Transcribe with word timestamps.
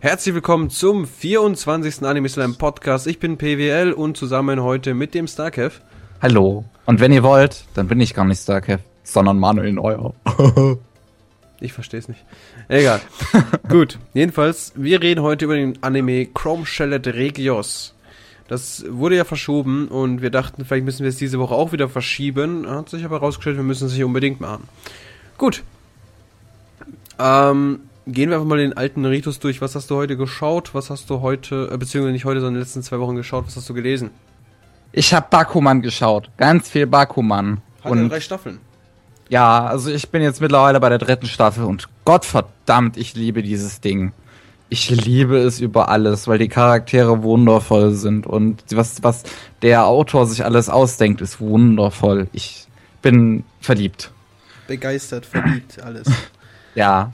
Herzlich 0.00 0.32
willkommen 0.32 0.70
zum 0.70 1.08
24. 1.08 2.04
Anime 2.04 2.28
Slam 2.28 2.54
Podcast. 2.54 3.08
Ich 3.08 3.18
bin 3.18 3.36
PWL 3.36 3.90
und 3.92 4.16
zusammen 4.16 4.62
heute 4.62 4.94
mit 4.94 5.12
dem 5.12 5.26
Starkev. 5.26 5.80
Hallo. 6.22 6.64
Und 6.86 7.00
wenn 7.00 7.12
ihr 7.12 7.24
wollt, 7.24 7.64
dann 7.74 7.88
bin 7.88 8.00
ich 8.00 8.14
gar 8.14 8.24
nicht 8.24 8.40
Starkev, 8.40 8.80
sondern 9.02 9.40
Manuel 9.40 9.72
Neuer. 9.72 10.14
ich 11.60 11.72
verstehe 11.72 11.98
es 11.98 12.06
nicht. 12.06 12.24
Egal. 12.68 13.00
Gut, 13.68 13.98
jedenfalls, 14.14 14.72
wir 14.76 15.02
reden 15.02 15.22
heute 15.22 15.46
über 15.46 15.56
den 15.56 15.82
Anime 15.82 16.26
Chrome 16.26 16.64
Shellet 16.64 17.08
Regios. 17.08 17.92
Das 18.46 18.84
wurde 18.88 19.16
ja 19.16 19.24
verschoben 19.24 19.88
und 19.88 20.22
wir 20.22 20.30
dachten, 20.30 20.64
vielleicht 20.64 20.84
müssen 20.84 21.02
wir 21.02 21.10
es 21.10 21.16
diese 21.16 21.40
Woche 21.40 21.56
auch 21.56 21.72
wieder 21.72 21.88
verschieben. 21.88 22.70
Hat 22.70 22.88
sich 22.88 23.04
aber 23.04 23.16
herausgestellt, 23.16 23.56
wir 23.56 23.64
müssen 23.64 23.88
es 23.88 23.94
nicht 23.94 24.04
unbedingt 24.04 24.40
machen. 24.40 24.68
Gut. 25.38 25.64
Ähm, 27.18 27.80
gehen 28.12 28.30
wir 28.30 28.36
einfach 28.36 28.48
mal 28.48 28.58
den 28.58 28.76
alten 28.76 29.04
Ritus 29.04 29.38
durch. 29.38 29.60
Was 29.60 29.74
hast 29.74 29.90
du 29.90 29.96
heute 29.96 30.16
geschaut? 30.16 30.74
Was 30.74 30.90
hast 30.90 31.10
du 31.10 31.20
heute, 31.20 31.70
äh, 31.72 31.76
beziehungsweise 31.76 32.12
nicht 32.12 32.24
heute, 32.24 32.40
sondern 32.40 32.54
in 32.54 32.60
den 32.60 32.64
letzten 32.64 32.82
zwei 32.82 32.98
Wochen 32.98 33.16
geschaut? 33.16 33.46
Was 33.46 33.56
hast 33.56 33.68
du 33.68 33.74
gelesen? 33.74 34.10
Ich 34.92 35.12
habe 35.12 35.26
Bakuman 35.30 35.82
geschaut. 35.82 36.30
Ganz 36.36 36.68
viel 36.68 36.86
Bakuman. 36.86 37.60
Hat 37.84 37.92
und 37.92 38.08
drei 38.08 38.20
Staffeln. 38.20 38.58
Ja, 39.28 39.66
also 39.66 39.90
ich 39.90 40.08
bin 40.08 40.22
jetzt 40.22 40.40
mittlerweile 40.40 40.80
bei 40.80 40.88
der 40.88 40.98
dritten 40.98 41.26
Staffel 41.26 41.64
und 41.64 41.88
Gottverdammt, 42.06 42.96
ich 42.96 43.14
liebe 43.14 43.42
dieses 43.42 43.80
Ding. 43.80 44.12
Ich 44.70 44.90
liebe 44.90 45.38
es 45.38 45.60
über 45.60 45.88
alles, 45.88 46.28
weil 46.28 46.38
die 46.38 46.48
Charaktere 46.48 47.22
wundervoll 47.22 47.92
sind 47.92 48.26
und 48.26 48.62
was, 48.72 49.02
was 49.02 49.24
der 49.62 49.86
Autor 49.86 50.26
sich 50.26 50.44
alles 50.44 50.68
ausdenkt, 50.68 51.20
ist 51.20 51.40
wundervoll. 51.40 52.28
Ich 52.32 52.66
bin 53.02 53.44
verliebt. 53.60 54.10
Begeistert, 54.66 55.26
verliebt, 55.26 55.82
alles. 55.82 56.08
ja. 56.74 57.12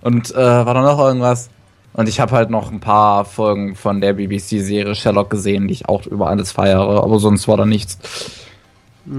Und 0.00 0.30
äh, 0.32 0.36
war 0.36 0.74
da 0.74 0.82
noch 0.82 0.98
irgendwas? 0.98 1.50
Und 1.94 2.08
ich 2.08 2.20
habe 2.20 2.32
halt 2.32 2.50
noch 2.50 2.72
ein 2.72 2.80
paar 2.80 3.24
Folgen 3.24 3.76
von 3.76 4.00
der 4.00 4.14
BBC-Serie 4.14 4.94
Sherlock 4.94 5.30
gesehen, 5.30 5.68
die 5.68 5.74
ich 5.74 5.88
auch 5.88 6.06
über 6.06 6.28
alles 6.28 6.52
feiere, 6.52 7.02
aber 7.02 7.18
sonst 7.18 7.48
war 7.48 7.58
da 7.58 7.66
nichts. 7.66 7.98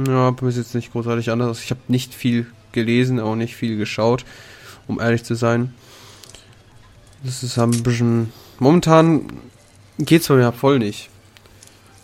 Ja, 0.08 0.32
bei 0.32 0.44
mir 0.44 0.50
ist 0.50 0.58
jetzt 0.58 0.76
nicht 0.76 0.92
großartig 0.92 1.30
anders. 1.30 1.64
Ich 1.64 1.70
habe 1.70 1.82
nicht 1.88 2.14
viel 2.16 2.48
gelesen, 2.72 3.20
auch 3.20 3.36
nicht 3.36 3.56
viel 3.56 3.78
geschaut, 3.78 4.26
um 4.88 5.00
ehrlich 5.00 5.24
zu 5.24 5.36
sein. 5.36 5.74
Das 7.24 7.44
ist 7.44 7.60
ein 7.60 7.84
bisschen. 7.84 8.34
Momentan 8.60 9.28
geht's 10.00 10.28
bei 10.28 10.36
mir 10.36 10.52
voll 10.52 10.80
nicht. 10.80 11.10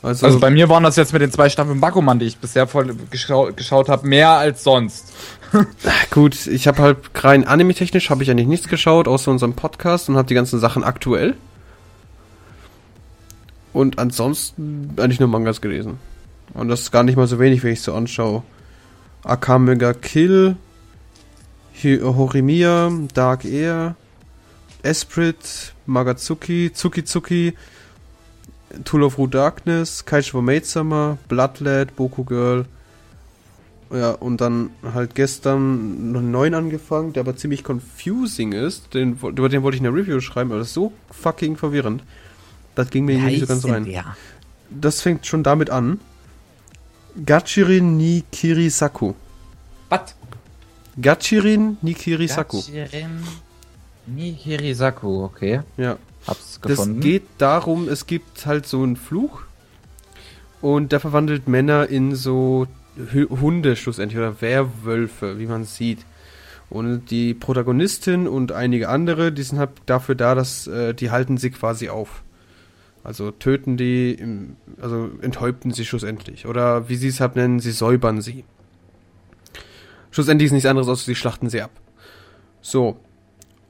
Also, 0.02 0.26
also, 0.28 0.40
bei 0.40 0.50
mir 0.50 0.70
waren 0.70 0.84
das 0.84 0.96
jetzt 0.96 1.12
mit 1.12 1.22
den 1.22 1.32
zwei 1.32 1.50
Staffeln 1.50 1.82
Bakuman, 1.82 2.20
die 2.20 2.26
ich 2.26 2.38
bisher 2.38 2.68
voll 2.68 2.96
geschau 3.12 3.52
geschaut 3.54 3.90
habe, 3.90 4.08
mehr 4.08 4.30
als 4.30 4.64
sonst. 4.64 5.12
Gut, 6.12 6.48
ich 6.48 6.68
habe 6.68 6.82
halt 6.82 6.98
rein 7.16 7.46
anime-technisch 7.46 8.10
habe 8.10 8.24
ich 8.24 8.32
eigentlich 8.32 8.48
nichts 8.48 8.70
geschaut, 8.70 9.08
außer 9.10 9.30
unserem 9.30 9.54
Podcast 9.54 10.08
und 10.08 10.16
habe 10.16 10.28
die 10.28 10.36
ganzen 10.36 10.60
Sachen 10.60 10.84
aktuell. 10.86 11.36
Und 13.74 14.00
ansonsten 14.00 14.94
eigentlich 14.98 15.20
nur 15.20 15.30
Mangas 15.30 15.60
gelesen. 15.60 16.00
Und 16.54 16.70
das 16.70 16.82
ist 16.82 16.92
gar 16.92 17.04
nicht 17.04 17.18
mal 17.18 17.28
so 17.28 17.40
wenig, 17.40 17.64
wenn 17.64 17.74
ich 17.74 17.82
so 17.82 17.94
anschaue. 17.94 18.44
Akamega 19.24 19.94
Kill, 19.94 20.56
Horimiya, 21.84 22.92
Dark 23.14 23.44
Air, 23.46 23.96
Esprit, 24.82 25.74
Magatsuki, 25.86 26.72
Tsuki 26.74 27.54
Tool 28.84 29.04
of 29.04 29.18
Root 29.18 29.34
Darkness, 29.34 30.06
Kaicho 30.06 30.42
Maid 30.42 30.66
Summer, 30.66 31.18
Bloodlet, 31.28 31.96
Boku 31.96 32.24
Girl. 32.24 32.66
Ja, 33.92 34.12
und 34.12 34.40
dann 34.40 34.70
halt 34.94 35.16
gestern 35.16 36.12
noch 36.12 36.20
einen 36.20 36.32
neuen 36.32 36.54
angefangen, 36.54 37.14
der 37.14 37.22
aber 37.22 37.36
ziemlich 37.36 37.68
confusing 37.68 38.52
ist. 38.52 38.94
Den, 38.94 39.14
über 39.14 39.50
den 39.50 39.64
wollte 39.64 39.78
ich 39.78 39.82
eine 39.82 39.94
Review 39.94 40.20
schreiben, 40.20 40.52
aber 40.52 40.60
das 40.60 40.68
ist 40.68 40.76
so 40.76 40.94
fucking 41.10 41.58
verwirrend. 41.58 42.04
Das 42.76 42.92
ging 42.92 43.06
mir 43.06 43.18
nicht 43.18 43.40
so 43.40 43.48
ganz 43.48 43.66
rein. 43.66 43.86
Der? 43.86 44.16
Das 44.70 45.02
fängt 45.02 45.26
schon 45.26 45.42
damit 45.42 45.72
an. 45.72 46.00
Gachirin 47.26 47.98
ni 47.98 48.24
Kirisaku. 48.32 49.16
Was? 49.90 50.16
Gachirin 51.02 51.78
ni 51.82 51.96
Kirisaku. 51.96 52.62
Gachirin 52.62 53.24
ni 54.06 54.34
Kirisaku, 54.34 55.24
okay. 55.24 55.62
Ja. 55.78 55.98
Hab's 56.28 56.62
gefunden. 56.62 56.96
Das 56.96 57.04
geht 57.04 57.24
darum, 57.38 57.88
es 57.88 58.06
gibt 58.06 58.46
halt 58.46 58.66
so 58.66 58.84
einen 58.84 58.96
Fluch 58.96 59.42
und 60.62 60.92
der 60.92 61.00
verwandelt 61.00 61.48
Männer 61.48 61.88
in 61.88 62.16
so 62.16 62.68
Hunde 63.14 63.76
schlussendlich 63.76 64.18
oder 64.18 64.42
Werwölfe, 64.42 65.40
wie 65.40 65.46
man 65.46 65.64
sieht. 65.64 66.06
Und 66.70 67.10
die 67.10 67.34
Protagonistin 67.34 68.28
und 68.28 68.52
einige 68.52 68.90
andere, 68.90 69.32
die 69.32 69.42
sind 69.42 69.58
halt 69.58 69.72
dafür 69.86 70.16
da, 70.16 70.36
dass 70.36 70.68
äh, 70.68 70.94
die 70.94 71.10
halten 71.10 71.38
sie 71.38 71.50
quasi 71.50 71.90
auf. 71.90 72.24
Also 73.04 73.32
töten 73.32 73.78
die, 73.78 74.12
im, 74.12 74.56
also 74.80 75.10
enthäupten 75.22 75.72
sie 75.72 75.86
schlussendlich. 75.86 76.46
Oder 76.46 76.90
wie 76.90 76.96
sie 76.96 77.08
es 77.08 77.22
halt 77.22 77.36
nennen, 77.36 77.60
sie 77.60 77.72
säubern 77.72 78.22
sie. 78.22 78.44
Schlussendlich 80.12 80.48
ist 80.48 80.52
nichts 80.52 80.68
anderes, 80.68 80.90
als 80.90 81.06
sie 81.06 81.16
schlachten 81.16 81.50
sie 81.50 81.62
ab. 81.62 81.72
So. 82.62 83.00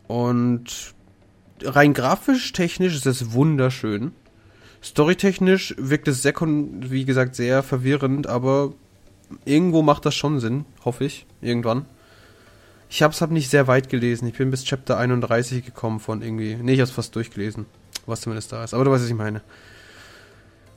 Und 0.07 0.93
rein 1.63 1.93
grafisch, 1.93 2.53
technisch 2.53 2.95
ist 2.95 3.05
es 3.05 3.33
wunderschön. 3.33 4.11
Storytechnisch 4.81 5.75
wirkt 5.77 6.07
es 6.07 6.21
sehr, 6.21 6.33
wie 6.39 7.05
gesagt, 7.05 7.35
sehr 7.35 7.63
verwirrend, 7.63 8.27
aber 8.27 8.73
irgendwo 9.45 9.81
macht 9.81 10.05
das 10.05 10.15
schon 10.15 10.39
Sinn, 10.39 10.65
hoffe 10.85 11.05
ich, 11.05 11.25
irgendwann. 11.41 11.85
Ich 12.89 13.03
habe 13.03 13.13
es 13.13 13.21
hab 13.21 13.29
nicht 13.29 13.49
sehr 13.49 13.67
weit 13.67 13.89
gelesen. 13.89 14.27
Ich 14.27 14.37
bin 14.37 14.49
bis 14.49 14.63
Chapter 14.63 14.97
31 14.97 15.63
gekommen 15.63 15.99
von 15.99 16.21
irgendwie. 16.21 16.55
Nee, 16.55 16.73
ich 16.73 16.81
habe 16.81 16.89
fast 16.89 17.15
durchgelesen, 17.15 17.67
was 18.07 18.21
zumindest 18.21 18.51
da 18.51 18.63
ist. 18.63 18.73
Aber 18.73 18.83
du 18.83 18.91
weißt, 18.91 19.03
was 19.03 19.09
ich 19.09 19.15
meine. 19.15 19.41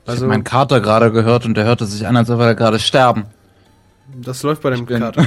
Also, 0.05 0.17
ich 0.17 0.21
habe 0.21 0.27
meinen 0.27 0.43
Kater 0.43 0.79
gerade 0.79 1.11
gehört 1.11 1.45
und 1.45 1.55
der 1.55 1.63
hörte 1.63 1.85
sich 1.85 2.05
an, 2.05 2.15
als 2.15 2.29
ob 2.29 2.39
er 2.39 2.53
gerade 2.53 2.77
sterben. 2.77 3.25
Das 4.15 4.43
läuft 4.43 4.61
bei 4.61 4.69
dem 4.69 4.85
Kater. 4.85 5.25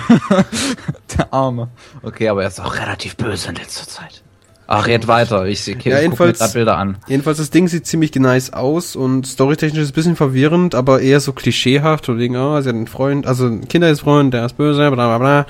der 1.16 1.32
Arme. 1.32 1.70
Okay, 2.02 2.28
aber 2.28 2.42
er 2.42 2.48
ist 2.48 2.60
auch 2.60 2.76
relativ 2.76 3.16
böse 3.16 3.48
in 3.48 3.56
letzter 3.56 3.88
Zeit. 3.88 4.22
Ach, 4.68 4.88
jetzt 4.88 5.06
weiter. 5.06 5.46
Ich 5.46 5.62
sehe 5.62 5.76
ja, 5.84 6.00
jedenfalls, 6.00 6.52
Bilder 6.52 6.76
an. 6.76 6.98
Jedenfalls, 7.06 7.38
das 7.38 7.50
Ding 7.50 7.68
sieht 7.68 7.86
ziemlich 7.86 8.12
nice 8.16 8.52
aus 8.52 8.96
und 8.96 9.26
storytechnisch 9.26 9.82
ist 9.82 9.90
ein 9.90 9.94
bisschen 9.94 10.16
verwirrend, 10.16 10.74
aber 10.74 11.00
eher 11.00 11.20
so 11.20 11.32
klischeehaft. 11.32 12.08
Und 12.08 12.18
wegen, 12.18 12.36
oh, 12.36 12.60
sie 12.60 12.68
hat 12.68 12.74
einen 12.74 12.88
Freund, 12.88 13.26
also 13.26 13.46
ein 13.46 13.68
Kindheitsfreund, 13.68 14.34
der 14.34 14.46
ist 14.46 14.56
böse, 14.56 14.90
bla 14.90 15.06
bla 15.06 15.18
bla. 15.18 15.46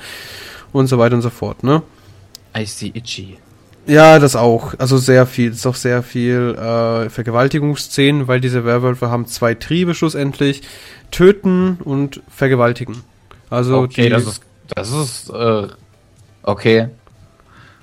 Und 0.72 0.88
so 0.88 0.98
weiter 0.98 1.14
und 1.14 1.22
so 1.22 1.30
fort, 1.30 1.64
ne? 1.64 1.82
I 2.56 2.66
see 2.66 2.90
itchy. 2.92 3.38
Ja, 3.86 4.18
das 4.18 4.36
auch. 4.36 4.74
Also 4.78 4.98
sehr 4.98 5.26
viel. 5.26 5.50
Es 5.50 5.58
ist 5.58 5.66
auch 5.66 5.76
sehr 5.76 6.02
viel 6.02 6.54
äh, 6.58 7.08
Vergewaltigungsszenen, 7.08 8.28
weil 8.28 8.40
diese 8.40 8.64
Werwölfe 8.64 9.10
haben 9.10 9.26
zwei 9.26 9.54
Triebe 9.54 9.94
schlussendlich. 9.94 10.62
Töten 11.10 11.78
und 11.84 12.20
vergewaltigen. 12.28 12.96
Also 13.48 13.78
okay, 13.78 14.04
die, 14.04 14.08
das 14.10 14.24
ist, 14.24 14.42
das 14.74 14.90
ist, 14.90 15.30
äh, 15.30 15.68
okay. 16.42 16.88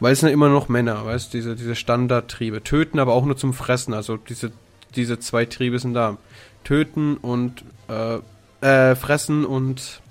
Weil 0.03 0.11
es 0.11 0.19
sind 0.19 0.31
immer 0.31 0.49
noch 0.49 0.67
Männer, 0.67 1.05
weißt 1.05 1.33
du, 1.33 1.37
diese, 1.37 1.55
diese 1.55 1.75
Standardtriebe. 1.75 2.61
Töten, 2.61 2.99
aber 2.99 3.13
auch 3.13 3.23
nur 3.23 3.37
zum 3.37 3.53
Fressen. 3.53 3.93
Also 3.93 4.17
diese, 4.17 4.51
diese 4.97 5.17
zwei 5.17 5.45
Triebe 5.45 5.79
sind 5.79 5.93
da. 5.93 6.17
Töten 6.65 7.15
und 7.15 7.63
äh, 7.87 8.19
äh, 8.59 8.95
Fressen 8.97 9.45
und 9.45 10.01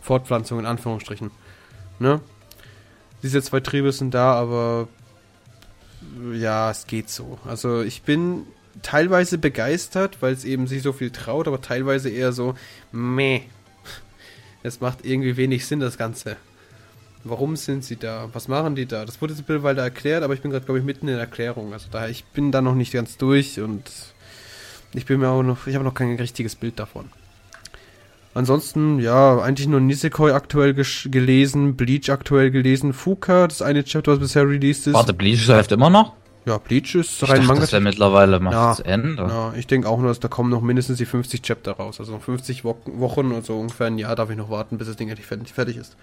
Fortpflanzung 0.00 0.60
in 0.60 0.66
Anführungsstrichen. 0.66 1.32
Ne? 1.98 2.20
Diese 3.24 3.42
zwei 3.42 3.58
Triebe 3.58 3.90
sind 3.90 4.14
da, 4.14 4.34
aber 4.34 4.86
ja, 6.32 6.70
es 6.70 6.86
geht 6.86 7.10
so. 7.10 7.40
Also 7.44 7.82
ich 7.82 8.02
bin 8.02 8.46
teilweise 8.82 9.36
begeistert, 9.36 10.18
weil 10.20 10.32
es 10.32 10.44
eben 10.44 10.68
sich 10.68 10.82
so 10.82 10.92
viel 10.92 11.10
traut, 11.10 11.48
aber 11.48 11.60
teilweise 11.60 12.08
eher 12.08 12.30
so, 12.30 12.54
meh. 12.92 13.40
Es 14.62 14.80
macht 14.80 15.04
irgendwie 15.04 15.36
wenig 15.36 15.66
Sinn, 15.66 15.80
das 15.80 15.98
Ganze. 15.98 16.36
Warum 17.24 17.56
sind 17.56 17.84
sie 17.84 17.96
da? 17.96 18.28
Was 18.34 18.48
machen 18.48 18.74
die 18.74 18.86
da? 18.86 19.06
Das 19.06 19.20
wurde 19.20 19.32
jetzt 19.32 19.48
mittlerweile 19.48 19.80
erklärt, 19.80 20.22
aber 20.22 20.34
ich 20.34 20.42
bin 20.42 20.50
gerade, 20.50 20.64
glaube 20.64 20.78
ich, 20.78 20.84
mitten 20.84 21.08
in 21.08 21.14
der 21.14 21.22
Erklärung. 21.22 21.72
Also 21.72 21.86
daher, 21.90 22.10
ich 22.10 22.24
bin 22.24 22.52
da 22.52 22.60
noch 22.60 22.74
nicht 22.74 22.92
ganz 22.92 23.16
durch 23.16 23.60
und 23.60 23.90
ich 24.92 25.06
bin 25.06 25.20
mir 25.20 25.30
auch 25.30 25.42
noch, 25.42 25.66
ich 25.66 25.74
habe 25.74 25.84
noch 25.84 25.94
kein 25.94 26.16
richtiges 26.16 26.54
Bild 26.54 26.78
davon. 26.78 27.06
Ansonsten, 28.34 28.98
ja, 28.98 29.38
eigentlich 29.38 29.68
nur 29.68 29.80
Nisekoi 29.80 30.32
aktuell 30.32 30.74
gelesen, 30.74 31.76
Bleach 31.76 32.10
aktuell 32.10 32.50
gelesen, 32.50 32.92
Fuka, 32.92 33.46
das 33.46 33.62
eine 33.62 33.84
Chapter, 33.84 34.12
was 34.12 34.18
bisher 34.18 34.46
released 34.46 34.88
ist. 34.88 34.94
Warte, 34.94 35.14
Bleach 35.14 35.46
läuft 35.46 35.72
immer 35.72 35.88
noch? 35.88 36.12
Ja, 36.44 36.58
Bleach 36.58 36.94
ist 36.94 37.22
ich 37.22 37.28
rein 37.28 37.36
dachte, 37.36 37.46
Manga. 37.46 37.60
Das 37.62 37.72
wäre 37.72 37.80
mittlerweile 37.80 38.38
mal 38.40 38.52
ja, 38.52 38.76
Ende. 38.84 39.22
Ja, 39.22 39.54
ich 39.56 39.66
denke 39.66 39.88
auch 39.88 39.98
nur, 39.98 40.08
dass 40.08 40.20
da 40.20 40.28
kommen 40.28 40.50
noch 40.50 40.60
mindestens 40.60 40.98
die 40.98 41.06
50 41.06 41.42
Chapter 41.42 41.72
raus. 41.72 42.00
Also 42.00 42.18
50 42.18 42.64
Wochen 42.64 43.32
und 43.32 43.46
so 43.46 43.58
ungefähr 43.58 43.86
ein 43.86 43.98
Jahr 43.98 44.14
darf 44.14 44.28
ich 44.30 44.36
noch 44.36 44.50
warten, 44.50 44.76
bis 44.76 44.88
das 44.88 44.96
Ding 44.96 45.08
endlich 45.08 45.26
fertig 45.26 45.76
ist. 45.76 45.96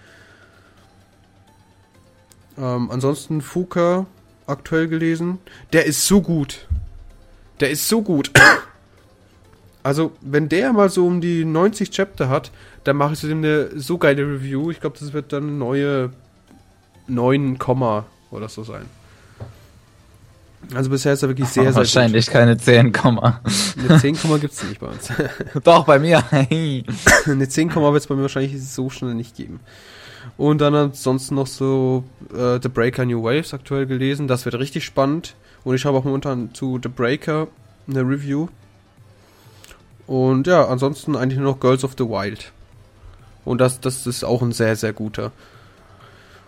Ähm, 2.58 2.90
ansonsten 2.92 3.42
Fuka 3.42 4.06
aktuell 4.48 4.88
gelesen. 4.88 5.40
Der 5.74 5.86
ist 5.86 6.06
so 6.06 6.22
gut. 6.22 6.68
Der 7.60 7.70
ist 7.70 7.88
so 7.88 8.02
gut. 8.02 8.32
Also, 9.84 10.12
wenn 10.22 10.48
der 10.48 10.74
mal 10.74 10.90
so 10.90 11.08
um 11.08 11.22
die 11.22 11.44
90 11.44 11.90
Chapter 11.90 12.30
hat, 12.30 12.52
dann 12.84 12.98
mache 12.98 13.14
ich 13.14 13.20
zu 13.20 13.28
dem 13.28 13.40
eine 13.40 13.80
so 13.80 13.98
geile 13.98 14.22
Review. 14.22 14.70
Ich 14.70 14.80
glaube, 14.80 14.96
das 15.00 15.12
wird 15.12 15.34
dann 15.34 15.42
eine 15.42 15.52
neue 15.54 16.12
9, 17.08 17.58
oder 18.30 18.48
so 18.48 18.64
sein. 18.64 18.86
Also 20.74 20.90
bisher 20.90 21.14
ist 21.14 21.24
er 21.24 21.30
wirklich 21.30 21.48
sehr, 21.48 21.64
sehr 21.66 21.76
Wahrscheinlich 21.76 22.28
gut. 22.28 22.34
keine 22.34 22.58
10, 22.58 22.92
Eine 23.90 24.00
10, 24.00 24.16
gibt 24.40 24.54
es 24.54 24.64
nicht 24.64 24.80
bei 24.80 24.88
uns. 24.88 25.10
Doch, 25.64 25.86
bei 25.86 26.00
mir. 26.00 26.24
Eine 27.26 27.50
10, 27.50 27.74
wird 27.76 27.96
es 27.96 28.08
bei 28.08 28.16
mir 28.16 28.22
wahrscheinlich 28.22 28.62
so 28.64 28.90
schnell 28.90 29.16
nicht 29.16 29.36
geben. 29.36 29.60
Und 30.38 30.60
dann 30.62 30.76
ansonsten 30.76 31.36
noch 31.36 31.48
so 31.48 32.04
äh, 32.34 32.60
The 32.62 32.70
Breaker 32.70 33.06
New 33.06 33.24
Waves 33.24 33.54
aktuell 33.54 33.86
gelesen. 33.86 34.28
Das 34.28 34.46
wird 34.46 34.56
richtig 34.56 34.86
spannend. 34.86 35.36
Und 35.64 35.76
ich 35.76 35.86
habe 35.86 35.98
auch 35.98 36.04
momentan 36.04 36.54
zu 36.54 36.80
The 36.82 36.90
Breaker 36.90 37.48
eine 37.88 38.02
Review. 38.02 38.48
Und 40.08 40.48
ja, 40.48 40.66
ansonsten 40.68 41.16
eigentlich 41.16 41.40
nur 41.40 41.52
noch 41.52 41.60
Girls 41.60 41.84
of 41.84 41.94
the 41.98 42.06
Wild. 42.06 42.52
Und 43.46 43.62
das, 43.62 43.80
das 43.80 44.08
ist 44.08 44.24
auch 44.24 44.42
ein 44.42 44.52
sehr, 44.52 44.76
sehr 44.76 44.94
guter. 44.94 45.32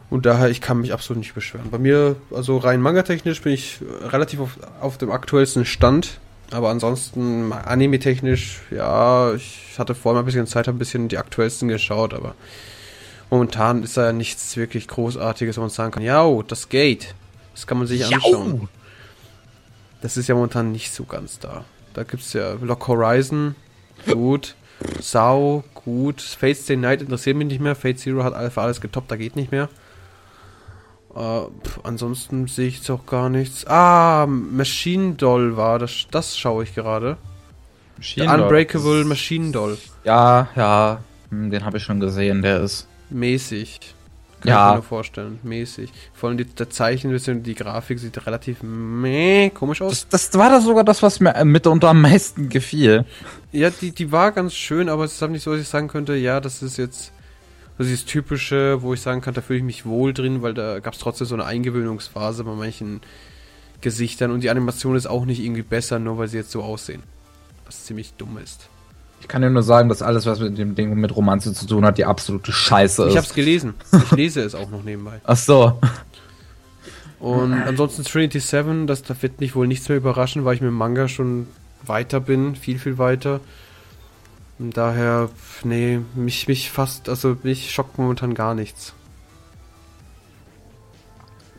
Und 0.09 0.25
daher, 0.25 0.49
ich 0.49 0.61
kann 0.61 0.81
mich 0.81 0.93
absolut 0.93 1.19
nicht 1.19 1.33
beschweren. 1.33 1.71
Bei 1.71 1.79
mir, 1.79 2.15
also 2.31 2.57
rein 2.57 2.81
manga-technisch 2.81 3.41
bin 3.41 3.53
ich 3.53 3.79
relativ 4.03 4.41
auf, 4.41 4.57
auf 4.79 4.97
dem 4.97 5.11
aktuellsten 5.11 5.65
Stand. 5.65 6.19
Aber 6.51 6.69
ansonsten, 6.69 7.51
anime-technisch, 7.51 8.61
ja, 8.69 9.33
ich 9.33 9.73
hatte 9.79 9.95
vorher 9.95 10.17
mal 10.17 10.23
ein 10.23 10.25
bisschen 10.25 10.45
Zeit, 10.45 10.67
habe 10.67 10.75
ein 10.75 10.79
bisschen 10.79 11.07
die 11.07 11.17
aktuellsten 11.17 11.67
geschaut, 11.67 12.13
aber 12.13 12.35
momentan 13.33 13.81
ist 13.81 13.97
da 13.97 14.06
ja 14.06 14.13
nichts 14.13 14.56
wirklich 14.57 14.88
Großartiges, 14.88 15.57
wo 15.57 15.62
man 15.62 15.71
sagen 15.71 15.91
kann, 15.91 16.03
ja, 16.03 16.24
das 16.47 16.69
geht. 16.69 17.15
Das 17.53 17.65
kann 17.65 17.80
man 17.80 17.88
sich 17.88 18.06
anschauen. 18.06 18.69
Das 20.01 20.18
ist 20.18 20.27
ja 20.27 20.35
momentan 20.35 20.71
nicht 20.71 20.94
so 20.94 21.03
ganz 21.06 21.39
da. 21.39 21.65
Da 21.95 22.03
gibt 22.03 22.21
es 22.21 22.33
ja 22.33 22.53
Lock 22.62 22.88
Horizon, 22.88 23.56
gut. 24.06 24.56
Sau, 25.00 25.63
gut. 25.74 26.21
Fate 26.21 26.57
Stay 26.57 26.75
Night 26.75 27.01
interessiert 27.01 27.35
mich 27.35 27.47
nicht 27.47 27.59
mehr. 27.59 27.75
Fate 27.75 27.97
Zero 27.97 28.24
hat 28.24 28.53
für 28.53 28.62
alles 28.62 28.81
getoppt, 28.81 29.09
da 29.09 29.15
geht 29.15 29.35
nicht 29.35 29.51
mehr. 29.51 29.68
Uh, 31.15 31.50
pff, 31.63 31.80
ansonsten 31.83 32.47
sehe 32.47 32.68
ich 32.68 32.77
jetzt 32.77 32.89
auch 32.91 33.06
gar 33.07 33.30
nichts. 33.30 33.65
Ah, 33.65 34.27
Machine 34.27 35.13
Doll 35.13 35.57
war 35.57 35.80
das. 35.80 36.07
Das 36.12 36.38
schaue 36.38 36.63
ich 36.63 36.75
gerade. 36.75 37.18
Unbreakable 38.18 39.06
Machine 39.06 39.51
Doll. 39.51 39.77
Ja, 40.03 40.50
ja. 40.56 41.00
Hm, 41.30 41.50
den 41.50 41.65
habe 41.65 41.77
ich 41.77 41.83
schon 41.83 42.00
gesehen. 42.00 42.41
Der 42.41 42.62
ist 42.62 42.88
mäßig. 43.13 43.95
Kann 44.42 44.50
ja. 44.50 44.65
ich 44.65 44.71
mir 44.71 44.75
nur 44.75 44.83
vorstellen. 44.83 45.39
Mäßig. 45.44 45.92
Vor 46.13 46.30
allem 46.30 46.38
die, 46.38 46.45
der 46.45 46.69
Zeichen, 46.69 47.44
die 47.44 47.56
Grafik 47.56 48.00
sieht 48.00 48.25
relativ 48.25 48.62
meh, 48.62 49.50
komisch 49.51 49.81
aus. 49.81 50.07
Das, 50.10 50.30
das 50.30 50.39
war 50.39 50.50
da 50.50 50.60
sogar 50.60 50.83
das, 50.83 51.01
was 51.01 51.19
mir 51.19 51.33
mitunter 51.45 51.89
am 51.89 52.01
meisten 52.01 52.50
gefiel. 52.50 53.06
Ja, 53.51 53.69
die, 53.69 53.92
die 53.92 54.12
war 54.12 54.33
ganz 54.33 54.54
schön, 54.54 54.89
aber 54.89 55.06
es 55.06 55.21
ist 55.21 55.30
nicht 55.30 55.44
so, 55.44 55.51
dass 55.51 55.62
ich 55.62 55.69
sagen 55.69 55.88
könnte, 55.88 56.15
ja, 56.15 56.42
das 56.42 56.62
ist 56.62 56.77
jetzt 56.77 57.13
das 57.77 57.88
ist 57.88 58.04
das 58.04 58.12
Typische, 58.12 58.81
wo 58.81 58.94
ich 58.94 59.01
sagen 59.01 59.21
kann, 59.21 59.33
da 59.33 59.42
fühle 59.42 59.57
ich 59.57 59.66
mich 59.66 59.86
wohl 59.86 60.13
drin, 60.13 60.42
weil 60.42 60.54
da 60.54 60.80
gab 60.80 60.94
es 60.94 61.00
trotzdem 61.00 61.25
so 61.25 61.33
eine 61.33 61.45
Eingewöhnungsphase 61.45 62.44
bei 62.44 62.54
manchen 62.54 63.01
Gesichtern 63.81 64.31
und 64.31 64.42
die 64.42 64.50
Animation 64.50 64.95
ist 64.95 65.07
auch 65.07 65.25
nicht 65.25 65.39
irgendwie 65.39 65.63
besser, 65.63 66.00
nur 66.00 66.18
weil 66.18 66.27
sie 66.27 66.38
jetzt 66.38 66.51
so 66.51 66.62
aussehen. 66.62 67.04
Was 67.66 67.86
ziemlich 67.86 68.13
dumm 68.13 68.38
ist. 68.38 68.69
Ich 69.23 69.29
kann 69.29 69.41
dir 69.41 69.49
nur 69.49 69.63
sagen, 69.63 69.87
dass 69.87 70.01
alles, 70.01 70.25
was 70.25 70.41
mit 70.41 70.57
dem 70.57 70.75
Ding 70.75 70.93
mit 70.95 71.15
Romanze 71.15 71.53
zu 71.53 71.65
tun 71.65 71.85
hat, 71.85 71.97
die 71.97 72.03
absolute 72.03 72.51
Scheiße 72.51 73.05
ist. 73.05 73.11
Ich 73.11 73.17
hab's 73.17 73.33
gelesen. 73.33 73.73
Ich 73.93 74.11
lese 74.11 74.41
es 74.41 74.53
auch 74.53 74.69
noch 74.69 74.83
nebenbei. 74.83 75.21
Ach 75.23 75.37
so. 75.37 75.79
Und 77.21 77.53
ansonsten 77.53 78.03
Trinity 78.03 78.41
7, 78.41 78.85
das, 78.85 79.01
das 79.01 79.23
wird 79.23 79.39
mich 79.39 79.55
wohl 79.55 79.65
nichts 79.65 79.87
mehr 79.87 79.97
überraschen, 79.97 80.43
weil 80.43 80.55
ich 80.55 80.61
mit 80.61 80.67
dem 80.71 80.75
Manga 80.75 81.07
schon 81.07 81.47
weiter 81.85 82.19
bin, 82.19 82.57
viel, 82.57 82.77
viel 82.77 82.97
weiter. 82.97 83.39
Und 84.59 84.75
daher, 84.75 85.29
nee, 85.63 86.01
mich, 86.15 86.49
mich 86.49 86.69
fast, 86.69 87.07
also 87.07 87.37
mich 87.43 87.71
schockt 87.71 87.97
momentan 87.97 88.33
gar 88.33 88.53
nichts. 88.53 88.93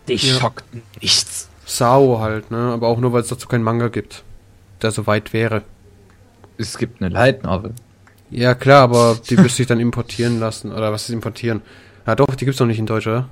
Dich 0.07 0.23
ja. 0.23 0.39
schockt 0.39 0.67
nichts. 1.01 1.49
Sao 1.65 2.21
halt, 2.21 2.51
ne? 2.51 2.73
Aber 2.75 2.89
auch 2.89 2.99
nur, 2.99 3.15
weil 3.15 3.23
es 3.23 3.29
dazu 3.29 3.49
keinen 3.49 3.65
Manga 3.65 3.89
gibt, 3.89 4.23
der 4.83 4.91
so 4.91 5.07
weit 5.07 5.33
wäre. 5.33 5.63
Es 6.59 6.79
gibt 6.79 7.01
eine 7.01 7.13
Light 7.13 7.43
Novel. 7.43 7.73
Ja, 8.31 8.55
klar, 8.55 8.83
aber 8.83 9.17
die 9.29 9.37
müsste 9.37 9.63
ich 9.63 9.69
dann 9.69 9.81
importieren 9.81 10.41
lassen. 10.41 10.73
Oder 10.73 10.93
was 10.93 11.05
ist 11.05 11.11
importieren? 11.11 11.63
Ja 12.07 12.15
doch, 12.15 12.35
die 12.35 12.45
gibt's 12.45 12.61
noch 12.61 12.67
nicht 12.67 12.79
in 12.79 12.87
Deutsch, 12.87 13.07
oder? 13.07 13.29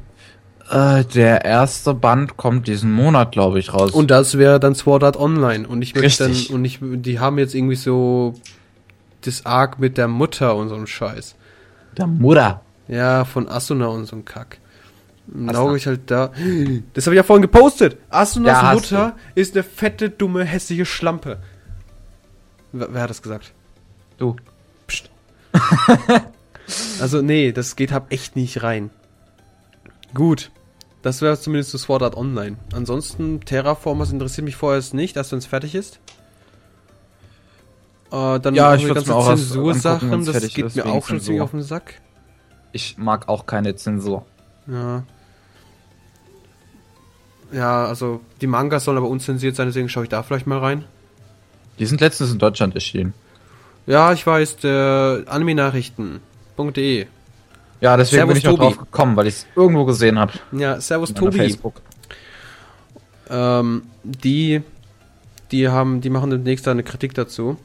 Äh, 0.71 1.05
der 1.05 1.45
erste 1.45 1.93
Band 1.93 2.37
kommt 2.37 2.69
diesen 2.69 2.93
Monat, 2.93 3.33
glaube 3.33 3.59
ich, 3.59 3.75
raus. 3.75 3.91
Und 3.91 4.11
das 4.11 4.39
wäre 4.39 4.61
dann 4.61 4.75
Sword 4.75 5.05
Art 5.05 5.17
Online. 5.19 5.67
Und 5.67 5.83
ich 5.83 5.95
möchte 5.95 6.29
dann, 6.29 6.37
und 6.55 6.65
ich, 6.65 6.79
die 6.81 7.19
haben 7.19 7.39
jetzt 7.39 7.55
irgendwie 7.55 7.77
so 7.77 8.35
das 9.23 9.45
Arc 9.45 9.79
mit 9.79 9.99
der 9.99 10.09
Mutter 10.09 10.55
und 10.57 10.69
so 10.69 10.75
ein 10.75 10.87
Scheiß. 10.87 11.35
Der 11.97 12.07
Mutter? 12.07 12.63
Ja, 12.89 13.25
von 13.25 13.49
Asuna 13.49 13.87
und 13.87 14.07
so 14.07 14.17
ein 14.17 14.25
Kack. 14.25 14.59
Dann 15.27 15.77
ich 15.77 15.87
halt 15.87 16.11
da. 16.11 16.33
Das 16.95 17.07
habe 17.07 17.15
ich 17.15 17.19
ja 17.19 17.23
vorhin 17.23 17.43
gepostet. 17.43 17.97
Asunas 18.11 18.63
ja, 18.63 18.75
Mutter 18.75 19.17
ist 19.35 19.55
eine 19.55 19.63
fette, 19.63 20.11
dumme, 20.11 20.45
hässliche 20.45 20.85
Schlampe. 20.85 21.39
Wer, 22.73 22.93
wer 22.93 23.03
hat 23.03 23.11
das 23.11 23.23
gesagt? 23.23 23.53
Du. 24.19 24.37
Psst. 24.87 25.11
also, 27.01 27.23
nee, 27.23 27.53
das 27.53 27.77
geht 27.77 27.93
hab 27.93 28.13
echt 28.13 28.37
nicht 28.37 28.63
rein. 28.63 28.91
Gut. 30.15 30.51
Das 31.03 31.21
wäre 31.21 31.39
zumindest 31.39 31.75
das 31.75 31.83
Sword 31.83 32.03
Art 32.03 32.17
Online. 32.17 32.57
Ansonsten, 32.73 33.41
Terraformers 33.41 34.13
interessiert 34.13 34.45
mich 34.45 34.57
vorerst 34.57 34.95
nicht, 34.95 35.17
erst 35.17 35.33
wenn 35.33 35.39
es 35.39 35.47
fertig 35.47 35.75
ist. 35.75 35.99
Äh, 38.13 38.39
dann 38.41 38.55
ja, 38.55 38.75
ich 38.75 38.85
mir 38.85 38.97
auch 39.15 39.27
Zensursachen, 39.27 40.25
das 40.25 40.49
geht 40.49 40.67
ist, 40.67 40.77
mir 40.77 40.87
auch 40.87 41.07
schon 41.07 41.21
ziemlich 41.21 41.41
auf 41.41 41.51
den 41.51 41.63
Sack. 41.63 42.01
Ich 42.73 42.99
mag 42.99 43.29
auch 43.29 43.47
keine 43.47 43.75
Zensur. 43.75 44.27
Ja. 44.67 45.03
Ja, 47.53 47.87
also 47.87 48.21
die 48.41 48.47
Mangas 48.47 48.85
sollen 48.85 48.97
aber 48.97 49.09
unzensiert 49.09 49.57
sein, 49.57 49.67
deswegen 49.67 49.89
schaue 49.89 50.05
ich 50.05 50.09
da 50.09 50.23
vielleicht 50.23 50.47
mal 50.47 50.59
rein. 50.59 50.85
Die 51.79 51.87
sind 51.87 52.01
letztens 52.01 52.33
in 52.33 52.39
Deutschland 52.39 52.75
erschienen. 52.75 53.15
Ja, 53.87 54.13
ich 54.13 54.27
weiß, 54.27 54.59
der 54.59 55.25
Anime-Nachrichten.de. 55.27 57.07
Ja, 57.81 57.97
deswegen 57.97 58.19
Servus 58.21 58.35
bin 58.35 58.39
ich 58.39 58.45
noch 58.45 58.59
drauf 58.59 58.79
gekommen, 58.79 59.17
weil 59.17 59.27
ich 59.27 59.35
es 59.35 59.47
irgendwo 59.57 59.85
gesehen 59.85 60.19
habe. 60.19 60.33
Ja, 60.53 60.81
Servus 60.81 61.13
Tobi. 61.13 61.39
Facebook. 61.39 61.81
Ähm, 63.29 63.83
die, 64.05 64.63
die 65.51 65.69
haben, 65.69 66.01
die 66.01 66.11
machen 66.11 66.31
demnächst 66.31 66.69
eine 66.69 66.85
Kritik 66.85 67.15
dazu. 67.15 67.57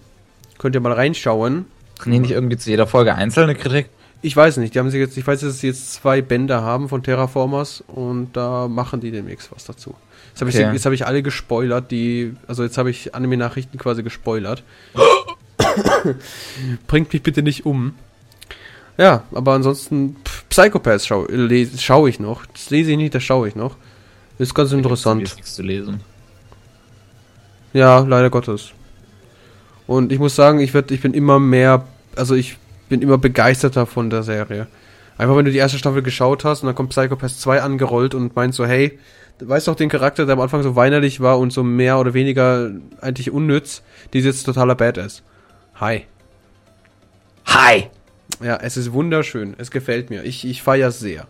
Könnt 0.58 0.74
ihr 0.74 0.82
mal 0.82 0.94
reinschauen. 0.94 1.66
Nee, 2.06 2.20
nicht 2.20 2.32
irgendwie 2.32 2.58
zu 2.58 2.70
jeder 2.70 2.88
Folge 2.88 3.14
einzelne 3.14 3.54
Kritik? 3.54 3.90
Ich 4.22 4.36
weiß 4.36 4.58
nicht. 4.58 4.74
Die 4.74 4.80
haben 4.80 4.90
sie 4.90 4.98
jetzt, 4.98 5.18
ich 5.18 5.28
weiß, 5.28 5.42
dass 5.42 5.60
sie 5.60 5.68
jetzt 5.68 5.94
zwei 5.94 6.22
Bänder 6.22 6.64
haben 6.64 6.90
von 6.90 7.04
Terraformers 7.04 7.84
und 7.88 8.36
da 8.36 8.68
machen 8.68 9.00
die 9.00 9.12
demnächst 9.12 9.52
was 9.52 9.66
dazu. 9.66 9.94
Jetzt 10.38 10.42
habe 10.42 10.52
okay. 10.52 10.76
ich, 10.78 10.86
hab 10.86 10.94
ich 10.94 11.08
alle 11.08 11.24
gespoilert, 11.24 11.90
die, 11.90 12.36
also 12.46 12.62
jetzt 12.62 12.78
habe 12.78 12.92
ich 12.92 13.16
Anime-Nachrichten 13.16 13.80
quasi 13.80 14.04
gespoilert. 14.04 14.64
Bringt 16.88 17.12
mich 17.12 17.24
bitte 17.24 17.42
nicht 17.42 17.66
um. 17.66 17.96
Ja, 19.00 19.24
aber 19.34 19.54
ansonsten 19.54 20.16
Psychopaths 20.50 21.08
schaue 21.08 21.28
schau 21.80 22.06
ich 22.06 22.20
noch. 22.20 22.46
Das 22.46 22.70
lese 22.70 22.92
ich 22.92 22.98
nicht, 22.98 23.16
das 23.16 23.24
schaue 23.24 23.48
ich 23.48 23.56
noch. 23.56 23.78
Ist 24.38 24.54
ganz 24.54 24.72
interessant. 24.74 25.22
Nichts 25.22 25.56
zu 25.56 25.64
lesen. 25.64 26.02
Ja, 27.74 28.00
leider 28.00 28.30
Gottes. 28.30 28.74
Und 29.88 30.12
ich 30.12 30.20
muss 30.20 30.36
sagen, 30.36 30.60
ich, 30.60 30.76
werd, 30.76 30.92
ich 30.92 31.02
bin 31.02 31.16
immer 31.16 31.40
mehr, 31.40 31.88
also 32.16 32.36
ich 32.36 32.58
bin 32.90 33.02
immer 33.02 33.18
begeisterter 33.18 33.88
von 33.88 34.12
der 34.12 34.22
Serie. 34.22 34.68
Einfach 35.18 35.36
wenn 35.36 35.46
du 35.46 35.52
die 35.52 35.58
erste 35.58 35.80
Staffel 35.80 36.04
geschaut 36.04 36.46
hast 36.46 36.62
und 36.62 36.68
dann 36.68 36.76
kommt 36.76 36.92
Psychopath 36.92 37.32
2 37.32 37.64
angerollt 37.64 38.14
und 38.14 38.36
meinst 38.36 38.58
so, 38.58 38.68
hey, 38.68 39.00
du 39.40 39.48
weißt 39.48 39.68
doch 39.68 39.76
den 39.76 39.90
Charakter, 39.90 40.26
der 40.26 40.34
am 40.34 40.42
Anfang 40.42 40.64
so 40.64 40.76
weinerlich 40.76 41.20
war 41.20 41.40
und 41.40 41.52
so 41.52 41.64
mehr 41.64 42.00
oder 42.00 42.14
weniger 42.14 42.72
eigentlich 43.02 43.32
unnütz, 43.32 43.82
die 44.14 44.20
ist 44.20 44.26
jetzt 44.26 44.44
totaler 44.44 44.76
Badass. 44.76 45.24
Hi. 45.76 46.06
Hi! 47.48 47.90
Ja, 48.44 48.58
es 48.58 48.78
ist 48.78 48.94
wunderschön. 48.94 49.56
Es 49.58 49.72
gefällt 49.72 50.10
mir. 50.10 50.24
Ich, 50.24 50.46
ich 50.46 50.62
feiere 50.62 50.92
sehr. 50.92 51.28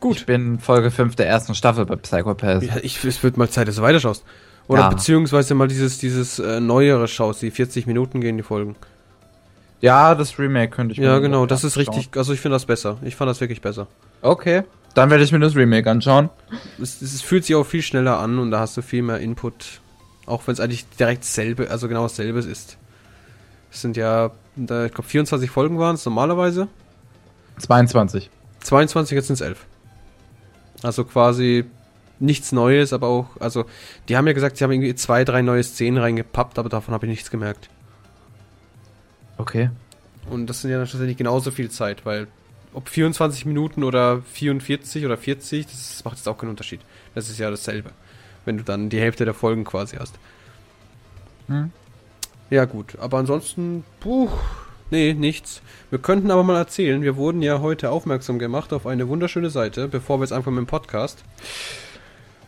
Gut. 0.00 0.18
Ich 0.18 0.26
bin 0.26 0.58
Folge 0.58 0.90
5 0.90 1.16
der 1.16 1.26
ersten 1.26 1.54
Staffel 1.54 1.86
bei 1.86 1.96
Psychopath. 1.96 2.62
Ja, 2.62 2.76
ich, 2.82 3.04
es 3.04 3.22
wird 3.22 3.36
mal 3.36 3.48
Zeit, 3.48 3.68
dass 3.68 3.76
du 3.76 3.82
weiterschaust. 3.82 4.24
Oder 4.68 4.82
ja. 4.82 4.88
beziehungsweise 4.88 5.54
mal 5.54 5.68
dieses, 5.68 5.98
dieses 5.98 6.38
äh, 6.38 6.60
neuere 6.60 7.08
schaust, 7.08 7.42
die 7.42 7.50
40 7.50 7.86
Minuten 7.86 8.20
gehen 8.20 8.36
die 8.36 8.42
Folgen. 8.42 8.76
Ja, 9.80 10.14
das 10.14 10.38
Remake 10.38 10.70
könnte 10.70 10.92
ich 10.92 10.98
mir 10.98 11.06
Ja, 11.06 11.18
genau, 11.18 11.44
das 11.44 11.64
ist 11.64 11.76
richtig, 11.76 12.10
also 12.16 12.32
ich 12.32 12.40
finde 12.40 12.54
das 12.54 12.66
besser. 12.66 12.98
Ich 13.02 13.16
fand 13.16 13.28
das 13.28 13.40
wirklich 13.40 13.60
besser. 13.60 13.88
Okay, 14.22 14.62
dann 14.94 15.10
werde 15.10 15.24
ich 15.24 15.32
mir 15.32 15.38
das 15.38 15.56
Remake 15.56 15.90
anschauen. 15.90 16.30
Es, 16.80 17.00
es, 17.00 17.22
fühlt 17.22 17.44
sich 17.44 17.54
auch 17.54 17.64
viel 17.64 17.82
schneller 17.82 18.18
an 18.18 18.38
und 18.38 18.50
da 18.50 18.60
hast 18.60 18.76
du 18.76 18.82
viel 18.82 19.02
mehr 19.02 19.18
Input. 19.18 19.80
Auch 20.26 20.46
wenn 20.46 20.52
es 20.52 20.60
eigentlich 20.60 20.88
direkt 20.90 21.24
selbe, 21.24 21.70
also 21.70 21.88
genau 21.88 22.02
dasselbe 22.02 22.38
ist. 22.40 22.78
Es 23.70 23.80
sind 23.80 23.96
ja, 23.96 24.30
ich 24.56 24.66
glaube 24.66 25.02
24 25.02 25.50
Folgen 25.50 25.78
waren 25.78 25.94
es 25.94 26.04
normalerweise. 26.04 26.68
22. 27.58 28.30
22, 28.60 29.16
jetzt 29.16 29.26
sind 29.28 29.34
es 29.34 29.40
11. 29.40 29.66
Also 30.82 31.04
quasi 31.04 31.64
nichts 32.18 32.52
Neues, 32.52 32.92
aber 32.92 33.08
auch, 33.08 33.26
also, 33.40 33.64
die 34.08 34.16
haben 34.16 34.26
ja 34.26 34.32
gesagt, 34.32 34.56
sie 34.56 34.64
haben 34.64 34.72
irgendwie 34.72 34.94
zwei, 34.94 35.24
drei 35.24 35.42
neue 35.42 35.62
Szenen 35.62 35.98
reingepappt, 35.98 36.58
aber 36.58 36.68
davon 36.68 36.94
habe 36.94 37.06
ich 37.06 37.10
nichts 37.10 37.30
gemerkt. 37.30 37.68
Okay. 39.38 39.70
Und 40.30 40.46
das 40.46 40.60
sind 40.60 40.70
ja 40.70 40.78
tatsächlich 40.78 41.16
genauso 41.16 41.50
viel 41.50 41.70
Zeit, 41.70 42.06
weil 42.06 42.28
ob 42.74 42.88
24 42.88 43.46
Minuten 43.46 43.84
oder 43.84 44.22
44 44.32 45.04
oder 45.04 45.16
40, 45.16 45.66
das 45.66 46.02
macht 46.04 46.16
jetzt 46.16 46.28
auch 46.28 46.38
keinen 46.38 46.50
Unterschied. 46.50 46.80
Das 47.14 47.28
ist 47.28 47.38
ja 47.38 47.50
dasselbe. 47.50 47.90
wenn 48.44 48.56
du 48.58 48.64
dann 48.64 48.88
die 48.88 49.00
Hälfte 49.00 49.24
der 49.24 49.34
Folgen 49.34 49.64
quasi 49.64 49.96
hast. 49.96 50.14
Hm. 51.46 51.70
Ja, 52.50 52.64
gut. 52.64 52.98
Aber 52.98 53.18
ansonsten, 53.18 53.84
puh, 54.00 54.28
nee, 54.90 55.14
nichts. 55.14 55.62
Wir 55.90 55.98
könnten 55.98 56.30
aber 56.30 56.42
mal 56.42 56.56
erzählen, 56.56 57.02
wir 57.02 57.16
wurden 57.16 57.40
ja 57.40 57.60
heute 57.60 57.90
aufmerksam 57.90 58.38
gemacht 58.38 58.72
auf 58.72 58.86
eine 58.86 59.08
wunderschöne 59.08 59.48
Seite, 59.50 59.88
bevor 59.88 60.18
wir 60.18 60.24
jetzt 60.24 60.32
einfach 60.32 60.50
mit 60.50 60.58
dem 60.58 60.66
Podcast. 60.66 61.24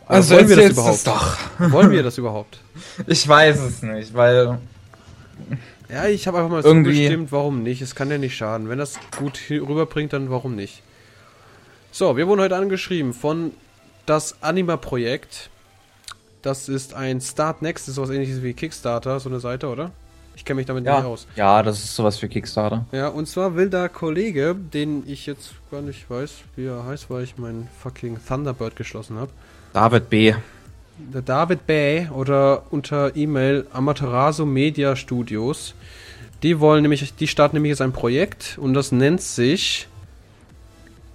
Also, 0.07 0.35
wollen 0.35 0.49
wir 0.49 0.55
das 0.57 0.71
überhaupt? 0.71 1.07
Doch. 1.07 1.37
wollen 1.71 1.91
wir 1.91 2.03
das 2.03 2.17
überhaupt? 2.17 2.59
Ich 3.07 3.27
weiß 3.27 3.59
es 3.61 3.81
nicht, 3.81 4.13
weil. 4.13 4.59
Ja, 5.89 6.05
ich 6.07 6.27
habe 6.27 6.37
einfach 6.37 6.49
mal 6.49 6.63
so 6.63 6.73
bestimmt, 6.83 7.31
warum 7.31 7.63
nicht. 7.63 7.81
Es 7.81 7.95
kann 7.95 8.09
ja 8.09 8.17
nicht 8.17 8.35
schaden. 8.35 8.69
Wenn 8.69 8.79
das 8.79 8.99
gut 9.17 9.39
rüberbringt, 9.49 10.13
dann 10.13 10.29
warum 10.29 10.55
nicht? 10.55 10.81
So, 11.91 12.17
wir 12.17 12.27
wurden 12.27 12.41
heute 12.41 12.55
angeschrieben 12.55 13.13
von 13.13 13.51
das 14.05 14.41
Anima-Projekt. 14.41 15.49
Das 16.41 16.69
ist 16.69 16.93
ein 16.93 17.21
Start 17.21 17.61
Next, 17.61 17.87
ist 17.87 17.95
sowas 17.95 18.09
ähnliches 18.09 18.43
wie 18.43 18.53
Kickstarter, 18.53 19.19
so 19.19 19.29
eine 19.29 19.39
Seite, 19.39 19.67
oder? 19.67 19.91
Ich 20.35 20.43
kenne 20.43 20.57
mich 20.57 20.65
damit 20.65 20.85
ja. 20.85 20.97
nicht 20.97 21.05
aus. 21.05 21.27
Ja, 21.35 21.63
das 21.63 21.83
ist 21.83 21.95
sowas 21.95 22.17
für 22.17 22.27
Kickstarter. 22.27 22.85
Ja, 22.91 23.07
und 23.07 23.27
zwar 23.27 23.55
will 23.55 23.69
da 23.69 23.87
Kollege, 23.87 24.55
den 24.55 25.03
ich 25.07 25.25
jetzt 25.25 25.53
gar 25.71 25.81
nicht 25.81 26.09
weiß, 26.09 26.31
wie 26.55 26.65
er 26.65 26.85
heißt, 26.85 27.09
weil 27.09 27.23
ich 27.23 27.37
meinen 27.37 27.69
fucking 27.81 28.19
Thunderbird 28.27 28.75
geschlossen 28.75 29.17
habe. 29.17 29.31
David 29.73 30.09
B. 30.09 30.33
Der 30.97 31.21
David 31.21 31.67
B. 31.67 32.07
oder 32.09 32.63
unter 32.71 33.15
E-Mail 33.15 33.67
Amaterasu 33.73 34.45
Media 34.45 34.95
Studios. 34.95 35.75
Die 36.43 36.59
wollen 36.59 36.81
nämlich, 36.81 37.13
die 37.15 37.27
starten 37.27 37.57
nämlich 37.57 37.71
jetzt 37.71 37.81
ein 37.81 37.93
Projekt 37.93 38.57
und 38.61 38.73
das 38.73 38.91
nennt 38.91 39.21
sich 39.21 39.87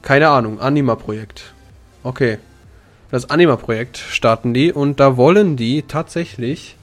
keine 0.03 0.29
Ahnung, 0.29 0.61
Anima-Projekt. 0.61 1.53
Okay 2.03 2.39
das 3.11 3.29
Anima-Projekt 3.29 3.99
starten 3.99 4.55
die 4.55 4.73
und 4.73 5.01
da 5.01 5.17
wollen 5.17 5.57
die 5.57 5.83
tatsächlich 5.83 6.77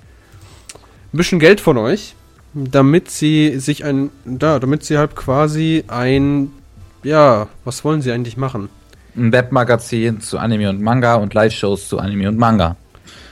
ein 1.14 1.18
bisschen 1.18 1.40
Geld 1.40 1.62
von 1.62 1.78
euch, 1.78 2.16
damit 2.54 3.10
sie 3.10 3.60
sich 3.60 3.86
ein, 3.86 4.10
da, 4.26 4.60
damit 4.60 4.84
sie 4.84 4.98
halt 4.98 5.16
quasi 5.16 5.86
ein, 5.88 6.52
ja, 7.04 7.48
was 7.64 7.84
wollen 7.86 8.02
sie 8.02 8.12
eigentlich 8.12 8.38
machen? 8.38 8.70
Ein 9.16 9.32
Webmagazin 9.32 10.22
zu 10.22 10.38
Anime 10.38 10.70
und 10.70 10.82
Manga 10.82 11.16
und 11.16 11.34
Live-Shows 11.34 11.88
zu 11.88 12.00
Anime 12.00 12.28
und 12.28 12.38
Manga. 12.38 12.76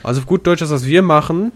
Also 0.05 0.21
auf 0.21 0.27
gut 0.27 0.45
Deutsch, 0.45 0.61
das, 0.61 0.71
was 0.71 0.85
wir 0.85 1.01
machen. 1.01 1.51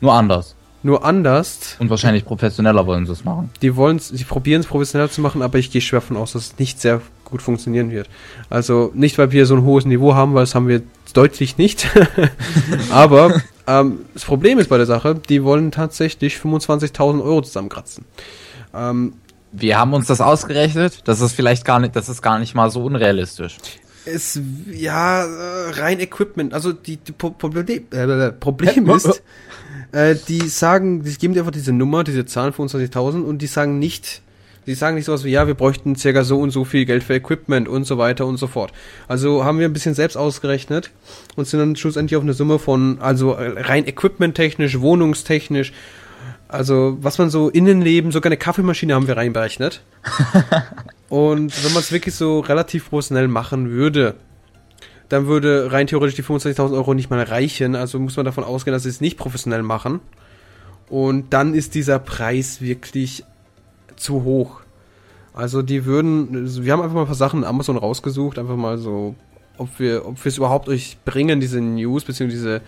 Nur 0.00 0.14
anders. 0.14 0.54
Nur 0.84 1.04
anders. 1.04 1.76
Und 1.78 1.90
wahrscheinlich 1.90 2.24
professioneller 2.24 2.86
wollen 2.86 3.06
sie 3.06 3.12
es 3.12 3.24
machen. 3.24 3.50
Die 3.62 3.76
wollen 3.76 3.98
sie 4.00 4.24
probieren 4.24 4.60
es 4.60 4.66
professioneller 4.66 5.10
zu 5.10 5.20
machen, 5.20 5.42
aber 5.42 5.58
ich 5.58 5.70
gehe 5.70 5.80
schwer 5.80 6.00
von 6.00 6.16
aus, 6.16 6.32
dass 6.32 6.46
es 6.46 6.58
nicht 6.58 6.80
sehr 6.80 7.00
gut 7.24 7.40
funktionieren 7.40 7.90
wird. 7.90 8.08
Also 8.50 8.90
nicht, 8.94 9.16
weil 9.16 9.32
wir 9.32 9.46
so 9.46 9.54
ein 9.54 9.62
hohes 9.62 9.84
Niveau 9.84 10.14
haben, 10.14 10.34
weil 10.34 10.42
das 10.42 10.54
haben 10.54 10.68
wir 10.68 10.82
deutlich 11.14 11.56
nicht. 11.56 11.88
Aber 12.90 13.40
ähm, 13.66 14.00
das 14.12 14.24
Problem 14.24 14.58
ist 14.58 14.68
bei 14.68 14.76
der 14.76 14.86
Sache, 14.86 15.14
die 15.14 15.42
wollen 15.44 15.70
tatsächlich 15.70 16.34
25.000 16.36 17.22
Euro 17.22 17.42
zusammenkratzen. 17.42 18.04
Ähm, 18.74 19.14
wir 19.52 19.78
haben 19.78 19.94
uns 19.94 20.06
das 20.06 20.20
ausgerechnet. 20.20 21.02
Das 21.04 21.20
ist 21.20 21.32
vielleicht 21.32 21.64
gar 21.64 21.78
nicht, 21.78 21.94
das 21.94 22.08
ist 22.08 22.22
gar 22.22 22.38
nicht 22.38 22.54
mal 22.54 22.70
so 22.70 22.84
unrealistisch. 22.84 23.58
Es, 24.04 24.40
ja, 24.70 25.24
äh, 25.24 25.70
rein 25.70 26.00
Equipment. 26.00 26.54
Also 26.54 26.72
die, 26.72 26.96
die 26.96 27.12
Problem, 27.12 27.84
äh, 27.92 28.32
Problem 28.32 28.90
ist, 28.90 29.22
äh, 29.92 30.16
die 30.28 30.48
sagen, 30.48 31.04
die 31.04 31.14
geben 31.14 31.34
dir 31.34 31.40
einfach 31.40 31.52
diese 31.52 31.72
Nummer, 31.72 32.04
diese 32.04 32.26
Zahlen 32.26 32.52
25.000 32.52 33.22
und 33.22 33.38
die 33.38 33.46
sagen 33.46 33.78
nicht, 33.78 34.22
Sie 34.64 34.74
sagen 34.74 34.94
nicht 34.94 35.06
sowas 35.06 35.24
wie, 35.24 35.30
ja, 35.30 35.48
wir 35.48 35.54
bräuchten 35.54 35.96
circa 35.96 36.22
so 36.22 36.38
und 36.38 36.52
so 36.52 36.64
viel 36.64 36.84
Geld 36.84 37.02
für 37.02 37.14
Equipment 37.14 37.68
und 37.68 37.84
so 37.84 37.98
weiter 37.98 38.26
und 38.26 38.36
so 38.36 38.46
fort. 38.46 38.72
Also 39.08 39.44
haben 39.44 39.58
wir 39.58 39.66
ein 39.66 39.72
bisschen 39.72 39.94
selbst 39.94 40.16
ausgerechnet 40.16 40.92
und 41.34 41.48
sind 41.48 41.58
dann 41.58 41.74
schlussendlich 41.74 42.16
auf 42.16 42.22
eine 42.22 42.32
Summe 42.32 42.60
von, 42.60 43.00
also 43.00 43.32
rein 43.36 43.88
equipmenttechnisch, 43.88 44.78
wohnungstechnisch, 44.78 45.72
also 46.46 46.96
was 47.00 47.18
man 47.18 47.30
so 47.30 47.48
Innenleben, 47.48 48.12
sogar 48.12 48.28
eine 48.28 48.36
Kaffeemaschine 48.36 48.94
haben 48.94 49.08
wir 49.08 49.16
reinberechnet. 49.16 49.82
und 51.12 51.62
wenn 51.62 51.74
man 51.74 51.82
es 51.82 51.92
wirklich 51.92 52.14
so 52.14 52.40
relativ 52.40 52.88
professionell 52.88 53.28
machen 53.28 53.68
würde, 53.68 54.14
dann 55.10 55.26
würde 55.26 55.70
rein 55.70 55.86
theoretisch 55.86 56.14
die 56.14 56.22
25.000 56.22 56.72
Euro 56.72 56.94
nicht 56.94 57.10
mal 57.10 57.22
reichen. 57.22 57.76
Also 57.76 57.98
muss 57.98 58.16
man 58.16 58.24
davon 58.24 58.44
ausgehen, 58.44 58.72
dass 58.72 58.84
sie 58.84 58.88
es 58.88 59.02
nicht 59.02 59.18
professionell 59.18 59.62
machen. 59.62 60.00
Und 60.88 61.34
dann 61.34 61.52
ist 61.52 61.74
dieser 61.74 61.98
Preis 61.98 62.62
wirklich 62.62 63.24
zu 63.94 64.24
hoch. 64.24 64.62
Also 65.34 65.60
die 65.60 65.84
würden, 65.84 66.64
wir 66.64 66.72
haben 66.72 66.80
einfach 66.80 66.94
mal 66.94 67.02
ein 67.02 67.06
paar 67.06 67.14
Sachen 67.14 67.40
in 67.40 67.44
Amazon 67.44 67.76
rausgesucht, 67.76 68.38
einfach 68.38 68.56
mal 68.56 68.78
so, 68.78 69.14
ob 69.58 69.78
wir, 69.78 70.06
ob 70.06 70.24
wir 70.24 70.30
es 70.30 70.38
überhaupt 70.38 70.70
euch 70.70 70.96
bringen, 71.04 71.40
diese 71.40 71.60
News, 71.60 72.04
beziehungsweise 72.04 72.40
diese, 72.40 72.60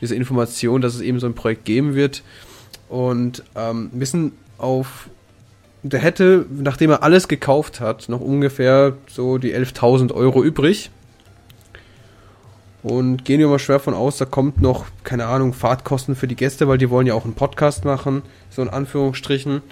diese 0.00 0.14
Information, 0.14 0.80
dass 0.80 0.94
es 0.94 1.02
eben 1.02 1.20
so 1.20 1.26
ein 1.26 1.34
Projekt 1.34 1.66
geben 1.66 1.94
wird. 1.94 2.22
Und 2.88 3.42
ähm, 3.54 3.90
wissen 3.92 4.32
auf, 4.56 5.10
der 5.84 6.00
hätte, 6.00 6.46
nachdem 6.50 6.90
er 6.90 7.02
alles 7.02 7.28
gekauft 7.28 7.80
hat, 7.80 8.08
noch 8.08 8.20
ungefähr 8.20 8.94
so 9.06 9.36
die 9.36 9.54
11.000 9.54 10.12
Euro 10.12 10.42
übrig. 10.42 10.90
Und 12.82 13.24
gehen 13.24 13.38
wir 13.38 13.48
mal 13.48 13.58
schwer 13.58 13.80
von 13.80 13.94
aus, 13.94 14.16
da 14.16 14.24
kommt 14.24 14.60
noch, 14.60 14.86
keine 15.04 15.26
Ahnung, 15.26 15.52
Fahrtkosten 15.52 16.16
für 16.16 16.26
die 16.26 16.36
Gäste, 16.36 16.68
weil 16.68 16.78
die 16.78 16.90
wollen 16.90 17.06
ja 17.06 17.14
auch 17.14 17.24
einen 17.24 17.34
Podcast 17.34 17.84
machen, 17.84 18.22
so 18.50 18.62
in 18.62 18.68
Anführungsstrichen. 18.68 19.62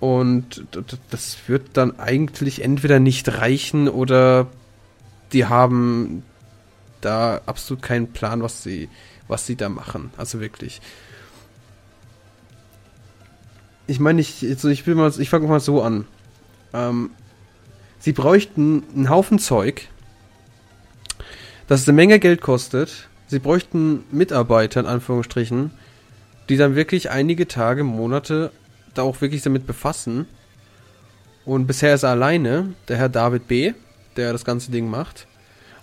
Und 0.00 0.64
das 1.10 1.36
wird 1.46 1.70
dann 1.74 1.98
eigentlich 1.98 2.62
entweder 2.62 2.98
nicht 2.98 3.28
reichen 3.38 3.88
oder 3.88 4.46
die 5.32 5.46
haben 5.46 6.22
da 7.00 7.40
absolut 7.44 7.82
keinen 7.82 8.12
Plan, 8.12 8.42
was 8.42 8.62
sie, 8.62 8.88
was 9.26 9.46
sie 9.46 9.56
da 9.56 9.68
machen. 9.68 10.10
Also 10.16 10.40
wirklich. 10.40 10.80
Ich 13.88 13.98
meine, 13.98 14.20
ich, 14.20 14.46
also 14.48 14.68
ich 14.68 14.86
mal, 14.86 15.12
ich 15.18 15.30
fange 15.30 15.48
mal 15.48 15.58
so 15.58 15.82
an. 15.82 16.06
Ähm, 16.72 17.10
sie 17.98 18.12
bräuchten 18.12 18.84
einen 18.94 19.08
Haufen 19.10 19.40
Zeug, 19.40 19.88
das 21.66 21.88
eine 21.88 21.96
Menge 21.96 22.20
Geld 22.20 22.40
kostet. 22.40 23.08
Sie 23.26 23.40
bräuchten 23.40 24.04
Mitarbeiter, 24.12 24.80
in 24.80 24.86
Anführungsstrichen, 24.86 25.72
die 26.48 26.56
dann 26.56 26.76
wirklich 26.76 27.10
einige 27.10 27.48
Tage, 27.48 27.82
Monate 27.82 28.52
da 28.94 29.02
auch 29.02 29.20
wirklich 29.20 29.42
damit 29.42 29.66
befassen. 29.66 30.26
Und 31.44 31.66
bisher 31.66 31.94
ist 31.94 32.02
er 32.02 32.10
alleine, 32.10 32.74
der 32.88 32.96
Herr 32.96 33.08
David 33.08 33.48
B., 33.48 33.72
der 34.16 34.32
das 34.32 34.44
ganze 34.44 34.70
Ding 34.70 34.88
macht. 34.88 35.26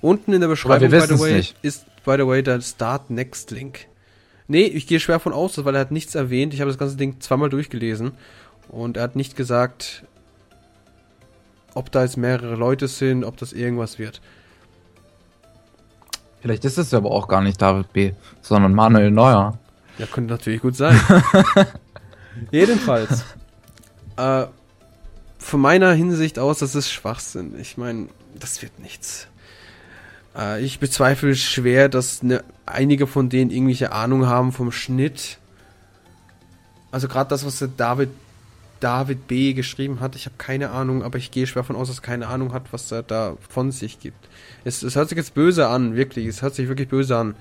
Unten 0.02 0.34
in 0.34 0.42
der 0.42 0.48
Beschreibung, 0.48 0.90
by 0.90 1.02
the 1.08 1.20
way, 1.20 1.44
ist, 1.62 1.86
by 2.04 2.16
the 2.18 2.28
way, 2.28 2.44
der 2.44 2.62
Start 2.62 3.10
Next 3.10 3.52
Link. 3.52 3.88
Nee, 4.48 4.64
ich 4.66 4.88
gehe 4.88 5.00
schwer 5.00 5.20
von 5.20 5.34
aus, 5.34 5.64
weil 5.66 5.76
er 5.76 5.82
hat 5.82 5.92
nichts 5.92 6.16
erwähnt. 6.16 6.54
Ich 6.54 6.62
habe 6.62 6.70
das 6.70 6.78
ganze 6.78 6.98
Ding 6.98 7.20
zweimal 7.20 7.50
durchgelesen. 7.50 8.12
Und 8.70 8.98
er 8.98 9.04
hat 9.04 9.16
nicht 9.16 9.36
gesagt, 9.36 10.04
ob 11.74 11.92
da 11.92 12.04
jetzt 12.04 12.18
mehrere 12.18 12.56
Leute 12.56 12.88
sind, 12.88 13.24
ob 13.24 13.38
das 13.38 13.54
irgendwas 13.54 14.00
wird. 14.00 14.22
Vielleicht 16.42 16.64
ist 16.66 16.78
es 16.78 16.94
aber 16.94 17.10
auch 17.12 17.28
gar 17.28 17.42
nicht 17.42 17.62
David 17.62 17.92
B., 17.92 18.14
sondern 18.42 18.74
Manuel 18.74 19.10
Neuer. 19.10 19.58
Ja, 19.98 20.06
könnte 20.06 20.34
natürlich 20.34 20.62
gut 20.62 20.76
sein. 20.76 21.00
Jedenfalls. 22.52 23.24
äh, 24.18 24.46
von 25.40 25.60
meiner 25.62 25.94
Hinsicht 25.94 26.38
aus, 26.40 26.60
das 26.60 26.76
ist 26.76 26.92
Schwachsinn. 26.92 27.60
Ich 27.60 27.78
meine, 27.78 28.10
das 28.40 28.62
wird 28.62 28.80
nichts. 28.80 29.28
Äh, 30.36 30.64
ich 30.64 30.80
bezweifle 30.80 31.36
schwer, 31.36 31.90
dass 31.90 32.24
ne, 32.24 32.44
einige 32.66 33.08
von 33.08 33.30
denen 33.30 33.52
irgendwelche 33.52 33.92
Ahnung 33.92 34.26
haben 34.26 34.52
vom 34.52 34.72
Schnitt. 34.72 35.38
Also 36.92 37.08
gerade 37.08 37.30
das, 37.30 37.46
was 37.46 37.60
der 37.60 37.70
David 37.70 38.10
David 38.80 39.28
B. 39.28 39.54
geschrieben 39.54 40.00
hat, 40.00 40.16
ich 40.16 40.26
habe 40.26 40.36
keine 40.38 40.70
Ahnung, 40.70 41.02
aber 41.02 41.18
ich 41.18 41.32
gehe 41.32 41.48
schwer 41.48 41.64
von 41.64 41.76
aus, 41.76 41.88
dass 41.88 42.00
er 42.00 42.04
keine 42.04 42.28
Ahnung 42.28 42.54
hat, 42.54 42.72
was 42.72 42.92
er 42.92 43.04
da 43.04 43.38
von 43.50 43.72
sich 43.72 44.00
gibt. 44.00 44.28
Es, 44.64 44.84
es 44.84 44.96
hört 44.96 45.10
sich 45.10 45.18
jetzt 45.18 45.34
böse 45.34 45.68
an, 45.68 45.96
wirklich. 45.96 46.28
Es 46.28 46.42
hört 46.42 46.56
sich 46.56 46.68
wirklich 46.68 46.90
böse 46.90 47.18
an. 47.18 47.36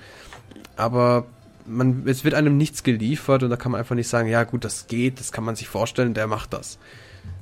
Aber 0.77 1.27
man, 1.67 2.05
es 2.07 2.25
wird 2.25 2.35
einem 2.35 2.57
nichts 2.57 2.83
geliefert 2.83 3.43
und 3.43 3.51
da 3.51 3.57
kann 3.57 3.73
man 3.73 3.81
einfach 3.81 3.95
nicht 3.95 4.09
sagen, 4.09 4.29
ja 4.29 4.45
gut, 4.45 4.65
das 4.65 4.87
geht, 4.87 5.21
das 5.21 5.33
kann 5.33 5.45
man 5.45 5.57
sich 5.57 5.69
vorstellen, 5.69 6.15
der 6.15 6.27
macht 6.29 6.53
das. 6.53 6.79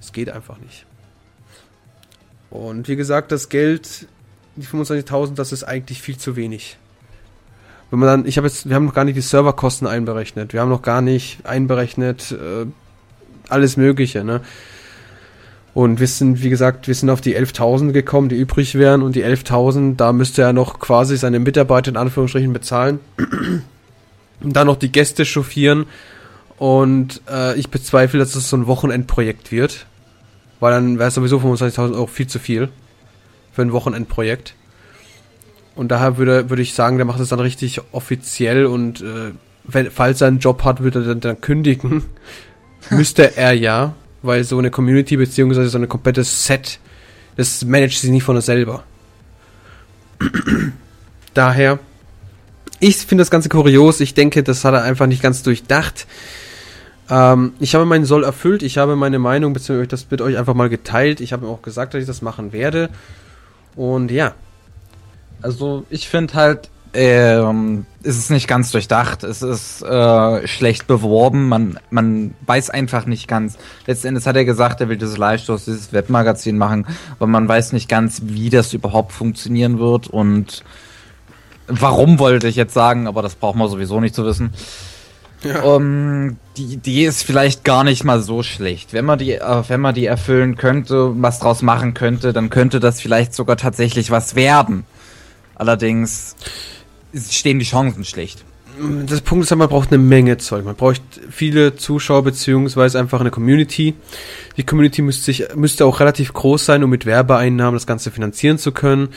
Es 0.01 0.13
geht 0.13 0.31
einfach 0.31 0.59
nicht. 0.59 0.87
Und 2.51 2.89
wie 2.89 2.97
gesagt, 2.97 3.33
das 3.33 3.49
Geld, 3.49 4.07
die 4.57 4.67
25.000, 4.67 5.35
das 5.35 5.53
ist 5.53 5.65
eigentlich 5.65 6.03
viel 6.03 6.17
zu 6.17 6.37
wenig. 6.37 6.79
Wenn 7.91 7.99
man 7.99 8.09
dann, 8.09 8.27
ich 8.27 8.37
habe 8.37 8.47
jetzt, 8.47 8.69
wir 8.69 8.75
haben 8.75 8.87
noch 8.87 8.95
gar 8.95 9.05
nicht 9.05 9.17
die 9.17 9.23
Serverkosten 9.23 9.87
einberechnet, 9.87 10.53
wir 10.53 10.61
haben 10.61 10.71
noch 10.71 10.83
gar 10.83 11.03
nicht 11.03 11.45
einberechnet 11.45 12.33
äh, 12.33 12.67
alles 13.49 13.77
Mögliche, 13.77 14.25
ne? 14.25 14.41
Und 15.75 16.01
wir 16.01 16.07
sind, 16.07 16.43
wie 16.43 16.51
gesagt, 16.51 16.87
wir 16.87 16.95
sind 16.95 17.09
auf 17.09 17.23
die 17.23 17.35
11.000 17.35 17.93
gekommen, 17.93 18.29
die 18.29 18.37
übrig 18.37 18.75
wären 18.75 19.01
und 19.01 19.17
die 19.17 19.25
11.000, 19.25 19.97
da 19.97 20.13
müsste 20.13 20.43
er 20.43 20.53
noch 20.53 20.81
quasi 20.81 21.17
seine 21.17 21.39
Mitarbeiter 21.39 21.91
in 21.91 21.97
Anführungsstrichen 21.97 22.53
bezahlen 22.53 23.01
dann 24.41 24.67
noch 24.67 24.77
die 24.77 24.93
Gäste 24.93 25.25
chauffieren. 25.25 25.87
Und 26.59 27.23
äh, 27.29 27.59
ich 27.59 27.71
bezweifle, 27.71 28.19
dass 28.19 28.35
es 28.35 28.49
so 28.49 28.57
ein 28.57 28.67
Wochenendprojekt 28.67 29.51
wird. 29.51 29.87
Weil 30.61 30.73
dann 30.73 30.99
wäre 30.99 31.09
es 31.09 31.15
sowieso 31.15 31.39
25.000 31.39 31.95
Euro 31.95 32.07
viel 32.07 32.27
zu 32.27 32.39
viel. 32.39 32.69
Für 33.53 33.63
ein 33.63 33.73
Wochenendprojekt. 33.73 34.55
Und 35.75 35.89
daher 35.89 36.17
würde, 36.17 36.51
würde 36.51 36.63
ich 36.63 36.75
sagen, 36.75 36.97
der 36.97 37.07
macht 37.07 37.21
es 37.21 37.31
dann 37.31 37.41
richtig 37.41 37.81
offiziell 37.93 38.67
und 38.67 39.01
äh, 39.01 39.33
wenn, 39.65 39.91
falls 39.91 40.21
er 40.21 40.29
einen 40.29 40.39
Job 40.39 40.65
hat, 40.65 40.83
würde 40.83 41.01
er 41.01 41.07
dann, 41.07 41.21
dann 41.21 41.41
kündigen. 41.41 42.05
Müsste 42.91 43.37
er 43.37 43.53
ja, 43.53 43.95
weil 44.23 44.45
so 44.45 44.59
eine 44.59 44.71
Community 44.71 45.17
beziehungsweise 45.17 45.69
so 45.69 45.79
ein 45.79 45.89
komplettes 45.89 46.47
Set, 46.47 46.79
das 47.37 47.65
managt 47.65 47.99
sich 47.99 48.11
nicht 48.11 48.25
von 48.25 48.37
er 48.37 48.43
selber. 48.43 48.85
Daher, 51.35 51.79
ich 52.81 52.97
finde 52.97 53.23
das 53.23 53.31
Ganze 53.31 53.49
kurios. 53.49 54.01
Ich 54.01 54.15
denke, 54.15 54.43
das 54.43 54.65
hat 54.65 54.75
er 54.75 54.83
einfach 54.83 55.07
nicht 55.07 55.23
ganz 55.23 55.43
durchdacht. 55.43 56.07
Ähm, 57.09 57.55
ich 57.61 57.75
habe 57.75 57.85
meinen 57.85 58.05
Soll 58.05 58.25
erfüllt. 58.25 58.63
Ich 58.63 58.77
habe 58.77 58.97
meine 58.97 59.19
Meinung 59.19 59.53
beziehungsweise 59.53 59.89
das 59.89 60.11
mit 60.11 60.21
euch 60.21 60.37
einfach 60.37 60.55
mal 60.55 60.69
geteilt. 60.69 61.21
Ich 61.21 61.33
habe 61.33 61.47
ihm 61.47 61.51
auch 61.51 61.63
gesagt, 61.63 61.95
dass 61.95 62.01
ich 62.01 62.07
das 62.07 62.23
machen 62.23 62.53
werde. 62.53 62.91
Und 63.77 64.11
ja. 64.11 64.35
Also 65.41 65.85
ich 65.91 66.09
finde 66.09 66.35
halt, 66.35 66.71
ähm, 66.95 67.87
ist 68.03 68.19
es 68.19 68.31
nicht 68.31 68.47
ganz 68.47 68.71
durchdacht, 68.71 69.25
es 69.25 69.43
ist 69.43 69.83
äh, 69.83 70.47
schlecht 70.47 70.87
beworben, 70.87 71.49
man, 71.49 71.79
man 71.91 72.35
weiß 72.47 72.71
einfach 72.71 73.07
nicht 73.07 73.29
ganz. 73.29 73.57
Letzten 73.87 74.09
Endes 74.09 74.27
hat 74.27 74.37
er 74.37 74.45
gesagt, 74.45 74.81
er 74.81 74.89
will 74.89 74.99
dieses 74.99 75.17
Live-Shows, 75.17 75.65
dieses 75.65 75.93
Webmagazin 75.93 76.59
machen, 76.59 76.87
aber 77.17 77.27
man 77.27 77.49
weiß 77.49 77.73
nicht 77.73 77.89
ganz, 77.89 78.21
wie 78.25 78.51
das 78.51 78.75
überhaupt 78.75 79.13
funktionieren 79.13 79.79
wird 79.79 80.09
und 80.09 80.65
warum 81.67 82.19
wollte 82.19 82.49
ich 82.49 82.57
jetzt 82.57 82.75
sagen, 82.75 83.07
aber 83.07 83.23
das 83.23 83.37
braucht 83.37 83.57
man 83.57 83.69
sowieso 83.69 84.01
nicht 84.01 84.15
zu 84.15 84.27
wissen. 84.27 84.53
Ja. 85.45 85.63
Um, 85.63 86.37
die 86.57 86.65
Idee 86.65 87.07
ist 87.07 87.25
vielleicht 87.25 87.65
gar 87.65 87.85
nicht 87.85 88.05
mal 88.05 88.23
so 88.23 88.43
schlecht. 88.43 88.93
Wenn 88.93 89.05
man 89.05 89.19
die, 89.19 89.33
äh, 89.33 89.63
wenn 89.69 89.81
man 89.81 89.95
die 89.95 90.07
erfüllen 90.07 90.57
könnte, 90.57 91.13
was 91.21 91.41
draus 91.41 91.63
machen 91.63 91.95
könnte, 91.95 92.33
dann 92.33 92.51
könnte 92.51 92.79
das 92.79 93.01
vielleicht 93.01 93.35
sogar 93.35 93.57
tatsächlich 93.57 94.11
was 94.11 94.35
werden. 94.37 94.85
Allerdings 95.55 96.37
stehen 97.15 97.59
die 97.59 97.65
Chancen 97.65 98.05
schlecht. 98.05 98.45
Das 99.07 99.21
Punkt 99.21 99.45
ist, 99.45 99.55
man 99.55 99.69
braucht 99.69 99.93
eine 99.93 99.99
Menge 99.99 100.39
Zeug. 100.39 100.65
Man 100.65 100.77
braucht 100.77 101.03
viele 101.31 101.77
Zuschauer 101.77 102.25
beziehungsweise 102.25 102.99
einfach 102.99 103.21
eine 103.21 103.31
Community. 103.31 103.95
Die 104.57 104.65
Community 104.65 105.03
müsste, 105.03 105.25
sich, 105.25 105.45
müsste 105.55 105.85
auch 105.85 106.01
relativ 106.01 106.33
groß 106.33 106.65
sein, 106.65 106.83
um 106.83 106.89
mit 106.89 107.05
Werbeeinnahmen 107.05 107.75
das 107.75 107.87
Ganze 107.87 108.11
finanzieren 108.11 108.57
zu 108.59 108.73
können. 108.73 109.11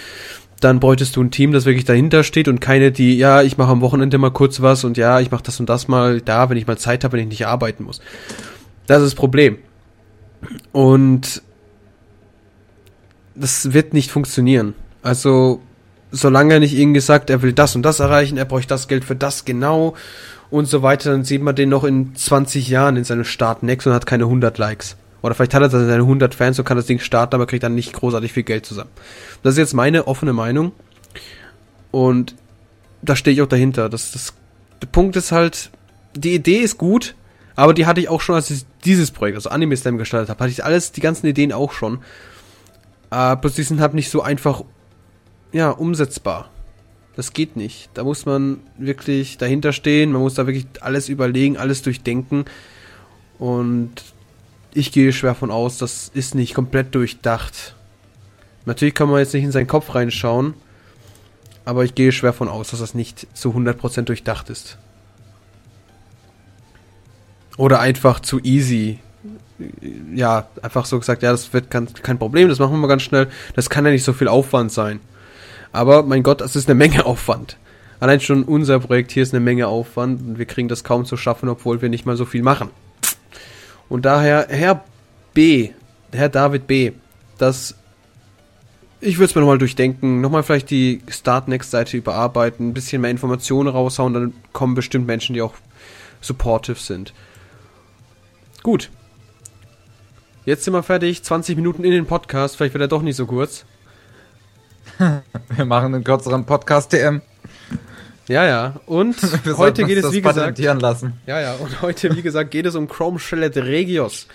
Dann 0.61 0.79
bräuchtest 0.79 1.15
du 1.15 1.23
ein 1.23 1.31
Team, 1.31 1.51
das 1.51 1.65
wirklich 1.65 1.85
dahinter 1.85 2.23
steht 2.23 2.47
und 2.47 2.61
keine, 2.61 2.91
die, 2.91 3.17
ja, 3.17 3.41
ich 3.41 3.57
mache 3.57 3.71
am 3.71 3.81
Wochenende 3.81 4.17
mal 4.17 4.31
kurz 4.31 4.61
was 4.61 4.83
und 4.83 4.97
ja, 4.97 5.19
ich 5.19 5.31
mache 5.31 5.43
das 5.43 5.59
und 5.59 5.69
das 5.69 5.87
mal 5.87 6.21
da, 6.21 6.49
wenn 6.49 6.57
ich 6.57 6.65
mal 6.65 6.77
Zeit 6.77 7.03
habe, 7.03 7.13
wenn 7.13 7.23
ich 7.23 7.29
nicht 7.29 7.47
arbeiten 7.47 7.83
muss. 7.83 7.99
Das 8.87 9.01
ist 9.01 9.11
das 9.11 9.15
Problem. 9.15 9.57
Und 10.71 11.41
das 13.35 13.73
wird 13.73 13.93
nicht 13.93 14.11
funktionieren. 14.11 14.73
Also 15.01 15.61
solange 16.11 16.53
er 16.53 16.59
nicht 16.59 16.77
irgendwie 16.77 17.01
sagt, 17.01 17.29
er 17.29 17.41
will 17.41 17.53
das 17.53 17.75
und 17.75 17.83
das 17.83 17.99
erreichen, 17.99 18.37
er 18.37 18.45
bräuchte 18.45 18.69
das 18.69 18.87
Geld 18.87 19.03
für 19.03 19.15
das 19.15 19.45
genau 19.45 19.95
und 20.49 20.67
so 20.67 20.81
weiter, 20.81 21.11
dann 21.11 21.23
sieht 21.23 21.41
man 21.41 21.55
den 21.55 21.69
noch 21.69 21.83
in 21.83 22.15
20 22.15 22.69
Jahren 22.69 22.95
in 22.95 23.03
seinem 23.03 23.25
Start 23.25 23.63
next 23.63 23.87
und 23.87 23.93
hat 23.93 24.05
keine 24.05 24.23
100 24.23 24.57
Likes. 24.57 24.95
Oder 25.25 25.33
vielleicht 25.33 25.55
hat 25.55 25.63
er 25.63 25.71
seine 25.71 25.93
100 25.93 26.35
Fans 26.35 26.59
und 26.59 26.65
kann 26.65 26.77
das 26.77 26.85
Ding 26.85 26.99
starten, 26.99 27.33
aber 27.33 27.47
kriegt 27.47 27.63
dann 27.63 27.73
nicht 27.73 27.93
großartig 27.93 28.31
viel 28.31 28.43
Geld 28.43 28.63
zusammen. 28.63 28.91
Das 29.41 29.53
ist 29.53 29.57
jetzt 29.57 29.73
meine 29.73 30.05
offene 30.05 30.33
Meinung. 30.33 30.71
Und 31.89 32.35
da 33.01 33.15
stehe 33.15 33.33
ich 33.33 33.41
auch 33.41 33.47
dahinter. 33.47 33.89
Das, 33.89 34.11
das, 34.11 34.35
der 34.83 34.87
Punkt 34.87 35.15
ist 35.15 35.31
halt, 35.31 35.71
die 36.13 36.35
Idee 36.35 36.57
ist 36.57 36.77
gut, 36.77 37.15
aber 37.55 37.73
die 37.73 37.87
hatte 37.87 38.01
ich 38.01 38.07
auch 38.07 38.21
schon, 38.21 38.35
als 38.35 38.51
ich 38.51 38.65
dieses 38.83 39.09
Projekt, 39.09 39.37
also 39.37 39.49
Anime 39.49 39.75
Slam 39.75 39.97
gestartet 39.97 40.29
habe, 40.29 40.43
hatte 40.43 40.51
ich 40.51 40.63
alles, 40.63 40.91
die 40.91 41.01
ganzen 41.01 41.25
Ideen 41.25 41.51
auch 41.51 41.71
schon. 41.71 42.03
Aber 43.09 43.49
die 43.49 43.63
sind 43.63 43.81
halt 43.81 43.95
nicht 43.95 44.11
so 44.11 44.21
einfach 44.21 44.63
ja, 45.51 45.71
umsetzbar. 45.71 46.51
Das 47.15 47.33
geht 47.33 47.55
nicht. 47.55 47.89
Da 47.95 48.03
muss 48.03 48.27
man 48.27 48.59
wirklich 48.77 49.39
dahinter 49.39 49.73
stehen, 49.73 50.11
man 50.11 50.21
muss 50.21 50.35
da 50.35 50.45
wirklich 50.45 50.67
alles 50.81 51.09
überlegen, 51.09 51.57
alles 51.57 51.81
durchdenken. 51.81 52.45
Und 53.39 54.13
ich 54.75 54.91
gehe 54.91 55.13
schwer 55.13 55.35
von 55.35 55.51
aus, 55.51 55.77
das 55.77 56.11
ist 56.13 56.35
nicht 56.35 56.53
komplett 56.53 56.93
durchdacht. 56.93 57.75
Natürlich 58.65 58.93
kann 58.93 59.09
man 59.09 59.19
jetzt 59.19 59.33
nicht 59.33 59.45
in 59.45 59.51
seinen 59.51 59.67
Kopf 59.67 59.95
reinschauen, 59.95 60.53
aber 61.63 61.85
ich 61.85 61.95
gehe 61.95 62.11
schwer 62.11 62.33
von 62.33 62.49
aus, 62.49 62.71
dass 62.71 62.81
das 62.81 62.93
nicht 62.93 63.25
zu 63.33 63.51
100% 63.51 64.01
durchdacht 64.01 64.49
ist. 64.49 64.77
Oder 67.57 67.79
einfach 67.79 68.19
zu 68.19 68.39
easy. 68.41 68.99
Ja, 70.13 70.49
einfach 70.61 70.85
so 70.85 70.99
gesagt, 70.99 71.23
ja, 71.23 71.31
das 71.31 71.53
wird 71.53 71.71
kein, 71.71 71.91
kein 71.93 72.19
Problem, 72.19 72.49
das 72.49 72.59
machen 72.59 72.73
wir 72.73 72.79
mal 72.79 72.87
ganz 72.87 73.03
schnell. 73.03 73.29
Das 73.55 73.69
kann 73.69 73.85
ja 73.85 73.91
nicht 73.91 74.03
so 74.03 74.11
viel 74.11 74.27
Aufwand 74.27 74.73
sein. 74.73 74.99
Aber 75.71 76.03
mein 76.03 76.23
Gott, 76.23 76.41
das 76.41 76.57
ist 76.57 76.67
eine 76.67 76.75
Menge 76.75 77.05
Aufwand. 77.05 77.57
Allein 78.01 78.19
schon 78.19 78.43
unser 78.43 78.79
Projekt 78.81 79.13
hier 79.13 79.23
ist 79.23 79.33
eine 79.33 79.39
Menge 79.39 79.67
Aufwand 79.67 80.21
und 80.21 80.37
wir 80.37 80.45
kriegen 80.45 80.67
das 80.67 80.83
kaum 80.83 81.05
zu 81.05 81.15
schaffen, 81.15 81.47
obwohl 81.47 81.81
wir 81.81 81.87
nicht 81.87 82.05
mal 82.05 82.17
so 82.17 82.25
viel 82.25 82.43
machen. 82.43 82.69
Und 83.89 84.05
daher, 84.05 84.47
Herr 84.49 84.83
B, 85.33 85.71
Herr 86.11 86.29
David 86.29 86.67
B, 86.67 86.93
das 87.37 87.75
ich 89.01 89.17
würde 89.17 89.25
es 89.25 89.35
mir 89.35 89.41
nochmal 89.41 89.57
durchdenken, 89.57 90.21
nochmal 90.21 90.43
vielleicht 90.43 90.69
die 90.71 91.01
Start 91.07 91.47
Next 91.47 91.71
Seite 91.71 91.97
überarbeiten, 91.97 92.69
ein 92.69 92.73
bisschen 92.73 93.01
mehr 93.01 93.11
Informationen 93.11 93.69
raushauen, 93.69 94.13
dann 94.13 94.33
kommen 94.51 94.73
bestimmt 94.73 95.05
Menschen, 95.05 95.33
die 95.33 95.41
auch 95.41 95.53
supportive 96.21 96.79
sind. 96.79 97.13
Gut. 98.63 98.89
Jetzt 100.45 100.63
sind 100.63 100.73
wir 100.73 100.83
fertig, 100.83 101.23
20 101.23 101.55
Minuten 101.55 101.83
in 101.83 101.91
den 101.91 102.05
Podcast, 102.05 102.55
vielleicht 102.55 102.73
wird 102.73 102.81
er 102.81 102.87
doch 102.87 103.01
nicht 103.01 103.15
so 103.15 103.25
kurz. 103.25 103.65
Wir 105.55 105.65
machen 105.65 105.93
einen 105.93 106.03
kürzeren 106.03 106.45
Podcast 106.45 106.91
TM. 106.91 107.21
Ja, 108.27 108.45
ja. 108.45 108.73
Und 108.85 109.17
heute 109.57 109.83
geht 109.83 110.03
es, 110.03 110.11
wie 110.11 110.21
gesagt. 110.21 110.57
Lassen. 110.59 111.13
Ja, 111.27 111.39
ja. 111.39 111.53
Und 111.55 111.81
heute, 111.81 112.15
wie 112.15 112.21
gesagt, 112.21 112.51
geht 112.51 112.65
es 112.65 112.75
um 112.75 112.87
Chrome 112.87 113.19
Shelled 113.19 113.55
Regios. 113.57 114.27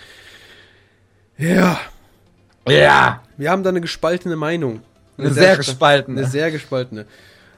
Ja. 1.37 1.79
Ja. 2.67 3.21
Wir 3.37 3.51
haben 3.51 3.63
da 3.63 3.69
eine 3.69 3.81
gespaltene 3.81 4.35
Meinung. 4.35 4.81
Eine, 5.17 5.27
eine 5.27 5.33
sehr, 5.33 5.43
sehr 5.43 5.57
gespaltene. 5.57 6.21
Eine 6.21 6.29
sehr 6.29 6.51
gespaltene. 6.51 7.05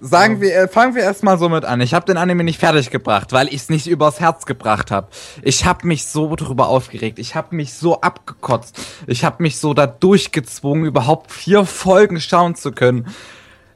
Sagen 0.05 0.41
wir, 0.41 0.53
äh, 0.53 0.67
fangen 0.67 0.95
wir 0.95 1.03
erstmal 1.03 1.37
so 1.37 1.47
mit 1.47 1.63
an. 1.63 1.79
Ich 1.79 1.93
habe 1.93 2.05
den 2.05 2.17
Anime 2.17 2.43
nicht 2.43 2.59
fertig 2.59 2.89
gebracht, 2.89 3.31
weil 3.31 3.47
ich 3.47 3.55
es 3.55 3.69
nicht 3.69 3.87
übers 3.87 4.19
Herz 4.19 4.45
gebracht 4.45 4.91
habe. 4.91 5.07
Ich 5.43 5.63
habe 5.63 5.87
mich 5.87 6.07
so 6.07 6.35
drüber 6.35 6.67
aufgeregt. 6.67 7.19
Ich 7.19 7.35
habe 7.35 7.55
mich 7.55 7.73
so 7.73 8.01
abgekotzt. 8.01 8.77
Ich 9.07 9.23
habe 9.23 9.41
mich 9.41 9.59
so 9.59 9.73
da 9.73 9.87
durchgezwungen, 9.87 10.85
überhaupt 10.85 11.31
vier 11.31 11.65
Folgen 11.65 12.19
schauen 12.19 12.55
zu 12.55 12.73
können. 12.73 13.07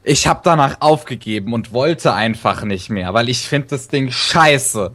Ich 0.02 0.26
habe 0.26 0.40
danach 0.42 0.80
aufgegeben 0.80 1.52
und 1.52 1.72
wollte 1.72 2.14
einfach 2.14 2.62
nicht 2.64 2.90
mehr, 2.90 3.14
weil 3.14 3.28
ich 3.28 3.48
finde 3.48 3.68
das 3.68 3.88
Ding 3.88 4.10
scheiße. 4.10 4.92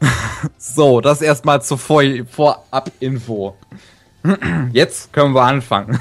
so, 0.58 1.00
das 1.00 1.22
erstmal 1.22 1.62
zur 1.62 1.78
Vor 1.78 2.02
Vorab-Info. 2.28 3.56
Jetzt 4.72 5.12
können 5.12 5.34
wir 5.34 5.42
anfangen. 5.42 5.98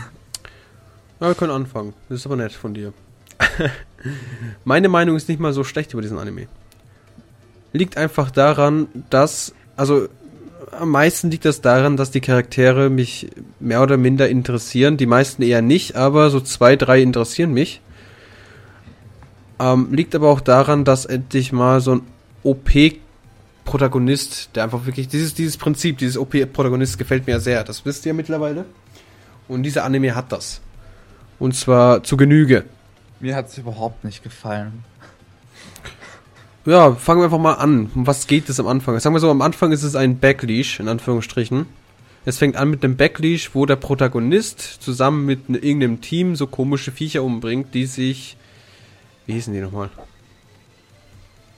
Ja, 1.20 1.28
wir 1.28 1.36
können 1.36 1.52
anfangen. 1.52 1.94
Das 2.10 2.20
ist 2.20 2.26
aber 2.26 2.36
nett 2.36 2.52
von 2.52 2.74
dir. 2.74 2.94
Meine 4.64 4.90
Meinung 4.90 5.16
ist 5.16 5.30
nicht 5.30 5.40
mal 5.40 5.54
so 5.54 5.64
schlecht 5.64 5.94
über 5.94 6.02
diesen 6.02 6.18
Anime. 6.18 6.48
Liegt 7.74 7.98
einfach 7.98 8.32
daran, 8.32 8.88
dass, 9.10 9.54
also 9.76 10.08
am 10.72 10.90
meisten 10.90 11.30
liegt 11.32 11.46
das 11.46 11.62
daran, 11.62 11.96
dass 11.98 12.12
die 12.12 12.22
Charaktere 12.22 12.90
mich 12.90 13.30
mehr 13.60 13.82
oder 13.82 13.98
minder 13.98 14.30
interessieren. 14.30 14.98
Die 14.98 15.06
meisten 15.06 15.42
eher 15.42 15.62
nicht, 15.62 15.96
aber 15.96 16.30
so 16.30 16.42
zwei, 16.42 16.76
drei 16.76 17.02
interessieren 17.02 17.54
mich. 17.54 17.82
Ähm, 19.60 19.94
liegt 19.94 20.16
aber 20.16 20.30
auch 20.30 20.42
daran, 20.42 20.84
dass 20.86 21.06
endlich 21.06 21.52
mal 21.52 21.82
so 21.82 21.96
ein 21.96 22.02
OP-Protagonist, 22.44 24.56
der 24.56 24.66
einfach 24.66 24.86
wirklich, 24.86 25.08
dieses, 25.08 25.34
dieses 25.34 25.58
Prinzip, 25.58 25.98
dieses 25.98 26.18
OP-Protagonist 26.18 26.98
gefällt 26.98 27.26
mir 27.28 27.40
sehr. 27.40 27.64
Das 27.64 27.86
wisst 27.86 28.06
ihr 28.06 28.14
mittlerweile. 28.14 28.66
Und 29.48 29.64
dieser 29.64 29.86
Anime 29.86 30.16
hat 30.16 30.32
das. 30.32 30.62
Und 31.40 31.56
zwar 31.56 32.04
zu 32.04 32.18
Genüge. 32.18 32.66
Mir 33.20 33.36
hat 33.36 33.48
es 33.48 33.58
überhaupt 33.58 34.04
nicht 34.04 34.22
gefallen. 34.24 34.84
Ja, 36.66 36.96
fangen 36.96 37.20
wir 37.20 37.26
einfach 37.26 37.38
mal 37.38 37.54
an. 37.54 37.92
Um 37.94 38.08
was 38.08 38.26
geht 38.26 38.50
es 38.50 38.60
am 38.60 38.68
Anfang? 38.68 39.00
Sagen 39.00 39.16
wir 39.16 39.20
so, 39.20 39.30
am 39.30 39.42
Anfang 39.42 39.72
ist 39.72 39.84
es 39.84 39.96
ein 39.96 40.20
Backleash, 40.20 40.80
in 40.80 40.88
Anführungsstrichen. 40.88 41.68
Es 42.26 42.40
fängt 42.40 42.56
an 42.56 42.72
mit 42.72 42.84
einem 42.84 42.98
Backleash, 42.98 43.54
wo 43.54 43.68
der 43.68 43.76
Protagonist 43.76 44.60
zusammen 44.60 45.28
mit 45.28 45.48
ne, 45.48 45.60
irgendeinem 45.60 46.02
Team 46.02 46.36
so 46.36 46.48
komische 46.48 46.92
Viecher 46.92 47.24
umbringt, 47.24 47.76
die 47.76 47.86
sich. 47.86 48.36
Wie 49.28 49.34
hießen 49.34 49.54
die 49.54 49.60
nochmal? 49.60 49.92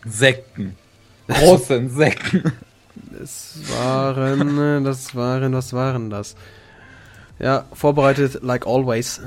Sekten. 0.06 0.76
Große 1.30 1.76
Insekten. 1.76 2.52
Das 3.18 3.60
waren. 3.70 4.84
Das 4.84 5.16
waren. 5.16 5.54
Was 5.54 5.72
waren 5.72 6.10
das? 6.10 6.36
Ja, 7.40 7.66
vorbereitet, 7.72 8.40
like 8.42 8.68
always. 8.68 9.22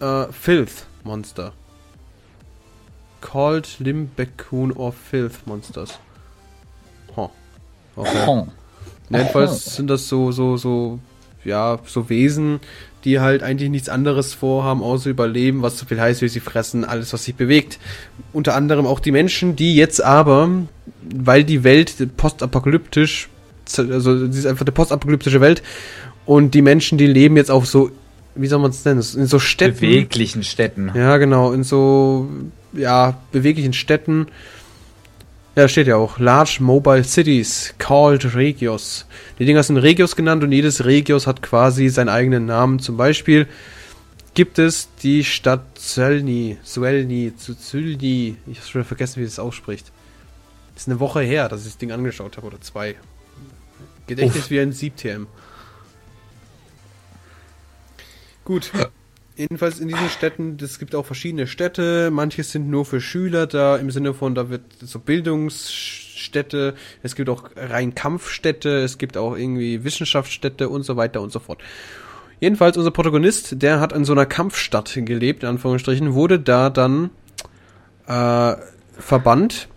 Äh, 0.00 0.32
Filth. 0.32 0.86
Monster. 1.04 1.52
Called 3.20 3.68
Limbecoon 3.78 4.72
or 4.72 4.92
Filth 4.92 5.46
Monsters. 5.46 5.98
Huh. 7.14 7.28
Okay. 7.96 8.44
Jedenfalls 9.08 9.76
sind 9.76 9.88
das 9.88 10.08
so, 10.08 10.32
so, 10.32 10.56
so, 10.56 10.98
ja, 11.44 11.78
so 11.86 12.08
Wesen, 12.08 12.60
die 13.04 13.20
halt 13.20 13.42
eigentlich 13.42 13.70
nichts 13.70 13.88
anderes 13.88 14.34
vorhaben, 14.34 14.82
außer 14.82 15.10
überleben, 15.10 15.62
was 15.62 15.78
so 15.78 15.86
viel 15.86 16.00
heißt, 16.00 16.22
wie 16.22 16.28
sie 16.28 16.40
fressen, 16.40 16.84
alles, 16.84 17.12
was 17.12 17.24
sich 17.24 17.36
bewegt. 17.36 17.78
Unter 18.32 18.54
anderem 18.54 18.84
auch 18.84 18.98
die 18.98 19.12
Menschen, 19.12 19.54
die 19.54 19.76
jetzt 19.76 20.02
aber, 20.02 20.50
weil 21.02 21.44
die 21.44 21.62
Welt 21.62 21.94
postapokalyptisch, 22.16 23.28
also 23.76 24.26
sie 24.26 24.38
ist 24.38 24.46
einfach 24.46 24.66
eine 24.66 24.72
postapokalyptische 24.72 25.40
Welt 25.40 25.62
und 26.24 26.52
die 26.54 26.62
Menschen, 26.62 26.98
die 26.98 27.06
leben 27.06 27.36
jetzt 27.36 27.50
auf 27.50 27.66
so, 27.66 27.92
wie 28.36 28.46
soll 28.46 28.58
man 28.58 28.70
es 28.70 28.84
nennen, 28.84 28.98
in 29.00 29.26
so 29.26 29.38
Städten. 29.38 29.80
Beweglichen 29.80 30.42
Städten. 30.44 30.90
Ja, 30.94 31.16
genau, 31.18 31.52
in 31.52 31.64
so, 31.64 32.28
ja, 32.72 33.16
beweglichen 33.32 33.72
Städten 33.72 34.28
ja, 35.56 35.68
steht 35.68 35.86
ja 35.86 35.96
auch. 35.96 36.18
Large 36.18 36.58
Mobile 36.60 37.02
Cities 37.02 37.74
called 37.78 38.34
Regios. 38.34 39.06
Die 39.38 39.46
Dinger 39.46 39.62
sind 39.62 39.78
Regios 39.78 40.14
genannt 40.14 40.44
und 40.44 40.52
jedes 40.52 40.84
Regios 40.84 41.26
hat 41.26 41.40
quasi 41.40 41.88
seinen 41.88 42.10
eigenen 42.10 42.44
Namen. 42.44 42.78
Zum 42.78 42.98
Beispiel 42.98 43.46
gibt 44.34 44.58
es 44.58 44.90
die 45.02 45.24
Stadt 45.24 45.62
Zölni, 45.74 46.58
Suelni, 46.62 47.32
Zülni. 47.38 48.36
Ich 48.46 48.58
habe 48.58 48.68
schon 48.68 48.84
vergessen, 48.84 49.22
wie 49.22 49.24
das 49.24 49.38
ausspricht. 49.38 49.90
Ist 50.76 50.88
eine 50.88 51.00
Woche 51.00 51.22
her, 51.22 51.48
dass 51.48 51.60
ich 51.60 51.68
das 51.68 51.78
Ding 51.78 51.90
angeschaut 51.90 52.36
habe 52.36 52.48
oder 52.48 52.60
zwei. 52.60 52.96
Gedächtnis 54.06 54.44
Uff. 54.44 54.50
wie 54.50 54.60
ein 54.60 54.72
Sieb-TM. 54.72 55.26
Gut. 58.46 58.70
Jedenfalls 59.36 59.80
in 59.80 59.88
diesen 59.88 60.08
Städten, 60.08 60.56
es 60.62 60.78
gibt 60.78 60.94
auch 60.94 61.04
verschiedene 61.04 61.46
Städte, 61.46 62.10
manche 62.10 62.42
sind 62.42 62.70
nur 62.70 62.86
für 62.86 63.02
Schüler 63.02 63.46
da, 63.46 63.76
im 63.76 63.90
Sinne 63.90 64.14
von, 64.14 64.34
da 64.34 64.48
wird 64.48 64.62
so 64.80 64.98
Bildungsstädte, 64.98 66.74
es 67.02 67.16
gibt 67.16 67.28
auch 67.28 67.50
rein 67.54 67.94
Kampfstädte, 67.94 68.78
es 68.78 68.96
gibt 68.96 69.18
auch 69.18 69.36
irgendwie 69.36 69.84
Wissenschaftsstädte 69.84 70.70
und 70.70 70.84
so 70.84 70.96
weiter 70.96 71.20
und 71.20 71.32
so 71.32 71.40
fort. 71.40 71.60
Jedenfalls 72.40 72.78
unser 72.78 72.92
Protagonist, 72.92 73.60
der 73.60 73.80
hat 73.80 73.92
in 73.92 74.06
so 74.06 74.12
einer 74.12 74.26
Kampfstadt 74.26 74.92
gelebt, 74.94 75.42
in 75.42 75.50
Anführungsstrichen, 75.50 76.14
wurde 76.14 76.38
da 76.38 76.70
dann 76.70 77.10
äh, 78.06 78.54
verbannt 78.98 79.68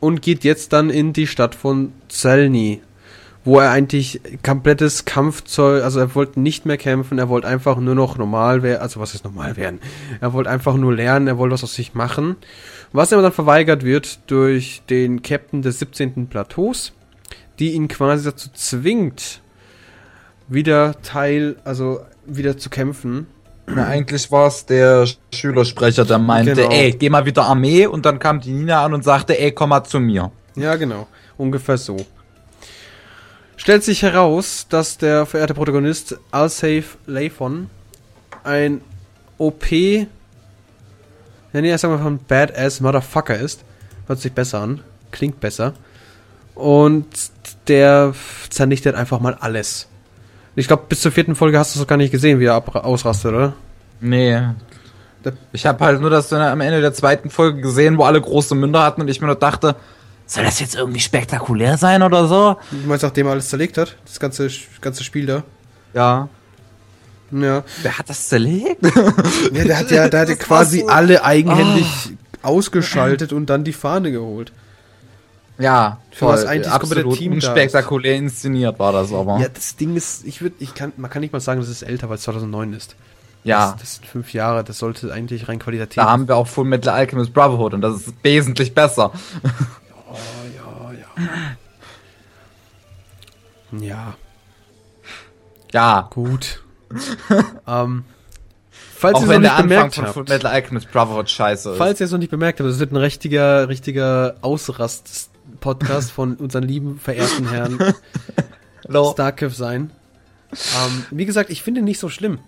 und 0.00 0.20
geht 0.20 0.44
jetzt 0.44 0.74
dann 0.74 0.90
in 0.90 1.14
die 1.14 1.26
Stadt 1.26 1.54
von 1.54 1.92
Zelny 2.08 2.82
wo 3.46 3.60
er 3.60 3.70
eigentlich 3.70 4.20
komplettes 4.42 5.04
Kampfzeug, 5.04 5.84
also 5.84 6.00
er 6.00 6.14
wollte 6.16 6.40
nicht 6.40 6.66
mehr 6.66 6.76
kämpfen, 6.76 7.20
er 7.20 7.28
wollte 7.28 7.46
einfach 7.46 7.78
nur 7.78 7.94
noch 7.94 8.18
normal 8.18 8.64
werden, 8.64 8.82
also 8.82 8.98
was 8.98 9.14
ist 9.14 9.24
normal 9.24 9.56
werden? 9.56 9.78
Er 10.20 10.32
wollte 10.32 10.50
einfach 10.50 10.74
nur 10.74 10.92
lernen, 10.92 11.28
er 11.28 11.38
wollte 11.38 11.54
was 11.54 11.62
aus 11.62 11.74
sich 11.74 11.94
machen. 11.94 12.34
Was 12.92 13.12
aber 13.12 13.22
dann 13.22 13.32
verweigert 13.32 13.84
wird 13.84 14.18
durch 14.26 14.82
den 14.90 15.22
Captain 15.22 15.62
des 15.62 15.78
17. 15.78 16.26
Plateaus, 16.26 16.92
die 17.60 17.74
ihn 17.74 17.86
quasi 17.86 18.24
dazu 18.24 18.48
zwingt, 18.52 19.40
wieder 20.48 21.00
Teil, 21.02 21.54
also 21.62 22.00
wieder 22.26 22.58
zu 22.58 22.68
kämpfen. 22.68 23.28
Na, 23.68 23.86
eigentlich 23.86 24.32
war 24.32 24.48
es 24.48 24.66
der 24.66 25.06
Schülersprecher, 25.32 26.04
der 26.04 26.18
meinte, 26.18 26.54
genau. 26.54 26.70
ey, 26.70 26.90
geh 26.90 27.10
mal 27.10 27.26
wieder 27.26 27.44
Armee 27.44 27.86
und 27.86 28.06
dann 28.06 28.18
kam 28.18 28.40
die 28.40 28.50
Nina 28.50 28.84
an 28.84 28.92
und 28.92 29.04
sagte, 29.04 29.38
ey, 29.38 29.52
komm 29.52 29.70
mal 29.70 29.84
zu 29.84 30.00
mir. 30.00 30.32
Ja, 30.56 30.74
genau. 30.74 31.06
Ungefähr 31.36 31.76
so 31.76 31.96
stellt 33.56 33.84
sich 33.84 34.02
heraus, 34.02 34.66
dass 34.68 34.98
der 34.98 35.26
verehrte 35.26 35.54
Protagonist 35.54 36.18
Alsafe 36.30 36.84
Layfon 37.06 37.70
ein 38.44 38.80
OP, 39.38 39.70
ja 39.70 40.06
nee, 41.52 41.76
sagen 41.76 41.94
wir 41.94 41.98
von 41.98 42.18
Badass 42.26 42.80
Motherfucker 42.80 43.38
ist. 43.38 43.64
Hört 44.06 44.20
sich 44.20 44.32
besser 44.32 44.60
an, 44.60 44.80
klingt 45.10 45.40
besser. 45.40 45.74
Und 46.54 47.06
der 47.68 48.14
zernichtet 48.48 48.94
einfach 48.94 49.20
mal 49.20 49.34
alles. 49.34 49.88
Ich 50.54 50.68
glaube, 50.68 50.84
bis 50.88 51.00
zur 51.00 51.12
vierten 51.12 51.34
Folge 51.34 51.58
hast 51.58 51.76
du 51.76 51.80
es 51.80 51.86
gar 51.86 51.96
nicht 51.96 52.12
gesehen, 52.12 52.40
wie 52.40 52.46
er 52.46 52.86
ausrastet, 52.86 53.32
oder? 53.32 53.54
Nee. 54.00 54.40
Ich 55.52 55.66
habe 55.66 55.84
halt 55.84 56.00
nur 56.00 56.08
das 56.08 56.32
am 56.32 56.60
Ende 56.60 56.80
der 56.80 56.94
zweiten 56.94 57.30
Folge 57.30 57.60
gesehen, 57.60 57.98
wo 57.98 58.04
alle 58.04 58.20
große 58.20 58.54
Münder 58.54 58.82
hatten 58.82 59.00
und 59.00 59.08
ich 59.08 59.20
mir 59.20 59.26
nur 59.26 59.36
dachte, 59.36 59.76
soll 60.26 60.44
das 60.44 60.60
jetzt 60.60 60.74
irgendwie 60.74 61.00
spektakulär 61.00 61.78
sein 61.78 62.02
oder 62.02 62.26
so? 62.26 62.56
Du 62.70 62.88
meinst, 62.88 63.04
nachdem 63.04 63.26
er 63.26 63.32
alles 63.32 63.48
zerlegt 63.48 63.78
hat? 63.78 63.96
Das 64.04 64.18
ganze, 64.18 64.48
ganze 64.80 65.04
Spiel 65.04 65.26
da? 65.26 65.44
Ja. 65.94 66.28
Ja. 67.30 67.64
Wer 67.82 67.98
hat 67.98 68.08
das 68.10 68.28
zerlegt? 68.28 68.84
ja, 69.52 69.64
der 69.64 69.78
hat 69.78 69.90
ja, 69.90 70.08
der 70.08 70.20
hat 70.20 70.28
ja 70.28 70.34
quasi 70.34 70.80
so 70.80 70.88
alle 70.88 71.24
eigenhändig 71.24 71.86
oh. 72.42 72.48
ausgeschaltet 72.48 73.32
und 73.32 73.46
dann 73.46 73.64
die 73.64 73.72
Fahne 73.72 74.10
geholt. 74.12 74.52
Ja, 75.58 76.00
für 76.10 76.26
was 76.26 76.44
eigentlich 76.44 76.70
absolut 76.70 77.16
Team 77.16 77.40
spektakulär 77.40 78.16
inszeniert 78.16 78.78
war 78.78 78.92
das 78.92 79.12
aber. 79.12 79.38
Ja, 79.38 79.48
das 79.48 79.76
Ding 79.76 79.96
ist, 79.96 80.26
ich 80.26 80.42
würde, 80.42 80.56
ich 80.58 80.74
kann, 80.74 80.92
man 80.96 81.10
kann 81.10 81.20
nicht 81.20 81.32
mal 81.32 81.40
sagen, 81.40 81.60
dass 81.60 81.70
es 81.70 81.82
älter, 81.82 82.08
weil 82.10 82.16
es 82.16 82.22
2009 82.22 82.74
ist. 82.74 82.94
Ja. 83.42 83.72
Das, 83.72 83.80
das, 83.80 83.94
sind 83.94 84.06
fünf 84.06 84.32
Jahre, 84.32 84.64
das 84.64 84.78
sollte 84.78 85.12
eigentlich 85.12 85.48
rein 85.48 85.58
qualitativ. 85.58 86.02
Da 86.02 86.10
haben 86.10 86.28
wir 86.28 86.36
auch 86.36 86.46
Full 86.46 86.66
Metal 86.66 86.92
Alchemist 86.92 87.32
Brotherhood 87.32 87.74
und 87.74 87.80
das 87.80 87.96
ist 87.96 88.14
wesentlich 88.22 88.74
besser. 88.74 89.12
Ja. 93.72 94.16
Ja. 95.72 96.08
Gut. 96.10 96.62
ähm, 97.66 98.04
falls 98.70 99.18
ihr 99.20 99.22
es 99.22 99.28
noch 99.28 99.38
nicht 99.40 99.56
bemerkt 99.56 99.98
habt. 99.98 100.14
Von 100.14 100.24
Metal 100.24 100.50
Alchemist 100.50 100.90
Brotherhood 100.92 101.28
scheiße 101.28 101.72
ist. 101.72 101.78
Falls 101.78 102.00
ihr 102.00 102.06
es 102.06 102.12
noch 102.12 102.18
nicht 102.18 102.30
bemerkt 102.30 102.60
habt, 102.60 102.68
das 102.68 102.78
wird 102.78 102.92
ein 102.92 102.96
richtiger, 102.96 103.68
richtiger 103.68 104.36
Ausrast-Podcast 104.40 106.12
von 106.12 106.36
unseren 106.36 106.62
lieben, 106.62 106.98
verehrten 107.00 107.48
Herrn 107.48 107.94
Starkiff 109.12 109.54
sein. 109.54 109.90
Ähm, 110.52 111.06
wie 111.10 111.26
gesagt, 111.26 111.50
ich 111.50 111.62
finde 111.62 111.82
nicht 111.82 111.98
so 111.98 112.08
schlimm. 112.08 112.38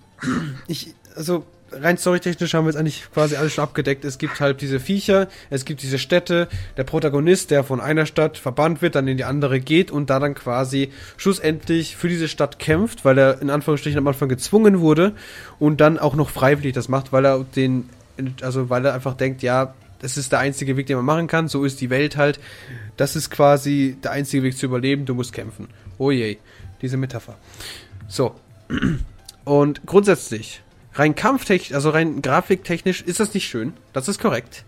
Ich, 0.69 0.95
also, 1.17 1.45
rein 1.73 1.99
storytechnisch 1.99 2.55
haben 2.55 2.65
wir 2.65 2.71
jetzt 2.71 2.79
eigentlich 2.79 3.05
quasi 3.13 3.37
alles 3.37 3.55
schon 3.55 3.65
abgedeckt. 3.65 4.05
Es 4.05 4.19
gibt 4.19 4.41
halt 4.41 4.61
diese 4.61 4.81
Viecher, 4.81 5.29
es 5.51 5.65
gibt 5.65 5.83
diese 5.83 5.99
Städte, 5.99 6.49
der 6.77 6.85
Protagonist, 6.85 7.51
der 7.51 7.65
von 7.65 7.81
einer 7.81 8.07
Stadt 8.07 8.39
verbannt 8.39 8.83
wird, 8.83 8.95
dann 8.95 9.09
in 9.09 9.17
die 9.17 9.25
andere 9.25 9.61
geht 9.61 9.91
und 9.91 10.11
da 10.11 10.19
dann 10.19 10.35
quasi 10.35 10.91
schlussendlich 11.17 11.97
für 11.97 12.09
diese 12.09 12.29
Stadt 12.29 12.59
kämpft, 12.59 13.05
weil 13.05 13.19
er 13.19 13.43
in 13.43 13.51
Anführungsstrichen 13.51 13.99
am 13.99 14.07
Anfang 14.07 14.29
gezwungen 14.29 14.81
wurde 14.81 15.13
und 15.59 15.81
dann 15.81 15.99
auch 15.99 16.15
noch 16.15 16.31
freiwillig 16.31 16.73
das 16.73 16.89
macht, 16.89 17.13
weil 17.13 17.25
er 17.25 17.45
den, 17.57 17.89
also 18.43 18.71
weil 18.71 18.85
er 18.85 18.95
einfach 18.95 19.15
denkt, 19.15 19.43
ja, 19.43 19.75
das 20.01 20.17
ist 20.17 20.33
der 20.33 20.39
einzige 20.39 20.77
Weg, 20.77 20.87
den 20.87 20.97
man 20.97 21.05
machen 21.05 21.27
kann, 21.27 21.49
so 21.49 21.65
ist 21.65 21.81
die 21.81 21.91
Welt 21.91 22.17
halt. 22.17 22.39
Das 22.97 23.17
ist 23.17 23.31
quasi 23.31 23.97
der 24.03 24.13
einzige 24.13 24.43
Weg 24.45 24.57
zu 24.57 24.67
überleben, 24.67 25.07
du 25.07 25.15
musst 25.15 25.33
kämpfen. 25.33 25.69
Oh 25.99 26.11
je, 26.11 26.39
diese 26.83 26.97
Metapher. 26.97 27.37
So. 28.07 28.35
Und 29.45 29.87
grundsätzlich 29.87 30.63
rein 30.99 31.15
kampftechnisch, 31.15 31.75
also 31.75 31.91
rein 31.91 32.23
grafiktechnisch 32.23 33.03
ist 33.03 33.21
das 33.21 33.35
nicht 33.35 33.49
schön. 33.49 33.75
Das 33.93 34.09
ist 34.09 34.21
korrekt. 34.21 34.65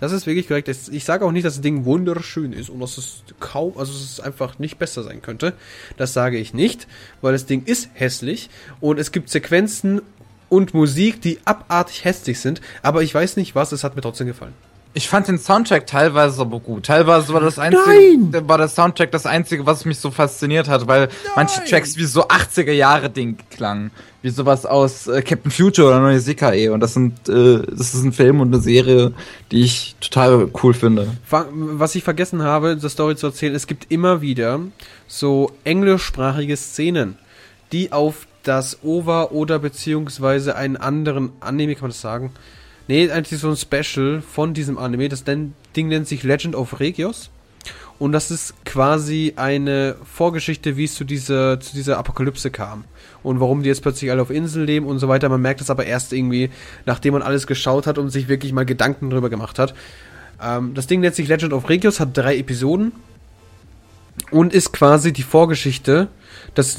Das 0.00 0.12
ist 0.12 0.26
wirklich 0.26 0.48
korrekt. 0.48 0.68
Ich 0.68 1.04
sage 1.04 1.24
auch 1.24 1.32
nicht, 1.32 1.44
dass 1.44 1.54
das 1.54 1.62
Ding 1.62 1.84
wunderschön 1.84 2.52
ist 2.52 2.70
und 2.70 2.80
dass 2.80 2.96
es 2.96 3.22
kaum, 3.38 3.76
also 3.76 3.92
dass 3.92 4.02
es 4.02 4.20
einfach 4.20 4.58
nicht 4.58 4.78
besser 4.78 5.02
sein 5.02 5.20
könnte. 5.20 5.52
Das 5.98 6.14
sage 6.14 6.38
ich 6.38 6.54
nicht, 6.54 6.86
weil 7.20 7.32
das 7.32 7.46
Ding 7.46 7.64
ist 7.66 7.90
hässlich 7.92 8.48
und 8.80 8.98
es 8.98 9.12
gibt 9.12 9.28
Sequenzen 9.28 10.00
und 10.48 10.72
Musik, 10.74 11.20
die 11.20 11.38
abartig 11.44 12.04
hässlich 12.04 12.40
sind, 12.40 12.60
aber 12.82 13.02
ich 13.02 13.14
weiß 13.14 13.36
nicht 13.36 13.54
was, 13.54 13.72
es 13.72 13.84
hat 13.84 13.94
mir 13.94 14.02
trotzdem 14.02 14.26
gefallen. 14.26 14.54
Ich 14.92 15.08
fand 15.08 15.28
den 15.28 15.38
Soundtrack 15.38 15.86
teilweise 15.86 16.40
aber 16.40 16.58
gut. 16.58 16.86
Teilweise 16.86 17.32
war 17.32 17.40
das 17.40 17.60
einzige, 17.60 17.84
Nein! 17.86 18.48
war 18.48 18.58
der 18.58 18.66
Soundtrack 18.66 19.12
das 19.12 19.24
einzige, 19.24 19.64
was 19.64 19.84
mich 19.84 19.98
so 19.98 20.10
fasziniert 20.10 20.68
hat, 20.68 20.88
weil 20.88 21.02
Nein! 21.02 21.10
manche 21.36 21.64
Tracks 21.64 21.96
wie 21.96 22.04
so 22.04 22.26
80er 22.26 22.72
Jahre 22.72 23.08
Ding 23.08 23.38
klangen, 23.50 23.92
wie 24.22 24.30
sowas 24.30 24.66
aus 24.66 25.06
äh, 25.06 25.22
Captain 25.22 25.52
Future 25.52 25.88
oder 25.88 26.00
Neue 26.00 26.18
Sekae 26.18 26.70
und 26.70 26.80
das 26.80 26.94
sind, 26.94 27.28
äh, 27.28 27.62
das 27.70 27.94
ist 27.94 28.02
ein 28.02 28.12
Film 28.12 28.40
und 28.40 28.52
eine 28.52 28.60
Serie, 28.60 29.12
die 29.52 29.62
ich 29.62 29.94
total 30.00 30.48
cool 30.62 30.74
finde. 30.74 31.06
Was 31.28 31.94
ich 31.94 32.02
vergessen 32.02 32.42
habe, 32.42 32.76
der 32.76 32.90
Story 32.90 33.14
zu 33.14 33.28
erzählen, 33.28 33.54
es 33.54 33.68
gibt 33.68 33.92
immer 33.92 34.20
wieder 34.22 34.58
so 35.06 35.52
englischsprachige 35.62 36.56
Szenen, 36.56 37.16
die 37.70 37.92
auf 37.92 38.26
das 38.42 38.82
OVA 38.82 39.24
oder 39.24 39.60
beziehungsweise 39.60 40.56
einen 40.56 40.76
anderen 40.76 41.30
Anime, 41.38 41.74
kann 41.74 41.82
man 41.82 41.90
das 41.90 42.00
sagen, 42.00 42.32
Nee, 42.90 43.08
eigentlich 43.08 43.38
so 43.38 43.48
ein 43.48 43.56
Special 43.56 44.20
von 44.20 44.52
diesem 44.52 44.76
Anime. 44.76 45.08
Das 45.08 45.22
Ding 45.22 45.54
nennt 45.76 46.08
sich 46.08 46.24
Legend 46.24 46.56
of 46.56 46.80
Regios. 46.80 47.30
Und 48.00 48.10
das 48.10 48.32
ist 48.32 48.64
quasi 48.64 49.34
eine 49.36 49.94
Vorgeschichte, 50.02 50.76
wie 50.76 50.86
es 50.86 50.96
zu 50.96 51.04
dieser, 51.04 51.60
zu 51.60 51.72
dieser 51.72 51.98
Apokalypse 51.98 52.50
kam. 52.50 52.82
Und 53.22 53.38
warum 53.38 53.62
die 53.62 53.68
jetzt 53.68 53.82
plötzlich 53.82 54.10
alle 54.10 54.20
auf 54.20 54.30
Inseln 54.30 54.66
leben 54.66 54.86
und 54.86 54.98
so 54.98 55.06
weiter. 55.06 55.28
Man 55.28 55.40
merkt 55.40 55.60
das 55.60 55.70
aber 55.70 55.86
erst 55.86 56.12
irgendwie, 56.12 56.50
nachdem 56.84 57.12
man 57.12 57.22
alles 57.22 57.46
geschaut 57.46 57.86
hat 57.86 57.96
und 57.96 58.10
sich 58.10 58.26
wirklich 58.26 58.52
mal 58.52 58.66
Gedanken 58.66 59.08
drüber 59.08 59.30
gemacht 59.30 59.60
hat. 59.60 59.72
Ähm, 60.42 60.74
das 60.74 60.88
Ding 60.88 60.98
nennt 60.98 61.14
sich 61.14 61.28
Legend 61.28 61.52
of 61.52 61.68
Regios, 61.68 62.00
hat 62.00 62.16
drei 62.16 62.38
Episoden. 62.38 62.90
Und 64.32 64.52
ist 64.52 64.72
quasi 64.72 65.12
die 65.12 65.22
Vorgeschichte. 65.22 66.08
Das, 66.56 66.76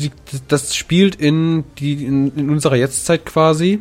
das 0.50 0.76
spielt 0.76 1.15
in, 1.15 1.63
die, 1.78 2.04
in, 2.04 2.36
in 2.36 2.50
unserer 2.50 2.76
Jetztzeit 2.76 3.26
quasi. 3.26 3.80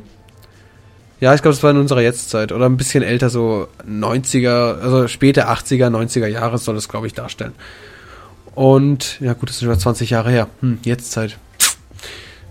Ja, 1.20 1.34
ich 1.34 1.42
glaube, 1.42 1.54
es 1.54 1.62
war 1.62 1.70
in 1.70 1.76
unserer 1.76 2.00
Jetztzeit 2.00 2.50
oder 2.50 2.66
ein 2.66 2.78
bisschen 2.78 3.02
älter, 3.02 3.28
so 3.28 3.68
90er, 3.86 4.80
also 4.80 5.06
späte 5.06 5.48
80er, 5.48 5.88
90er 5.88 6.26
Jahre 6.26 6.56
soll 6.56 6.76
es, 6.76 6.88
glaube 6.88 7.06
ich, 7.06 7.12
darstellen. 7.12 7.52
Und, 8.54 9.20
ja 9.20 9.34
gut, 9.34 9.50
das 9.50 9.56
ist 9.56 9.62
über 9.62 9.78
20 9.78 10.10
Jahre 10.10 10.30
her. 10.30 10.48
Hm, 10.60 10.78
Jetztzeit. 10.82 11.38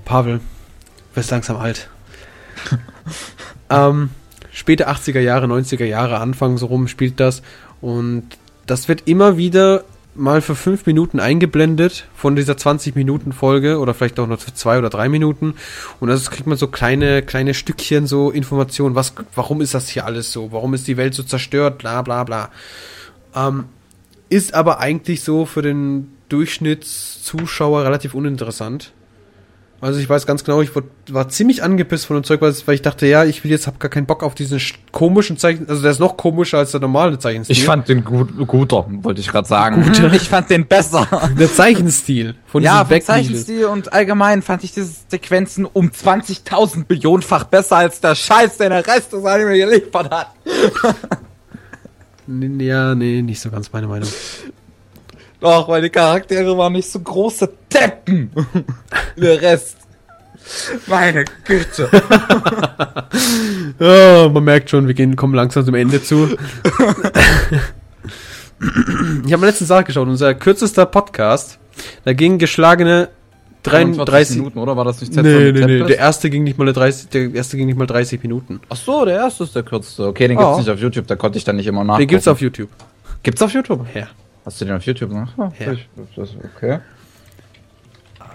Pavel, 0.06 0.40
wirst 1.16 1.32
langsam 1.32 1.58
alt. 1.58 1.90
ähm, 3.70 4.12
späte 4.52 4.88
80er 4.88 5.20
Jahre, 5.20 5.48
90er 5.48 5.86
Jahre, 5.86 6.20
Anfang 6.20 6.58
so 6.58 6.68
rum 6.68 6.88
spielt 6.88 7.20
das. 7.20 7.42
Und 7.82 8.24
das 8.68 8.88
wird 8.88 9.08
immer 9.08 9.38
wieder 9.38 9.84
mal 10.20 10.42
für 10.42 10.56
fünf 10.56 10.86
Minuten 10.86 11.20
eingeblendet 11.20 12.08
von 12.16 12.36
dieser 12.36 12.58
20 12.58 12.96
Minuten 12.96 13.34
Folge 13.34 13.80
oder 13.80 13.94
vielleicht 13.94 14.20
auch 14.20 14.28
nur 14.28 14.38
für 14.38 14.54
zwei 14.54 14.78
oder 14.78 14.90
drei 14.90 15.10
Minuten. 15.10 15.56
Und 16.00 16.10
das 16.10 16.30
kriegt 16.30 16.48
man 16.48 16.58
so 16.58 16.68
kleine 16.68 17.22
kleine 17.22 17.54
Stückchen 17.54 18.08
so 18.08 18.30
Informationen 18.32 18.96
was 18.96 19.14
warum 19.36 19.62
ist 19.62 19.74
das 19.74 19.90
hier 19.90 20.06
alles 20.06 20.32
so? 20.32 20.52
Warum 20.52 20.74
ist 20.74 20.88
die 20.88 20.98
Welt 20.98 21.14
so 21.14 21.24
zerstört? 21.24 21.80
Bla 21.80 22.02
bla 22.02 22.24
bla. 22.24 22.50
Ähm, 23.36 23.66
ist 24.30 24.54
aber 24.54 24.80
eigentlich 24.80 25.24
so 25.24 25.46
für 25.46 25.62
den 25.62 26.12
Durchschnittszuschauer 26.30 27.84
relativ 27.84 28.14
uninteressant 28.14 28.94
also 29.82 30.00
ich 30.00 30.10
weiß 30.10 30.26
ganz 30.26 30.44
genau, 30.44 30.62
ich 30.62 30.72
war 31.10 31.30
ziemlich 31.30 31.64
angepisst 31.64 32.06
von 32.06 32.18
dem 32.18 32.24
Zeug, 32.24 32.42
weil 32.42 32.76
ich 32.76 32.82
dachte, 32.82 33.08
ja, 33.08 33.24
ich 33.24 33.44
will 33.44 33.52
jetzt, 33.52 33.66
hab 33.66 33.80
gar 33.80 33.90
keinen 33.90 34.06
Bock 34.06 34.24
auf 34.24 34.36
diesen 34.36 34.60
komischen 34.92 35.38
Zeichen. 35.38 35.70
Also 35.70 35.82
der 35.82 35.92
ist 35.92 36.00
noch 36.00 36.18
komischer 36.18 36.58
als 36.58 36.72
der 36.72 36.82
normale 36.82 37.18
Zeichenstil. 37.18 37.56
Ich 37.56 37.64
fand 37.64 37.88
den 37.88 38.04
gut, 38.04 38.30
guter, 38.46 38.86
wollte 38.90 39.22
ich 39.22 39.30
gerade 39.30 39.48
sagen. 39.48 39.84
Guter. 39.84 40.12
Ich 40.20 40.28
fand 40.28 40.50
den 40.50 40.66
besser. 40.66 41.08
Der 41.40 41.52
Zeichenstil 41.52 42.36
von 42.46 42.62
Ja, 42.62 42.84
vom 42.84 43.00
Zeichenstil 43.02 43.66
und 43.66 43.94
allgemein 43.94 44.42
fand 44.42 44.64
ich 44.64 44.74
diese 44.74 44.92
Sequenzen 45.08 45.66
um 45.66 45.90
20.000 45.90 46.86
Billionenfach 46.86 47.46
besser 47.46 47.78
als 47.78 48.02
der 48.02 48.16
Scheiß, 48.16 48.58
den 48.58 48.72
der 48.72 48.86
Rest 48.86 49.14
des 49.14 49.24
Anime 49.24 49.58
geliefert 49.58 50.12
hat. 50.12 50.28
ja, 52.28 52.96
nee, 52.96 53.22
nicht 53.22 53.40
so 53.40 53.50
ganz 53.50 53.72
meine 53.72 53.88
Meinung. 53.88 54.10
Doch, 55.40 55.68
weil 55.70 55.82
die 55.82 55.90
Charaktere 55.90 56.58
waren 56.58 56.74
nicht 56.74 56.90
so 56.92 57.00
große 57.00 57.50
Deppen. 57.74 58.32
Der 59.18 59.42
Rest. 59.42 59.78
Meine 60.88 61.26
Güte. 61.46 61.90
oh, 63.80 64.30
man 64.30 64.44
merkt 64.44 64.70
schon, 64.70 64.88
wir 64.88 64.94
gehen, 64.94 65.16
kommen 65.16 65.34
langsam 65.36 65.64
zum 65.64 65.76
Ende 65.76 66.04
zu. 66.04 66.30
ich 69.26 69.34
habe 69.34 69.46
letztens 69.46 69.70
nachgeschaut, 69.70 70.08
unser 70.08 70.34
kürzester 70.34 70.86
Podcast, 70.88 71.60
da 72.04 72.14
ging 72.14 72.40
geschlagene 72.40 73.10
33 73.64 74.38
Minuten, 74.38 74.60
oder? 74.60 74.76
War 74.76 74.86
das 74.86 75.02
nicht 75.02 75.14
Z 75.14 75.24
Nee, 75.24 75.52
nee, 75.52 75.66
nee. 75.66 75.84
Der 75.84 75.98
erste 75.98 76.30
ging 76.30 76.44
nicht 76.44 76.58
mal 76.58 76.72
30, 76.72 77.10
der 77.10 77.34
erste 77.34 77.58
ging 77.58 77.68
nicht 77.68 77.78
mal 77.78 77.86
30 77.86 78.24
Minuten. 78.24 78.60
Ach 78.70 78.78
so, 78.78 79.06
der 79.06 79.16
erste 79.16 79.44
ist 79.44 79.56
der 79.56 79.64
kürzeste. 79.64 80.08
Okay, 80.08 80.28
den 80.28 80.38
gibt's 80.38 80.56
oh. 80.56 80.60
nicht 80.60 80.70
auf 80.70 80.80
YouTube, 80.80 81.08
da 81.08 81.16
konnte 81.16 81.38
ich 81.38 81.44
dann 81.44 81.58
nicht 81.58 81.68
immer 81.68 81.84
nachgucken. 81.84 82.02
Den 82.02 82.08
gibt's 82.08 82.28
auf 82.28 82.42
YouTube. 82.42 82.70
Gibt's 83.22 83.42
auf 83.42 83.52
YouTube? 83.52 83.86
Ja. 83.94 84.08
Hast 84.50 84.60
du 84.62 84.66
den 84.66 84.76
auf 84.76 84.84
YouTube 84.84 85.12
noch? 85.12 85.38
Oh, 85.38 85.52
ja. 85.60 85.76
Das, 86.16 86.30
okay. 86.56 86.80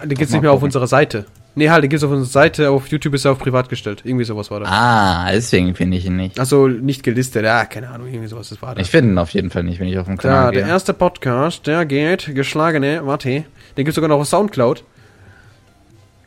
Den 0.05 0.11
gibt's 0.11 0.33
nicht 0.33 0.43
mehr 0.43 0.53
auf 0.53 0.63
unserer 0.63 0.87
Seite. 0.87 1.27
Nee, 1.57 1.71
halt, 1.71 1.83
den 1.83 1.91
gibt's 1.91 2.05
auf 2.05 2.13
unserer 2.13 2.31
Seite, 2.31 2.71
auf 2.71 2.87
YouTube 2.87 3.15
ist 3.15 3.25
er 3.25 3.33
auf 3.33 3.41
privat 3.41 3.69
gestellt. 3.69 4.03
Irgendwie 4.05 4.25
sowas 4.25 4.49
war 4.49 4.61
das. 4.61 4.69
Ah, 4.71 5.33
deswegen 5.33 5.75
finde 5.75 5.97
ich 5.97 6.07
ihn 6.07 6.15
nicht. 6.15 6.39
Achso, 6.39 6.69
nicht 6.69 7.03
gelistet. 7.03 7.45
Ja, 7.45 7.65
keine 7.65 7.89
Ahnung, 7.89 8.07
irgendwie 8.07 8.29
sowas, 8.29 8.49
das 8.49 8.63
war 8.63 8.77
das. 8.77 8.87
Ich 8.87 8.93
finde 8.93 9.11
ihn 9.11 9.19
auf 9.19 9.31
jeden 9.31 9.51
Fall 9.51 9.65
nicht, 9.65 9.81
wenn 9.81 9.89
ich 9.89 9.99
auf 9.99 10.07
dem 10.07 10.17
Kanal 10.17 10.45
ja, 10.45 10.51
gehe. 10.53 10.61
der 10.61 10.69
erste 10.69 10.95
Podcast, 10.95 11.67
der 11.67 11.85
geht, 11.85 12.33
geschlagene, 12.33 13.05
warte, 13.05 13.29
den 13.29 13.45
gibt's 13.77 13.97
sogar 13.97 14.09
noch 14.09 14.21
auf 14.21 14.29
Soundcloud. 14.29 14.85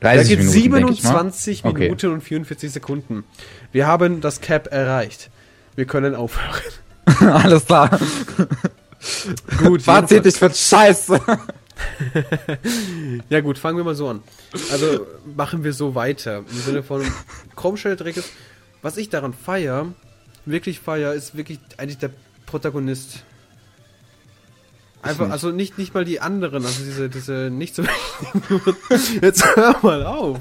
30 0.02 0.21
da 0.21 0.28
geht 0.28 0.39
Minuten, 0.39 0.52
27 0.52 1.63
Minuten 1.63 1.93
okay. 1.93 2.08
und 2.08 2.21
44 2.21 2.71
Sekunden. 2.73 3.23
Wir 3.71 3.88
haben 3.88 4.19
das 4.19 4.41
Cap 4.41 4.67
erreicht. 4.69 5.30
Wir 5.78 5.86
können 5.86 6.13
aufhören. 6.13 6.62
Alles 7.32 7.65
klar. 7.65 7.89
Gut. 9.64 9.82
Fazit, 9.82 10.26
ich 10.26 10.36
find's 10.36 10.70
scheiße. 10.70 11.20
ja 13.30 13.42
gut, 13.42 13.58
fangen 13.58 13.78
wir 13.78 13.84
mal 13.84 13.96
so 13.96 14.10
an. 14.10 14.24
Also 14.72 15.06
machen 15.36 15.64
wir 15.64 15.74
so 15.74 15.96
weiter. 15.96 16.40
Im 16.40 16.60
Sinne 16.60 16.84
von 16.84 17.04
Chromshell-Dreck 17.56 18.18
ist, 18.18 18.30
was 18.82 18.98
ich 18.98 19.10
daran 19.10 19.34
feier, 19.34 19.88
wirklich 20.46 20.80
feier, 20.80 21.14
ist 21.14 21.36
wirklich 21.36 21.60
eigentlich 21.78 22.00
der 22.00 22.12
Protagonist. 22.46 23.24
Einfach, 25.04 25.30
also 25.30 25.52
nicht, 25.52 25.78
nicht 25.78 25.94
mal 25.94 26.04
die 26.04 26.20
anderen, 26.20 26.66
also 26.66 26.84
diese, 26.84 27.10
diese 27.10 27.50
nicht 27.52 27.76
so 27.76 27.84
Jetzt 29.22 29.46
hör 29.56 29.78
mal 29.84 30.06
auf. 30.06 30.40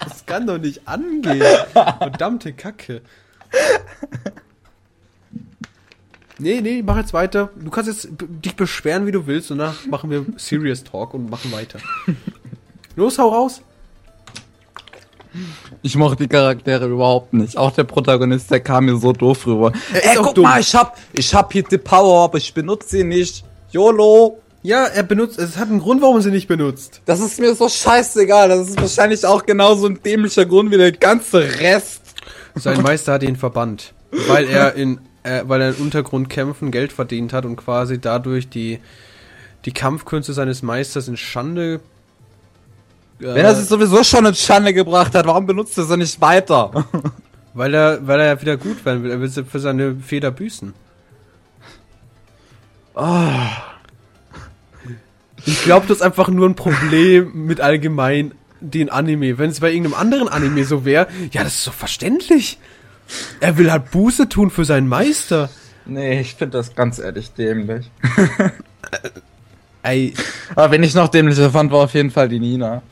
Das 0.00 0.24
kann 0.24 0.46
doch 0.46 0.58
nicht 0.58 0.88
angehen. 0.88 1.44
Verdammte 1.72 2.54
Kacke. 2.54 3.02
Nee, 6.38 6.60
nee, 6.60 6.82
mach 6.84 6.96
jetzt 6.96 7.12
weiter. 7.12 7.50
Du 7.56 7.70
kannst 7.70 7.88
jetzt 7.88 8.08
dich 8.18 8.54
beschweren, 8.54 9.06
wie 9.06 9.12
du 9.12 9.26
willst, 9.26 9.50
und 9.50 9.58
danach 9.58 9.86
machen 9.86 10.10
wir 10.10 10.24
Serious 10.36 10.84
Talk 10.84 11.14
und 11.14 11.28
machen 11.30 11.50
weiter. 11.52 11.80
Los, 12.96 13.18
hau 13.18 13.28
raus! 13.28 13.62
Ich 15.82 15.96
mochte 15.96 16.24
die 16.24 16.28
Charaktere 16.28 16.86
überhaupt 16.86 17.32
nicht. 17.32 17.56
Auch 17.56 17.72
der 17.72 17.84
Protagonist, 17.84 18.50
der 18.50 18.60
kam 18.60 18.86
mir 18.86 18.96
so 18.96 19.12
doof 19.12 19.46
rüber. 19.46 19.72
Ey, 19.92 20.16
guck 20.16 20.34
dumm. 20.34 20.44
mal, 20.44 20.60
ich 20.60 20.74
hab, 20.74 20.96
ich 21.12 21.34
hab 21.34 21.52
hier 21.52 21.62
die 21.62 21.78
Power, 21.78 22.24
aber 22.24 22.38
ich 22.38 22.54
benutze 22.54 22.88
sie 22.88 23.04
nicht. 23.04 23.44
YOLO! 23.70 24.40
Ja, 24.62 24.84
er 24.84 25.04
benutzt, 25.04 25.38
es 25.38 25.56
hat 25.56 25.68
einen 25.68 25.80
Grund, 25.80 26.02
warum 26.02 26.16
er 26.16 26.22
sie 26.22 26.30
nicht 26.30 26.48
benutzt. 26.48 27.00
Das 27.04 27.20
ist 27.20 27.38
mir 27.38 27.54
so 27.54 27.68
scheißegal. 27.68 28.48
Das 28.48 28.68
ist 28.68 28.80
wahrscheinlich 28.80 29.24
auch 29.24 29.46
genauso 29.46 29.86
ein 29.86 30.02
dämlicher 30.02 30.46
Grund 30.46 30.70
wie 30.70 30.76
der 30.76 30.92
ganze 30.92 31.60
Rest. 31.60 32.02
Sein 32.54 32.82
Meister 32.82 33.12
hat 33.12 33.22
ihn 33.22 33.36
verbannt. 33.36 33.94
Weil 34.10 34.48
er 34.48 34.74
in 34.74 35.00
äh, 35.28 35.48
weil 35.48 35.60
er 35.60 35.68
in 35.70 35.76
Untergrundkämpfen 35.76 36.70
Geld 36.70 36.92
verdient 36.92 37.32
hat 37.32 37.44
und 37.44 37.56
quasi 37.56 38.00
dadurch 38.00 38.48
die, 38.48 38.80
die 39.64 39.72
Kampfkünste 39.72 40.32
seines 40.32 40.62
Meisters 40.62 41.08
in 41.08 41.16
Schande. 41.16 41.80
Äh, 43.20 43.34
Wenn 43.34 43.44
er 43.44 43.54
sich 43.54 43.68
sowieso 43.68 44.02
schon 44.04 44.24
in 44.26 44.34
Schande 44.34 44.72
gebracht 44.72 45.14
hat, 45.14 45.26
warum 45.26 45.46
benutzt 45.46 45.76
er 45.76 45.84
sie 45.84 45.96
nicht 45.96 46.20
weiter? 46.20 46.86
weil 47.54 47.74
er, 47.74 48.06
weil 48.06 48.20
er 48.20 48.26
ja 48.26 48.40
wieder 48.40 48.56
gut 48.56 48.84
werden 48.84 49.02
will. 49.02 49.10
Er 49.10 49.20
will 49.20 49.30
für 49.30 49.60
seine 49.60 49.96
Feder 49.96 50.30
büßen. 50.30 50.72
Oh. 52.94 53.30
Ich 55.44 55.62
glaube, 55.62 55.86
das 55.86 55.98
ist 55.98 56.02
einfach 56.02 56.28
nur 56.28 56.48
ein 56.48 56.56
Problem 56.56 57.46
mit 57.46 57.60
allgemein 57.60 58.32
den 58.60 58.90
Anime. 58.90 59.38
Wenn 59.38 59.50
es 59.50 59.60
bei 59.60 59.70
irgendeinem 59.70 59.94
anderen 59.94 60.28
Anime 60.28 60.64
so 60.64 60.84
wäre, 60.84 61.06
ja, 61.30 61.44
das 61.44 61.54
ist 61.54 61.64
so 61.64 61.70
verständlich. 61.70 62.58
Er 63.40 63.56
will 63.56 63.70
halt 63.70 63.90
Buße 63.90 64.28
tun 64.28 64.50
für 64.50 64.64
seinen 64.64 64.88
Meister. 64.88 65.48
Nee, 65.86 66.20
ich 66.20 66.34
finde 66.34 66.58
das 66.58 66.74
ganz 66.74 66.98
ehrlich 66.98 67.32
dämlich. 67.32 67.90
Ey. 69.82 70.14
Aber 70.54 70.70
wenn 70.70 70.82
ich 70.82 70.94
noch 70.94 71.08
dämlicher 71.08 71.50
fand, 71.50 71.72
war 71.72 71.84
auf 71.84 71.94
jeden 71.94 72.10
Fall 72.10 72.28
die 72.28 72.40
Nina. 72.40 72.82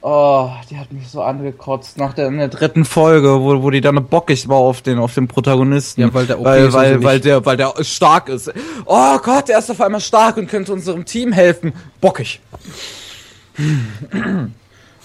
Oh, 0.00 0.50
die 0.70 0.78
hat 0.78 0.92
mich 0.92 1.08
so 1.08 1.22
angekotzt 1.22 1.98
nach 1.98 2.14
der, 2.14 2.28
in 2.28 2.38
der 2.38 2.46
dritten 2.48 2.84
Folge, 2.84 3.40
wo, 3.40 3.62
wo 3.62 3.70
die 3.70 3.80
dann 3.80 4.06
bockig 4.06 4.48
war 4.48 4.58
auf 4.58 4.80
den, 4.80 4.98
auf 4.98 5.14
den 5.14 5.26
Protagonisten. 5.26 6.00
Ja, 6.00 6.14
weil 6.14 6.26
der 6.26 6.38
OP 6.38 6.46
weil, 6.46 6.72
weil, 6.72 7.02
weil 7.02 7.20
der, 7.20 7.44
weil 7.44 7.56
der 7.56 7.74
stark 7.82 8.28
ist. 8.28 8.52
Oh 8.86 9.18
Gott, 9.18 9.48
der 9.48 9.58
ist 9.58 9.70
auf 9.70 9.80
einmal 9.80 10.00
stark 10.00 10.36
und 10.36 10.48
könnte 10.48 10.72
unserem 10.72 11.04
Team 11.04 11.32
helfen. 11.32 11.72
Bockig. 12.00 12.40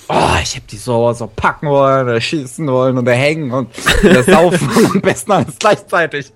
Oh, 0.09 0.35
ich 0.41 0.55
hab 0.55 0.67
die 0.67 0.77
so, 0.77 1.13
so 1.13 1.27
packen 1.27 1.67
wollen, 1.67 2.07
oder 2.07 2.19
schießen 2.19 2.67
wollen 2.67 2.97
oder 2.97 3.13
hängen 3.13 3.51
und 3.51 3.69
oder 4.03 4.23
saufen 4.23 4.69
und 4.69 4.95
am 4.95 5.01
besten 5.01 5.31
alles 5.31 5.57
gleichzeitig. 5.59 6.31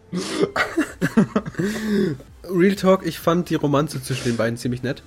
Real 2.49 2.75
Talk, 2.75 3.05
ich 3.05 3.19
fand 3.19 3.49
die 3.49 3.55
Romanze 3.55 4.01
zwischen 4.01 4.25
den 4.25 4.37
beiden 4.37 4.57
ziemlich 4.57 4.83
nett. 4.83 5.03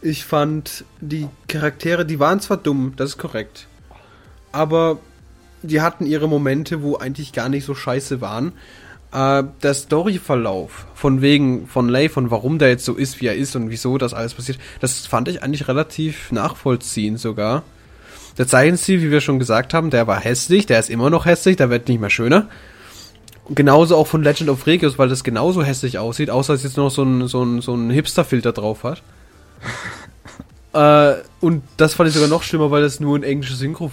Ich 0.00 0.24
fand 0.24 0.84
die 1.00 1.28
Charaktere, 1.48 2.06
die 2.06 2.20
waren 2.20 2.40
zwar 2.40 2.56
dumm, 2.56 2.94
das 2.96 3.10
ist 3.10 3.18
korrekt. 3.18 3.66
Aber 4.52 4.98
die 5.62 5.80
hatten 5.80 6.06
ihre 6.06 6.28
Momente, 6.28 6.82
wo 6.82 6.96
eigentlich 6.96 7.32
gar 7.32 7.48
nicht 7.48 7.64
so 7.64 7.74
scheiße 7.74 8.20
waren 8.20 8.52
äh, 9.12 9.42
der 9.62 9.74
Storyverlauf 9.74 10.86
von 10.94 11.22
wegen 11.22 11.66
von 11.66 11.88
Lay, 11.88 12.08
von 12.08 12.30
warum 12.30 12.58
der 12.58 12.68
jetzt 12.68 12.84
so 12.84 12.94
ist, 12.94 13.20
wie 13.20 13.26
er 13.26 13.36
ist 13.36 13.56
und 13.56 13.70
wieso 13.70 13.98
das 13.98 14.14
alles 14.14 14.34
passiert, 14.34 14.58
das 14.80 15.06
fand 15.06 15.28
ich 15.28 15.42
eigentlich 15.42 15.68
relativ 15.68 16.30
nachvollziehend 16.32 17.18
sogar. 17.18 17.62
Der 18.36 18.46
Zeichenstil, 18.46 19.02
wie 19.02 19.10
wir 19.10 19.20
schon 19.20 19.38
gesagt 19.38 19.74
haben, 19.74 19.90
der 19.90 20.06
war 20.06 20.20
hässlich, 20.20 20.66
der 20.66 20.78
ist 20.78 20.90
immer 20.90 21.10
noch 21.10 21.26
hässlich, 21.26 21.56
der 21.56 21.70
wird 21.70 21.88
nicht 21.88 22.00
mehr 22.00 22.10
schöner. 22.10 22.48
Genauso 23.50 23.96
auch 23.96 24.06
von 24.06 24.22
Legend 24.22 24.50
of 24.50 24.66
Regius, 24.66 24.98
weil 24.98 25.08
das 25.08 25.24
genauso 25.24 25.62
hässlich 25.62 25.98
aussieht, 25.98 26.30
außer 26.30 26.52
dass 26.52 26.60
es 26.60 26.70
jetzt 26.70 26.76
noch 26.76 26.90
so 26.90 27.02
ein, 27.02 27.26
so 27.28 27.42
ein, 27.42 27.62
so 27.62 27.74
ein 27.74 27.90
Hipster-Filter 27.90 28.52
drauf 28.52 28.84
hat. 28.84 29.02
äh, 30.74 31.20
und 31.40 31.62
das 31.78 31.94
fand 31.94 32.10
ich 32.10 32.14
sogar 32.14 32.28
noch 32.28 32.42
schlimmer, 32.42 32.70
weil 32.70 32.82
das 32.82 33.00
nur 33.00 33.18
ein 33.18 33.22
englische 33.22 33.56
Synchro 33.56 33.90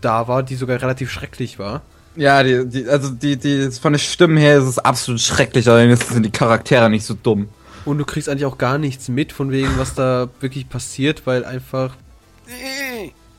da 0.00 0.26
war, 0.26 0.42
die 0.42 0.56
sogar 0.56 0.80
relativ 0.80 1.10
schrecklich 1.10 1.58
war. 1.58 1.82
Ja, 2.16 2.42
die, 2.42 2.66
die, 2.66 2.88
also 2.88 3.10
die, 3.10 3.36
die, 3.36 3.70
von 3.72 3.92
den 3.92 3.98
Stimmen 3.98 4.36
her 4.36 4.58
ist 4.58 4.64
es 4.64 4.78
absolut 4.78 5.20
schrecklich, 5.20 5.66
jetzt 5.66 6.10
sind 6.10 6.24
die 6.24 6.30
Charaktere 6.30 6.88
nicht 6.88 7.04
so 7.04 7.14
dumm. 7.14 7.48
Und 7.84 7.98
du 7.98 8.04
kriegst 8.04 8.28
eigentlich 8.28 8.46
auch 8.46 8.58
gar 8.58 8.78
nichts 8.78 9.08
mit 9.08 9.32
von 9.32 9.50
wegen, 9.50 9.76
was 9.76 9.94
da 9.94 10.28
wirklich 10.40 10.68
passiert, 10.68 11.26
weil 11.26 11.44
einfach. 11.44 11.96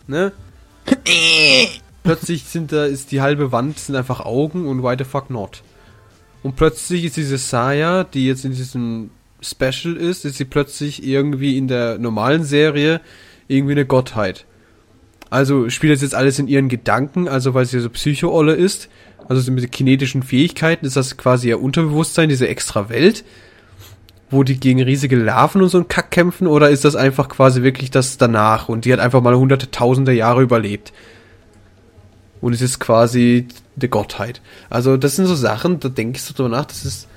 Ne? 0.07 0.31
plötzlich 2.03 2.43
sind 2.43 2.71
da, 2.71 2.85
ist 2.85 3.11
die 3.11 3.21
halbe 3.21 3.51
Wand, 3.51 3.79
sind 3.79 3.95
einfach 3.95 4.19
Augen 4.21 4.67
und 4.67 4.83
why 4.83 4.95
the 4.97 5.03
fuck 5.03 5.29
not? 5.29 5.63
Und 6.43 6.55
plötzlich 6.55 7.03
ist 7.05 7.17
diese 7.17 7.39
Saya, 7.39 8.03
die 8.03 8.27
jetzt 8.27 8.45
in 8.45 8.51
diesem 8.51 9.09
Special 9.41 9.97
ist, 9.97 10.25
ist 10.25 10.37
sie 10.37 10.45
plötzlich 10.45 11.03
irgendwie 11.03 11.57
in 11.57 11.67
der 11.67 11.97
normalen 11.97 12.43
Serie 12.43 13.01
irgendwie 13.47 13.73
eine 13.73 13.85
Gottheit. 13.85 14.45
Also 15.29 15.69
spielt 15.69 15.93
das 15.93 16.01
jetzt 16.01 16.15
alles 16.15 16.39
in 16.39 16.47
ihren 16.47 16.69
Gedanken, 16.69 17.27
also 17.27 17.53
weil 17.53 17.65
sie 17.65 17.79
so 17.79 17.89
Psycho-Olle 17.89 18.53
ist. 18.53 18.89
Also 19.27 19.41
so 19.41 19.51
mit 19.51 19.71
kinetischen 19.71 20.23
Fähigkeiten 20.23 20.85
ist 20.85 20.95
das 20.95 21.17
quasi 21.17 21.49
ihr 21.49 21.61
Unterbewusstsein, 21.61 22.29
diese 22.29 22.47
extra 22.47 22.89
Welt, 22.89 23.23
wo 24.29 24.43
die 24.43 24.59
gegen 24.59 24.81
riesige 24.81 25.15
Larven 25.15 25.61
und 25.61 25.69
so 25.69 25.77
einen 25.77 25.87
Kack 25.87 26.11
kämpfen, 26.11 26.47
oder 26.47 26.69
ist 26.69 26.85
das 26.85 26.95
einfach 26.95 27.27
quasi 27.29 27.63
wirklich 27.63 27.89
das 27.89 28.17
danach 28.17 28.69
und 28.69 28.85
die 28.85 28.93
hat 28.93 28.99
einfach 28.99 29.21
mal 29.21 29.35
hunderte, 29.35 29.71
tausende 29.71 30.13
Jahre 30.13 30.43
überlebt? 30.43 30.93
Und 32.41 32.53
es 32.53 32.61
ist 32.61 32.79
quasi 32.79 33.47
die 33.75 33.87
Gottheit. 33.87 34.41
Also 34.69 34.97
das 34.97 35.15
sind 35.15 35.25
so 35.25 35.35
Sachen, 35.35 35.79
da 35.79 35.89
denke 35.89 36.17
ich 36.17 36.23
so 36.23 36.33
drüber 36.35 36.49
nach, 36.49 36.65
das 36.65 36.85
ist, 36.85 37.07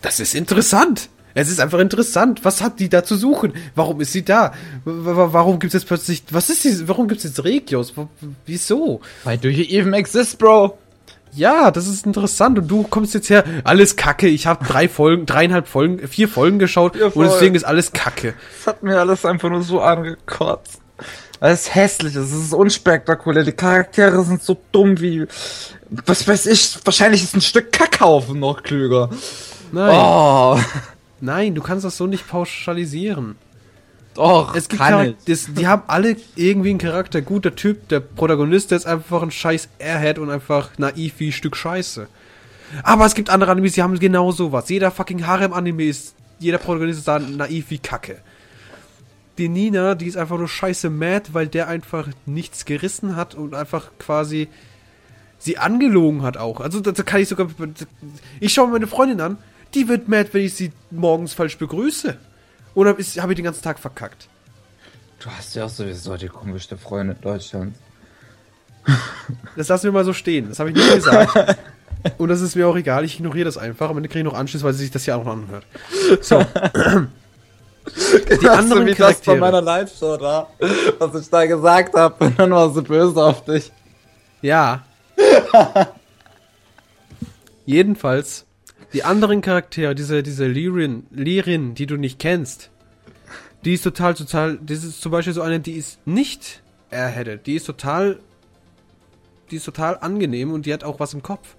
das 0.00 0.20
ist 0.20 0.34
interessant. 0.34 1.10
Es 1.34 1.50
ist 1.50 1.60
einfach 1.60 1.78
interessant. 1.78 2.44
Was 2.44 2.62
hat 2.62 2.80
die 2.80 2.88
da 2.88 3.04
zu 3.04 3.16
suchen? 3.16 3.52
Warum 3.74 4.00
ist 4.00 4.12
sie 4.12 4.24
da? 4.24 4.52
Warum 4.84 5.58
gibt 5.58 5.74
es 5.74 5.80
jetzt 5.80 5.88
plötzlich, 5.88 6.22
was 6.30 6.50
ist 6.50 6.64
die, 6.64 6.88
warum 6.88 7.08
gibt 7.08 7.18
es 7.18 7.24
jetzt 7.24 7.44
Regios? 7.44 7.94
Wieso? 8.46 9.00
Why 9.24 9.38
do 9.38 9.48
you 9.48 9.64
even 9.64 9.92
exist, 9.94 10.38
bro? 10.38 10.78
Ja, 11.34 11.70
das 11.70 11.86
ist 11.86 12.04
interessant. 12.04 12.58
Und 12.58 12.68
du 12.68 12.82
kommst 12.82 13.14
jetzt 13.14 13.30
her, 13.30 13.44
alles 13.64 13.96
Kacke. 13.96 14.28
Ich 14.28 14.46
habe 14.46 14.64
drei 14.66 14.88
Folgen, 14.88 15.24
dreieinhalb 15.24 15.66
Folgen, 15.66 16.06
vier 16.06 16.28
Folgen 16.28 16.58
geschaut 16.58 16.96
ja, 16.96 17.06
und 17.06 17.24
deswegen 17.24 17.54
ist 17.54 17.64
alles 17.64 17.92
Kacke. 17.92 18.34
Das 18.58 18.66
hat 18.66 18.82
mir 18.82 18.98
alles 19.00 19.24
einfach 19.24 19.48
nur 19.48 19.62
so 19.62 19.80
angekotzt. 19.80 20.80
Es 21.40 21.62
ist 21.62 21.74
hässlich, 21.74 22.14
es 22.14 22.32
ist 22.32 22.52
unspektakulär. 22.52 23.42
Die 23.42 23.52
Charaktere 23.52 24.22
sind 24.22 24.42
so 24.42 24.56
dumm 24.70 25.00
wie, 25.00 25.26
was 26.06 26.28
weiß 26.28 26.46
ich, 26.46 26.78
wahrscheinlich 26.84 27.24
ist 27.24 27.34
ein 27.34 27.40
Stück 27.40 27.72
Kackhaufen 27.72 28.38
noch 28.38 28.62
klüger. 28.62 29.10
Nein. 29.72 29.90
Oh. 29.92 30.56
Nein, 31.22 31.54
du 31.54 31.62
kannst 31.62 31.84
das 31.84 31.96
so 31.96 32.08
nicht 32.08 32.26
pauschalisieren. 32.28 33.36
Doch, 34.14 34.56
es 34.56 34.68
gibt 34.68 34.82
kann 34.82 35.14
das, 35.26 35.46
die 35.54 35.68
haben 35.68 35.84
alle 35.86 36.16
irgendwie 36.34 36.70
einen 36.70 36.80
Charakter. 36.80 37.22
Guter 37.22 37.54
Typ, 37.54 37.88
der 37.88 38.00
Protagonist, 38.00 38.72
der 38.72 38.78
ist 38.78 38.86
einfach 38.86 39.22
ein 39.22 39.30
scheiß 39.30 39.68
Airhead 39.78 40.18
und 40.18 40.30
einfach 40.30 40.70
naiv 40.78 41.14
wie 41.18 41.28
ein 41.28 41.32
Stück 41.32 41.56
Scheiße. 41.56 42.08
Aber 42.82 43.06
es 43.06 43.14
gibt 43.14 43.30
andere 43.30 43.52
Animes, 43.52 43.74
die 43.74 43.82
haben 43.84 43.98
genau 44.00 44.32
sowas. 44.32 44.68
Jeder 44.68 44.90
fucking 44.90 45.24
Harem-Anime 45.24 45.84
ist, 45.84 46.16
jeder 46.40 46.58
Protagonist 46.58 46.98
ist 46.98 47.08
da 47.08 47.20
naiv 47.20 47.70
wie 47.70 47.78
Kacke. 47.78 48.18
Die 49.38 49.48
Nina, 49.48 49.94
die 49.94 50.06
ist 50.06 50.16
einfach 50.16 50.38
nur 50.38 50.48
scheiße 50.48 50.90
mad, 50.90 51.30
weil 51.34 51.46
der 51.46 51.68
einfach 51.68 52.08
nichts 52.26 52.64
gerissen 52.64 53.14
hat 53.14 53.36
und 53.36 53.54
einfach 53.54 53.90
quasi 53.98 54.48
sie 55.38 55.56
angelogen 55.56 56.22
hat 56.22 56.36
auch. 56.36 56.60
Also 56.60 56.80
da, 56.80 56.90
da 56.90 57.02
kann 57.04 57.20
ich 57.20 57.28
sogar. 57.28 57.46
Ich 58.40 58.52
schaue 58.52 58.66
mir 58.66 58.72
meine 58.72 58.88
Freundin 58.88 59.20
an, 59.20 59.38
die 59.74 59.88
wird 59.88 60.08
mad, 60.08 60.30
wenn 60.32 60.44
ich 60.44 60.54
sie 60.54 60.72
morgens 60.90 61.34
falsch 61.34 61.58
begrüße. 61.58 62.16
Oder 62.74 62.90
habe 62.90 63.02
ich 63.02 63.36
den 63.36 63.44
ganzen 63.44 63.62
Tag 63.62 63.78
verkackt? 63.78 64.28
Du 65.20 65.30
hast 65.30 65.54
ja 65.54 65.66
auch 65.66 65.70
sowieso 65.70 66.16
die 66.16 66.28
komischste 66.28 66.76
Freundin 66.76 67.16
Deutschlands. 67.20 67.78
Das 69.54 69.68
lassen 69.68 69.84
wir 69.84 69.92
mal 69.92 70.04
so 70.04 70.14
stehen. 70.14 70.48
Das 70.48 70.58
habe 70.58 70.70
ich 70.70 70.76
nicht 70.76 70.94
gesagt. 70.94 71.58
Und 72.16 72.28
das 72.30 72.40
ist 72.40 72.56
mir 72.56 72.66
auch 72.66 72.74
egal. 72.74 73.04
Ich 73.04 73.16
ignoriere 73.16 73.44
das 73.44 73.58
einfach. 73.58 73.90
Am 73.90 73.96
Ende 73.98 74.08
kriege 74.08 74.20
ich 74.20 74.24
noch 74.24 74.38
Anschluss, 74.38 74.62
weil 74.62 74.72
sie 74.72 74.84
sich 74.84 74.90
das 74.90 75.04
ja 75.06 75.16
auch 75.16 75.24
noch 75.24 75.32
anhört. 75.32 75.64
So. 76.20 76.44
die 78.40 78.48
anderen 78.48 78.86
wie 78.86 78.94
das 78.94 79.20
von 79.20 79.38
meiner 79.38 79.60
Live-Show 79.60 80.16
da, 80.16 80.48
was 80.98 81.20
ich 81.20 81.28
da 81.28 81.44
gesagt 81.46 81.94
habe. 81.94 82.24
Und 82.24 82.38
dann 82.38 82.50
war 82.50 82.70
sie 82.70 82.82
böse 82.82 83.22
auf 83.22 83.44
dich. 83.44 83.70
Ja. 84.40 84.82
Jedenfalls 87.66 88.46
die 88.92 89.04
anderen 89.04 89.40
Charaktere, 89.40 89.94
diese, 89.94 90.22
diese 90.22 90.46
Lirin, 90.46 91.06
Lirin, 91.10 91.74
die 91.74 91.86
du 91.86 91.96
nicht 91.96 92.18
kennst, 92.18 92.70
die 93.64 93.74
ist 93.74 93.82
total, 93.82 94.14
total, 94.14 94.58
das 94.60 94.84
ist 94.84 95.00
zum 95.00 95.12
Beispiel 95.12 95.32
so 95.32 95.42
eine, 95.42 95.60
die 95.60 95.72
ist 95.72 96.04
nicht 96.06 96.62
airheaded, 96.90 97.46
die 97.46 97.54
ist 97.54 97.64
total, 97.64 98.18
die 99.50 99.56
ist 99.56 99.64
total 99.64 99.98
angenehm 99.98 100.52
und 100.52 100.66
die 100.66 100.72
hat 100.72 100.84
auch 100.84 101.00
was 101.00 101.14
im 101.14 101.22
Kopf. 101.22 101.54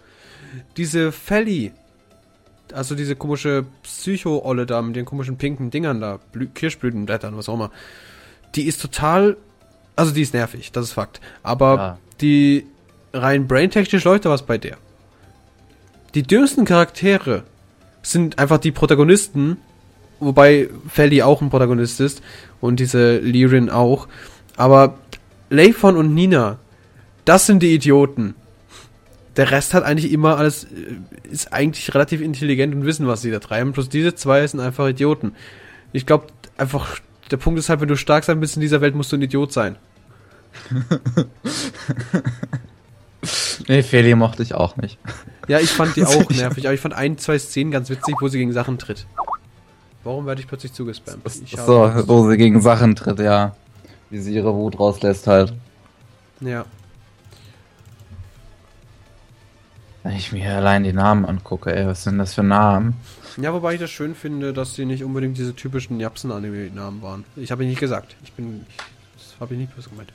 Diese 0.77 1.11
Felly, 1.11 1.71
also 2.73 2.95
diese 2.95 3.15
komische 3.15 3.65
Psycho-Olle 3.83 4.65
da 4.65 4.81
mit 4.81 4.95
den 4.95 5.05
komischen 5.05 5.37
pinken 5.37 5.71
Dingern 5.71 6.01
da, 6.01 6.19
Blü 6.31 6.47
Kirschblütenblättern, 6.47 7.35
was 7.37 7.49
auch 7.49 7.55
immer, 7.55 7.71
die 8.55 8.63
ist 8.63 8.81
total, 8.81 9.37
also 9.95 10.13
die 10.13 10.21
ist 10.21 10.33
nervig, 10.33 10.71
das 10.71 10.85
ist 10.85 10.93
Fakt. 10.93 11.21
Aber 11.41 11.75
ja. 11.75 11.97
die 12.21 12.67
rein 13.13 13.47
braintechnisch 13.47 14.03
läuft 14.03 14.25
da 14.25 14.29
was 14.29 14.43
bei 14.43 14.57
der. 14.57 14.77
Die 16.15 16.23
dümmsten 16.23 16.65
Charaktere 16.65 17.43
sind 18.03 18.37
einfach 18.37 18.59
die 18.59 18.71
Protagonisten, 18.71 19.57
wobei 20.19 20.69
Felly 20.87 21.23
auch 21.23 21.41
ein 21.41 21.49
Protagonist 21.49 21.99
ist 22.01 22.21
und 22.61 22.79
diese 22.79 23.17
Lirin 23.17 23.69
auch. 23.69 24.07
Aber 24.55 24.99
Leifon 25.49 25.97
und 25.97 26.13
Nina, 26.13 26.59
das 27.25 27.45
sind 27.45 27.63
die 27.63 27.73
Idioten. 27.73 28.35
Der 29.37 29.49
Rest 29.49 29.73
hat 29.73 29.83
eigentlich 29.83 30.11
immer 30.11 30.37
alles, 30.37 30.65
äh, 30.65 30.97
ist 31.31 31.51
eigentlich 31.51 31.95
relativ 31.95 32.21
intelligent 32.21 32.75
und 32.75 32.85
wissen, 32.85 33.07
was 33.07 33.21
sie 33.21 33.31
da 33.31 33.39
treiben. 33.39 33.73
Plus 33.73 33.89
diese 33.89 34.13
zwei 34.13 34.45
sind 34.45 34.59
einfach 34.59 34.87
Idioten. 34.87 35.33
Ich 35.91 36.05
glaube, 36.05 36.27
einfach, 36.57 36.99
der 37.31 37.37
Punkt 37.37 37.57
ist 37.57 37.69
halt, 37.69 37.81
wenn 37.81 37.87
du 37.87 37.97
stark 37.97 38.23
sein 38.23 38.39
willst 38.41 38.55
in 38.55 38.61
dieser 38.61 38.81
Welt, 38.81 38.93
musst 38.93 39.11
du 39.11 39.17
ein 39.17 39.21
Idiot 39.23 39.51
sein. 39.51 39.77
nee, 43.67 43.81
Feli 43.81 44.13
mochte 44.13 44.43
ich 44.43 44.53
auch 44.53 44.77
nicht. 44.77 44.99
Ja, 45.47 45.59
ich 45.59 45.69
fand 45.69 45.95
die 45.95 46.03
auch 46.05 46.29
nervig, 46.29 46.65
aber 46.65 46.73
ich 46.73 46.81
fand 46.81 46.93
ein, 46.93 47.17
zwei 47.17 47.37
Szenen 47.37 47.71
ganz 47.71 47.89
witzig, 47.89 48.15
wo 48.19 48.27
sie 48.27 48.37
gegen 48.37 48.53
Sachen 48.53 48.77
tritt. 48.77 49.05
Warum 50.03 50.25
werde 50.25 50.41
ich 50.41 50.47
plötzlich 50.47 50.73
zugespammt? 50.73 51.25
Ich 51.45 51.55
so, 51.55 51.91
wo 52.07 52.29
sie 52.29 52.37
gegen 52.37 52.61
Sachen 52.61 52.95
tritt, 52.95 53.19
ja. 53.19 53.55
Wie 54.09 54.19
sie 54.19 54.33
ihre 54.35 54.53
Wut 54.53 54.79
rauslässt 54.79 55.27
halt. 55.27 55.53
Ja. 56.41 56.65
Wenn 60.03 60.15
ich 60.17 60.33
mir 60.33 60.53
allein 60.57 60.83
die 60.83 60.91
Namen 60.91 61.25
angucke, 61.25 61.73
ey, 61.73 61.87
was 61.87 62.03
sind 62.03 62.17
das 62.17 62.33
für 62.33 62.43
Namen? 62.43 62.95
Ja, 63.37 63.53
wobei 63.53 63.75
ich 63.75 63.79
das 63.79 63.89
schön 63.89 64.13
finde, 64.13 64.51
dass 64.51 64.75
sie 64.75 64.85
nicht 64.85 65.03
unbedingt 65.03 65.37
diese 65.37 65.55
typischen 65.55 65.99
Japsen-Anime-Namen 65.99 67.01
waren. 67.01 67.23
Ich 67.37 67.51
habe 67.51 67.63
ihn 67.63 67.69
nicht 67.69 67.79
gesagt. 67.79 68.15
Ich 68.23 68.33
bin. 68.33 68.65
Das 69.15 69.39
habe 69.39 69.53
ich 69.53 69.61
nicht 69.61 69.75
böse 69.75 69.89
gemeint. 69.89 70.11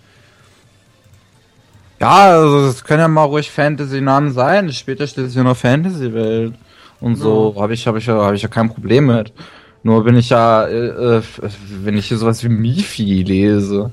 Ja, 2.00 2.30
also 2.30 2.66
das 2.66 2.84
können 2.84 3.00
ja 3.00 3.08
mal 3.08 3.24
ruhig 3.24 3.50
Fantasy-Namen 3.50 4.32
sein. 4.32 4.72
Später 4.72 5.06
steht 5.06 5.26
es 5.26 5.34
ja 5.34 5.42
noch 5.42 5.56
Fantasy-Welt. 5.56 6.54
Und 7.00 7.16
so 7.16 7.54
ja. 7.54 7.62
habe 7.62 7.74
ich, 7.74 7.87
hab 7.87 7.96
ich, 7.96 8.08
hab 8.08 8.34
ich 8.34 8.42
ja 8.42 8.48
kein 8.48 8.68
Problem 8.68 9.06
mit. 9.06 9.32
Nur 9.82 10.04
bin 10.04 10.16
ich 10.16 10.30
ja, 10.30 10.64
äh, 10.66 11.18
äh, 11.18 11.22
wenn 11.82 11.96
ich 11.96 12.06
hier 12.06 12.18
sowas 12.18 12.42
wie 12.42 12.48
Mifi 12.48 13.22
lese. 13.22 13.92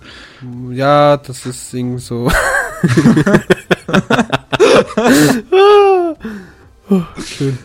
Ja, 0.71 1.17
das 1.17 1.45
ist 1.45 1.73
irgendwie 1.73 1.99
so. 1.99 2.31
oh, 6.89 7.01
schön. 7.25 7.57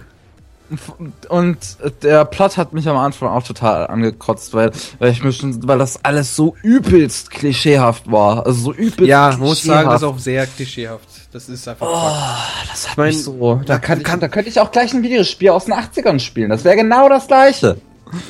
Und 1.29 1.59
der 2.03 2.25
Plot 2.25 2.57
hat 2.57 2.73
mich 2.73 2.89
am 2.89 2.97
Anfang 2.97 3.29
auch 3.29 3.43
total 3.43 3.87
angekotzt, 3.89 4.55
weil, 4.55 4.71
weil 4.99 5.11
ich 5.11 5.23
mir 5.23 5.33
schon, 5.33 5.67
weil 5.67 5.79
das 5.79 6.05
alles 6.05 6.37
so 6.37 6.55
übelst 6.63 7.31
klischeehaft 7.31 8.11
war. 8.11 8.47
Also 8.47 8.61
so 8.61 8.73
übelst 8.73 9.09
Ja, 9.09 9.37
muss 9.37 9.63
sagen, 9.63 9.89
das 9.89 10.03
ist 10.03 10.09
auch 10.09 10.19
sehr 10.19 10.47
klischeehaft. 10.47 11.09
Das 11.33 11.49
ist 11.49 11.67
einfach. 11.69 11.87
Oh, 11.89 12.69
das 12.71 12.85
hat 12.85 12.93
ich 12.93 12.97
mein, 12.97 13.07
mich 13.09 13.23
so. 13.23 13.61
Da, 13.67 13.79
kann, 13.79 14.03
kann, 14.03 14.21
da 14.21 14.29
könnte 14.29 14.49
ich 14.49 14.61
auch 14.61 14.71
gleich 14.73 14.93
ein 14.93 15.03
Videospiel 15.03 15.51
aus 15.51 15.67
den 15.67 15.75
80ern 15.75 16.19
spielen. 16.19 16.51
Das 16.51 16.65
wäre 16.65 16.77
genau 16.77 17.09
das 17.09 17.27
gleiche. 17.27 17.77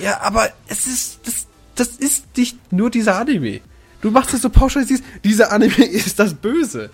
Ja, 0.02 0.20
aber 0.22 0.48
es 0.68 0.86
ist. 0.86 1.20
Das, 1.24 1.46
das 1.74 1.96
ist 1.96 2.36
nicht 2.36 2.72
nur 2.72 2.90
dieser 2.90 3.16
Anime. 3.16 3.60
Du 4.02 4.10
machst 4.10 4.34
das 4.34 4.42
so 4.42 4.50
pauschalisiert. 4.50 5.02
Dieser 5.24 5.52
Anime 5.52 5.84
ist 5.84 6.18
das 6.18 6.34
Böse. 6.34 6.90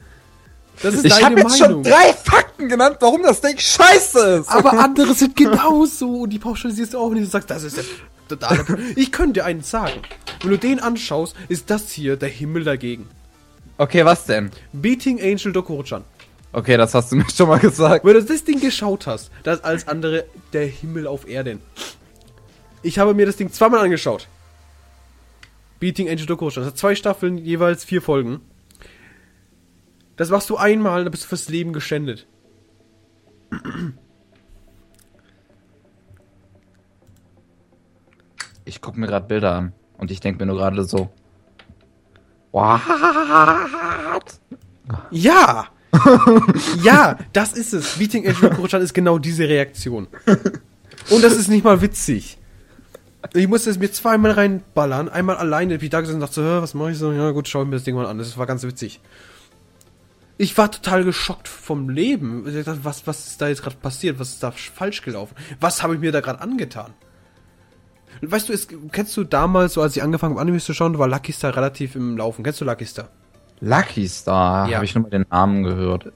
Das 0.82 0.94
ist 0.94 1.04
ich 1.04 1.22
habe 1.24 1.40
jetzt 1.40 1.58
schon 1.58 1.82
drei 1.82 2.12
Fakten 2.12 2.68
genannt, 2.68 2.98
warum 3.00 3.22
das 3.22 3.40
Ding 3.40 3.58
scheiße 3.58 4.40
ist. 4.40 4.48
Aber 4.48 4.72
andere 4.78 5.14
sind 5.14 5.36
genauso 5.36 6.22
und 6.22 6.30
die 6.30 6.38
pauschalisierst 6.38 6.94
du 6.94 6.98
auch 6.98 7.10
nicht. 7.10 7.26
Du 7.26 7.30
sagst, 7.30 7.50
das 7.50 7.62
ist 7.62 7.76
der 7.76 7.84
totale. 8.28 8.64
ich 8.96 9.12
könnte 9.12 9.40
dir 9.40 9.44
einen 9.44 9.62
sagen. 9.62 10.02
Wenn 10.42 10.50
du 10.50 10.58
den 10.58 10.80
anschaust, 10.80 11.34
ist 11.48 11.70
das 11.70 11.90
hier 11.90 12.16
der 12.16 12.28
Himmel 12.28 12.64
dagegen. 12.64 13.08
Okay, 13.78 14.04
was 14.04 14.24
denn? 14.24 14.50
Beating 14.72 15.20
Angel 15.20 15.52
Dokuro-chan. 15.52 16.04
Okay, 16.52 16.76
das 16.76 16.94
hast 16.94 17.12
du 17.12 17.16
mir 17.16 17.26
schon 17.34 17.48
mal 17.48 17.58
gesagt. 17.58 18.04
Wenn 18.04 18.14
du 18.14 18.24
das 18.24 18.44
Ding 18.44 18.60
geschaut 18.60 19.06
hast, 19.06 19.30
das 19.42 19.58
ist 19.58 19.64
alles 19.64 19.88
andere 19.88 20.24
der 20.52 20.66
Himmel 20.66 21.06
auf 21.06 21.28
Erden. 21.28 21.60
Ich 22.82 22.98
habe 22.98 23.14
mir 23.14 23.26
das 23.26 23.36
Ding 23.36 23.52
zweimal 23.52 23.80
angeschaut. 23.80 24.28
Beating 25.80 26.08
Angel 26.08 26.26
Dokuro-chan. 26.26 26.62
Das 26.62 26.72
hat 26.72 26.78
zwei 26.78 26.94
Staffeln, 26.94 27.38
jeweils 27.38 27.84
vier 27.84 28.00
Folgen. 28.00 28.40
Das 30.16 30.30
machst 30.30 30.48
du 30.50 30.56
einmal, 30.56 31.04
dann 31.04 31.10
bist 31.10 31.24
du 31.24 31.28
fürs 31.28 31.48
Leben 31.48 31.72
geschändet. 31.72 32.26
Ich 38.64 38.80
gucke 38.80 38.98
mir 38.98 39.06
gerade 39.06 39.26
Bilder 39.26 39.54
an 39.54 39.72
und 39.98 40.10
ich 40.10 40.20
denke 40.20 40.40
mir 40.40 40.46
nur 40.46 40.56
gerade 40.56 40.82
so. 40.84 41.10
What? 42.52 42.80
Ja! 45.10 45.68
ja, 46.82 47.18
das 47.32 47.52
ist 47.52 47.72
es. 47.72 47.96
Meeting 47.96 48.24
Edge 48.24 48.50
Kuruchan 48.50 48.82
ist 48.82 48.92
genau 48.92 49.18
diese 49.18 49.48
Reaktion. 49.48 50.08
Und 51.10 51.22
das 51.22 51.36
ist 51.36 51.48
nicht 51.48 51.64
mal 51.64 51.80
witzig. 51.80 52.38
ich 53.34 53.48
musste 53.48 53.70
es 53.70 53.78
mir 53.78 53.90
zweimal 53.92 54.32
reinballern. 54.32 55.08
Einmal 55.08 55.36
alleine, 55.36 55.80
wie 55.80 55.86
ich 55.86 55.90
da 55.90 56.00
gesessen 56.00 56.16
und 56.16 56.28
dachte, 56.28 56.62
was 56.62 56.74
mache 56.74 56.92
ich 56.92 56.98
so? 56.98 57.12
Ja 57.12 57.30
gut, 57.30 57.48
schau 57.48 57.62
ich 57.62 57.68
mir 57.68 57.76
das 57.76 57.84
Ding 57.84 57.94
mal 57.94 58.06
an. 58.06 58.18
Das 58.18 58.36
war 58.36 58.46
ganz 58.46 58.62
witzig. 58.64 59.00
Ich 60.38 60.56
war 60.58 60.70
total 60.70 61.04
geschockt 61.04 61.48
vom 61.48 61.88
Leben. 61.88 62.44
Was, 62.82 63.06
was 63.06 63.26
ist 63.28 63.40
da 63.40 63.48
jetzt 63.48 63.62
gerade 63.62 63.76
passiert? 63.76 64.18
Was 64.18 64.30
ist 64.30 64.42
da 64.42 64.50
falsch 64.50 65.02
gelaufen? 65.02 65.34
Was 65.60 65.82
habe 65.82 65.94
ich 65.94 66.00
mir 66.00 66.12
da 66.12 66.20
gerade 66.20 66.40
angetan? 66.40 66.92
Weißt 68.22 68.48
du, 68.48 68.52
ist, 68.52 68.70
kennst 68.92 69.16
du 69.16 69.24
damals, 69.24 69.74
so 69.74 69.82
als 69.82 69.96
ich 69.96 70.02
angefangen 70.02 70.34
habe, 70.34 70.40
Animes 70.40 70.64
zu 70.64 70.74
schauen, 70.74 70.98
war 70.98 71.08
Lucky 71.08 71.32
Star 71.32 71.54
relativ 71.56 71.96
im 71.96 72.16
Laufen. 72.16 72.42
Kennst 72.42 72.60
du 72.60 72.64
Lucky 72.64 72.84
Star? 72.84 73.08
Lucky 73.60 74.08
Star? 74.08 74.68
Ja. 74.68 74.76
Habe 74.76 74.84
ich 74.84 74.94
nur 74.94 75.02
mal 75.02 75.10
den 75.10 75.26
Namen 75.30 75.62
gehört. 75.62 76.12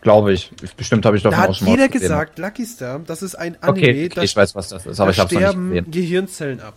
Glaube 0.00 0.32
ich. 0.32 0.50
Bestimmt 0.76 1.06
habe 1.06 1.16
ich 1.16 1.22
doch 1.22 1.30
da 1.30 1.36
hat 1.38 1.54
jeder 1.56 1.88
gesagt, 1.88 2.38
Lucky 2.38 2.66
Star, 2.66 2.98
das 3.00 3.22
ist 3.22 3.36
ein 3.36 3.56
Anime, 3.62 3.88
okay, 3.88 4.08
okay, 4.10 4.24
ich 4.24 4.36
weiß, 4.36 4.54
was 4.56 4.68
das 4.68 4.86
ist, 4.86 4.98
aber 4.98 5.12
ich 5.12 5.20
habe 5.20 5.32
es 5.32 5.40
nicht 5.40 5.68
gesehen. 5.68 5.90
Gehirnzellen 5.90 6.60
ab. 6.60 6.74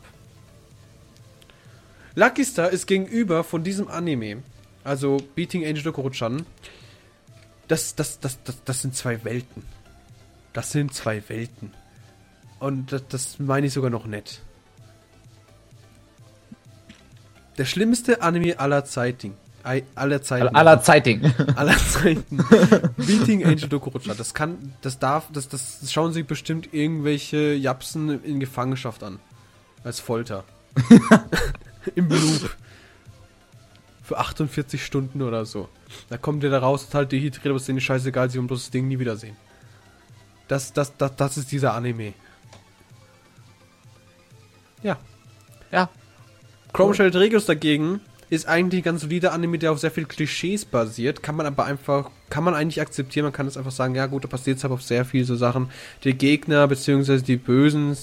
Lucky 2.13 2.45
Star 2.45 2.69
ist 2.69 2.85
gegenüber 2.85 3.43
von 3.43 3.63
diesem 3.63 3.87
Anime, 3.87 4.43
also 4.85 5.17
Beating 5.35 5.65
Angel 5.65 5.83
Dokuruchan, 5.83 6.45
das, 7.67 7.95
das, 7.95 8.19
das, 8.21 8.41
das, 8.43 8.63
das 8.63 8.81
sind 8.81 8.95
zwei 8.95 9.23
Welten. 9.25 9.63
Das 10.53 10.71
sind 10.71 10.93
zwei 10.93 11.21
Welten. 11.27 11.73
Und 12.59 12.93
das, 12.93 13.07
das 13.09 13.39
meine 13.39 13.67
ich 13.67 13.73
sogar 13.73 13.89
noch 13.89 14.05
nett. 14.05 14.41
Der 17.57 17.65
schlimmste 17.65 18.21
Anime 18.21 18.59
aller 18.59 18.85
Zeiten 18.85 19.35
aller 19.95 20.21
Zeiten. 20.21 20.55
Aller 20.55 20.81
Zeiten. 20.81 21.33
aller 21.55 21.77
Zeiten. 21.77 22.37
Beating 22.97 23.43
Angel 23.43 23.67
Dokurucha. 23.67 24.13
Das 24.13 24.33
kann, 24.33 24.73
das 24.81 24.99
darf, 24.99 25.27
das, 25.31 25.49
das 25.49 25.91
schauen 25.91 26.13
sich 26.13 26.27
bestimmt 26.27 26.73
irgendwelche 26.73 27.53
Japsen 27.53 28.23
in 28.23 28.39
Gefangenschaft 28.39 29.03
an. 29.03 29.19
Als 29.83 29.99
Folter. 29.99 30.43
Im 31.95 32.09
Loop. 32.09 32.55
Für 34.05 34.19
48 34.19 34.85
Stunden 34.85 35.23
oder 35.23 35.45
so. 35.45 35.67
Da 36.09 36.17
kommt 36.17 36.43
der 36.43 36.51
da 36.51 36.59
raus, 36.59 36.85
total 36.85 37.07
dehydriert, 37.07 37.47
aber 37.47 37.55
ist 37.55 37.67
denen 37.67 37.81
scheißegal, 37.81 38.29
sie 38.29 38.37
wollen 38.37 38.47
bloß 38.47 38.65
das 38.65 38.71
Ding 38.71 38.87
nie 38.87 38.99
wiedersehen. 38.99 39.35
Das, 40.47 40.71
das, 40.73 40.95
das, 40.95 41.15
das 41.15 41.37
ist 41.37 41.51
dieser 41.51 41.73
Anime. 41.73 42.13
Ja. 44.83 44.97
Ja. 45.71 45.89
Chrome 46.71 46.93
Shell 46.93 47.09
Regus 47.17 47.45
dagegen 47.45 47.99
ist 48.29 48.47
eigentlich 48.47 48.81
ein 48.81 48.83
ganz 48.83 49.01
solider 49.01 49.33
Anime, 49.33 49.57
der 49.57 49.71
auf 49.71 49.79
sehr 49.79 49.91
viel 49.91 50.05
Klischees 50.05 50.65
basiert. 50.65 51.23
Kann 51.23 51.35
man 51.35 51.47
aber 51.47 51.65
einfach, 51.65 52.11
kann 52.29 52.43
man 52.43 52.53
eigentlich 52.53 52.81
akzeptieren. 52.81 53.23
Man 53.23 53.33
kann 53.33 53.47
es 53.47 53.57
einfach 53.57 53.71
sagen, 53.71 53.95
ja 53.95 54.05
gut, 54.05 54.23
da 54.23 54.27
passiert 54.27 54.57
es 54.57 54.63
halt 54.63 54.73
auf 54.73 54.83
sehr 54.83 55.05
viel 55.05 55.25
so 55.25 55.35
Sachen. 55.35 55.69
Die 56.03 56.13
Gegner, 56.13 56.67
beziehungsweise 56.67 57.23
die 57.23 57.37
Bösen, 57.37 57.97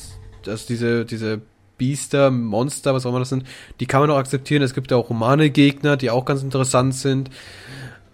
also 0.47 0.67
diese, 0.69 1.05
diese 1.05 1.43
Biester, 1.83 2.31
Monster, 2.31 2.95
was 2.95 3.05
auch 3.05 3.11
immer 3.11 3.19
das 3.19 3.31
sind, 3.31 3.43
die 3.81 3.87
kann 3.87 4.03
man 4.03 4.11
auch 4.13 4.17
akzeptieren. 4.17 4.63
Es 4.63 4.73
gibt 4.73 4.93
auch 4.93 5.09
humane 5.09 5.51
Gegner, 5.51 5.97
die 5.97 6.11
auch 6.11 6.25
ganz 6.25 6.41
interessant 6.41 6.95
sind. 6.95 7.29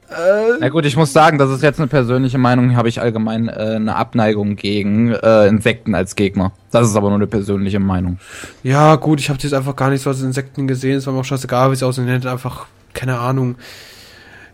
Äh, 0.09 0.57
Na 0.59 0.71
gut, 0.71 0.87
ich 0.87 0.97
muss 0.97 1.12
sagen, 1.12 1.37
das 1.37 1.51
ist 1.51 1.62
jetzt 1.62 1.79
eine 1.79 1.87
persönliche 1.87 2.39
Meinung, 2.39 2.77
habe 2.77 2.89
ich 2.89 2.99
allgemein 2.99 3.49
äh, 3.49 3.75
eine 3.77 3.95
Abneigung 3.95 4.57
gegen 4.57 5.12
äh, 5.12 5.49
Insekten 5.49 5.95
als 5.95 6.16
Gegner. 6.16 6.53
Das 6.71 6.89
ist 6.89 6.97
aber 6.97 7.09
nur 7.09 7.19
eine 7.19 7.27
persönliche 7.27 7.79
Meinung. 7.79 8.19
Ja, 8.62 8.97
gut, 8.97 9.21
ich 9.21 9.29
habe 9.29 9.39
jetzt 9.43 9.53
einfach 9.53 9.77
gar 9.77 9.91
nicht 9.91 10.01
so 10.01 10.09
als 10.09 10.23
Insekten 10.23 10.66
gesehen, 10.66 10.97
es 10.97 11.07
war 11.07 11.12
mir 11.12 11.21
auch 11.21 11.27
scheißegal, 11.27 11.71
wie 11.71 11.77
sie 11.77 11.87
aussehen, 11.87 12.09
hätte 12.09 12.31
einfach, 12.31 12.69
keine 12.95 13.19
Ahnung, 13.19 13.57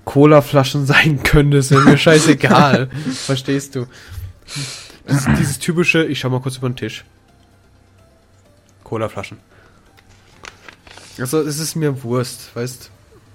Cola-Flaschen 0.05 0.87
sein 0.93 1.23
können, 1.23 1.53
das 1.53 1.71
wäre 1.71 1.83
mir 1.83 1.99
scheißegal. 1.99 2.89
Verstehst 3.13 3.77
du? 3.77 3.87
Das 5.07 5.29
dieses 5.39 5.61
typische, 5.61 6.03
ich 6.03 6.19
schau 6.19 6.31
mal 6.31 6.41
kurz 6.41 6.57
über 6.57 6.69
den 6.69 6.75
Tisch. 6.75 7.05
Cola-Flaschen. 8.95 9.39
Also, 11.19 11.41
es 11.41 11.59
ist 11.59 11.75
mir 11.75 12.05
Wurst, 12.05 12.55
weißt 12.55 12.91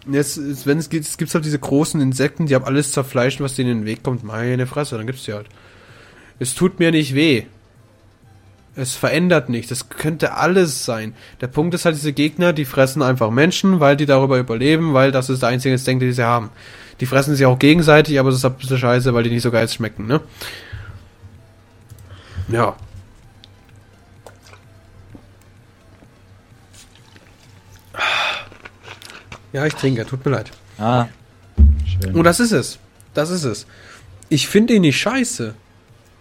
Jetzt, 0.10 0.66
wenn 0.66 0.78
es 0.78 0.89
gibt, 0.89 1.05
es 1.05 1.18
gibt 1.18 1.34
halt 1.34 1.43
diese 1.43 1.60
großen 1.60 1.99
Insekten, 1.99 2.45
die 2.45 2.55
haben 2.55 2.64
alles 2.64 2.93
zerfleischen, 2.93 3.43
was 3.43 3.55
denen 3.55 3.72
in 3.72 3.78
den 3.80 3.86
Weg 3.86 4.01
kommt. 4.01 4.24
Meine 4.24 4.66
Fresse, 4.66 4.97
dann 4.97 5.05
gibt's 5.05 5.26
die 5.26 5.34
halt. 5.34 5.47
Es 6.39 6.55
tut 6.55 6.80
mir 6.80 6.91
nicht 6.91 7.14
weh. 7.14 7.43
Es 8.76 8.95
verändert 8.95 9.49
nichts. 9.49 9.68
Das 9.68 9.89
könnte 9.89 10.36
alles 10.36 10.86
sein. 10.86 11.14
Der 11.41 11.47
Punkt 11.47 11.74
ist 11.74 11.84
halt, 11.84 11.97
diese 11.97 12.14
Gegner, 12.14 12.53
die 12.53 12.64
fressen 12.64 13.01
einfach 13.01 13.30
Menschen, 13.30 13.82
weil 13.82 13.97
die 13.97 14.05
darüber 14.05 14.39
überleben, 14.39 14.93
weil 14.93 15.12
das 15.12 15.30
ist 15.30 15.41
der 15.41 15.49
einzige 15.49 15.74
Instinkt, 15.74 16.01
den 16.01 16.14
sie 16.14 16.24
haben. 16.24 16.49
Die 17.01 17.05
fressen 17.05 17.36
sich 17.36 17.45
auch 17.45 17.60
gegenseitig, 17.60 18.20
aber 18.20 18.30
das 18.30 18.39
ist 18.39 18.45
ein 18.45 18.53
bisschen 18.53 18.78
scheiße, 18.78 19.14
weil 19.14 19.24
die 19.24 19.32
nicht 19.32 19.43
so 19.43 19.51
geil 19.51 19.68
schmecken, 19.68 20.07
ne? 20.07 20.22
Ja. 22.47 22.78
Ja, 29.54 29.66
ich 29.66 29.76
trinke, 29.76 30.06
tut 30.06 30.26
mir 30.26 30.32
leid. 30.32 30.52
Ah, 30.78 31.08
schön. 31.86 32.16
Und 32.16 32.24
das 32.24 32.39
ist 32.39 32.52
es. 32.52 32.80
Das 33.14 33.30
ist 33.30 33.43
es. 33.43 33.66
Ich 34.30 34.47
finde 34.47 34.74
ihn 34.74 34.82
nicht 34.82 35.00
scheiße. 35.00 35.54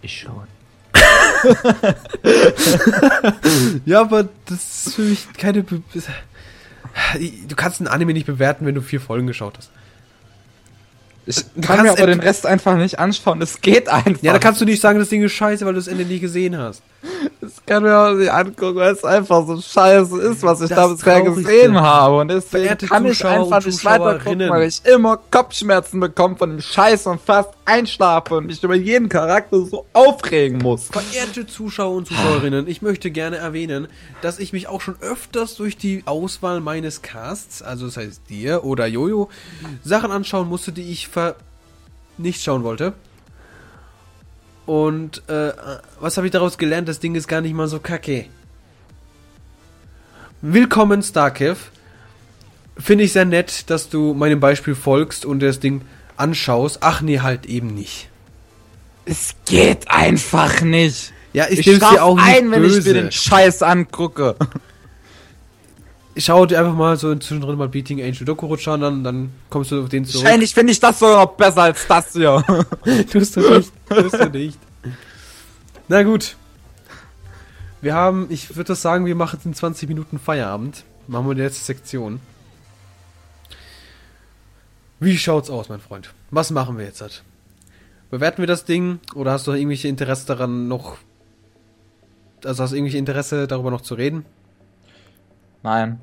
Ich 0.02 0.20
schon. 0.20 0.46
ja, 3.84 4.00
aber 4.00 4.28
das 4.46 4.86
ist 4.86 4.94
für 4.94 5.02
mich 5.02 5.32
keine. 5.34 5.62
Be 5.62 5.82
du 7.46 7.54
kannst 7.54 7.80
einen 7.80 7.88
Anime 7.88 8.12
nicht 8.12 8.26
bewerten, 8.26 8.66
wenn 8.66 8.74
du 8.74 8.80
vier 8.80 9.00
Folgen 9.00 9.26
geschaut 9.26 9.58
hast. 9.58 9.70
Ich 11.28 11.44
kann 11.60 11.82
mir 11.82 11.90
aber 11.90 12.06
den 12.06 12.20
Rest 12.20 12.46
einfach 12.46 12.76
nicht 12.76 12.98
anschauen. 12.98 13.42
Es 13.42 13.60
geht 13.60 13.88
einfach. 13.88 14.22
Ja, 14.22 14.32
da 14.32 14.38
kannst 14.38 14.62
du 14.62 14.64
nicht 14.64 14.80
sagen, 14.80 14.98
das 14.98 15.10
Ding 15.10 15.22
ist 15.22 15.32
scheiße, 15.32 15.66
weil 15.66 15.74
du 15.74 15.78
das 15.78 15.86
Ende 15.86 16.06
nie 16.06 16.20
gesehen 16.20 16.56
hast. 16.56 16.82
Das 17.40 17.52
kann 17.66 17.82
mir 17.82 17.96
auch 17.96 18.14
nicht 18.14 18.32
angucken, 18.32 18.76
weil 18.76 18.92
es 18.92 19.04
einfach 19.04 19.46
so 19.46 19.60
scheiße 19.60 20.20
ist, 20.22 20.42
was 20.42 20.62
ich 20.62 20.70
das 20.70 20.76
da 20.76 20.86
bisher 20.88 21.22
gesehen 21.22 21.78
habe. 21.78 22.18
Und 22.18 22.28
deswegen 22.28 22.64
Verehrte 22.64 22.86
kann 22.86 23.06
Zuschauer 23.06 23.30
ich 23.30 23.40
einfach 23.40 23.66
nicht 23.66 23.84
weiter 23.84 24.18
gucken, 24.18 24.48
weil 24.48 24.68
ich 24.68 24.84
immer 24.84 25.18
Kopfschmerzen 25.30 26.00
bekomme 26.00 26.36
von 26.36 26.50
dem 26.50 26.60
Scheiß 26.60 27.06
und 27.06 27.20
fast 27.20 27.50
einschlafe 27.66 28.34
und 28.36 28.46
mich 28.46 28.62
über 28.62 28.74
jeden 28.74 29.08
Charakter 29.08 29.64
so 29.64 29.86
aufregen 29.92 30.58
muss. 30.58 30.86
Verehrte 30.86 31.46
Zuschauer 31.46 31.94
und 31.94 32.08
Zuschauerinnen, 32.08 32.66
ich 32.66 32.82
möchte 32.82 33.10
gerne 33.10 33.36
erwähnen, 33.36 33.88
dass 34.22 34.38
ich 34.38 34.52
mich 34.52 34.66
auch 34.66 34.80
schon 34.80 34.96
öfters 35.00 35.54
durch 35.56 35.76
die 35.76 36.02
Auswahl 36.06 36.60
meines 36.60 37.02
Casts, 37.02 37.62
also 37.62 37.86
das 37.86 37.98
heißt 37.98 38.22
dir 38.30 38.64
oder 38.64 38.86
Jojo, 38.86 39.28
Sachen 39.84 40.10
anschauen 40.10 40.48
musste, 40.48 40.72
die 40.72 40.90
ich 40.90 41.08
ver 41.18 41.36
nicht 42.16 42.42
schauen 42.42 42.62
wollte. 42.62 42.92
Und 44.66 45.28
äh, 45.28 45.52
was 46.00 46.16
habe 46.16 46.26
ich 46.26 46.32
daraus 46.32 46.58
gelernt? 46.58 46.88
Das 46.88 47.00
Ding 47.00 47.14
ist 47.14 47.26
gar 47.26 47.40
nicht 47.40 47.54
mal 47.54 47.68
so 47.68 47.80
kacke. 47.80 48.26
Willkommen, 50.42 51.02
Starkev. 51.02 51.70
Finde 52.76 53.04
ich 53.04 53.12
sehr 53.12 53.24
nett, 53.24 53.70
dass 53.70 53.88
du 53.88 54.14
meinem 54.14 54.40
Beispiel 54.40 54.74
folgst 54.74 55.24
und 55.24 55.40
das 55.40 55.58
Ding 55.58 55.80
anschaust. 56.16 56.78
Ach 56.82 57.00
nee, 57.00 57.20
halt 57.20 57.46
eben 57.46 57.74
nicht. 57.74 58.08
Es 59.04 59.34
geht 59.46 59.90
einfach 59.90 60.60
nicht. 60.60 61.12
Ja, 61.32 61.46
ich, 61.48 61.66
ich 61.66 61.78
dir 61.78 62.04
auch 62.04 62.16
nicht 62.16 62.26
ein, 62.26 62.50
wenn 62.50 62.62
böse. 62.62 62.78
ich 62.78 62.84
mir 62.84 62.94
den 62.94 63.12
Scheiß 63.12 63.62
angucke 63.62 64.36
schau 66.24 66.46
dir 66.46 66.58
einfach 66.58 66.74
mal 66.74 66.96
so 66.96 67.14
zwischendrin 67.14 67.56
mal 67.56 67.68
Beating 67.68 68.02
Angel 68.02 68.24
Dokurutscha 68.24 68.74
an, 68.74 68.80
dann, 68.80 69.04
dann 69.04 69.32
kommst 69.50 69.70
du 69.70 69.82
auf 69.82 69.88
den 69.88 70.04
zurück. 70.04 70.24
Wahrscheinlich 70.24 70.54
finde 70.54 70.72
ich 70.72 70.80
das 70.80 70.98
sogar 70.98 71.24
noch 71.24 71.32
besser 71.32 71.62
als 71.62 71.86
das 71.86 72.12
hier. 72.12 72.44
tust 73.12 73.36
du 73.36 73.40
nicht, 73.40 73.72
tust 73.88 74.14
du 74.14 74.30
nicht. 74.30 74.58
Na 75.88 76.02
gut. 76.02 76.36
Wir 77.80 77.94
haben, 77.94 78.26
ich 78.30 78.56
würde 78.56 78.68
das 78.68 78.82
sagen, 78.82 79.06
wir 79.06 79.14
machen 79.14 79.38
in 79.44 79.54
20 79.54 79.88
Minuten 79.88 80.18
Feierabend. 80.18 80.84
Machen 81.06 81.28
wir 81.28 81.34
die 81.34 81.42
letzte 81.42 81.64
Sektion. 81.64 82.20
Wie 85.00 85.16
schaut's 85.16 85.48
aus, 85.48 85.68
mein 85.68 85.80
Freund? 85.80 86.12
Was 86.30 86.50
machen 86.50 86.76
wir 86.76 86.84
jetzt? 86.84 87.00
Halt? 87.00 87.22
Bewerten 88.10 88.38
wir 88.38 88.46
das 88.46 88.64
Ding 88.64 88.98
oder 89.14 89.32
hast 89.32 89.46
du 89.46 89.52
irgendwelche 89.52 89.88
Interesse 89.88 90.26
daran 90.26 90.66
noch 90.66 90.96
also 92.44 92.62
hast 92.62 92.70
du 92.70 92.76
irgendwelche 92.76 92.98
Interesse 92.98 93.46
darüber 93.46 93.70
noch 93.70 93.80
zu 93.80 93.94
reden? 93.94 94.24
Nein. 95.62 96.00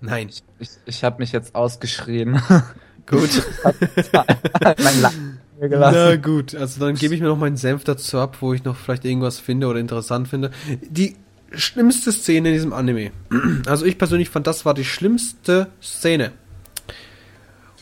Nein. 0.00 0.28
Ich, 0.28 0.42
ich, 0.58 0.70
ich 0.86 1.04
habe 1.04 1.18
mich 1.18 1.32
jetzt 1.32 1.54
ausgeschrien. 1.54 2.40
Gut. 3.06 3.42
Na 5.60 6.16
gut, 6.16 6.54
also 6.54 6.80
dann 6.80 6.94
gebe 6.94 7.14
ich 7.14 7.20
mir 7.20 7.26
noch 7.26 7.38
meinen 7.38 7.56
Senf 7.56 7.82
dazu 7.82 8.18
ab, 8.18 8.36
wo 8.40 8.52
ich 8.52 8.62
noch 8.64 8.76
vielleicht 8.76 9.04
irgendwas 9.04 9.40
finde 9.40 9.66
oder 9.66 9.80
interessant 9.80 10.28
finde. 10.28 10.50
Die 10.88 11.16
schlimmste 11.52 12.12
Szene 12.12 12.48
in 12.48 12.54
diesem 12.54 12.72
Anime. 12.72 13.10
Also 13.66 13.86
ich 13.86 13.98
persönlich 13.98 14.28
fand, 14.28 14.46
das 14.46 14.64
war 14.64 14.74
die 14.74 14.84
schlimmste 14.84 15.68
Szene. 15.82 16.32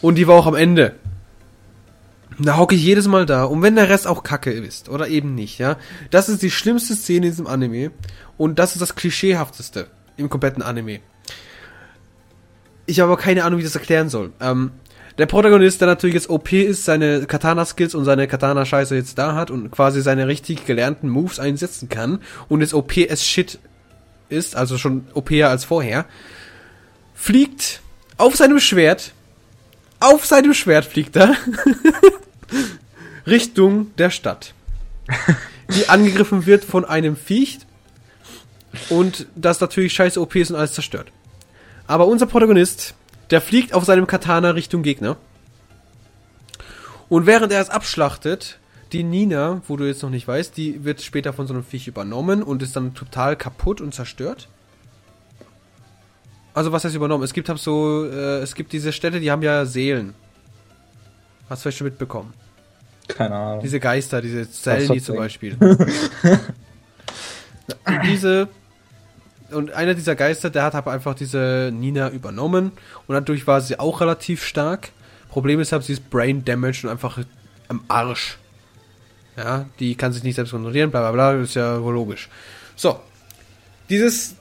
Und 0.01 0.14
die 0.17 0.27
war 0.27 0.37
auch 0.37 0.47
am 0.47 0.55
Ende. 0.55 0.95
Da 2.39 2.57
hocke 2.57 2.75
ich 2.75 2.83
jedes 2.83 3.09
Mal 3.09 3.27
da. 3.27 3.45
Und 3.45 3.62
wenn 3.62 3.77
der 3.77 3.89
Rest 3.89 4.07
auch 4.07 4.23
kacke 4.23 4.53
ist, 4.53 4.89
oder 4.89 5.09
eben 5.09 5.35
nicht, 5.35 5.59
ja. 5.59 5.77
Das 6.11 6.29
ist 6.29 6.43
die 6.43 6.51
schlimmste 6.51 6.95
Szene 6.95 7.27
in 7.27 7.33
diesem 7.33 7.47
Anime. 7.47 7.91
Und 8.37 8.59
das 8.59 8.73
ist 8.73 8.83
das 8.83 8.95
Klischeehafteste 8.95 9.89
im 10.17 10.29
kompletten 10.29 10.62
Anime. 10.62 11.01
Ich 12.87 13.01
habe 13.01 13.12
aber 13.12 13.20
keine 13.20 13.45
Ahnung, 13.45 13.59
wie 13.59 13.62
ich 13.62 13.68
das 13.68 13.76
erklären 13.76 14.09
soll. 14.09 14.32
Ähm, 14.41 14.70
der 15.18 15.26
Protagonist, 15.26 15.80
der 15.80 15.89
natürlich 15.89 16.14
jetzt 16.14 16.28
OP 16.28 16.53
ist, 16.53 16.84
seine 16.84 17.26
Katana-Skills 17.26 17.95
und 17.95 18.05
seine 18.05 18.28
Katana-Scheiße 18.28 18.95
jetzt 18.95 19.16
da 19.18 19.34
hat 19.34 19.51
und 19.51 19.70
quasi 19.70 20.03
seine 20.03 20.28
richtig 20.28 20.66
gelernten 20.66 21.09
Moves 21.09 21.41
einsetzen 21.41 21.89
kann 21.89 22.20
und 22.49 22.61
jetzt 22.61 22.74
OP 22.74 22.93
as 23.11 23.24
shit 23.24 23.59
ist, 24.28 24.57
also 24.57 24.76
schon 24.76 25.07
OP 25.14 25.32
als 25.32 25.64
vorher, 25.64 26.05
fliegt 27.14 27.80
auf 28.18 28.37
seinem 28.37 28.61
Schwert, 28.61 29.12
auf 30.01 30.26
seinem 30.26 30.53
Schwert 30.53 30.84
fliegt 30.84 31.16
er, 31.16 31.34
Richtung 33.26 33.95
der 33.97 34.11
Stadt, 34.11 34.53
die 35.74 35.89
angegriffen 35.89 36.45
wird 36.45 36.62
von 36.62 36.84
einem 36.84 37.16
Viech 37.16 37.61
und 38.91 39.26
das 39.34 39.61
natürlich 39.61 39.95
scheiße 39.95 40.20
OP 40.20 40.37
ist 40.37 40.51
und 40.51 40.57
alles 40.57 40.74
zerstört. 40.74 41.11
Aber 41.87 42.07
unser 42.07 42.26
Protagonist, 42.26 42.95
der 43.30 43.41
fliegt 43.41 43.74
auf 43.74 43.84
seinem 43.84 44.07
Katana 44.07 44.51
Richtung 44.51 44.82
Gegner. 44.82 45.16
Und 47.09 47.26
während 47.26 47.53
er 47.53 47.61
es 47.61 47.70
abschlachtet, 47.70 48.59
die 48.93 49.05
Nina, 49.05 49.62
wo 49.68 49.76
du 49.76 49.84
jetzt 49.84 50.03
noch 50.03 50.11
nicht 50.11 50.26
weißt, 50.26 50.57
die 50.57 50.84
wird 50.84 51.03
später 51.03 51.32
von 51.32 51.47
so 51.47 51.55
einem 51.55 51.64
Viech 51.64 51.87
übernommen 51.87 52.43
und 52.43 52.62
ist 52.62 52.76
dann 52.76 52.95
total 52.95 53.37
kaputt 53.37 53.80
und 53.80 53.95
zerstört. 53.95 54.49
Also 56.55 56.72
was 56.72 56.84
heißt 56.84 56.95
übernommen? 56.95 57.22
Es 57.22 57.32
gibt 57.32 57.49
halt 57.49 57.59
so, 57.59 58.07
äh, 58.07 58.39
es 58.39 58.55
gibt 58.55 58.72
diese 58.72 58.93
Städte, 58.93 59.20
die 59.20 59.30
haben 59.30 59.43
ja 59.43 59.66
Seelen. 59.66 60.14
Hast 61.49 61.61
du 61.61 61.62
vielleicht 61.64 61.78
schon 61.78 61.87
mitbekommen? 61.87 62.32
Keine 63.09 63.34
Ahnung. 63.34 63.61
Diese 63.62 63.78
Geister, 63.78 64.20
diese 64.20 64.51
Zelni 64.51 65.01
zum 65.01 65.16
Beispiel. 65.16 65.57
diese 68.05 68.49
und 69.51 69.73
einer 69.73 69.95
dieser 69.95 70.15
Geister, 70.15 70.51
der 70.51 70.63
hat 70.65 70.75
aber 70.75 70.93
einfach 70.93 71.15
diese 71.15 71.71
Nina 71.73 72.11
übernommen 72.11 72.73
und 73.07 73.15
dadurch 73.15 73.47
war 73.47 73.61
sie 73.61 73.79
auch 73.79 74.01
relativ 74.01 74.45
stark. 74.45 74.91
Problem 75.29 75.61
ist 75.61 75.73
halt, 75.73 75.85
sie 75.85 75.93
ist 75.93 76.11
brain 76.11 76.45
damaged 76.45 76.85
und 76.85 76.91
einfach 76.91 77.19
am 77.69 77.85
Arsch. 77.89 78.39
Ja, 79.37 79.67
die 79.79 79.95
kann 79.95 80.13
sich 80.13 80.23
nicht 80.23 80.37
selbst 80.37 80.53
kontrollieren, 80.53 80.91
bla 80.91 81.01
bla 81.01 81.13
bla, 81.13 81.43
ist 81.43 81.55
ja 81.55 81.83
wohl 81.83 81.93
logisch. 81.93 82.29
So, 82.75 82.99
dieses, 83.91 84.33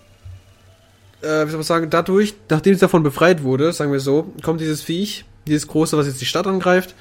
äh, 1.22 1.45
wie 1.45 1.49
soll 1.49 1.58
man 1.58 1.64
sagen, 1.64 1.89
dadurch, 1.89 2.34
nachdem 2.49 2.74
sie 2.74 2.80
davon 2.80 3.03
befreit 3.03 3.43
wurde, 3.43 3.74
sagen 3.74 3.91
wir 3.91 3.99
so, 3.99 4.34
kommt 4.41 4.62
dieses 4.62 4.82
Viech, 4.82 5.26
dieses 5.47 5.68
große, 5.68 5.97
was 5.97 6.08
jetzt 6.08 6.22
die 6.22 6.26
Stadt 6.26 6.47
angreift, 6.47 6.95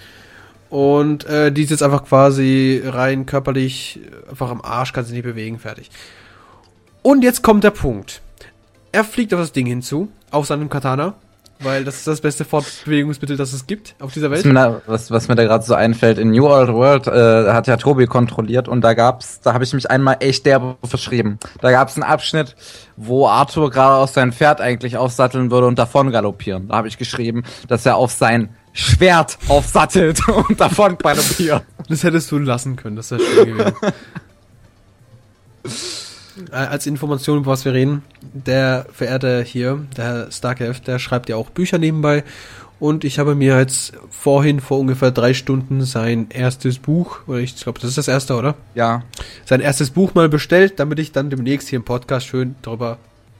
und 0.70 1.24
äh, 1.26 1.52
die 1.52 1.62
ist 1.62 1.70
jetzt 1.70 1.84
einfach 1.84 2.04
quasi 2.04 2.82
rein 2.84 3.26
körperlich 3.26 4.00
einfach 4.28 4.50
am 4.50 4.60
Arsch, 4.60 4.92
kann 4.92 5.04
sich 5.04 5.14
nicht 5.14 5.22
bewegen, 5.22 5.60
fertig. 5.60 5.88
Und 7.04 7.22
jetzt 7.22 7.42
kommt 7.42 7.62
der 7.64 7.70
Punkt. 7.70 8.22
Er 8.90 9.04
fliegt 9.04 9.34
auf 9.34 9.40
das 9.40 9.52
Ding 9.52 9.66
hinzu, 9.66 10.08
auf 10.30 10.46
seinem 10.46 10.70
Katana, 10.70 11.12
weil 11.60 11.84
das 11.84 11.96
ist 11.96 12.06
das 12.06 12.22
beste 12.22 12.46
Fortbewegungsmittel, 12.46 13.36
das 13.36 13.52
es 13.52 13.66
gibt 13.66 13.94
auf 14.00 14.14
dieser 14.14 14.30
Welt. 14.30 14.38
Was 14.38 14.46
mir 14.46 14.54
da, 14.54 14.80
was, 14.86 15.10
was 15.10 15.28
mir 15.28 15.34
da 15.34 15.44
gerade 15.44 15.62
so 15.62 15.74
einfällt, 15.74 16.16
in 16.16 16.30
New 16.30 16.46
Old 16.46 16.72
World 16.72 17.06
äh, 17.06 17.52
hat 17.52 17.66
ja 17.66 17.76
Tobi 17.76 18.06
kontrolliert 18.06 18.68
und 18.68 18.80
da 18.80 18.94
gab's, 18.94 19.40
da 19.42 19.52
habe 19.52 19.64
ich 19.64 19.74
mich 19.74 19.90
einmal 19.90 20.16
echt 20.20 20.46
derbe 20.46 20.76
verschrieben. 20.82 21.38
Da 21.60 21.72
gab's 21.72 21.94
einen 21.96 22.04
Abschnitt, 22.04 22.56
wo 22.96 23.28
Arthur 23.28 23.70
gerade 23.70 23.96
aus 23.96 24.14
seinem 24.14 24.32
Pferd 24.32 24.62
eigentlich 24.62 24.96
aufsatteln 24.96 25.50
würde 25.50 25.66
und 25.66 25.78
davon 25.78 26.10
galoppieren. 26.10 26.68
Da 26.68 26.76
habe 26.76 26.88
ich 26.88 26.96
geschrieben, 26.96 27.42
dass 27.68 27.84
er 27.84 27.96
auf 27.96 28.12
sein 28.12 28.48
Schwert 28.72 29.36
aufsattelt 29.48 30.26
und 30.48 30.58
davon 30.58 30.96
galoppiert. 30.96 31.64
Das 31.86 32.02
hättest 32.02 32.30
du 32.30 32.38
lassen 32.38 32.76
können, 32.76 32.96
das 32.96 33.10
wäre 33.10 33.20
schön 33.20 33.58
gewesen. 33.58 33.74
äh, 36.50 36.56
als 36.56 36.86
Information, 36.86 37.38
über 37.38 37.52
was 37.52 37.64
wir 37.64 37.72
reden, 37.72 38.02
der 38.32 38.86
verehrte 38.92 39.42
hier, 39.42 39.84
der 39.96 40.30
Starkev, 40.30 40.80
der 40.80 40.98
schreibt 40.98 41.28
ja 41.28 41.36
auch 41.36 41.50
Bücher 41.50 41.78
nebenbei. 41.78 42.24
Und 42.80 43.04
ich 43.04 43.18
habe 43.18 43.34
mir 43.34 43.58
jetzt 43.58 43.92
vorhin 44.10 44.60
vor 44.60 44.78
ungefähr 44.78 45.10
drei 45.10 45.32
Stunden 45.32 45.82
sein 45.82 46.26
erstes 46.30 46.78
Buch, 46.78 47.20
oder 47.26 47.38
ich 47.38 47.56
glaube, 47.56 47.78
das 47.80 47.90
ist 47.90 47.98
das 47.98 48.08
erste, 48.08 48.34
oder? 48.34 48.56
Ja. 48.74 49.04
Sein 49.44 49.60
erstes 49.60 49.90
Buch 49.90 50.14
mal 50.14 50.28
bestellt, 50.28 50.74
damit 50.80 50.98
ich 50.98 51.12
dann 51.12 51.30
demnächst 51.30 51.68
hier 51.68 51.78
im 51.78 51.84
Podcast 51.84 52.26
schön 52.26 52.56
drüber 52.62 52.98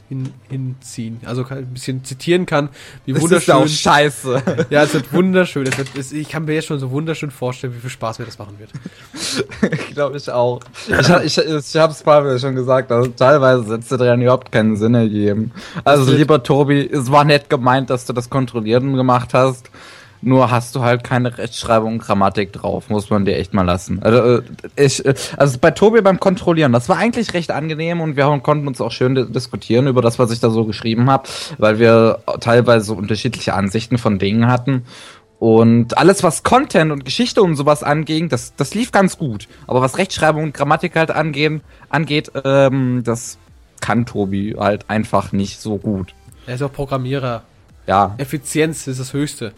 hin, 0.09 0.33
hinziehen. 0.49 1.21
Also 1.25 1.45
ein 1.49 1.67
bisschen 1.67 2.05
zitieren 2.05 2.47
kann, 2.47 2.69
wie 3.05 3.13
Das 3.13 3.23
wunderschön. 3.23 3.55
ist 3.57 3.61
auch 3.63 3.69
scheiße. 3.69 4.67
ja, 4.71 4.83
es 4.83 4.95
wird 4.95 5.13
wunderschön. 5.13 5.67
Es 5.67 5.79
wird, 5.79 5.89
es, 5.99 6.13
ich 6.13 6.29
kann 6.29 6.45
mir 6.45 6.55
jetzt 6.55 6.67
schon 6.67 6.79
so 6.79 6.91
wunderschön 6.91 7.31
vorstellen, 7.31 7.75
wie 7.75 7.81
viel 7.81 7.91
Spaß 7.91 8.19
mir 8.19 8.25
das 8.27 8.39
machen 8.39 8.59
wird. 8.59 8.71
Glaube 9.95 10.17
ich 10.17 10.31
auch. 10.31 10.61
Ich, 10.89 11.39
ich, 11.39 11.39
ich 11.39 11.77
habe 11.77 11.93
es 11.93 12.03
Pavel 12.03 12.39
schon 12.39 12.55
gesagt, 12.55 12.93
also 12.93 13.11
teilweise 13.11 13.65
Sätze 13.65 13.97
dran 13.97 14.21
überhaupt 14.23 14.53
keinen 14.53 14.77
Sinn 14.77 14.95
ergeben. 14.95 15.53
Also 15.85 16.13
lieber 16.13 16.43
Tobi, 16.43 16.89
es 16.91 17.11
war 17.11 17.25
nett 17.25 17.49
gemeint, 17.49 17.91
dass 17.91 18.05
du 18.07 18.13
das 18.13 18.31
Kontrollieren 18.31 18.95
gemacht 18.97 19.35
hast. 19.35 19.71
Nur 20.25 20.51
hast 20.51 20.75
du 20.75 20.81
halt 20.83 21.05
keine 21.05 21.37
Rechtschreibung 21.37 21.95
und 21.95 21.99
Grammatik 21.99 22.53
drauf, 22.53 22.89
muss 22.89 23.11
man 23.11 23.25
dir 23.25 23.37
echt 23.37 23.53
mal 23.53 23.63
lassen. 23.63 24.03
Also, 24.03 24.39
äh, 24.39 24.43
ich, 24.77 25.05
äh, 25.05 25.15
also 25.37 25.59
bei 25.59 25.71
Tobi 25.71 26.01
beim 26.01 26.19
Kontrollieren, 26.19 26.73
das 26.73 26.89
war 26.89 26.97
eigentlich 26.97 27.35
recht 27.35 27.51
angenehm 27.51 28.01
und 28.01 28.17
wir 28.17 28.25
konnten 28.43 28.67
uns 28.67 28.81
auch 28.81 28.91
schön 28.91 29.15
di- 29.15 29.31
diskutieren 29.31 29.87
über 29.87 30.01
das, 30.03 30.19
was 30.19 30.31
ich 30.31 30.41
da 30.41 30.51
so 30.51 30.65
geschrieben 30.65 31.11
habe, 31.11 31.29
weil 31.59 31.79
wir 31.79 32.21
teilweise 32.41 32.87
so 32.87 32.95
unterschiedliche 32.95 33.55
Ansichten 33.55 33.99
von 33.99 34.19
Dingen 34.19 34.47
hatten. 34.49 34.85
Und 35.39 35.99
alles, 35.99 36.23
was 36.23 36.43
Content 36.43 36.91
und 36.91 37.05
Geschichte 37.05 37.43
und 37.43 37.55
sowas 37.57 37.83
anging, 37.83 38.29
das, 38.31 38.55
das 38.57 38.75
lief 38.75 38.93
ganz 38.93 39.19
gut. 39.19 39.47
Aber 39.67 39.83
was 39.83 39.99
Rechtschreibung 39.99 40.45
und 40.45 40.55
Grammatik 40.55 40.97
halt 40.97 41.11
angehen, 41.11 41.61
angeht, 41.91 42.33
ähm, 42.45 43.03
das 43.05 43.37
kann 43.83 44.07
Tobi 44.07 44.57
halt 44.59 44.89
einfach 44.89 45.33
nicht 45.33 45.61
so 45.61 45.77
gut. 45.77 46.15
Er 46.47 46.55
ist 46.55 46.63
auch 46.63 46.73
Programmierer. 46.73 47.43
Ja. 47.87 48.15
Effizienz 48.17 48.87
ist 48.87 49.01
das 49.01 49.13
Höchste. 49.13 49.53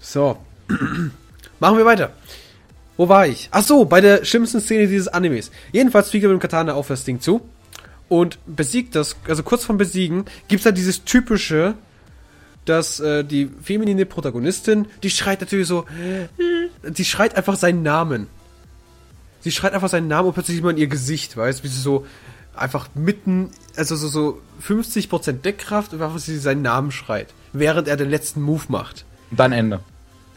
So. 0.00 0.38
Machen 1.60 1.78
wir 1.78 1.84
weiter. 1.84 2.12
Wo 2.96 3.08
war 3.08 3.26
ich? 3.26 3.48
Ach 3.52 3.62
so, 3.62 3.84
bei 3.84 4.00
der 4.00 4.24
schlimmsten 4.24 4.60
Szene 4.60 4.86
dieses 4.86 5.08
Animes. 5.08 5.50
Jedenfalls 5.72 6.10
fliegt 6.10 6.24
er 6.24 6.28
mit 6.30 6.38
dem 6.38 6.42
Katana 6.42 6.74
auf 6.74 6.88
das 6.88 7.04
Ding 7.04 7.20
zu 7.20 7.40
und 8.08 8.38
besiegt 8.46 8.94
das, 8.94 9.16
also 9.26 9.42
kurz 9.42 9.64
vom 9.64 9.78
Besiegen, 9.78 10.26
gibt's 10.48 10.64
da 10.64 10.70
dieses 10.70 11.04
typische, 11.04 11.74
dass 12.64 13.00
äh, 13.00 13.24
die 13.24 13.50
feminine 13.62 14.06
Protagonistin, 14.06 14.86
die 15.02 15.10
schreit 15.10 15.40
natürlich 15.40 15.66
so, 15.66 15.86
die 16.82 17.04
schreit 17.04 17.36
einfach 17.36 17.56
seinen 17.56 17.82
Namen. 17.82 18.26
Sie 19.40 19.50
schreit 19.50 19.72
einfach 19.72 19.88
seinen 19.88 20.08
Namen 20.08 20.28
und 20.28 20.34
plötzlich 20.34 20.56
sieht 20.56 20.64
man 20.64 20.76
ihr 20.76 20.86
Gesicht, 20.86 21.36
weißt, 21.36 21.64
wie 21.64 21.68
sie 21.68 21.80
so 21.80 22.06
einfach 22.54 22.88
mitten, 22.94 23.50
also 23.76 23.96
so, 23.96 24.08
so 24.08 24.40
50% 24.64 25.32
Deckkraft 25.32 25.92
und 25.92 26.02
einfach 26.02 26.18
sie 26.18 26.38
seinen 26.38 26.62
Namen 26.62 26.92
schreit, 26.92 27.28
während 27.52 27.88
er 27.88 27.96
den 27.96 28.10
letzten 28.10 28.42
Move 28.42 28.64
macht. 28.68 29.04
Und 29.32 29.40
dann 29.40 29.50
Ende. 29.52 29.80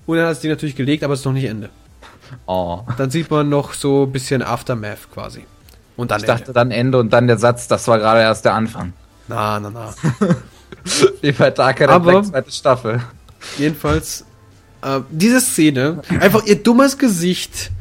Und 0.07 0.17
dann 0.17 0.25
hat 0.25 0.31
es 0.33 0.39
die 0.39 0.47
natürlich 0.47 0.75
gelegt, 0.75 1.03
aber 1.03 1.13
es 1.13 1.19
ist 1.19 1.25
noch 1.25 1.33
nicht 1.33 1.45
Ende. 1.45 1.69
Oh. 2.47 2.79
Dann 2.97 3.11
sieht 3.11 3.29
man 3.29 3.49
noch 3.49 3.73
so 3.73 4.03
ein 4.05 4.11
bisschen 4.11 4.41
Aftermath 4.41 5.11
quasi. 5.13 5.45
Und 5.95 6.09
dann 6.11 6.21
Ich 6.21 6.25
dachte 6.25 6.51
dann 6.53 6.71
Ende 6.71 6.97
und 6.97 7.13
dann 7.13 7.27
der 7.27 7.37
Satz, 7.37 7.67
das 7.67 7.87
war 7.87 7.99
gerade 7.99 8.21
erst 8.21 8.45
der 8.45 8.53
Anfang. 8.53 8.93
Na, 9.27 9.59
na, 9.59 9.69
na. 9.69 9.93
Wie 11.21 11.31
bei 11.31 11.51
Dark 11.51 11.77
Knight 11.77 11.89
Aber- 11.89 12.11
Black 12.11 12.25
zweite 12.25 12.51
Staffel. 12.51 13.01
Jedenfalls, 13.57 14.25
äh, 14.81 15.01
diese 15.11 15.39
Szene, 15.39 16.01
einfach 16.19 16.43
ihr 16.45 16.61
dummes 16.61 16.97
Gesicht, 16.97 17.71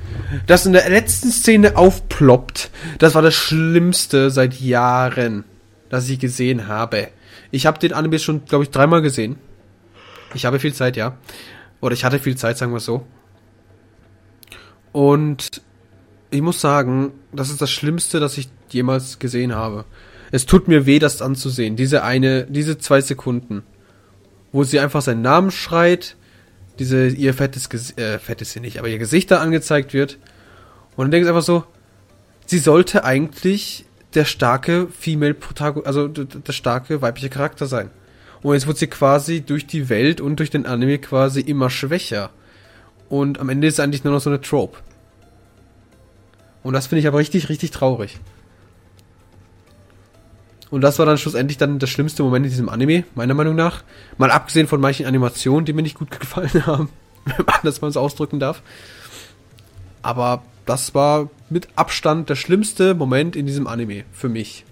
das 0.47 0.67
in 0.67 0.73
der 0.75 0.89
letzten 0.89 1.31
Szene 1.31 1.77
aufploppt, 1.77 2.71
das 2.99 3.15
war 3.15 3.23
das 3.23 3.35
Schlimmste 3.35 4.31
seit 4.31 4.61
Jahren, 4.61 5.45
das 5.91 6.09
ich 6.09 6.19
gesehen 6.19 6.69
habe. 6.69 7.09
Ich 7.51 7.67
habe 7.67 7.79
den 7.79 7.93
Anime 7.93 8.19
schon, 8.19 8.45
glaube 8.45 8.65
ich, 8.65 8.71
dreimal 8.71 9.01
gesehen. 9.03 9.37
Ich 10.35 10.45
habe 10.45 10.59
viel 10.59 10.75
Zeit, 10.75 10.97
ja. 10.97 11.17
Oder 11.81 11.95
ich 11.95 12.05
hatte 12.05 12.19
viel 12.19 12.37
Zeit, 12.37 12.59
sagen 12.59 12.73
wir 12.73 12.79
es 12.79 12.85
so. 12.85 13.07
Und 14.93 15.63
ich 16.31 16.43
muss 16.43 16.61
sagen, 16.61 17.13
das 17.33 17.51
ist 17.51 17.63
das 17.63 17.71
Schlimmste, 17.71 18.21
das 18.21 18.39
ich 18.39 18.49
jemals 18.71 19.19
gesehen 19.19 19.55
habe. 19.55 19.85
Es 20.31 20.47
tut 20.47 20.69
mir 20.69 20.87
weh, 20.87 20.99
das 20.99 21.23
anzusehen. 21.23 21.77
Diese 21.77 22.03
eine, 22.03 22.45
diese 22.45 22.79
zwei 22.79 23.01
Sekunden 23.01 23.63
wo 24.55 24.63
sie 24.63 24.79
einfach 24.79 25.03
seinen 25.03 25.21
Namen 25.21 25.51
schreit, 25.51 26.17
diese 26.79 27.09
ihr 27.09 27.35
fettes 27.35 27.69
Gesicht, 27.69 27.99
äh, 27.99 28.21
fett 28.21 28.41
ist 28.41 28.53
sie 28.53 28.61
nicht, 28.61 28.79
aber 28.79 28.87
ihr 28.87 28.99
Gesicht 28.99 29.33
da 29.33 29.41
angezeigt 29.41 29.93
wird. 29.93 30.17
Und 30.95 31.07
dann 31.07 31.11
denkst 31.11 31.27
du 31.27 31.31
einfach 31.31 31.45
so, 31.45 31.65
sie 32.47 32.61
sollte 32.61 33.03
eigentlich 33.03 33.85
der 34.15 34.25
starke 34.25 34.87
Female 34.97 35.35
Protagonist, 35.35 35.89
also 35.89 36.07
der 36.07 36.53
starke 36.53 37.03
weibliche 37.03 37.31
Charakter 37.31 37.67
sein. 37.67 37.91
Und 38.45 38.53
jetzt 38.53 38.67
wird 38.67 38.77
sie 38.77 38.89
quasi 38.89 39.41
durch 39.41 39.67
die 39.67 39.89
Welt 39.89 40.21
und 40.21 40.37
durch 40.37 40.51
den 40.51 40.67
Anime 40.67 40.99
quasi 40.99 41.41
immer 41.41 41.71
schwächer. 41.71 42.29
Und 43.09 43.41
am 43.41 43.49
Ende 43.49 43.69
ist 43.69 43.77
sie 43.77 43.83
eigentlich 43.83 44.05
nur 44.05 44.13
noch 44.13 44.21
so 44.21 44.29
eine 44.29 44.43
Trope. 44.43 44.79
Und 46.63 46.75
das 46.75 46.87
finde 46.87 47.01
ich 47.01 47.07
aber 47.07 47.17
richtig, 47.17 47.49
richtig 47.49 47.71
traurig. 47.71 48.21
Und 50.69 50.83
das 50.83 50.99
war 50.99 51.07
dann 51.07 51.17
schlussendlich 51.17 51.57
dann 51.57 51.79
das 51.79 51.89
schlimmste 51.89 52.23
Moment 52.23 52.45
in 52.45 52.51
diesem 52.51 52.69
Anime, 52.69 53.05
meiner 53.15 53.33
Meinung 53.33 53.55
nach. 53.55 53.83
Mal 54.19 54.31
abgesehen 54.31 54.67
von 54.67 54.79
manchen 54.79 55.07
Animationen, 55.07 55.65
die 55.65 55.73
mir 55.73 55.81
nicht 55.81 55.99
gut 55.99 56.11
gefallen 56.21 56.67
haben, 56.67 56.91
wenn 57.25 57.47
man 57.47 57.61
das 57.63 57.81
mal 57.81 57.93
so 57.93 58.01
ausdrücken 58.01 58.41
darf. 58.41 58.61
Aber 60.03 60.43
das 60.67 60.95
war 60.95 61.31
mit 61.49 61.69
Abstand 61.77 62.29
der 62.29 62.37
schlimmste 62.37 62.95
Moment 62.95 63.37
in 63.37 63.47
diesem 63.47 63.67
Anime 63.67 64.05
für 64.13 64.29
mich. 64.29 64.67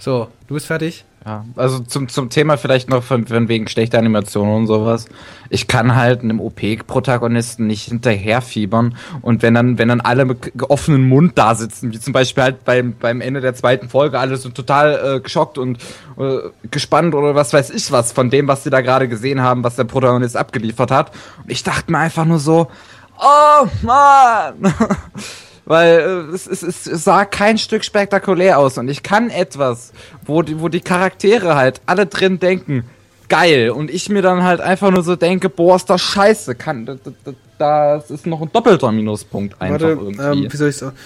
So, 0.00 0.28
du 0.48 0.54
bist 0.54 0.66
fertig? 0.66 1.04
Ja, 1.26 1.44
also 1.56 1.80
zum, 1.80 2.08
zum 2.08 2.30
Thema 2.30 2.56
vielleicht 2.56 2.88
noch 2.88 3.02
von, 3.02 3.26
von 3.26 3.48
wegen 3.48 3.68
schlechter 3.68 3.98
Animation 3.98 4.48
und 4.48 4.66
sowas. 4.66 5.04
Ich 5.50 5.68
kann 5.68 5.94
halt 5.94 6.22
einem 6.22 6.40
OP-Protagonisten 6.40 7.66
nicht 7.66 7.82
hinterherfiebern 7.88 8.96
und 9.20 9.42
wenn 9.42 9.52
dann, 9.52 9.76
wenn 9.76 9.88
dann 9.88 10.00
alle 10.00 10.24
mit 10.24 10.54
offenem 10.70 11.06
Mund 11.06 11.32
da 11.36 11.54
sitzen, 11.54 11.92
wie 11.92 12.00
zum 12.00 12.14
Beispiel 12.14 12.44
halt 12.44 12.64
beim, 12.64 12.94
beim 12.98 13.20
Ende 13.20 13.42
der 13.42 13.54
zweiten 13.54 13.90
Folge, 13.90 14.18
alle 14.18 14.38
sind 14.38 14.54
total 14.54 15.16
äh, 15.16 15.20
geschockt 15.20 15.58
und 15.58 15.76
äh, 16.18 16.38
gespannt 16.70 17.14
oder 17.14 17.34
was 17.34 17.52
weiß 17.52 17.68
ich 17.68 17.92
was 17.92 18.12
von 18.12 18.30
dem, 18.30 18.48
was 18.48 18.64
sie 18.64 18.70
da 18.70 18.80
gerade 18.80 19.06
gesehen 19.06 19.42
haben, 19.42 19.62
was 19.62 19.76
der 19.76 19.84
Protagonist 19.84 20.38
abgeliefert 20.38 20.90
hat. 20.90 21.12
Und 21.42 21.50
ich 21.50 21.62
dachte 21.62 21.92
mir 21.92 21.98
einfach 21.98 22.24
nur 22.24 22.38
so, 22.38 22.70
oh 23.18 23.66
Mann! 23.82 24.74
weil 25.70 26.00
äh, 26.00 26.34
es, 26.34 26.48
es, 26.48 26.62
es 26.64 27.04
sah 27.04 27.24
kein 27.24 27.56
Stück 27.56 27.84
spektakulär 27.84 28.58
aus 28.58 28.76
und 28.76 28.88
ich 28.88 29.04
kann 29.04 29.30
etwas, 29.30 29.92
wo 30.26 30.42
die, 30.42 30.60
wo 30.60 30.68
die 30.68 30.80
Charaktere 30.80 31.54
halt 31.54 31.80
alle 31.86 32.06
drin 32.06 32.40
denken, 32.40 32.86
geil 33.28 33.70
und 33.70 33.88
ich 33.88 34.08
mir 34.08 34.20
dann 34.20 34.42
halt 34.42 34.60
einfach 34.60 34.90
nur 34.90 35.04
so 35.04 35.14
denke, 35.14 35.48
boah, 35.48 35.76
ist 35.76 35.88
das 35.88 36.00
scheiße, 36.00 36.56
kann, 36.56 36.86
das, 36.86 36.98
das, 37.04 37.34
das 37.56 38.10
ist 38.10 38.26
noch 38.26 38.42
ein 38.42 38.50
doppelter 38.52 38.90
Minuspunkt 38.90 39.62
einfach 39.62 39.86
Warte, 39.86 40.00
irgendwie. 40.00 40.44
Ähm, 40.44 40.52
wie 40.52 40.56
soll 40.56 40.70
ich 40.70 40.76
sagen? 40.76 40.96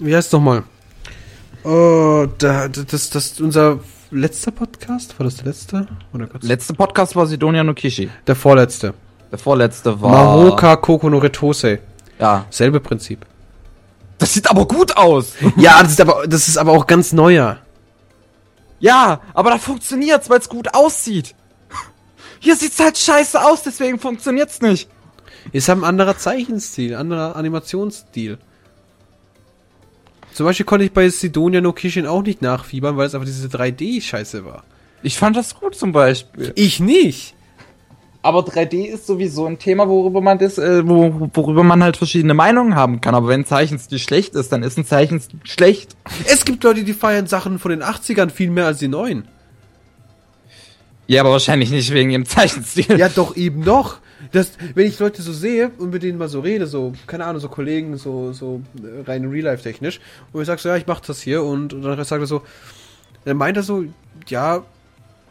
Wie 0.00 0.16
heißt 0.16 0.26
es 0.26 0.32
nochmal? 0.32 0.64
Oh, 1.62 2.26
da, 2.38 2.66
das, 2.66 3.10
das, 3.10 3.40
unser 3.40 3.78
letzter 4.10 4.50
Podcast? 4.50 5.16
War 5.16 5.24
das 5.26 5.36
der 5.36 5.46
letzte? 5.46 5.86
Oder 6.12 6.28
letzte 6.40 6.74
Podcast 6.74 7.14
war 7.14 7.28
Sidonia 7.28 7.62
no 7.62 7.72
Kishi. 7.72 8.10
Der 8.26 8.34
vorletzte. 8.34 8.94
Der 9.30 9.38
vorletzte 9.38 10.00
war. 10.02 10.36
No 11.08 11.18
Retose. 11.18 11.78
Ja. 12.18 12.46
Selbe 12.50 12.80
Prinzip. 12.80 13.26
Das 14.18 14.32
sieht 14.32 14.50
aber 14.50 14.66
gut 14.66 14.96
aus. 14.96 15.34
ja, 15.56 15.82
das 15.82 15.92
ist 15.92 16.00
aber, 16.00 16.26
das 16.26 16.48
ist 16.48 16.56
aber 16.56 16.72
auch 16.72 16.86
ganz 16.86 17.12
neuer. 17.12 17.58
Ja, 18.78 19.20
aber 19.34 19.50
da 19.50 19.58
funktioniert's, 19.58 20.28
weil 20.28 20.38
es 20.38 20.48
gut 20.48 20.74
aussieht. 20.74 21.34
Hier 22.40 22.56
sieht's 22.56 22.78
halt 22.78 22.98
scheiße 22.98 23.42
aus, 23.42 23.62
deswegen 23.62 23.98
funktioniert's 23.98 24.60
nicht. 24.60 24.88
Ist 25.52 25.68
halt 25.68 25.78
ein 25.78 25.84
anderer 25.84 26.18
Zeichenstil, 26.18 26.94
anderer 26.94 27.36
Animationsstil. 27.36 28.38
Zum 30.32 30.44
Beispiel 30.44 30.66
konnte 30.66 30.84
ich 30.84 30.92
bei 30.92 31.08
Sidonia 31.08 31.62
no 31.62 31.72
Kishin 31.72 32.06
auch 32.06 32.22
nicht 32.22 32.42
nachfiebern, 32.42 32.96
weil 32.96 33.06
es 33.06 33.14
einfach 33.14 33.26
diese 33.26 33.48
3D-Scheiße 33.48 34.44
war. 34.44 34.64
Ich 35.02 35.16
fand 35.16 35.36
das 35.36 35.54
gut 35.54 35.74
zum 35.74 35.92
Beispiel. 35.92 36.52
Ich 36.56 36.78
nicht. 36.78 37.35
Aber 38.26 38.40
3D 38.40 38.86
ist 38.86 39.06
sowieso 39.06 39.46
ein 39.46 39.60
Thema, 39.60 39.88
worüber 39.88 40.20
man 40.20 40.36
das, 40.36 40.58
äh, 40.58 40.84
wo, 40.84 41.30
worüber 41.32 41.62
man 41.62 41.84
halt 41.84 41.96
verschiedene 41.96 42.34
Meinungen 42.34 42.74
haben 42.74 43.00
kann. 43.00 43.14
Aber 43.14 43.28
wenn 43.28 43.42
ein 43.42 43.46
Zeichenstil 43.46 44.00
schlecht 44.00 44.34
ist, 44.34 44.50
dann 44.50 44.64
ist 44.64 44.76
ein 44.76 44.84
Zeichenstil 44.84 45.38
schlecht. 45.44 45.96
Es 46.26 46.44
gibt 46.44 46.64
Leute, 46.64 46.82
die 46.82 46.92
feiern 46.92 47.28
Sachen 47.28 47.60
von 47.60 47.70
den 47.70 47.84
80ern 47.84 48.30
viel 48.30 48.50
mehr 48.50 48.66
als 48.66 48.80
die 48.80 48.88
neuen. 48.88 49.28
Ja, 51.06 51.20
aber 51.20 51.30
wahrscheinlich 51.30 51.70
nicht 51.70 51.94
wegen 51.94 52.10
ihrem 52.10 52.26
Zeichenstil. 52.26 52.98
Ja, 52.98 53.08
doch 53.08 53.36
eben 53.36 53.62
doch. 53.64 53.98
Das, 54.32 54.54
wenn 54.74 54.88
ich 54.88 54.98
Leute 54.98 55.22
so 55.22 55.32
sehe 55.32 55.70
und 55.78 55.92
mit 55.92 56.02
denen 56.02 56.18
mal 56.18 56.28
so 56.28 56.40
rede, 56.40 56.66
so, 56.66 56.94
keine 57.06 57.26
Ahnung, 57.26 57.40
so 57.40 57.48
Kollegen, 57.48 57.96
so, 57.96 58.32
so 58.32 58.60
äh, 58.82 59.08
rein 59.08 59.24
real-life-technisch, 59.26 60.00
und 60.32 60.40
ich 60.40 60.48
sag 60.48 60.58
so, 60.58 60.68
ja, 60.68 60.76
ich 60.76 60.88
mach 60.88 60.98
das 60.98 61.20
hier, 61.20 61.44
und, 61.44 61.72
und 61.72 61.82
dann 61.82 62.02
sagt 62.02 62.20
er 62.20 62.26
so, 62.26 62.42
dann 63.24 63.36
meint 63.36 63.56
er 63.56 63.62
so, 63.62 63.84
ja, 64.26 64.64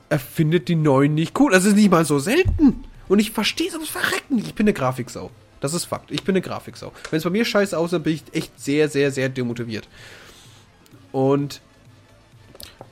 er 0.09 0.19
findet 0.19 0.67
die 0.67 0.75
neuen 0.75 1.13
nicht 1.15 1.39
cool. 1.39 1.51
Das 1.51 1.65
ist 1.65 1.75
nicht 1.75 1.91
mal 1.91 2.05
so 2.05 2.19
selten. 2.19 2.83
Und 3.07 3.19
ich 3.19 3.31
verstehe 3.31 3.67
es 3.67 3.73
ums 3.73 3.89
Verrecken. 3.89 4.39
Ich 4.39 4.55
bin 4.55 4.65
eine 4.65 4.73
Grafiksau. 4.73 5.31
Das 5.59 5.73
ist 5.73 5.85
Fakt. 5.85 6.11
Ich 6.11 6.23
bin 6.23 6.33
eine 6.33 6.41
Grafiksau. 6.41 6.91
Wenn 7.09 7.17
es 7.17 7.23
bei 7.23 7.29
mir 7.29 7.45
scheiße 7.45 7.77
aussieht, 7.77 8.03
bin 8.03 8.13
ich 8.13 8.23
echt 8.33 8.59
sehr, 8.59 8.89
sehr, 8.89 9.11
sehr 9.11 9.29
demotiviert. 9.29 9.87
Und 11.11 11.61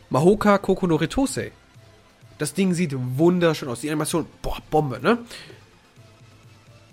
Mahoka 0.09 0.57
Kokonoritose. 0.57 1.51
Das 2.38 2.53
Ding 2.53 2.74
sieht 2.74 2.95
wunderschön 2.95 3.70
aus. 3.70 3.82
Die 3.82 3.89
Animation, 3.89 4.26
boah, 4.41 4.57
Bombe, 4.70 4.99
ne? 5.01 5.20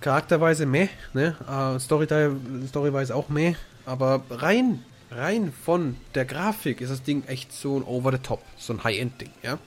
Charakterweise 0.01 0.67
meh, 0.67 0.89
ne? 1.13 1.37
Uh, 1.49 1.79
Storyweise 1.79 3.15
auch 3.15 3.29
meh. 3.29 3.55
Aber 3.87 4.23
rein, 4.31 4.85
rein 5.11 5.53
von 5.65 5.97
der 6.15 6.25
Grafik 6.25 6.81
ist 6.81 6.91
das 6.91 7.03
Ding 7.03 7.25
echt 7.27 7.53
so 7.53 7.77
ein 7.77 7.85
over 7.85 8.13
the 8.13 8.19
top. 8.19 8.43
So 8.57 8.73
ein 8.73 8.85
High-End-Ding, 8.85 9.31
ja? 9.43 9.59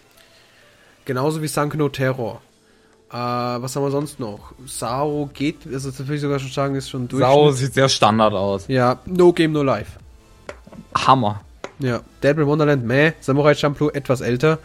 Genauso 1.05 1.41
wie 1.41 1.47
Sankuno 1.47 1.89
Terror. 1.89 2.41
Äh, 3.11 3.15
was 3.15 3.75
haben 3.75 3.83
wir 3.83 3.91
sonst 3.91 4.19
noch? 4.19 4.53
Sao 4.65 5.29
geht, 5.33 5.67
also 5.71 5.89
das 5.91 5.99
würde 5.99 6.15
ich 6.15 6.21
sogar 6.21 6.39
schon 6.39 6.49
sagen, 6.49 6.75
ist 6.75 6.89
schon 6.89 7.07
durch. 7.07 7.21
Sao 7.21 7.51
sieht 7.51 7.73
sehr 7.73 7.89
Standard 7.89 8.33
aus. 8.33 8.67
Ja, 8.67 8.99
No 9.05 9.31
Game, 9.33 9.51
No 9.51 9.61
Life. 9.63 9.99
Hammer. 10.95 11.41
Ja, 11.79 12.01
Deadman 12.21 12.47
Wonderland, 12.47 12.85
meh. 12.85 13.11
Samurai 13.19 13.53
Champloo, 13.55 13.89
etwas 13.89 14.21
älter. 14.21 14.59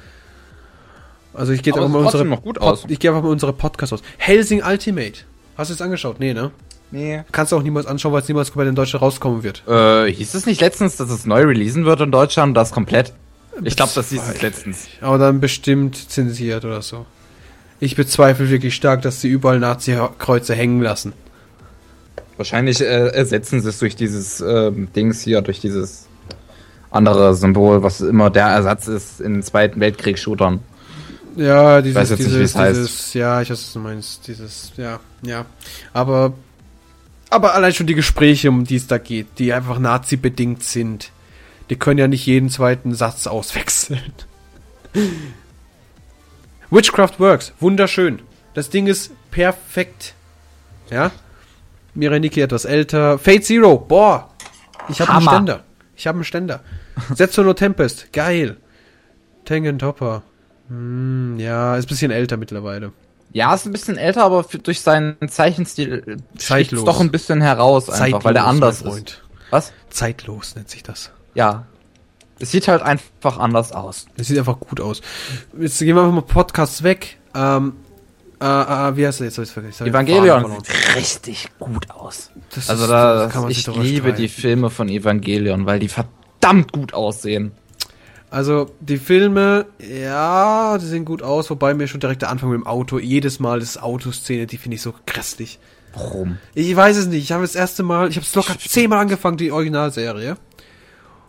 Also 1.34 1.52
ich 1.52 1.62
gehe 1.62 1.74
einfach 1.74 1.88
mal 1.88 2.04
unsere 2.04 2.24
noch 2.24 2.42
gut 2.42 2.60
aus. 2.60 2.84
ich 2.88 2.98
gehe 2.98 3.10
einfach 3.10 3.22
mal 3.22 3.30
unsere 3.30 3.52
Podcast 3.52 3.92
aus. 3.92 4.02
Helsing 4.16 4.62
Ultimate. 4.62 5.20
Hast 5.56 5.70
du 5.70 5.74
es 5.74 5.82
angeschaut? 5.82 6.20
Nee, 6.20 6.34
ne? 6.34 6.50
Nee. 6.90 7.22
Kannst 7.32 7.52
du 7.52 7.56
auch 7.56 7.62
niemals 7.62 7.86
anschauen, 7.86 8.12
weil 8.12 8.22
es 8.22 8.28
niemals 8.28 8.50
komplett 8.50 8.70
in 8.70 8.74
Deutschland 8.74 9.02
rauskommen 9.02 9.42
wird. 9.42 9.62
Äh, 9.68 10.10
hieß 10.10 10.34
es 10.34 10.46
nicht 10.46 10.60
letztens, 10.60 10.96
dass 10.96 11.10
es 11.10 11.26
neu 11.26 11.42
releasen 11.42 11.84
wird 11.84 12.00
in 12.00 12.10
Deutschland, 12.10 12.56
das 12.56 12.72
komplett? 12.72 13.12
Ich 13.64 13.76
glaube, 13.76 13.92
das 13.94 14.10
hieß 14.10 14.22
es 14.34 14.42
letztens. 14.42 14.86
Aber 15.00 15.18
dann 15.18 15.40
bestimmt 15.40 16.10
zensiert 16.10 16.64
oder 16.64 16.82
so. 16.82 17.06
Ich 17.80 17.96
bezweifle 17.96 18.50
wirklich 18.50 18.74
stark, 18.74 19.02
dass 19.02 19.20
sie 19.20 19.28
überall 19.28 19.58
Nazi-Kreuze 19.60 20.54
hängen 20.54 20.80
lassen. 20.80 21.12
Wahrscheinlich 22.36 22.80
äh, 22.80 23.08
ersetzen 23.08 23.60
sie 23.60 23.68
es 23.68 23.78
durch 23.78 23.96
dieses 23.96 24.40
ähm, 24.40 24.88
Dings 24.94 25.22
hier, 25.22 25.42
durch 25.42 25.60
dieses 25.60 26.06
andere 26.90 27.34
Symbol, 27.34 27.82
was 27.82 28.00
immer 28.00 28.30
der 28.30 28.46
Ersatz 28.46 28.88
ist 28.88 29.20
in 29.20 29.42
Zweiten 29.42 29.80
Weltkrieg-Shootern. 29.80 30.60
Ja, 31.36 31.82
dieses, 31.82 31.96
weiß 31.96 32.10
jetzt 32.10 32.18
dieses, 32.20 32.32
nicht, 32.32 32.68
dieses, 32.68 32.90
heißt. 32.90 33.14
ja, 33.14 33.42
ich 33.42 33.50
weiß, 33.50 33.58
was 33.58 33.72
du 33.72 33.78
meinst, 33.78 34.26
dieses, 34.26 34.72
ja, 34.76 34.98
ja. 35.22 35.46
Aber, 35.92 36.32
aber 37.30 37.54
allein 37.54 37.72
schon 37.72 37.86
die 37.86 37.94
Gespräche, 37.94 38.48
um 38.48 38.64
die 38.64 38.76
es 38.76 38.86
da 38.86 38.98
geht, 38.98 39.26
die 39.38 39.52
einfach 39.52 39.78
Nazi-bedingt 39.78 40.64
sind, 40.64 41.10
die 41.70 41.76
können 41.76 41.98
ja 41.98 42.08
nicht 42.08 42.26
jeden 42.26 42.50
zweiten 42.50 42.94
Satz 42.94 43.26
auswechseln. 43.26 44.12
Witchcraft 46.70 47.18
Works, 47.18 47.52
wunderschön. 47.60 48.20
Das 48.54 48.70
Ding 48.70 48.86
ist 48.86 49.12
perfekt. 49.30 50.14
Ja? 50.90 51.10
Mireniki 51.94 52.40
etwas 52.40 52.64
älter. 52.64 53.18
Fate 53.18 53.44
Zero, 53.44 53.78
boah. 53.78 54.30
Ich 54.88 55.00
habe 55.00 55.12
einen 55.12 55.22
Ständer. 55.22 55.64
Ich 55.96 56.06
habe 56.06 56.16
einen 56.16 56.24
Ständer. 56.24 56.60
Setzo 57.14 57.42
no 57.42 57.54
Tempest, 57.54 58.12
geil. 58.12 58.56
Tengen 59.44 59.78
Topper. 59.78 60.22
Hm, 60.68 61.38
ja, 61.38 61.76
ist 61.76 61.86
ein 61.86 61.88
bisschen 61.88 62.10
älter 62.10 62.36
mittlerweile. 62.36 62.92
Ja, 63.32 63.54
ist 63.54 63.66
ein 63.66 63.72
bisschen 63.72 63.96
älter, 63.98 64.24
aber 64.24 64.44
durch 64.62 64.80
seinen 64.80 65.16
Zeichenstil 65.28 66.18
sticht 66.38 66.72
doch 66.72 67.00
ein 67.00 67.10
bisschen 67.10 67.40
heraus, 67.40 67.90
einfach, 67.90 67.98
Zeitlos, 67.98 68.24
weil 68.24 68.34
der 68.34 68.46
anders 68.46 68.82
ist. 68.82 69.22
Was? 69.50 69.72
Zeitlos 69.90 70.54
nennt 70.56 70.70
sich 70.70 70.82
das. 70.82 71.10
Ja, 71.38 71.66
es 72.40 72.50
sieht 72.50 72.66
halt 72.66 72.82
einfach 72.82 73.38
anders 73.38 73.70
aus. 73.70 74.06
Es 74.16 74.26
sieht 74.26 74.38
einfach 74.38 74.58
gut 74.58 74.80
aus. 74.80 75.02
Jetzt 75.56 75.78
gehen 75.78 75.94
wir 75.94 76.02
einfach 76.02 76.14
mal 76.14 76.22
Podcasts 76.22 76.82
weg. 76.82 77.16
Ähm, 77.32 77.74
äh, 78.40 78.44
äh, 78.44 78.96
wie 78.96 79.06
heißt 79.06 79.20
der 79.20 79.28
jetzt? 79.28 79.50
Vergessen. 79.50 79.86
Evangelion 79.86 80.50
sieht 80.64 80.96
richtig 80.96 81.48
gut 81.60 81.92
aus. 81.92 82.32
Das 82.56 82.68
also 82.68 82.82
ist, 82.82 82.90
da, 82.90 83.28
das 83.28 83.50
ich 83.50 83.66
liebe 83.68 84.08
streiten. 84.08 84.16
die 84.16 84.28
Filme 84.28 84.68
von 84.68 84.88
Evangelion, 84.88 85.64
weil 85.64 85.78
die 85.78 85.88
verdammt 85.88 86.72
gut 86.72 86.92
aussehen. 86.92 87.52
Also 88.30 88.72
die 88.80 88.98
Filme, 88.98 89.66
ja, 89.78 90.76
die 90.76 90.86
sehen 90.86 91.04
gut 91.04 91.22
aus, 91.22 91.48
wobei 91.50 91.72
mir 91.72 91.86
schon 91.86 92.00
direkt 92.00 92.22
der 92.22 92.30
Anfang 92.30 92.50
mit 92.50 92.58
dem 92.58 92.66
Auto, 92.66 92.98
jedes 92.98 93.38
Mal 93.38 93.60
das 93.60 93.78
Autoszene, 93.78 94.48
die 94.48 94.56
finde 94.58 94.74
ich 94.74 94.82
so 94.82 94.92
grässlich. 95.06 95.60
Warum? 95.94 96.38
Ich 96.54 96.74
weiß 96.74 96.96
es 96.96 97.06
nicht. 97.06 97.22
Ich 97.22 97.30
habe 97.30 97.42
das 97.42 97.54
erste 97.54 97.84
Mal, 97.84 98.08
ich 98.08 98.16
habe 98.16 98.26
es 98.26 98.34
locker 98.34 98.58
zehnmal 98.58 98.98
angefangen, 98.98 99.36
die 99.36 99.52
Originalserie. 99.52 100.36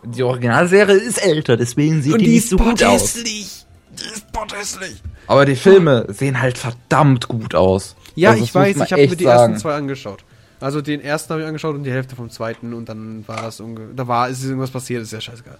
Die 0.04 0.22
Originalserie 0.22 0.94
ist 0.94 1.18
älter, 1.18 1.56
deswegen 1.56 2.02
sieht 2.02 2.14
Und 2.14 2.20
die, 2.20 2.26
die 2.26 2.30
nicht 2.32 2.48
so 2.48 2.56
gut 2.56 2.82
aus. 2.82 3.14
Die 3.14 3.40
ist 3.42 4.32
potthässlich. 4.32 5.02
Aber 5.26 5.44
die 5.44 5.56
Filme 5.56 6.06
sehen 6.08 6.40
halt 6.40 6.58
verdammt 6.58 7.28
gut 7.28 7.54
aus. 7.54 7.96
Ja, 8.14 8.30
also, 8.30 8.42
ich 8.42 8.54
weiß, 8.54 8.76
ich 8.76 8.92
habe 8.92 9.06
mir 9.06 9.16
die 9.16 9.24
sagen. 9.24 9.52
ersten 9.52 9.62
zwei 9.62 9.74
angeschaut. 9.74 10.24
Also 10.60 10.82
den 10.82 11.00
ersten 11.00 11.30
habe 11.30 11.42
ich 11.42 11.48
angeschaut 11.48 11.74
und 11.74 11.84
die 11.84 11.90
Hälfte 11.90 12.16
vom 12.16 12.30
zweiten 12.30 12.74
und 12.74 12.88
dann 12.88 13.26
war 13.26 13.48
es 13.48 13.62
da 13.96 14.08
war 14.08 14.28
ist 14.28 14.44
irgendwas 14.44 14.70
passiert, 14.70 15.02
ist 15.02 15.12
ja 15.12 15.20
scheißegal. 15.20 15.58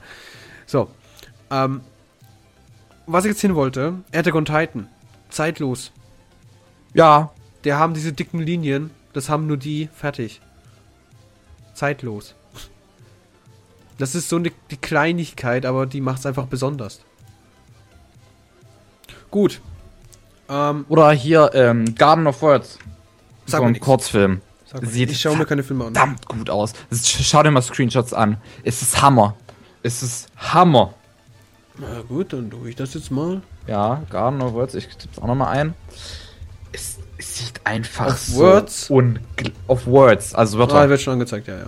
So, 0.67 0.91
ähm, 1.51 1.81
was 3.07 3.25
ich 3.25 3.31
jetzt 3.31 3.41
hin 3.41 3.55
wollte, 3.55 3.95
Attack 4.13 4.35
on 4.35 4.45
Titan, 4.45 4.89
zeitlos. 5.31 5.93
Ja. 6.95 7.33
Der 7.65 7.79
haben 7.79 7.93
diese 7.93 8.13
dicken 8.15 8.41
Linien, 8.41 8.91
das 9.13 9.29
haben 9.29 9.47
nur 9.47 9.59
die 9.59 9.91
fertig. 9.95 10.41
Zeitlos. 11.75 12.35
Das 14.01 14.15
ist 14.15 14.31
so 14.31 14.37
eine 14.37 14.51
die 14.71 14.77
Kleinigkeit, 14.79 15.67
aber 15.67 15.85
die 15.85 16.01
macht 16.01 16.21
es 16.21 16.27
einfach 16.27 16.47
besonders. 16.47 17.01
Gut. 19.31 19.61
Ähm, 20.49 20.87
Oder 20.89 21.13
hier 21.13 21.51
ähm, 21.53 21.95
Garden 21.95 22.27
of 22.27 22.41
Words. 22.41 22.79
so 23.47 23.63
ein 23.63 23.79
Kurzfilm. 23.79 24.41
Sieht 24.83 25.11
ich 25.11 25.21
schaue 25.21 25.37
mir 25.37 25.45
keine 25.45 25.63
Filme 25.63 25.87
an. 25.87 25.95
Verdammt 25.95 26.27
gut 26.27 26.49
aus. 26.49 26.73
Schau 26.93 27.43
dir 27.43 27.51
mal 27.51 27.61
Screenshots 27.61 28.15
an. 28.15 28.39
Es 28.63 28.81
ist 28.81 29.03
Hammer. 29.03 29.37
Es 29.83 30.03
ist 30.03 30.29
Hammer. 30.37 30.95
Na 31.77 32.01
gut, 32.09 32.33
dann 32.33 32.51
tue 32.51 32.71
ich 32.71 32.77
das 32.77 32.95
jetzt 32.95 33.11
mal. 33.11 33.43
Ja, 33.67 34.03
Garden 34.09 34.41
of 34.41 34.55
Words, 34.55 34.75
ich 34.75 34.87
tippe 34.89 35.13
es 35.13 35.19
auch 35.19 35.27
nochmal 35.27 35.57
ein. 35.59 35.75
Es, 36.73 36.99
es, 37.19 37.39
sieht 37.39 37.61
einfach 37.65 38.07
auf 38.07 38.19
so 38.19 38.41
Words? 38.41 38.91
Auf 39.67 39.87
Words, 39.87 40.35
also 40.35 40.59
Wörter. 40.59 40.77
Ah, 40.77 40.89
wird 40.89 41.01
schon 41.01 41.15
angezeigt, 41.15 41.49
ja, 41.49 41.59
ja. 41.59 41.67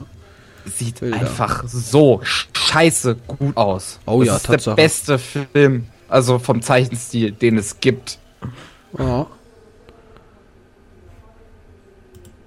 Sieht 0.65 1.01
Bilder. 1.01 1.17
einfach 1.17 1.65
so 1.67 2.21
scheiße 2.23 3.17
gut 3.27 3.57
aus. 3.57 3.99
Oh 4.07 4.21
das 4.21 4.27
ja, 4.29 4.37
ist 4.37 4.47
Tatsache. 4.47 4.77
der 4.77 4.83
beste 4.83 5.19
Film, 5.19 5.87
also 6.09 6.39
vom 6.39 6.63
Zeichenstil, 6.63 7.33
den 7.33 7.59
es 7.59 7.81
gibt. 7.81 8.19
Ja. 8.99 9.27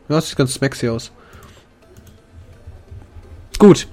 Ja, 0.07 0.22
sieht 0.22 0.38
ganz 0.38 0.53
smexy 0.53 0.89
aus. 0.89 1.11
Gut. 3.57 3.88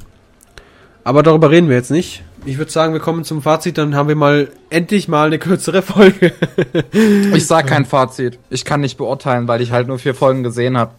Aber 1.05 1.23
darüber 1.23 1.51
reden 1.51 1.69
wir 1.69 1.77
jetzt 1.77 1.91
nicht. 1.91 2.23
Ich 2.45 2.59
würde 2.59 2.71
sagen, 2.71 2.93
wir 2.93 3.01
kommen 3.01 3.25
zum 3.25 3.41
Fazit, 3.41 3.79
dann 3.79 3.95
haben 3.95 4.09
wir 4.09 4.17
mal 4.17 4.49
endlich 4.69 5.07
mal 5.09 5.27
eine 5.27 5.39
kürzere 5.39 5.83
Folge. 5.83 6.33
ich 6.93 7.47
sag 7.47 7.69
kein 7.69 7.85
Fazit. 7.85 8.39
Ich 8.51 8.65
kann 8.65 8.81
nicht 8.81 8.99
beurteilen, 8.99 9.47
weil 9.47 9.61
ich 9.61 9.71
halt 9.71 9.87
nur 9.87 9.99
vier 9.99 10.15
Folgen 10.15 10.43
gesehen 10.43 10.77
habe. 10.77 10.93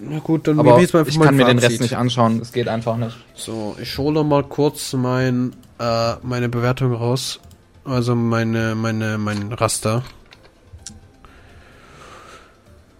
Na 0.00 0.18
gut, 0.18 0.48
dann 0.48 0.58
Aber 0.58 0.80
ich 0.80 0.90
kann 0.92 1.06
Fazit. 1.06 1.32
mir 1.32 1.44
den 1.44 1.58
Rest 1.58 1.80
nicht 1.80 1.96
anschauen. 1.96 2.38
Das 2.40 2.52
geht 2.52 2.68
einfach 2.68 2.96
nicht. 2.96 3.16
So, 3.34 3.76
ich 3.80 3.96
hole 3.98 4.24
mal 4.24 4.42
kurz 4.42 4.92
mein, 4.92 5.54
äh, 5.78 6.14
meine 6.22 6.48
Bewertung 6.48 6.92
raus. 6.94 7.40
Also 7.84 8.14
meine, 8.14 8.74
meine, 8.74 9.18
mein 9.18 9.52
Raster. 9.52 10.02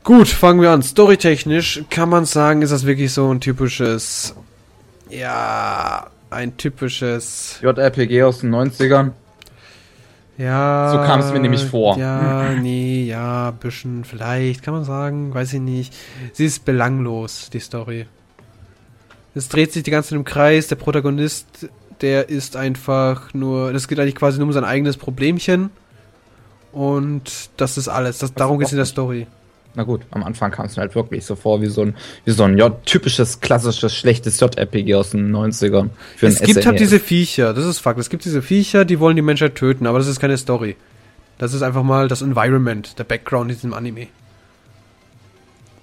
Gut, 0.04 0.28
fangen 0.28 0.60
wir 0.60 0.70
an. 0.70 0.82
Storytechnisch 0.82 1.84
kann 1.88 2.10
man 2.10 2.26
sagen, 2.26 2.60
ist 2.60 2.70
das 2.70 2.84
wirklich 2.84 3.12
so 3.12 3.32
ein 3.32 3.40
typisches, 3.40 4.34
ja, 5.08 6.08
ein 6.28 6.56
typisches 6.58 7.58
JRPG 7.62 8.22
aus 8.22 8.40
den 8.40 8.54
90ern. 8.54 9.12
Ja. 10.36 10.90
So 10.92 10.98
kam 10.98 11.20
es 11.20 11.32
mir 11.32 11.40
nämlich 11.40 11.64
vor. 11.64 11.96
Ja, 11.98 12.54
nee, 12.54 13.04
ja, 13.04 13.52
bisschen, 13.52 14.04
vielleicht, 14.04 14.62
kann 14.62 14.74
man 14.74 14.84
sagen, 14.84 15.32
weiß 15.32 15.52
ich 15.54 15.60
nicht. 15.60 15.94
Sie 16.32 16.44
ist 16.44 16.64
belanglos, 16.64 17.50
die 17.50 17.60
Story. 17.60 18.06
Es 19.34 19.48
dreht 19.48 19.72
sich 19.72 19.82
die 19.82 19.90
ganze 19.90 20.10
Zeit 20.10 20.16
im 20.16 20.24
Kreis, 20.24 20.68
der 20.68 20.76
Protagonist, 20.76 21.68
der 22.00 22.28
ist 22.28 22.56
einfach 22.56 23.32
nur, 23.34 23.72
das 23.72 23.88
geht 23.88 23.98
eigentlich 23.98 24.16
quasi 24.16 24.38
nur 24.38 24.48
um 24.48 24.52
sein 24.52 24.64
eigenes 24.64 24.96
Problemchen. 24.96 25.70
Und 26.72 27.50
das 27.56 27.78
ist 27.78 27.88
alles. 27.88 28.18
Das, 28.18 28.34
darum 28.34 28.58
geht 28.58 28.66
es 28.66 28.72
in 28.72 28.78
der 28.78 28.86
Story 28.86 29.28
na 29.76 29.82
gut, 29.82 30.02
am 30.10 30.22
Anfang 30.22 30.50
kam 30.50 30.66
es 30.66 30.76
mir 30.76 30.82
halt 30.82 30.94
wirklich 30.94 31.24
so 31.24 31.34
vor 31.34 31.60
wie 31.60 31.66
so 31.66 31.82
ein, 31.82 31.96
wie 32.24 32.30
so 32.30 32.44
ein 32.44 32.56
ja, 32.58 32.70
typisches, 32.70 33.40
klassisches, 33.40 33.94
schlechtes 33.94 34.38
JRPG 34.38 34.94
aus 34.94 35.10
den 35.10 35.34
90ern. 35.34 35.90
Für 36.16 36.26
es 36.26 36.40
gibt 36.40 36.64
halt 36.64 36.78
diese 36.78 37.00
Viecher, 37.00 37.52
das 37.52 37.64
ist 37.64 37.80
Fakt. 37.80 37.98
Es 37.98 38.08
gibt 38.08 38.24
diese 38.24 38.40
Viecher, 38.42 38.84
die 38.84 39.00
wollen 39.00 39.16
die 39.16 39.22
Menschheit 39.22 39.56
töten, 39.56 39.86
aber 39.86 39.98
das 39.98 40.06
ist 40.06 40.20
keine 40.20 40.36
Story. 40.36 40.76
Das 41.38 41.52
ist 41.52 41.62
einfach 41.62 41.82
mal 41.82 42.06
das 42.06 42.22
Environment, 42.22 42.96
der 42.98 43.04
Background 43.04 43.50
in 43.50 43.56
diesem 43.56 43.74
Anime. 43.74 44.06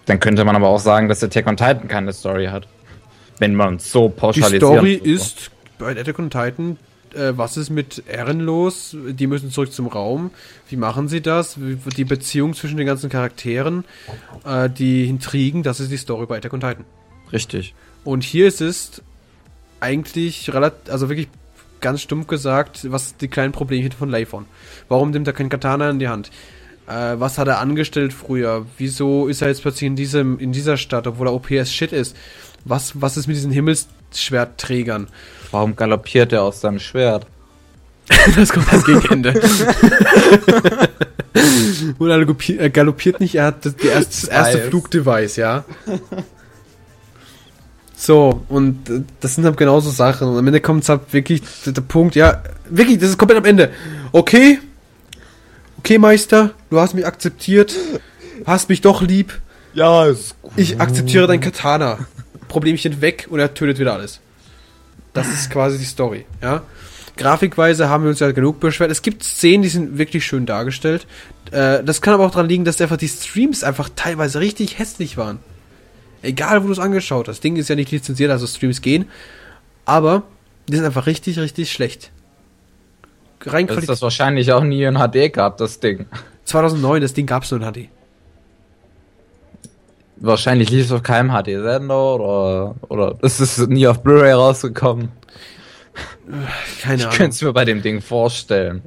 Dann 0.06 0.20
könnte 0.20 0.46
man 0.46 0.56
aber 0.56 0.70
auch 0.70 0.80
sagen, 0.80 1.10
dass 1.10 1.24
Attack 1.24 1.48
on 1.48 1.58
Titan 1.58 1.88
keine 1.88 2.14
Story 2.14 2.48
hat. 2.48 2.68
Wenn 3.40 3.56
man 3.56 3.80
so 3.80 4.08
pauschalisiert. 4.08 4.62
Die 4.62 4.66
Story 4.66 4.94
ist 4.94 5.52
bei 5.78 6.00
Attack 6.00 6.20
on 6.20 6.30
Titan 6.30 6.78
äh, 7.14 7.38
was 7.38 7.58
ist 7.58 7.70
mit 7.70 8.04
Ehren 8.08 8.40
los? 8.40 8.96
Die 8.96 9.28
müssen 9.28 9.52
zurück 9.52 9.72
zum 9.72 9.88
Raum. 9.88 10.32
Wie 10.70 10.78
machen 10.78 11.08
sie 11.08 11.22
das? 11.22 11.58
Die 11.58 12.06
Beziehung 12.06 12.54
zwischen 12.54 12.78
den 12.78 12.88
ganzen 12.88 13.10
Charakteren, 13.10 13.86
äh, 14.46 14.70
die 14.70 15.08
Intrigen, 15.08 15.64
das 15.64 15.80
ist 15.80 15.92
die 15.92 15.98
Story 15.98 16.26
bei 16.26 16.38
Attack 16.38 16.54
on 16.54 16.62
Titan. 16.62 16.86
Richtig. 17.32 17.74
Und 18.04 18.24
hier 18.24 18.48
ist 18.48 18.62
es 18.62 19.02
eigentlich 19.80 20.54
relativ, 20.54 20.92
also 20.92 21.10
wirklich 21.10 21.30
ganz 21.82 22.02
stumpf 22.02 22.28
gesagt, 22.28 22.92
was 22.92 23.18
die 23.18 23.28
kleinen 23.28 23.52
Probleme 23.52 23.90
von 23.92 24.10
Leifon. 24.10 24.46
Warum 24.88 25.12
nimmt 25.12 25.28
er 25.28 25.34
kein 25.34 25.50
Katana 25.50 25.90
in 25.90 26.00
die 26.00 26.08
Hand? 26.08 26.30
Äh, 26.88 27.20
was 27.20 27.38
hat 27.38 27.48
er 27.48 27.60
angestellt 27.60 28.14
früher? 28.14 28.66
Wieso 28.78 29.28
ist 29.28 29.42
er 29.42 29.50
jetzt 29.50 29.62
plötzlich 29.62 29.88
in 29.88 29.96
diesem, 29.96 30.40
in 30.40 30.52
dieser 30.52 30.78
Stadt, 30.78 31.08
obwohl 31.08 31.28
er 31.28 31.34
OPS 31.34 31.74
Shit 31.74 31.92
ist? 31.92 32.16
Was, 32.66 33.02
was 33.02 33.18
ist 33.18 33.28
mit 33.28 33.36
diesen 33.36 33.52
Himmelsschwertträgern? 33.52 35.08
Warum 35.52 35.76
galoppiert 35.76 36.34
er 36.34 36.44
aus 36.44 36.62
seinem 36.62 36.80
Schwert? 36.80 37.28
das 38.36 38.50
kommt 38.50 38.72
als 38.72 38.86
Gegenende. 38.86 39.40
Und 41.98 42.10
er 42.10 42.70
galoppiert 42.70 43.20
nicht, 43.20 43.36
er 43.36 43.46
hat 43.46 43.66
das, 43.66 43.74
erste, 43.76 44.10
das 44.10 44.24
erste 44.26 44.60
Flugdevice, 44.60 45.38
ja. 45.38 45.64
So, 47.96 48.44
und 48.50 49.06
das 49.20 49.36
sind 49.36 49.46
halt 49.46 49.58
genauso 49.58 49.92
Sachen. 49.92 50.28
Und 50.28 50.38
am 50.38 50.48
Ende 50.48 50.60
kommt 50.60 50.84
es 50.84 50.90
halt 50.90 51.02
wirklich 51.12 51.42
der, 51.66 51.74
der, 51.74 51.82
Punkt, 51.82 52.16
ja, 52.16 52.42
wirklich, 52.70 52.98
das 52.98 53.10
ist 53.10 53.18
komplett 53.18 53.38
am 53.38 53.46
Ende. 53.46 53.72
Okay, 54.12 54.60
okay, 55.78 55.98
Meister, 55.98 56.52
du 56.70 56.80
hast 56.80 56.96
mich 56.96 57.06
akzeptiert, 57.06 57.76
hast 58.46 58.70
mich 58.70 58.82
doch 58.82 59.02
lieb. 59.02 59.40
Ja, 59.74 60.06
ist 60.06 60.36
gut. 60.42 60.54
Ich 60.56 60.82
akzeptiere 60.82 61.28
dein 61.28 61.40
Katana. 61.40 62.00
Problemchen 62.48 63.02
weg 63.02 63.28
und 63.30 63.40
er 63.40 63.54
tötet 63.54 63.80
wieder 63.80 63.94
alles. 63.94 64.20
Das 65.14 65.28
ist 65.28 65.50
quasi 65.50 65.78
die 65.78 65.86
Story, 65.86 66.26
ja. 66.42 66.64
Grafikweise 67.18 67.90
haben 67.90 68.04
wir 68.04 68.10
uns 68.10 68.20
ja 68.20 68.32
genug 68.32 68.60
beschwert. 68.60 68.90
Es 68.90 69.02
gibt 69.02 69.24
Szenen, 69.24 69.64
die 69.64 69.70
sind 69.70 69.98
wirklich 69.98 70.26
schön 70.26 70.46
dargestellt. 70.46 71.06
Äh, 71.52 71.84
das 71.84 72.02
kann 72.02 72.14
aber 72.14 72.26
auch 72.26 72.32
daran 72.32 72.48
liegen, 72.48 72.66
dass 72.66 72.80
einfach 72.82 72.98
die 72.98 73.10
Streams 73.10 73.64
einfach 73.64 73.90
teilweise 73.96 74.40
richtig 74.40 74.80
hässlich 74.80 75.18
waren. 75.18 75.40
Egal, 76.22 76.64
wo 76.64 76.68
du 76.68 76.74
es 76.74 76.80
angeschaut 76.80 77.28
hast. 77.28 77.38
Das 77.38 77.42
Ding 77.42 77.58
ist 77.58 77.70
ja 77.70 77.76
nicht 77.76 77.92
lizenziert, 77.92 78.32
also 78.32 78.48
Streams 78.48 78.82
gehen. 78.82 79.06
Aber 79.86 80.24
die 80.68 80.76
sind 80.76 80.86
einfach 80.86 81.06
richtig, 81.06 81.38
richtig 81.40 81.72
schlecht. 81.72 82.12
Rein 83.44 83.68
das 83.68 83.78
ist 83.78 83.90
das 83.90 84.02
wahrscheinlich 84.02 84.52
auch 84.54 84.64
nie 84.64 84.84
in 84.84 84.96
HD 84.96 85.34
gehabt, 85.34 85.60
das 85.62 85.80
Ding. 85.80 86.06
2009, 86.46 87.02
das 87.02 87.14
Ding 87.14 87.26
gab 87.26 87.44
es 87.44 87.52
nur 87.52 87.62
in 87.62 87.72
HD. 87.72 87.90
Wahrscheinlich 90.24 90.70
lief 90.70 90.86
es 90.86 90.92
auf 90.92 91.02
keinem 91.02 91.32
HD-Sender 91.32 92.14
oder, 92.14 92.76
oder 92.90 93.18
ist 93.24 93.40
es 93.40 93.58
nie 93.68 93.88
auf 93.88 94.04
Blu-ray 94.04 94.34
rausgekommen. 94.34 95.12
Keine 96.82 96.96
ich 96.96 97.02
Ahnung. 97.02 97.12
Ich 97.12 97.18
könnte 97.18 97.36
es 97.36 97.42
mir 97.42 97.54
bei 97.54 97.66
dem 97.66 97.82
Ding 97.82 98.02
vorstellen. 98.02 98.84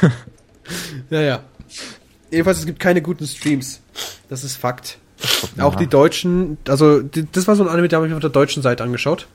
naja. 1.10 1.44
Jedenfalls, 2.28 2.58
es 2.58 2.66
gibt 2.66 2.80
keine 2.80 3.02
guten 3.02 3.24
Streams. 3.24 3.80
Das 4.28 4.42
ist 4.42 4.56
Fakt. 4.56 4.98
Ja. 5.56 5.64
Auch 5.64 5.76
die 5.76 5.86
Deutschen, 5.86 6.58
also 6.68 7.00
die, 7.02 7.30
das 7.30 7.46
war 7.46 7.54
so 7.54 7.62
ein 7.62 7.68
Anime, 7.68 7.86
der 7.86 7.98
habe 7.98 8.08
ich 8.08 8.12
auf 8.12 8.20
der 8.20 8.30
deutschen 8.30 8.64
Seite 8.64 8.82
angeschaut. 8.82 9.28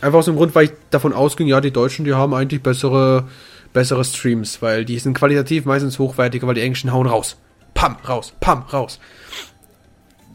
Einfach 0.00 0.20
aus 0.20 0.24
dem 0.24 0.36
Grund, 0.36 0.54
weil 0.54 0.66
ich 0.66 0.72
davon 0.90 1.12
ausging, 1.12 1.46
ja, 1.46 1.60
die 1.60 1.70
Deutschen, 1.70 2.06
die 2.06 2.14
haben 2.14 2.32
eigentlich 2.32 2.62
bessere, 2.62 3.28
bessere 3.74 4.02
Streams, 4.02 4.62
weil 4.62 4.86
die 4.86 4.98
sind 4.98 5.12
qualitativ 5.12 5.66
meistens 5.66 5.98
hochwertiger, 5.98 6.46
weil 6.46 6.54
die 6.54 6.62
Englischen 6.62 6.92
hauen 6.92 7.06
raus. 7.06 7.36
Pam, 7.74 7.96
raus, 8.08 8.32
pam, 8.40 8.62
raus. 8.62 8.98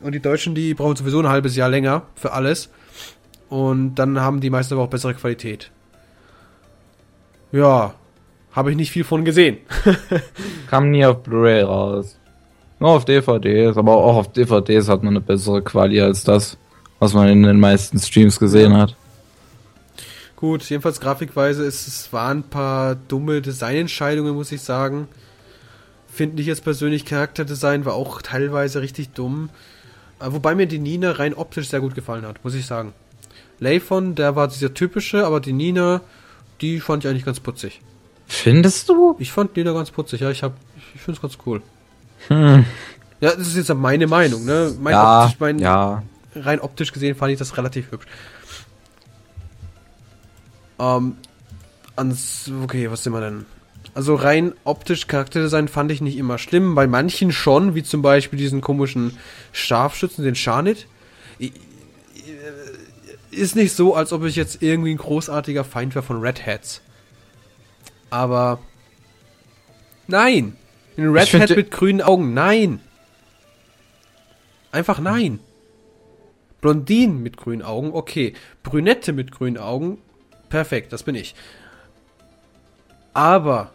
Und 0.01 0.13
die 0.13 0.19
Deutschen, 0.19 0.55
die 0.55 0.73
brauchen 0.73 0.95
sowieso 0.95 1.19
ein 1.19 1.29
halbes 1.29 1.55
Jahr 1.55 1.69
länger 1.69 2.03
für 2.15 2.33
alles. 2.33 2.69
Und 3.49 3.95
dann 3.95 4.19
haben 4.19 4.39
die 4.39 4.49
meisten 4.49 4.73
aber 4.73 4.83
auch 4.83 4.89
bessere 4.89 5.13
Qualität. 5.13 5.71
Ja, 7.51 7.93
habe 8.51 8.71
ich 8.71 8.77
nicht 8.77 8.91
viel 8.91 9.03
von 9.03 9.25
gesehen. 9.25 9.57
Kam 10.69 10.91
nie 10.91 11.05
auf 11.05 11.23
Blu-ray 11.23 11.61
raus. 11.61 12.17
Nur 12.79 12.91
auf 12.91 13.05
DVDs, 13.05 13.77
aber 13.77 13.95
auch 13.95 14.15
auf 14.15 14.31
DVDs 14.31 14.87
hat 14.87 15.03
man 15.03 15.13
eine 15.13 15.21
bessere 15.21 15.61
Quali 15.61 16.01
als 16.01 16.23
das, 16.23 16.57
was 16.99 17.13
man 17.13 17.27
in 17.27 17.43
den 17.43 17.59
meisten 17.59 17.99
Streams 17.99 18.39
gesehen 18.39 18.75
hat. 18.75 18.95
Gut, 20.35 20.63
jedenfalls 20.63 20.99
grafikweise 20.99 21.63
ist 21.63 21.87
es 21.87 22.11
waren 22.11 22.39
ein 22.39 22.43
paar 22.43 22.95
dumme 22.95 23.41
Designentscheidungen, 23.41 24.33
muss 24.33 24.51
ich 24.51 24.61
sagen. 24.61 25.07
Finde 26.07 26.41
ich 26.41 26.47
jetzt 26.47 26.63
persönlich 26.63 27.05
Charakterdesign 27.05 27.85
war 27.85 27.93
auch 27.93 28.23
teilweise 28.23 28.81
richtig 28.81 29.11
dumm. 29.11 29.49
Wobei 30.24 30.55
mir 30.55 30.67
die 30.67 30.80
Nina 30.80 31.11
rein 31.11 31.34
optisch 31.34 31.69
sehr 31.69 31.82
gut 31.82 31.95
gefallen 31.95 32.26
hat, 32.26 32.43
muss 32.43 32.53
ich 32.53 32.65
sagen. 32.65 32.93
Layfon, 33.59 34.15
der 34.15 34.36
war 34.36 34.47
dieser 34.47 34.74
typische, 34.74 35.26
aber 35.26 35.39
die 35.39 35.53
Nina, 35.53 36.01
die 36.61 36.80
fand 36.80 37.03
ich 37.03 37.09
eigentlich 37.09 37.26
ganz 37.26 37.39
putzig. 37.39 37.82
Findest 38.28 38.89
du? 38.89 39.15
Ich 39.19 39.32
fand 39.32 39.55
Nina 39.55 39.74
ganz 39.74 39.91
putzig, 39.91 40.22
ja, 40.22 40.32
ich 40.32 40.43
hab, 40.43 40.53
ich 40.95 41.01
find's 41.01 41.22
ganz 41.22 41.38
cool. 41.45 41.61
Hm. 42.28 42.65
Ja, 43.19 43.36
das 43.36 43.47
ist 43.47 43.55
jetzt 43.55 43.74
meine 43.74 44.07
Meinung, 44.07 44.45
ne? 44.45 44.76
Mein 44.80 44.93
ja, 44.93 45.24
optisch, 45.24 45.39
mein, 45.39 45.59
ja. 45.59 46.03
Rein 46.36 46.59
optisch 46.59 46.91
gesehen 46.91 47.15
fand 47.15 47.32
ich 47.32 47.39
das 47.39 47.57
relativ 47.57 47.91
hübsch. 47.91 48.07
Ähm, 50.80 51.17
ans, 51.95 52.51
okay, 52.63 52.89
was 52.89 53.03
sind 53.03 53.13
wir 53.13 53.22
denn? 53.22 53.45
Also 53.93 54.15
rein 54.15 54.53
optisch 54.63 55.07
Charakterdesign 55.07 55.67
fand 55.67 55.91
ich 55.91 56.01
nicht 56.01 56.17
immer 56.17 56.37
schlimm. 56.37 56.75
Bei 56.75 56.87
manchen 56.87 57.31
schon, 57.31 57.75
wie 57.75 57.83
zum 57.83 58.01
Beispiel 58.01 58.39
diesen 58.39 58.61
komischen 58.61 59.17
Scharfschützen, 59.51 60.23
den 60.23 60.35
Scharnit. 60.35 60.87
Ist 63.31 63.55
nicht 63.55 63.75
so, 63.75 63.95
als 63.95 64.13
ob 64.13 64.23
ich 64.23 64.35
jetzt 64.35 64.61
irgendwie 64.61 64.91
ein 64.91 64.97
großartiger 64.97 65.63
Feind 65.63 65.95
wäre 65.95 66.03
von 66.03 66.21
Red 66.21 66.45
Hats. 66.45 66.81
Aber 68.09 68.59
nein. 70.07 70.55
Ein 70.97 71.09
Red 71.09 71.33
Hat 71.33 71.55
mit 71.55 71.71
grünen 71.71 72.01
Augen, 72.01 72.33
nein. 72.33 72.79
Einfach 74.71 74.99
nein. 74.99 75.39
Blondinen 76.61 77.23
mit 77.23 77.37
grünen 77.37 77.61
Augen, 77.61 77.91
okay. 77.93 78.33
Brünette 78.63 79.13
mit 79.13 79.31
grünen 79.31 79.57
Augen, 79.57 79.97
Perfekt, 80.51 80.91
das 80.91 81.03
bin 81.03 81.15
ich. 81.15 81.33
Aber 83.13 83.71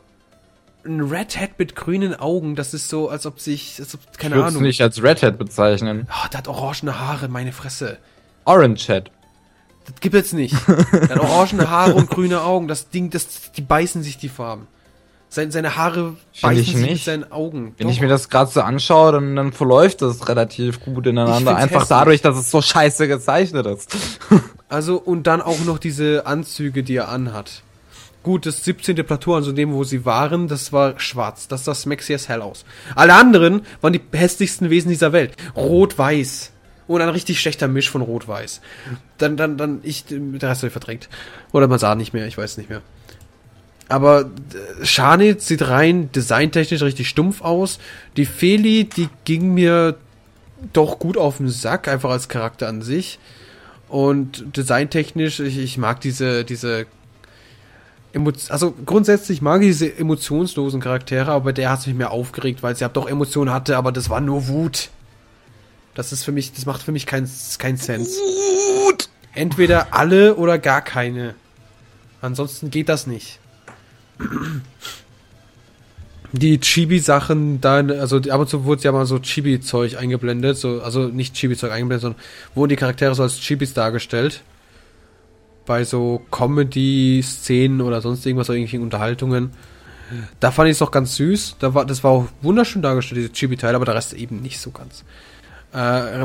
ein 0.87 1.01
Red 1.01 1.39
Hat 1.39 1.59
mit 1.59 1.76
grünen 1.76 2.14
Augen, 2.14 2.57
das 2.57 2.74
ist 2.74 2.89
so, 2.89 3.09
als 3.09 3.26
ob 3.26 3.41
sich, 3.41 3.76
als 3.78 3.95
ob, 3.95 4.01
keine 4.18 4.37
ich 4.37 4.43
Ahnung. 4.43 4.62
nicht 4.62 4.80
als 4.80 5.03
Red 5.03 5.22
Hat 5.22 5.39
bezeichnen. 5.39 6.09
Oh, 6.11 6.28
der 6.32 6.39
hat 6.39 6.49
orangene 6.49 6.99
Haare, 6.99 7.28
meine 7.28 7.53
Fresse. 7.53 7.99
Orange 8.45 8.89
Hat. 8.89 9.11
Das 9.87 10.01
gibt 10.01 10.14
es 10.14 10.32
nicht. 10.32 10.55
Der 10.93 11.11
hat 11.11 11.20
orangene 11.20 11.70
Haare 11.70 11.95
und 11.95 12.11
grüne 12.11 12.43
Augen. 12.43 12.66
Das 12.68 12.91
Ding, 12.91 13.11
das, 13.11 13.53
die 13.53 13.62
beißen 13.62 14.03
sich 14.03 14.18
die 14.18 14.28
Farben. 14.28 14.66
Seine, 15.28 15.51
seine 15.51 15.76
Haare 15.76 16.16
beißen 16.41 16.61
ich 16.61 16.66
sich 16.68 16.76
mit 16.76 16.91
nicht. 16.91 17.05
seinen 17.05 17.30
Augen. 17.30 17.74
Wenn 17.76 17.89
Doch. 17.89 17.95
ich 17.95 18.01
mir 18.01 18.09
das 18.09 18.28
gerade 18.28 18.51
so 18.51 18.62
anschaue, 18.62 19.12
dann, 19.12 19.37
dann 19.37 19.53
verläuft 19.53 20.03
das 20.03 20.28
relativ 20.28 20.80
gut 20.80 21.07
ineinander. 21.07 21.57
Einfach 21.57 21.82
hässlich. 21.82 21.89
dadurch, 21.89 22.22
dass 22.22 22.37
es 22.37 22.51
so 22.51 22.62
scheiße 22.62 23.09
gezeichnet 23.09 23.66
ist. 23.66 23.97
Also, 24.68 24.97
und 24.97 25.28
dann 25.28 25.43
auch 25.43 25.61
noch 25.61 25.78
diese 25.78 26.26
Anzüge, 26.26 26.82
die 26.82 26.97
er 26.97 27.09
anhat. 27.09 27.62
Gut, 28.26 28.44
das 28.44 28.64
17. 28.64 28.96
Plateau, 29.06 29.36
also 29.36 29.52
dem, 29.52 29.72
wo 29.72 29.84
sie 29.84 30.04
waren, 30.04 30.48
das 30.48 30.72
war 30.72 30.98
schwarz. 30.98 31.46
Das 31.46 31.64
sah 31.64 31.76
Smexy 31.76 32.12
as 32.12 32.28
hell 32.28 32.42
aus. 32.42 32.64
Alle 32.96 33.14
anderen 33.14 33.60
waren 33.82 33.92
die 33.92 34.00
hässlichsten 34.12 34.68
Wesen 34.68 34.88
dieser 34.88 35.12
Welt. 35.12 35.36
Rot-Weiß. 35.54 36.50
Und 36.88 37.00
ein 37.02 37.08
richtig 37.08 37.38
schlechter 37.38 37.68
Misch 37.68 37.88
von 37.88 38.00
Rot-Weiß. 38.02 38.62
Dann, 39.18 39.36
dann, 39.36 39.56
dann, 39.56 39.78
ich, 39.84 40.06
der 40.08 40.50
Rest 40.50 40.62
habe 40.62 40.66
ich 40.66 40.72
verdrängt. 40.72 41.08
Oder 41.52 41.68
man 41.68 41.78
sah 41.78 41.94
nicht 41.94 42.14
mehr, 42.14 42.26
ich 42.26 42.36
weiß 42.36 42.56
nicht 42.56 42.68
mehr. 42.68 42.82
Aber 43.88 44.22
äh, 44.22 44.84
Scharnit 44.84 45.40
sieht 45.40 45.68
rein 45.68 46.10
designtechnisch 46.10 46.82
richtig 46.82 47.08
stumpf 47.08 47.42
aus. 47.42 47.78
Die 48.16 48.26
Feli, 48.26 48.88
die 48.88 49.08
ging 49.24 49.54
mir 49.54 49.94
doch 50.72 50.98
gut 50.98 51.16
auf 51.16 51.36
den 51.36 51.48
Sack, 51.48 51.86
einfach 51.86 52.10
als 52.10 52.28
Charakter 52.28 52.66
an 52.66 52.82
sich. 52.82 53.20
Und 53.88 54.56
designtechnisch, 54.56 55.38
ich, 55.38 55.58
ich 55.58 55.78
mag 55.78 56.00
diese, 56.00 56.44
diese 56.44 56.86
also 58.48 58.74
grundsätzlich 58.84 59.42
mag 59.42 59.62
ich 59.62 59.68
diese 59.68 59.98
emotionslosen 59.98 60.80
Charaktere, 60.80 61.32
aber 61.32 61.52
der 61.52 61.70
hat 61.70 61.86
mich 61.86 61.96
mehr 61.96 62.10
aufgeregt, 62.10 62.62
weil 62.62 62.74
sie 62.74 62.82
ja 62.82 62.88
doch 62.88 63.08
Emotionen 63.08 63.52
hatte, 63.52 63.76
aber 63.76 63.92
das 63.92 64.08
war 64.10 64.20
nur 64.20 64.48
Wut. 64.48 64.90
Das 65.94 66.12
ist 66.12 66.24
für 66.24 66.32
mich, 66.32 66.52
das 66.52 66.66
macht 66.66 66.82
für 66.82 66.92
mich 66.92 67.06
keinen 67.06 67.28
kein 67.58 67.76
Sense. 67.76 68.18
Wut! 68.18 69.08
Entweder 69.34 69.94
alle 69.94 70.36
oder 70.36 70.58
gar 70.58 70.82
keine. 70.82 71.34
Ansonsten 72.20 72.70
geht 72.70 72.88
das 72.88 73.06
nicht. 73.06 73.38
Die 76.32 76.58
Chibi-Sachen, 76.58 77.60
da, 77.60 77.76
also 77.76 78.16
ab 78.16 78.40
und 78.40 78.48
zu 78.48 78.64
wurde 78.64 78.82
ja 78.82 78.92
mal 78.92 79.06
so 79.06 79.18
Chibi-Zeug 79.18 79.96
eingeblendet, 79.96 80.56
so, 80.58 80.82
also 80.82 81.08
nicht 81.08 81.34
Chibi-Zeug 81.34 81.70
eingeblendet, 81.70 82.02
sondern 82.02 82.22
wurden 82.54 82.70
die 82.70 82.76
Charaktere 82.76 83.14
so 83.14 83.22
als 83.22 83.38
Chibis 83.40 83.74
dargestellt. 83.74 84.42
Bei 85.66 85.84
so 85.84 86.22
Comedy-Szenen 86.30 87.80
oder 87.80 88.00
sonst 88.00 88.24
irgendwas, 88.24 88.48
oder 88.48 88.56
irgendwelchen 88.56 88.82
Unterhaltungen. 88.82 89.50
Da 90.40 90.50
fand 90.52 90.68
ich 90.68 90.76
es 90.76 90.82
auch 90.82 90.90
ganz 90.90 91.16
süß. 91.16 91.56
Da 91.58 91.74
war, 91.74 91.84
das 91.84 92.04
war 92.04 92.12
auch 92.12 92.26
wunderschön 92.40 92.82
dargestellt, 92.82 93.20
diese 93.20 93.32
Chibi-Teile, 93.32 93.76
aber 93.76 93.84
der 93.84 93.96
Rest 93.96 94.12
eben 94.12 94.40
nicht 94.40 94.60
so 94.60 94.70
ganz. 94.70 95.04
Äh, 95.72 95.78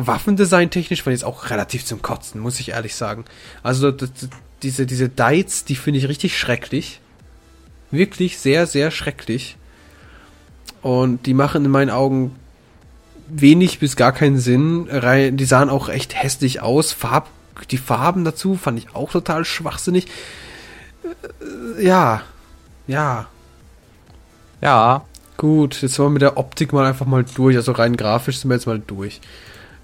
Waffendesign-technisch 0.05 1.03
fand 1.03 1.15
ich 1.15 1.21
es 1.21 1.25
auch 1.25 1.49
relativ 1.49 1.83
zum 1.83 2.01
Kotzen, 2.01 2.39
muss 2.39 2.59
ich 2.59 2.69
ehrlich 2.69 2.95
sagen. 2.95 3.25
Also 3.63 3.91
das, 3.91 4.11
diese, 4.61 4.85
diese 4.85 5.09
Dites, 5.09 5.65
die 5.65 5.75
finde 5.75 5.99
ich 5.99 6.07
richtig 6.07 6.37
schrecklich. 6.37 7.01
Wirklich 7.89 8.37
sehr, 8.37 8.67
sehr 8.67 8.91
schrecklich. 8.91 9.57
Und 10.81 11.25
die 11.25 11.33
machen 11.33 11.65
in 11.65 11.71
meinen 11.71 11.89
Augen 11.89 12.35
wenig 13.27 13.79
bis 13.79 13.95
gar 13.95 14.11
keinen 14.11 14.37
Sinn. 14.37 14.87
Die 15.37 15.45
sahen 15.45 15.69
auch 15.69 15.89
echt 15.89 16.15
hässlich 16.21 16.61
aus. 16.61 16.91
Farb, 16.91 17.29
die 17.69 17.77
Farben 17.77 18.25
dazu 18.25 18.55
fand 18.55 18.79
ich 18.79 18.95
auch 18.95 19.11
total 19.11 19.45
schwachsinnig. 19.45 20.07
Äh, 21.77 21.83
Ja, 21.85 22.23
ja, 22.87 23.27
Ja. 24.61 25.05
Gut, 25.37 25.81
jetzt 25.81 25.95
sind 25.95 26.05
wir 26.05 26.09
mit 26.11 26.21
der 26.21 26.37
Optik 26.37 26.71
mal 26.71 26.85
einfach 26.85 27.07
mal 27.07 27.23
durch. 27.23 27.55
Also 27.55 27.71
rein 27.71 27.97
grafisch 27.97 28.37
sind 28.37 28.51
wir 28.51 28.55
jetzt 28.55 28.67
mal 28.67 28.77
durch. 28.79 29.19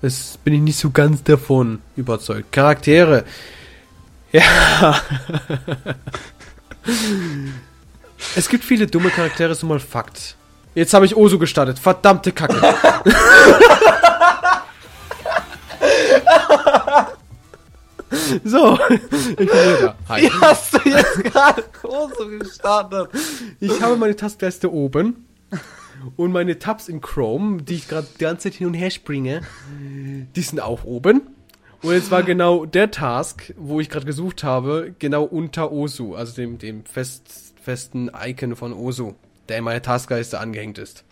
Das 0.03 0.37
bin 0.43 0.53
ich 0.53 0.61
nicht 0.61 0.77
so 0.77 0.91
ganz 0.91 1.23
davon 1.23 1.81
überzeugt. 1.95 2.51
Charaktere. 2.51 3.23
Ja. 4.31 4.43
es 8.35 8.47
gibt 8.49 8.63
viele 8.63 8.85
dumme 8.85 9.09
Charaktere, 9.09 9.53
ist 9.53 9.63
nun 9.63 9.69
mal 9.69 9.79
Fakt. 9.79 10.35
Jetzt 10.75 10.93
habe 10.93 11.07
ich 11.07 11.15
Oso 11.15 11.39
gestartet. 11.39 11.79
Verdammte 11.79 12.31
Kacke. 12.31 12.61
so, 18.43 18.77
ich 19.11 19.35
bin 19.35 19.47
wieder. 19.47 19.95
Hi. 20.07 20.23
Wie 20.23 20.29
hast 20.29 20.73
du 20.73 20.89
jetzt 20.89 21.23
gerade 21.23 21.63
Kurse 21.81 22.37
gestartet? 22.37 23.09
Ich 23.59 23.81
habe 23.81 23.97
meine 23.97 24.15
Taskleiste 24.15 24.71
oben 24.71 25.25
und 26.15 26.31
meine 26.31 26.57
Tabs 26.57 26.87
in 26.87 27.01
Chrome, 27.01 27.63
die 27.63 27.75
ich 27.75 27.87
gerade 27.87 28.07
die 28.13 28.23
ganze 28.23 28.49
Zeit 28.49 28.57
hin 28.57 28.67
und 28.67 28.73
her 28.75 28.91
springe, 28.91 29.41
die 30.35 30.41
sind 30.41 30.61
auch 30.61 30.85
oben. 30.85 31.21
Und 31.81 31.93
jetzt 31.93 32.09
war 32.09 32.23
genau 32.23 32.65
der 32.65 32.91
Task, 32.91 33.53
wo 33.57 33.79
ich 33.79 33.89
gerade 33.89 34.05
gesucht 34.05 34.43
habe, 34.43 34.95
genau 34.99 35.23
unter 35.23 35.71
Osu, 35.71 36.15
also 36.15 36.33
dem, 36.33 36.57
dem 36.57 36.85
fest, 36.85 37.53
festen 37.61 38.09
Icon 38.19 38.55
von 38.55 38.73
Osu, 38.73 39.13
der 39.49 39.57
in 39.57 39.63
meiner 39.63 39.81
Taskleiste 39.81 40.39
angehängt 40.39 40.77
ist. 40.77 41.03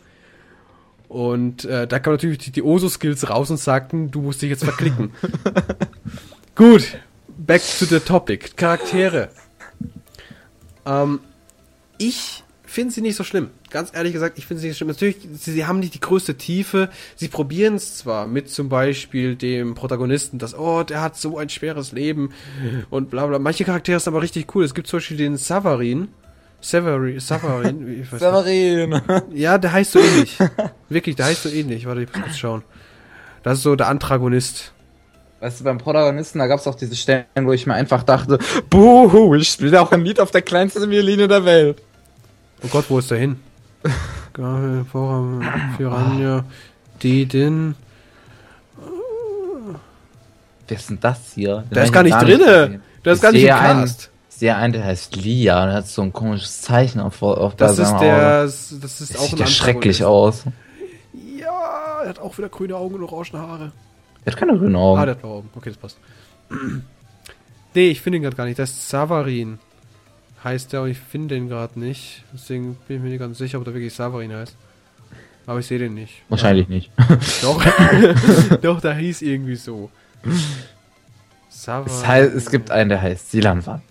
Und 1.07 1.65
äh, 1.65 1.87
da 1.87 1.99
kamen 1.99 2.15
natürlich 2.15 2.39
die, 2.39 2.51
die 2.51 2.63
Osu-Skills 2.63 3.29
raus 3.29 3.51
und 3.51 3.57
sagten, 3.57 4.09
du 4.09 4.21
musst 4.21 4.41
dich 4.41 4.49
jetzt 4.49 4.63
verklicken. 4.63 5.11
Gut, 6.55 6.97
back 7.37 7.61
to 7.79 7.83
the 7.83 7.99
topic. 7.99 8.55
Charaktere. 8.55 9.27
Ähm, 10.85 11.19
ich 11.97 12.45
finde 12.63 12.93
sie 12.93 13.01
nicht 13.01 13.17
so 13.17 13.25
schlimm. 13.25 13.49
Ganz 13.69 13.91
ehrlich 13.93 14.13
gesagt, 14.13 14.37
ich 14.37 14.45
finde 14.45 14.61
sie 14.61 14.67
nicht 14.67 14.75
so 14.75 14.85
schlimm. 14.85 14.87
Natürlich, 14.87 15.17
sie, 15.33 15.51
sie 15.51 15.65
haben 15.65 15.79
nicht 15.79 15.95
die 15.95 15.99
größte 15.99 16.35
Tiefe. 16.35 16.89
Sie 17.17 17.27
probieren 17.27 17.75
es 17.75 17.97
zwar 17.97 18.25
mit 18.25 18.49
zum 18.49 18.69
Beispiel 18.69 19.35
dem 19.35 19.75
Protagonisten, 19.75 20.39
dass, 20.39 20.57
oh, 20.57 20.83
der 20.83 21.01
hat 21.01 21.17
so 21.17 21.37
ein 21.37 21.49
schweres 21.49 21.91
Leben 21.91 22.31
und 22.89 23.09
bla 23.09 23.27
bla. 23.27 23.37
Manche 23.37 23.65
Charaktere 23.65 23.99
sind 23.99 24.13
aber 24.13 24.21
richtig 24.21 24.55
cool. 24.55 24.63
Es 24.63 24.73
gibt 24.73 24.87
zum 24.87 24.99
Beispiel 24.99 25.17
den 25.17 25.35
Savarin. 25.35 26.07
Severin, 26.61 27.19
Savarin, 27.19 28.01
ich 28.01 28.11
weiß 28.13 28.21
nicht. 28.21 28.21
Severin. 28.21 29.01
Ja, 29.33 29.57
der 29.57 29.73
heißt 29.73 29.91
so 29.91 29.99
ähnlich. 29.99 30.37
Wirklich, 30.89 31.17
der 31.17 31.25
heißt 31.25 31.43
so 31.43 31.49
ähnlich. 31.49 31.85
Warte, 31.85 32.03
ich 32.03 32.13
muss 32.13 32.23
kurz 32.23 32.37
schauen. 32.37 32.63
Das 33.43 33.57
ist 33.57 33.63
so 33.63 33.75
der 33.75 33.89
Antagonist. 33.89 34.71
Weißt 35.45 35.59
du, 35.59 35.63
beim 35.63 35.77
Protagonisten, 35.77 36.39
da 36.39 36.47
gab 36.47 36.59
es 36.59 36.65
auch 36.65 36.73
diese 36.73 36.95
Stellen, 36.95 37.25
wo 37.43 37.51
ich 37.51 37.67
mir 37.67 37.75
einfach 37.75 38.01
dachte, 38.01 38.39
buhu, 38.67 39.35
ich 39.35 39.47
spiele 39.49 39.79
auch 39.79 39.91
ein 39.91 40.03
Lied 40.03 40.19
auf 40.19 40.31
der 40.31 40.41
kleinsten 40.41 40.89
Violine 40.89 41.27
der 41.27 41.45
Welt. 41.45 41.83
Oh 42.63 42.67
Gott, 42.67 42.85
wo 42.89 42.97
ist 42.97 43.11
der 43.11 43.19
hin? 43.19 43.39
Gabel, 44.33 44.83
Vorhang, 44.91 45.43
Piranha, 45.77 46.45
Didin. 47.03 47.75
Wer 50.67 50.77
ist 50.77 50.89
denn 50.89 50.99
das 50.99 51.33
hier? 51.35 51.57
Den 51.57 51.69
Der 51.75 51.83
ist 51.83 51.93
gar 51.93 52.01
nicht 52.01 52.19
drinne. 52.19 52.37
gesehen. 52.37 52.81
Der 53.05 53.13
ist 53.13 53.21
gar 53.21 53.31
nicht 53.31 53.41
im 53.41 53.45
sehe 53.47 53.55
einen- 53.55 53.81
Cast. 53.81 54.09
Ich 54.31 54.35
sehe 54.37 54.55
einen, 54.55 54.73
der 54.73 54.83
heißt 54.83 55.15
Lia 55.15 55.63
und 55.63 55.73
hat 55.73 55.87
so 55.87 56.01
ein 56.01 56.11
komisches 56.11 56.63
Zeichen 56.63 56.99
auf, 57.01 57.21
auf 57.21 57.55
Das 57.55 57.77
ist 57.77 57.95
der, 57.99 58.41
das 58.45 58.71
ist 58.71 58.81
Das 58.81 59.15
auch 59.17 59.21
sieht 59.25 59.33
ein 59.33 59.37
ja 59.41 59.45
schrecklich 59.45 60.03
aus. 60.03 60.41
Ja, 61.39 62.01
er 62.01 62.09
hat 62.09 62.17
auch 62.17 62.35
wieder 62.39 62.49
grüne 62.49 62.75
Augen 62.75 62.95
und 62.95 63.03
orange 63.03 63.33
Haare. 63.33 63.71
Der 64.25 64.33
hat 64.33 64.39
keine 64.39 64.57
grünen 64.57 64.75
Ah, 64.75 64.79
Augen. 64.79 65.01
der 65.01 65.11
hat 65.11 65.21
blaue 65.21 65.33
Augen. 65.37 65.49
Okay, 65.55 65.69
das 65.69 65.77
passt. 65.77 65.97
nee, 67.73 67.89
ich 67.89 68.01
finde 68.01 68.17
ihn 68.17 68.23
gerade 68.23 68.35
gar 68.35 68.45
nicht. 68.45 68.59
Das 68.59 68.69
ist 68.71 68.89
Savarin. 68.89 69.59
Heißt 70.43 70.73
der, 70.73 70.83
und 70.83 70.89
ich 70.89 70.97
finde 70.99 71.35
den 71.35 71.49
gerade 71.49 71.79
nicht. 71.79 72.23
Deswegen 72.33 72.75
bin 72.87 72.97
ich 72.97 73.03
mir 73.03 73.09
nicht 73.09 73.19
ganz 73.19 73.37
sicher, 73.37 73.57
ob 73.57 73.65
der 73.65 73.73
wirklich 73.73 73.93
Savarin 73.93 74.33
heißt. 74.33 74.55
Aber 75.47 75.59
ich 75.59 75.67
sehe 75.67 75.77
den 75.79 75.93
nicht. 75.93 76.23
Wahrscheinlich 76.29 76.67
nicht. 76.67 76.91
Doch. 77.41 77.63
Doch, 78.61 78.81
da 78.81 78.93
hieß 78.93 79.21
irgendwie 79.21 79.55
so. 79.55 79.89
Savarin. 81.49 81.91
Es, 81.93 82.07
heißt, 82.07 82.33
es 82.35 82.49
gibt 82.51 82.71
einen, 82.71 82.89
der 82.89 83.01
heißt 83.01 83.31
Silanwan. 83.31 83.81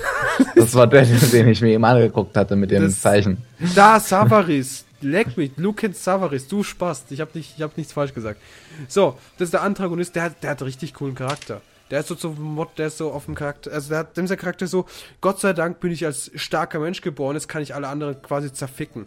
das 0.56 0.74
war 0.74 0.86
der, 0.86 1.04
den 1.04 1.48
ich 1.48 1.60
mir 1.60 1.70
eben 1.72 1.84
angeguckt 1.84 2.36
hatte 2.36 2.56
mit 2.56 2.70
dem 2.70 2.82
Das- 2.84 3.00
Zeichen. 3.00 3.38
Da, 3.74 3.98
Savaris. 4.00 4.84
Leck 5.00 5.36
mich. 5.36 5.52
Luke 5.56 5.92
Savaris. 5.92 6.48
Du 6.48 6.62
Spast. 6.62 7.12
Ich 7.12 7.20
habe 7.20 7.30
nicht, 7.34 7.54
ich 7.56 7.62
hab 7.62 7.76
nichts 7.76 7.92
falsch 7.92 8.14
gesagt. 8.14 8.40
So, 8.88 9.18
das 9.38 9.46
ist 9.46 9.52
der 9.52 9.62
Antagonist. 9.62 10.16
Der 10.16 10.24
hat, 10.24 10.42
der 10.42 10.50
hat 10.50 10.62
richtig 10.62 10.94
coolen 10.94 11.14
Charakter. 11.14 11.60
Der 11.90 12.00
ist 12.00 12.08
so 12.08 12.14
zum 12.14 12.40
Mod, 12.40 12.76
der 12.76 12.88
ist 12.88 12.98
so 12.98 13.12
auf 13.12 13.24
dem 13.24 13.34
Charakter. 13.34 13.72
Also, 13.72 13.90
der 13.90 13.98
hat, 13.98 14.16
dem 14.16 14.26
der 14.26 14.36
Charakter 14.36 14.66
so, 14.66 14.86
Gott 15.20 15.40
sei 15.40 15.52
Dank 15.52 15.80
bin 15.80 15.92
ich 15.92 16.04
als 16.04 16.30
starker 16.34 16.80
Mensch 16.80 17.00
geboren. 17.00 17.34
Jetzt 17.34 17.48
kann 17.48 17.62
ich 17.62 17.74
alle 17.74 17.88
anderen 17.88 18.20
quasi 18.20 18.52
zerficken. 18.52 19.06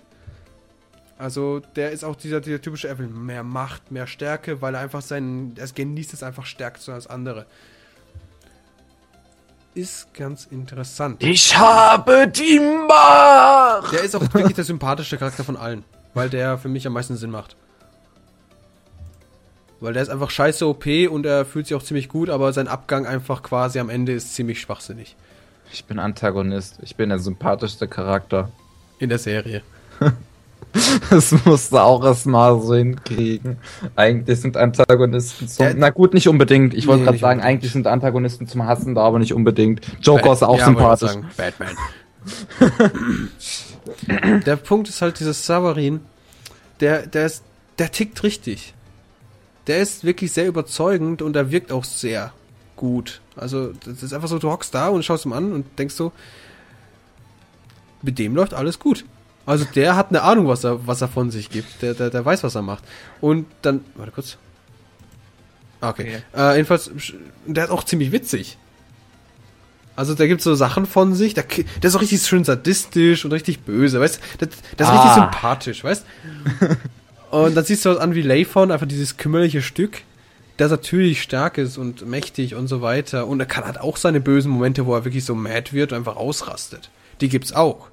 Also, 1.18 1.62
der 1.76 1.92
ist 1.92 2.04
auch 2.04 2.16
dieser, 2.16 2.42
dieser 2.42 2.62
typische 2.62 2.88
Apple. 2.88 3.08
Mehr 3.08 3.44
Macht, 3.44 3.92
mehr 3.92 4.08
Stärke, 4.08 4.62
weil 4.62 4.74
er 4.74 4.82
einfach 4.82 5.02
seinen, 5.02 5.56
er 5.58 5.68
genießt 5.68 6.14
es 6.14 6.24
einfach 6.24 6.46
stärker 6.46 6.80
sein 6.80 6.96
als 6.96 7.06
andere. 7.06 7.46
Ist 9.74 10.14
ganz 10.14 10.46
interessant. 10.46 11.24
Ich 11.24 11.58
habe 11.58 12.28
die 12.28 12.60
Macht! 12.60 13.94
Der 13.94 14.04
ist 14.04 14.16
auch 14.16 14.22
wirklich 14.34 14.54
der 14.54 14.66
sympathische 14.66 15.18
Charakter 15.18 15.46
von 15.46 15.56
allen, 15.56 15.86
weil 16.14 16.30
der 16.30 16.58
für 16.58 16.68
mich 16.68 16.86
am 16.86 16.94
meisten 16.94 17.16
Sinn 17.16 17.32
macht. 17.32 17.56
Weil 19.80 19.94
der 19.94 20.04
ist 20.04 20.10
einfach 20.10 20.30
scheiße 20.30 20.68
OP 20.68 20.86
und 21.10 21.26
er 21.26 21.46
fühlt 21.46 21.68
sich 21.68 21.76
auch 21.76 21.84
ziemlich 21.84 22.10
gut, 22.10 22.30
aber 22.30 22.52
sein 22.52 22.68
Abgang 22.68 23.08
einfach 23.08 23.44
quasi 23.44 23.80
am 23.80 23.90
Ende 23.90 24.12
ist 24.12 24.36
ziemlich 24.36 24.60
schwachsinnig. 24.60 25.16
Ich 25.72 25.86
bin 25.86 26.00
Antagonist. 26.00 26.80
Ich 26.82 26.98
bin 26.98 27.08
der 27.10 27.20
sympathischste 27.20 27.88
Charakter. 27.88 28.52
In 29.00 29.08
der 29.10 29.20
Serie. 29.20 29.64
Das 31.10 31.32
musste 31.46 31.82
auch 31.82 32.04
erstmal 32.04 32.60
so 32.62 32.76
hinkriegen. 32.76 33.58
Eigentlich 33.96 34.40
sind 34.40 34.58
Antagonisten 34.58 35.48
zum. 35.48 35.66
Ja, 35.66 35.74
na 35.76 35.90
gut, 35.90 36.14
nicht 36.14 36.28
unbedingt. 36.28 36.74
Ich 36.74 36.88
wollte 36.88 37.02
nee, 37.02 37.06
gerade 37.06 37.18
sagen, 37.18 37.40
unbedingt. 37.40 37.60
eigentlich 37.60 37.72
sind 37.74 37.88
Antagonisten 37.88 38.48
zum 38.48 38.66
Hassen 38.66 38.96
da, 38.96 39.02
aber 39.02 39.20
nicht 39.20 39.34
unbedingt. 39.34 39.82
Joker 40.02 40.24
Bad, 40.24 40.34
ist 40.34 40.44
auch 40.44 40.58
ja, 40.58 40.66
sympathisch. 40.66 41.12
Batman. 41.36 41.76
der 44.46 44.56
Punkt 44.56 44.90
ist 44.90 45.02
halt, 45.02 45.20
dieses 45.20 45.46
Savarin, 45.46 46.02
der, 46.80 47.08
der 47.08 47.26
ist, 47.26 47.44
der 47.80 47.92
tickt 47.92 48.24
richtig. 48.24 48.74
Der 49.68 49.80
ist 49.80 50.04
wirklich 50.04 50.32
sehr 50.32 50.48
überzeugend 50.48 51.22
und 51.22 51.36
er 51.36 51.52
wirkt 51.52 51.72
auch 51.72 51.84
sehr 51.84 52.34
gut. 52.76 53.22
Also, 53.36 53.74
das 53.86 54.04
ist 54.04 54.14
einfach 54.14 54.28
so, 54.28 54.40
du 54.40 54.50
hockst 54.50 54.74
da 54.74 54.90
und 54.90 55.04
schaust 55.04 55.26
ihm 55.26 55.34
an 55.34 55.52
und 55.54 55.66
denkst 55.78 55.96
so, 55.96 56.12
mit 58.02 58.18
dem 58.18 58.36
läuft 58.36 58.54
alles 58.54 58.80
gut. 58.80 59.06
Also 59.46 59.66
der 59.66 59.96
hat 59.96 60.10
eine 60.10 60.22
Ahnung, 60.22 60.48
was 60.48 60.64
er, 60.64 60.86
was 60.86 61.02
er 61.02 61.08
von 61.08 61.32
sich 61.32 61.50
gibt. 61.50 61.82
Der, 61.82 61.94
der, 61.94 62.10
der 62.10 62.24
weiß, 62.24 62.44
was 62.44 62.56
er 62.56 62.62
macht. 62.62 62.84
Und 63.20 63.48
dann, 63.62 63.84
warte 63.96 64.12
kurz. 64.12 64.38
Ah, 65.82 65.90
okay. 65.90 66.22
okay. 66.34 66.40
Äh, 66.40 66.56
jedenfalls, 66.58 66.92
der 67.46 67.66
ist 67.66 67.72
auch 67.72 67.84
ziemlich 67.84 68.12
witzig. 68.12 68.58
Also 69.96 70.14
da 70.14 70.26
gibt 70.26 70.42
so 70.42 70.56
Sachen 70.56 70.86
von 70.86 71.14
sich, 71.14 71.34
der, 71.34 71.44
der 71.44 71.88
ist 71.88 71.96
auch 71.96 72.02
richtig 72.02 72.22
schön 72.22 72.44
sadistisch 72.44 73.26
und 73.26 73.34
richtig 73.34 73.62
böse, 73.62 74.00
weißt 74.00 74.16
du? 74.16 74.38
Der, 74.40 74.50
der 74.80 74.86
ist 74.86 74.92
ah. 74.92 74.96
richtig 74.96 75.24
sympathisch, 75.24 75.84
weißt 75.84 76.06
Und 77.32 77.56
dann 77.56 77.64
siehst 77.64 77.86
du 77.86 77.90
was 77.90 77.98
an 77.98 78.14
wie 78.14 78.22
Layphon, 78.22 78.72
einfach 78.72 78.88
dieses 78.88 79.18
kümmerliche 79.18 79.62
Stück, 79.62 80.02
der 80.60 80.68
natürlich 80.68 81.22
stark 81.22 81.58
ist 81.58 81.78
und 81.78 82.06
mächtig 82.06 82.56
und 82.56 82.68
so 82.68 82.82
weiter. 82.82 83.28
Und 83.28 83.40
er 83.40 83.46
kann 83.46 83.64
halt 83.64 83.80
auch 83.80 83.98
seine 83.98 84.20
bösen 84.20 84.52
Momente, 84.52 84.86
wo 84.86 84.94
er 84.96 85.06
wirklich 85.06 85.24
so 85.24 85.34
mad 85.34 85.72
wird 85.72 85.92
und 85.92 86.00
einfach 86.00 86.18
ausrastet. 86.18 86.90
Die 87.22 87.30
gibt's 87.30 87.54
auch. 87.54 87.91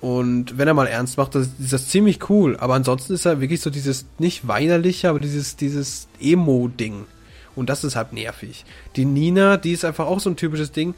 Und 0.00 0.58
wenn 0.58 0.68
er 0.68 0.74
mal 0.74 0.86
ernst 0.86 1.16
macht, 1.16 1.34
das, 1.34 1.48
ist 1.58 1.72
das 1.72 1.88
ziemlich 1.88 2.28
cool. 2.28 2.56
Aber 2.58 2.74
ansonsten 2.74 3.14
ist 3.14 3.24
er 3.24 3.40
wirklich 3.40 3.60
so 3.60 3.70
dieses, 3.70 4.06
nicht 4.18 4.46
weinerliche, 4.46 5.08
aber 5.08 5.20
dieses, 5.20 5.56
dieses 5.56 6.08
Emo-Ding. 6.20 7.06
Und 7.54 7.70
das 7.70 7.84
ist 7.84 7.96
halt 7.96 8.12
nervig. 8.12 8.64
Die 8.96 9.06
Nina, 9.06 9.56
die 9.56 9.72
ist 9.72 9.84
einfach 9.84 10.06
auch 10.06 10.20
so 10.20 10.28
ein 10.28 10.36
typisches 10.36 10.72
Ding. 10.72 10.94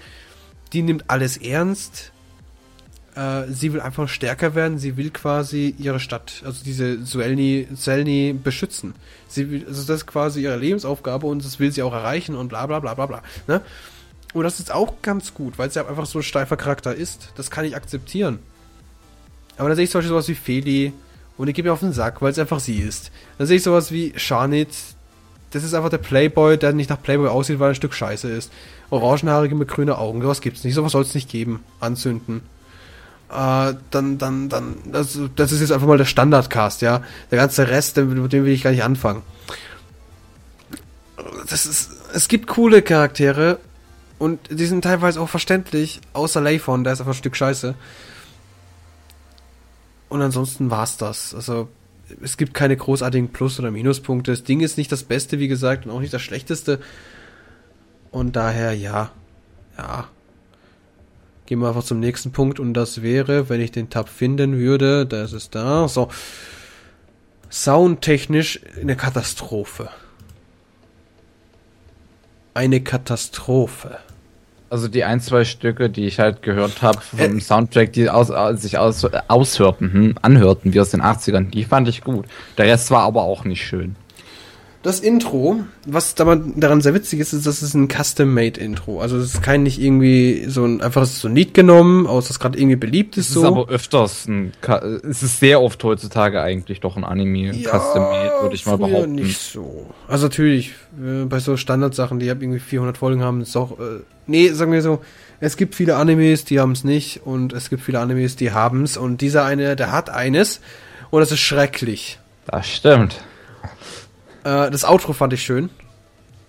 Die 0.72 0.82
nimmt 0.82 1.04
alles 1.08 1.36
ernst. 1.36 2.12
Äh, 3.14 3.44
sie 3.52 3.72
will 3.72 3.80
einfach 3.80 4.08
stärker 4.08 4.56
werden. 4.56 4.78
Sie 4.78 4.96
will 4.96 5.10
quasi 5.10 5.74
ihre 5.78 6.00
Stadt, 6.00 6.42
also 6.44 6.64
diese 6.64 7.04
Suelni, 7.04 7.68
Selni 7.74 8.32
beschützen. 8.32 8.94
Sie 9.28 9.50
will, 9.50 9.66
also 9.68 9.82
das 9.86 10.00
ist 10.00 10.06
quasi 10.06 10.42
ihre 10.42 10.56
Lebensaufgabe 10.56 11.26
und 11.28 11.44
das 11.44 11.60
will 11.60 11.70
sie 11.70 11.82
auch 11.82 11.92
erreichen 11.92 12.34
und 12.34 12.48
bla 12.48 12.66
bla 12.66 12.80
bla 12.80 12.94
bla 12.94 13.06
bla. 13.06 13.22
Ne? 13.46 13.60
Und 14.34 14.42
das 14.42 14.58
ist 14.58 14.72
auch 14.72 15.00
ganz 15.02 15.34
gut, 15.34 15.58
weil 15.58 15.70
sie 15.70 15.86
einfach 15.86 16.06
so 16.06 16.18
ein 16.18 16.22
steifer 16.22 16.56
Charakter 16.56 16.94
ist. 16.94 17.32
Das 17.36 17.50
kann 17.50 17.64
ich 17.64 17.76
akzeptieren. 17.76 18.40
Aber 19.58 19.68
dann 19.68 19.76
sehe 19.76 19.84
ich 19.84 19.90
zum 19.90 19.98
Beispiel 19.98 20.10
sowas 20.10 20.28
wie 20.28 20.34
Feli 20.34 20.92
und 21.36 21.48
ich 21.48 21.54
gebe 21.54 21.68
mir 21.68 21.72
auf 21.72 21.80
den 21.80 21.92
Sack, 21.92 22.22
weil 22.22 22.30
es 22.30 22.38
einfach 22.38 22.60
sie 22.60 22.78
ist. 22.78 23.10
Dann 23.38 23.46
sehe 23.46 23.56
ich 23.56 23.62
sowas 23.62 23.92
wie 23.92 24.12
Sharnit. 24.16 24.68
Das 25.50 25.64
ist 25.64 25.74
einfach 25.74 25.90
der 25.90 25.98
Playboy, 25.98 26.58
der 26.58 26.72
nicht 26.72 26.90
nach 26.90 27.02
Playboy 27.02 27.28
aussieht, 27.28 27.58
weil 27.58 27.68
er 27.68 27.72
ein 27.72 27.76
Stück 27.76 27.94
Scheiße 27.94 28.28
ist. 28.28 28.52
Orangenhaarige 28.90 29.54
mit 29.54 29.68
grünen 29.68 29.94
Augen, 29.94 30.22
sowas 30.22 30.40
gibt's 30.40 30.64
nicht. 30.64 30.74
Sowas 30.74 30.92
soll 30.92 31.02
es 31.02 31.14
nicht 31.14 31.30
geben. 31.30 31.64
Anzünden. 31.80 32.42
Äh, 33.30 33.74
dann, 33.90 34.18
dann, 34.18 34.48
dann, 34.48 34.76
das, 34.86 35.18
das 35.36 35.52
ist 35.52 35.60
jetzt 35.60 35.72
einfach 35.72 35.86
mal 35.86 35.98
der 35.98 36.06
Standardcast, 36.06 36.82
ja. 36.82 37.02
Der 37.30 37.38
ganze 37.38 37.68
Rest, 37.68 37.96
mit 37.96 38.32
dem 38.32 38.44
will 38.44 38.52
ich 38.52 38.62
gar 38.62 38.70
nicht 38.70 38.84
anfangen. 38.84 39.22
Das 41.48 41.66
ist, 41.66 41.90
es 42.14 42.28
gibt 42.28 42.46
coole 42.46 42.82
Charaktere 42.82 43.58
und 44.18 44.40
die 44.50 44.66
sind 44.66 44.82
teilweise 44.82 45.20
auch 45.20 45.28
verständlich, 45.28 46.00
außer 46.12 46.40
Layphon, 46.40 46.84
der 46.84 46.94
ist 46.94 47.00
einfach 47.00 47.12
ein 47.12 47.18
Stück 47.18 47.36
Scheiße. 47.36 47.74
Und 50.08 50.22
ansonsten 50.22 50.70
war's 50.70 50.96
das. 50.96 51.34
Also 51.34 51.68
es 52.22 52.36
gibt 52.36 52.54
keine 52.54 52.76
großartigen 52.76 53.30
Plus- 53.30 53.58
oder 53.58 53.70
Minuspunkte. 53.70 54.30
Das 54.30 54.44
Ding 54.44 54.60
ist 54.60 54.78
nicht 54.78 54.90
das 54.90 55.02
Beste, 55.02 55.38
wie 55.38 55.48
gesagt, 55.48 55.86
und 55.86 55.92
auch 55.92 56.00
nicht 56.00 56.12
das 56.12 56.22
Schlechteste. 56.22 56.80
Und 58.10 58.36
daher, 58.36 58.72
ja, 58.72 59.10
ja. 59.76 60.08
Gehen 61.46 61.60
wir 61.60 61.68
einfach 61.68 61.84
zum 61.84 62.00
nächsten 62.00 62.32
Punkt 62.32 62.60
und 62.60 62.74
das 62.74 63.00
wäre, 63.00 63.48
wenn 63.48 63.60
ich 63.60 63.72
den 63.72 63.88
Tab 63.88 64.08
finden 64.08 64.58
würde, 64.58 65.06
da 65.06 65.24
ist 65.24 65.32
es 65.32 65.50
da. 65.50 65.88
So. 65.88 66.08
Soundtechnisch 67.50 68.60
eine 68.78 68.96
Katastrophe. 68.96 69.88
Eine 72.52 72.82
Katastrophe. 72.82 73.98
Also 74.70 74.88
die 74.88 75.04
ein, 75.04 75.20
zwei 75.20 75.44
Stücke, 75.44 75.88
die 75.88 76.06
ich 76.06 76.18
halt 76.18 76.42
gehört 76.42 76.82
habe 76.82 77.00
vom 77.00 77.38
äh, 77.38 77.40
Soundtrack, 77.40 77.92
die 77.92 78.10
aus, 78.10 78.30
sich 78.60 78.76
aus, 78.76 79.06
aushörten, 79.28 79.92
hm, 79.92 80.14
anhörten 80.20 80.74
wie 80.74 80.80
aus 80.80 80.90
den 80.90 81.00
80ern, 81.00 81.50
die 81.50 81.64
fand 81.64 81.88
ich 81.88 82.02
gut. 82.02 82.26
Der 82.58 82.66
Rest 82.66 82.90
war 82.90 83.02
aber 83.04 83.22
auch 83.22 83.44
nicht 83.44 83.66
schön. 83.66 83.96
Das 84.88 85.00
Intro, 85.00 85.60
was 85.84 86.14
daran 86.14 86.80
sehr 86.80 86.94
witzig 86.94 87.20
ist, 87.20 87.34
ist, 87.34 87.46
dass 87.46 87.60
es 87.60 87.74
ein 87.74 87.88
Custom-Made-Intro. 87.90 89.02
Also 89.02 89.18
es 89.18 89.34
ist 89.34 89.42
kein 89.42 89.62
nicht 89.62 89.78
irgendwie 89.78 90.46
so 90.48 90.64
ein 90.64 90.80
einfaches 90.80 91.20
so 91.20 91.28
ein 91.28 91.34
Lied 91.34 91.52
genommen, 91.52 92.06
aus 92.06 92.28
das 92.28 92.40
gerade 92.40 92.58
irgendwie 92.58 92.76
beliebt 92.76 93.18
ist. 93.18 93.28
Es 93.28 93.36
ist 93.36 93.42
so. 93.42 93.46
aber 93.46 93.68
öfters 93.68 94.26
ein, 94.26 94.54
es 95.06 95.22
ist 95.22 95.40
sehr 95.40 95.60
oft 95.60 95.84
heutzutage 95.84 96.40
eigentlich 96.40 96.80
doch 96.80 96.96
ein 96.96 97.04
Anime 97.04 97.54
ja, 97.54 97.68
Custom-Made, 97.68 98.32
würde 98.40 98.54
ich 98.54 98.64
mal 98.64 98.78
behaupten. 98.78 99.16
nicht 99.16 99.38
so. 99.38 99.90
Also 100.06 100.28
natürlich, 100.28 100.72
äh, 100.98 101.26
bei 101.26 101.38
so 101.38 101.58
Standardsachen, 101.58 102.18
die 102.18 102.28
irgendwie 102.28 102.58
400 102.58 102.96
Folgen 102.96 103.22
haben, 103.22 103.42
ist 103.42 103.54
auch, 103.58 103.72
äh, 103.72 104.00
nee, 104.26 104.48
sagen 104.48 104.72
wir 104.72 104.80
so, 104.80 105.02
es 105.38 105.58
gibt 105.58 105.74
viele 105.74 105.96
Animes, 105.96 106.46
die 106.46 106.60
haben 106.60 106.72
es 106.72 106.82
nicht 106.82 107.26
und 107.26 107.52
es 107.52 107.68
gibt 107.68 107.82
viele 107.82 108.00
Animes, 108.00 108.36
die 108.36 108.52
haben 108.52 108.84
es 108.84 108.96
und 108.96 109.20
dieser 109.20 109.44
eine, 109.44 109.76
der 109.76 109.92
hat 109.92 110.08
eines 110.08 110.62
und 111.10 111.20
das 111.20 111.30
ist 111.30 111.40
schrecklich. 111.40 112.18
Das 112.46 112.66
stimmt. 112.66 113.20
Äh, 114.48 114.70
das 114.70 114.84
Outro 114.84 115.12
fand 115.12 115.32
ich 115.34 115.42
schön. 115.42 115.68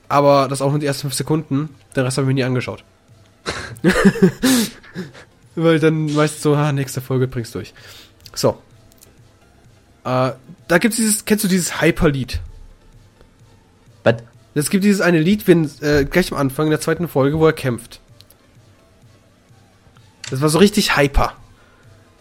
Aber 0.07 0.47
das 0.47 0.61
auch 0.61 0.71
nur 0.71 0.79
die 0.79 0.85
ersten 0.85 1.01
fünf 1.01 1.13
Sekunden. 1.13 1.69
Den 1.95 2.03
Rest 2.03 2.17
habe 2.17 2.25
ich 2.25 2.27
mir 2.29 2.33
nie 2.33 2.43
angeschaut. 2.43 2.83
Weil 5.55 5.79
dann 5.79 6.15
weißt 6.15 6.37
du 6.37 6.41
so, 6.41 6.55
ah, 6.55 6.71
nächste 6.71 7.01
Folge 7.01 7.27
bringst 7.27 7.53
du 7.53 7.59
durch. 7.59 7.73
So. 8.33 8.61
Äh, 10.05 10.31
da 10.67 10.77
gibt's 10.79 10.97
dieses, 10.97 11.25
kennst 11.25 11.43
du 11.43 11.47
dieses 11.47 11.81
Hyper-Lied? 11.81 12.39
Was? 14.03 14.15
Es 14.55 14.69
gibt 14.69 14.83
dieses 14.83 15.01
eine 15.01 15.19
Lied, 15.19 15.47
wenn, 15.47 15.69
äh, 15.81 16.05
gleich 16.05 16.31
am 16.31 16.37
Anfang 16.37 16.67
in 16.67 16.71
der 16.71 16.81
zweiten 16.81 17.07
Folge, 17.07 17.37
wo 17.37 17.45
er 17.45 17.53
kämpft. 17.53 17.99
Das 20.29 20.41
war 20.41 20.49
so 20.49 20.59
richtig 20.59 20.97
hyper. 20.97 21.33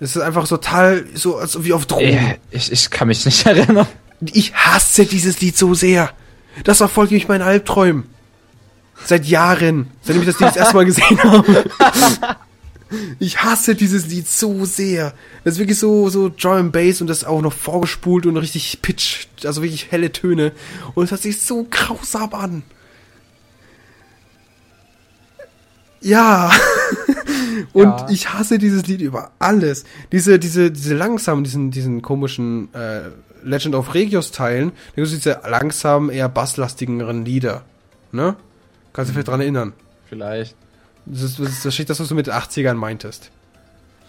Das 0.01 0.14
ist 0.14 0.22
einfach 0.22 0.47
total 0.47 1.05
so, 1.14 1.37
als 1.37 1.62
wie 1.64 1.72
auf 1.72 1.87
Drogen. 1.87 2.37
Ich, 2.51 2.70
ich 2.70 2.91
kann 2.91 3.09
mich 3.09 3.24
nicht 3.24 3.47
erinnern. 3.47 3.87
Ich 4.20 4.54
hasse 4.54 5.06
dieses 5.06 5.40
Lied 5.40 5.56
so 5.56 5.74
sehr. 5.74 6.12
Das 6.64 6.78
verfolgt 6.78 7.12
mich 7.12 7.28
meinen 7.28 7.42
Albträumen. 7.42 8.04
Seit 9.04 9.26
Jahren, 9.26 9.90
seitdem 10.02 10.22
ich 10.22 10.28
das 10.28 10.40
Lied 10.40 10.48
das 10.48 10.56
erste 10.56 10.74
Mal 10.74 10.84
gesehen 10.84 11.22
habe. 11.22 11.64
Ich 13.18 13.42
hasse 13.42 13.74
dieses 13.74 14.06
Lied 14.06 14.26
so 14.28 14.64
sehr. 14.64 15.12
Das 15.44 15.54
ist 15.54 15.60
wirklich 15.60 15.78
so, 15.78 16.08
so 16.08 16.30
Drum 16.30 16.72
Bass 16.72 17.00
und 17.00 17.06
das 17.06 17.24
auch 17.24 17.42
noch 17.42 17.52
vorgespult 17.52 18.26
und 18.26 18.36
richtig 18.36 18.80
Pitch, 18.80 19.26
also 19.44 19.62
wirklich 19.62 19.90
helle 19.90 20.10
Töne. 20.10 20.52
Und 20.94 21.04
es 21.04 21.10
hört 21.10 21.20
sich 21.20 21.40
so 21.40 21.66
grausam 21.70 22.32
an. 22.32 22.62
Ja. 26.00 26.50
und 27.72 27.84
ja. 27.84 28.06
ich 28.08 28.32
hasse 28.32 28.58
dieses 28.58 28.86
Lied 28.86 29.00
über 29.00 29.32
alles. 29.38 29.84
Diese, 30.12 30.38
diese, 30.38 30.70
diese 30.70 30.94
langsamen, 30.94 31.44
diesen, 31.44 31.70
diesen 31.70 32.02
komischen, 32.02 32.72
äh, 32.74 33.10
Legend 33.49 33.74
of 33.74 33.94
Regios 33.94 34.30
teilen, 34.30 34.70
dann 34.70 34.94
gibt 34.96 35.07
es 35.09 35.14
diese 35.14 35.40
langsamen, 35.49 36.11
eher 36.11 36.28
basslastigeren 36.28 37.24
Lieder. 37.24 37.62
Ne? 38.12 38.36
Kannst 38.92 39.09
du 39.09 39.12
dich 39.12 39.14
vielleicht 39.14 39.28
dran 39.28 39.40
erinnern? 39.40 39.72
Vielleicht. 40.09 40.55
Das 41.07 41.22
ist, 41.22 41.38
das 41.38 41.49
ist 41.49 41.64
das, 41.64 41.86
das, 41.86 42.01
was 42.01 42.09
du 42.09 42.14
mit 42.14 42.26
den 42.26 42.34
80ern 42.34 42.74
meintest. 42.74 43.30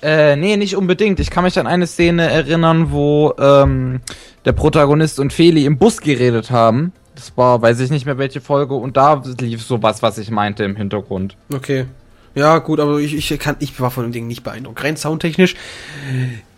Äh, 0.01 0.35
nee, 0.35 0.55
nicht 0.57 0.75
unbedingt. 0.75 1.19
Ich 1.19 1.29
kann 1.29 1.43
mich 1.43 1.59
an 1.59 1.67
eine 1.67 1.87
Szene 1.87 2.29
erinnern, 2.29 2.91
wo 2.91 3.33
ähm, 3.37 3.99
der 4.45 4.53
Protagonist 4.53 5.19
und 5.19 5.33
Feli 5.33 5.65
im 5.65 5.77
Bus 5.77 5.99
geredet 6.01 6.51
haben. 6.51 6.93
Das 7.15 7.33
war, 7.35 7.61
weiß 7.61 7.81
ich 7.81 7.89
nicht 7.89 8.05
mehr 8.05 8.17
welche 8.17 8.39
Folge, 8.39 8.75
und 8.75 8.95
da 8.95 9.21
lief 9.39 9.61
sowas, 9.61 10.01
was 10.01 10.17
ich 10.17 10.31
meinte 10.31 10.63
im 10.63 10.77
Hintergrund. 10.77 11.35
Okay. 11.53 11.85
Ja, 12.33 12.59
gut, 12.59 12.79
aber 12.79 12.99
ich, 12.99 13.13
ich, 13.13 13.39
kann, 13.39 13.57
ich 13.59 13.79
war 13.81 13.91
von 13.91 14.03
dem 14.03 14.13
Ding 14.13 14.27
nicht 14.27 14.43
beeindruckt. 14.43 14.81
Rein 14.83 14.95
soundtechnisch, 14.95 15.55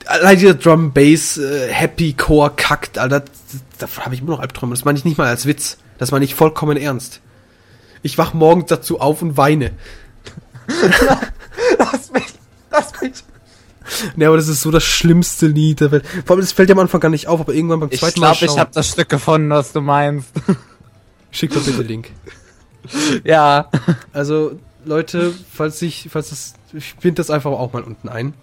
allein 0.05 0.37
dieser 0.37 0.53
Drum 0.53 0.91
Bass 0.91 1.37
äh, 1.37 1.71
Happy 1.71 2.13
Core 2.13 2.51
kackt, 2.55 2.97
Alter, 2.97 3.23
da 3.77 3.87
habe 3.99 4.15
ich 4.15 4.21
immer 4.21 4.31
noch 4.31 4.39
Albträume. 4.39 4.73
Das 4.73 4.85
meine 4.85 4.97
ich 4.97 5.05
nicht 5.05 5.17
mal 5.17 5.27
als 5.27 5.45
Witz. 5.45 5.77
Das 5.97 6.11
meine 6.11 6.25
ich 6.25 6.35
vollkommen 6.35 6.77
ernst. 6.77 7.21
Ich 8.01 8.17
wach 8.17 8.33
morgens 8.33 8.67
dazu 8.67 8.99
auf 8.99 9.21
und 9.21 9.37
weine. 9.37 9.71
lass 11.77 12.11
mich, 12.11 12.25
lass 12.71 13.01
mich. 13.01 13.23
Ne, 14.15 14.27
aber 14.27 14.37
das 14.37 14.47
ist 14.47 14.61
so 14.61 14.71
das 14.71 14.83
schlimmste 14.83 15.47
Lied 15.47 15.81
der 15.81 15.91
Welt. 15.91 16.05
Vor 16.25 16.35
allem, 16.35 16.41
das 16.41 16.51
fällt 16.51 16.69
ja 16.69 16.75
am 16.75 16.79
Anfang 16.79 17.01
gar 17.01 17.09
nicht 17.09 17.27
auf, 17.27 17.39
aber 17.39 17.53
irgendwann 17.53 17.81
beim 17.81 17.91
zweiten 17.91 18.05
ich 18.07 18.15
glaub, 18.15 18.29
Mal. 18.29 18.33
Ich 18.33 18.39
glaube, 18.39 18.53
ich 18.53 18.59
habe 18.59 18.71
das 18.73 18.87
Stück 18.87 19.09
gefunden, 19.09 19.49
was 19.49 19.73
du 19.73 19.81
meinst. 19.81 20.29
Schick 21.31 21.53
doch 21.53 21.63
bitte 21.63 21.81
Link. 21.81 22.11
Ja. 23.23 23.69
Also, 24.13 24.59
Leute, 24.85 25.33
falls 25.53 25.81
ich, 25.81 26.09
falls 26.11 26.31
es, 26.31 26.53
ich 26.73 26.95
finde 26.99 27.15
das 27.15 27.29
einfach 27.29 27.51
auch 27.51 27.73
mal 27.73 27.83
unten 27.83 28.09
ein. 28.09 28.33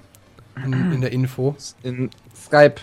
In, 0.64 0.92
in 0.92 1.00
der 1.00 1.12
Info. 1.12 1.56
In 1.82 2.10
Skype 2.36 2.76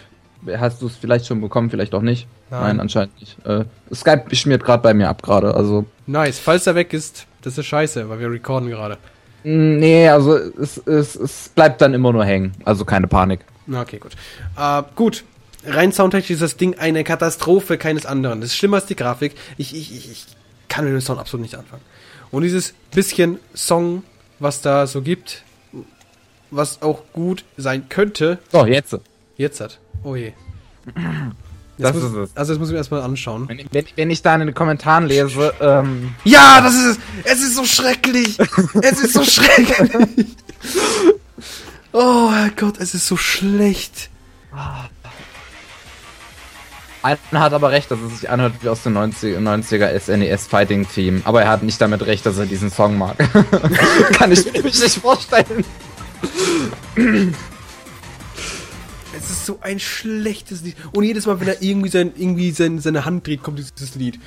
hast 0.58 0.82
du 0.82 0.88
es 0.88 0.96
vielleicht 0.96 1.26
schon 1.26 1.42
bekommen, 1.42 1.70
vielleicht 1.70 1.94
auch 1.94 2.02
nicht. 2.02 2.28
Nein, 2.50 2.62
Nein 2.62 2.80
anscheinend 2.80 3.20
nicht. 3.20 3.44
Äh, 3.46 3.66
Skype 3.94 4.36
schmiert 4.36 4.64
gerade 4.64 4.84
bei 4.84 4.94
mir 4.94 5.10
ab 5.10 5.24
gerade, 5.24 5.54
also. 5.56 5.86
Nice. 6.06 6.40
Falls 6.40 6.68
er 6.68 6.76
weg 6.76 6.94
ist, 6.94 7.26
das 7.42 7.58
ist 7.58 7.66
scheiße, 7.66 8.08
weil 8.10 8.20
wir 8.20 8.32
recorden 8.32 8.70
gerade. 8.70 8.98
Mm, 9.44 9.78
nee, 9.78 10.08
also 10.08 10.38
es, 10.38 10.78
es, 10.78 11.16
es 11.16 11.50
bleibt 11.50 11.82
dann 11.82 11.94
immer 11.94 12.12
nur 12.14 12.26
hängen. 12.26 12.54
Also 12.64 12.86
keine 12.86 13.08
Panik. 13.08 13.42
Okay, 13.72 13.98
gut. 13.98 14.14
Äh, 14.58 14.84
gut. 14.96 15.24
Rein 15.68 15.92
soundtechnisch 15.92 16.32
ist 16.32 16.42
das 16.42 16.58
Ding 16.58 16.78
eine 16.78 17.04
Katastrophe 17.04 17.78
keines 17.78 18.06
anderen. 18.06 18.42
Das 18.42 18.52
ist 18.52 18.58
schlimmer 18.58 18.78
als 18.78 18.86
die 18.86 18.96
Grafik. 18.96 19.34
Ich, 19.58 19.76
ich, 19.76 19.96
ich, 19.96 20.12
ich 20.12 20.26
kann 20.70 20.86
mit 20.86 20.94
dem 20.94 21.02
Sound 21.02 21.20
absolut 21.20 21.42
nicht 21.42 21.56
anfangen. 21.56 21.82
Und 22.30 22.44
dieses 22.44 22.74
bisschen 22.92 23.40
Song, 23.56 24.04
was 24.40 24.62
da 24.62 24.86
so 24.86 25.02
gibt, 25.02 25.44
was 26.52 26.82
auch 26.82 27.04
gut 27.14 27.44
sein 27.58 27.90
könnte. 27.90 28.40
So, 28.52 28.66
jetzt. 28.66 28.98
Jetzt 29.38 29.60
hat. 29.60 29.80
Oh 30.04 30.16
je. 30.16 30.34
Das 31.78 31.94
muss, 31.94 32.04
ist 32.04 32.14
es. 32.14 32.38
Also 32.38 32.54
das 32.54 32.60
muss 32.60 32.70
ich 32.70 32.72
mir 32.72 32.78
erstmal 32.78 33.02
anschauen. 33.02 33.50
Wenn, 33.50 33.66
wenn, 33.72 33.86
wenn, 33.96 34.10
ich 34.10 34.22
da 34.22 34.34
in 34.36 34.42
den 34.42 34.54
Kommentaren 34.54 35.08
lese, 35.08 35.54
ähm 35.60 36.16
Ja, 36.24 36.62
das 36.62 36.74
ist 36.74 36.86
es. 36.86 37.00
Es 37.26 37.44
ist 37.44 37.56
so 37.56 37.66
schrecklich. 37.66 38.38
es 38.82 39.02
ist 39.02 39.14
so 39.14 39.26
schrecklich. 39.26 40.28
oh 41.92 42.30
mein 42.32 42.54
Gott, 42.56 42.80
es 42.80 42.94
ist 42.94 43.08
so 43.08 43.18
schlecht. 43.18 44.10
Einer 47.02 47.20
hat 47.34 47.54
aber 47.54 47.72
recht, 47.72 47.92
dass 47.92 48.00
es 48.00 48.22
sich 48.22 48.30
anhört 48.30 48.54
wie 48.62 48.70
aus 48.70 48.82
dem 48.82 48.94
90, 48.94 49.38
90er 49.38 50.00
SNES 50.00 50.48
Fighting 50.48 50.88
Team. 50.88 51.22
Aber 51.26 51.44
er 51.44 51.50
hat 51.50 51.62
nicht 51.62 51.80
damit 51.80 52.06
recht, 52.06 52.26
dass 52.26 52.38
er 52.38 52.46
diesen 52.48 52.72
Song 52.72 52.98
mag. 52.98 53.18
Kann 54.14 54.32
ich 54.32 54.52
mir 54.52 54.64
nicht 54.64 54.98
vorstellen. 54.98 55.66
Es 59.18 59.30
ist 59.30 59.46
so 59.46 59.60
ein 59.62 59.80
schlechtes 59.80 60.62
Lied. 60.62 60.76
Und 60.92 61.04
jedes 61.04 61.26
Mal, 61.26 61.40
wenn 61.40 61.48
er 61.48 61.62
irgendwie, 61.62 61.90
sein, 61.90 62.12
irgendwie 62.16 62.52
sein, 62.52 62.80
seine 62.80 63.06
Hand 63.06 63.26
dreht, 63.28 63.44
kommt 63.44 63.60
dieses 63.60 63.96
Lied. 63.96 64.20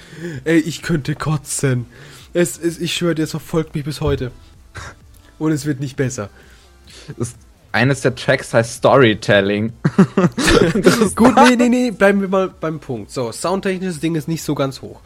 Ey, 0.44 0.58
ich 0.58 0.82
könnte 0.82 1.14
kotzen. 1.14 1.86
Es, 2.32 2.58
es, 2.58 2.78
ich 2.78 2.94
schwöre, 2.94 3.20
es 3.20 3.30
verfolgt 3.30 3.74
mich 3.74 3.84
bis 3.84 4.00
heute. 4.00 4.32
Und 5.38 5.52
es 5.52 5.66
wird 5.66 5.80
nicht 5.80 5.96
besser. 5.96 6.30
Das 7.16 7.34
eines 7.70 8.00
der 8.00 8.14
Tracks 8.14 8.54
heißt 8.54 8.76
Storytelling. 8.76 9.72
Gut, 11.14 11.34
nee, 11.36 11.56
nee, 11.56 11.68
nee, 11.68 11.90
bleiben 11.90 12.20
wir 12.20 12.28
mal 12.28 12.48
beim 12.48 12.80
Punkt. 12.80 13.10
So, 13.10 13.30
soundtechnisches 13.30 14.00
Ding 14.00 14.14
ist 14.14 14.26
nicht 14.26 14.42
so 14.42 14.54
ganz 14.54 14.80
hoch. 14.80 15.00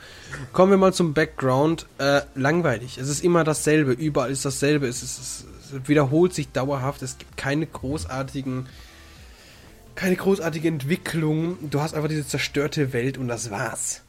Kommen 0.53 0.71
wir 0.71 0.79
mal 0.79 0.93
zum 0.93 1.13
Background. 1.13 1.87
Äh, 1.99 2.21
langweilig. 2.35 2.99
Es 2.99 3.09
ist 3.09 3.25
immer 3.25 3.43
dasselbe. 3.43 3.93
Überall 3.93 4.31
ist 4.31 4.45
dasselbe. 4.45 4.87
Es, 4.87 5.03
ist, 5.03 5.19
es, 5.19 5.45
es 5.45 5.47
wiederholt 5.87 6.35
sich 6.35 6.51
dauerhaft. 6.51 7.03
Es 7.03 7.19
gibt 7.19 7.37
keine 7.37 7.67
großartigen, 7.67 8.67
keine 9.95 10.17
großartige 10.17 10.69
Entwicklung. 10.69 11.59
Du 11.71 11.81
hast 11.81 11.95
einfach 11.95 12.09
diese 12.09 12.27
zerstörte 12.27 12.93
Welt 12.93 13.19
und 13.19 13.29
das 13.29 13.51
war's. 13.51 14.03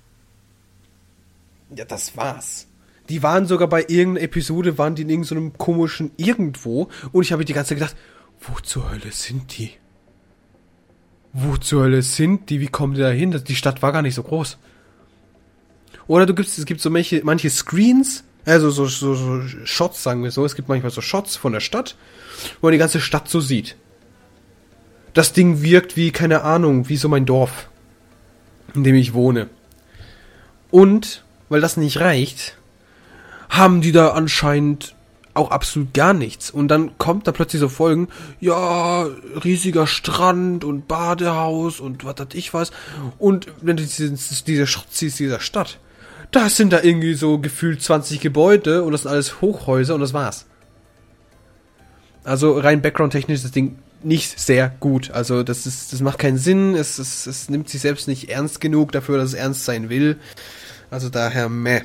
Ja, 1.75 1.85
das 1.85 2.15
war's. 2.15 2.67
Die 3.09 3.21
waren 3.21 3.47
sogar 3.47 3.67
bei 3.67 3.81
irgendeiner 3.81 4.21
Episode, 4.21 4.77
waren 4.77 4.95
die 4.95 5.01
in 5.01 5.09
irgendeinem 5.09 5.57
komischen 5.57 6.11
Irgendwo 6.17 6.89
und 7.11 7.23
ich 7.23 7.31
habe 7.31 7.43
die 7.43 7.53
ganze 7.53 7.69
Zeit 7.69 7.79
gedacht, 7.79 7.97
wo 8.39 8.59
zur 8.61 8.91
Hölle 8.91 9.11
sind 9.11 9.57
die? 9.57 9.71
Wo 11.33 11.57
zur 11.57 11.83
Hölle 11.83 12.01
sind 12.01 12.49
die? 12.49 12.59
Wie 12.59 12.67
kommen 12.67 12.93
die 12.93 13.01
da 13.01 13.09
hin? 13.09 13.31
Die 13.45 13.55
Stadt 13.55 13.81
war 13.81 13.91
gar 13.91 14.01
nicht 14.01 14.15
so 14.15 14.23
groß. 14.23 14.57
Oder 16.07 16.25
du 16.25 16.35
gibst, 16.35 16.57
es 16.57 16.65
gibt 16.65 16.81
so 16.81 16.89
manche, 16.89 17.21
manche 17.23 17.49
Screens, 17.49 18.23
also 18.45 18.69
so, 18.69 18.85
so, 18.85 19.15
so 19.15 19.41
Shots, 19.65 20.03
sagen 20.03 20.23
wir 20.23 20.31
so. 20.31 20.45
Es 20.45 20.55
gibt 20.55 20.67
manchmal 20.69 20.91
so 20.91 21.01
Shots 21.01 21.35
von 21.35 21.53
der 21.53 21.59
Stadt, 21.59 21.95
wo 22.59 22.67
man 22.67 22.73
die 22.73 22.77
ganze 22.77 22.99
Stadt 22.99 23.29
so 23.29 23.39
sieht. 23.39 23.75
Das 25.13 25.33
Ding 25.33 25.61
wirkt 25.61 25.95
wie, 25.95 26.11
keine 26.11 26.41
Ahnung, 26.43 26.89
wie 26.89 26.97
so 26.97 27.07
mein 27.07 27.25
Dorf, 27.25 27.69
in 28.73 28.83
dem 28.83 28.95
ich 28.95 29.13
wohne. 29.13 29.49
Und, 30.71 31.23
weil 31.49 31.61
das 31.61 31.77
nicht 31.77 31.99
reicht, 31.99 32.57
haben 33.49 33.81
die 33.81 33.91
da 33.91 34.09
anscheinend 34.09 34.95
auch 35.35 35.51
absolut 35.51 35.93
gar 35.93 36.13
nichts. 36.13 36.51
Und 36.51 36.67
dann 36.67 36.97
kommt 36.97 37.27
da 37.27 37.31
plötzlich 37.31 37.59
so 37.59 37.69
Folgen, 37.69 38.07
ja, 38.39 39.03
riesiger 39.43 39.87
Strand 39.87 40.63
und 40.63 40.87
Badehaus 40.87 41.79
und 41.79 42.05
was 42.05 42.15
hat 42.19 42.35
ich 42.35 42.53
was. 42.53 42.71
Und 43.17 43.47
wenn 43.61 43.77
du 43.77 43.83
diese, 43.83 44.11
diese 44.43 44.67
Schrott 44.67 44.87
siehst, 44.89 45.19
dieser 45.19 45.39
Stadt, 45.39 45.79
da 46.35 46.49
sind 46.49 46.73
da 46.73 46.81
irgendwie 46.81 47.13
so 47.13 47.37
gefühlt 47.37 47.81
20 47.81 48.19
Gebäude 48.19 48.83
und 48.83 48.91
das 48.91 49.03
sind 49.03 49.11
alles 49.11 49.41
Hochhäuser 49.41 49.95
und 49.95 50.01
das 50.01 50.13
war's. 50.13 50.45
Also 52.23 52.57
rein 52.57 52.81
background-technisch 52.81 53.37
ist 53.37 53.45
das 53.45 53.51
Ding 53.51 53.77
nicht 54.01 54.39
sehr 54.39 54.69
gut. 54.79 55.11
Also 55.11 55.43
das 55.43 55.65
ist, 55.65 55.93
das 55.93 56.01
macht 56.01 56.19
keinen 56.19 56.37
Sinn. 56.37 56.75
Es, 56.75 56.97
es, 56.97 57.25
es 57.27 57.49
nimmt 57.49 57.69
sich 57.69 57.81
selbst 57.81 58.07
nicht 58.07 58.29
ernst 58.29 58.61
genug 58.61 58.91
dafür, 58.91 59.17
dass 59.17 59.29
es 59.29 59.33
ernst 59.33 59.65
sein 59.65 59.89
will. 59.89 60.17
Also 60.89 61.09
daher 61.09 61.49
meh. 61.49 61.81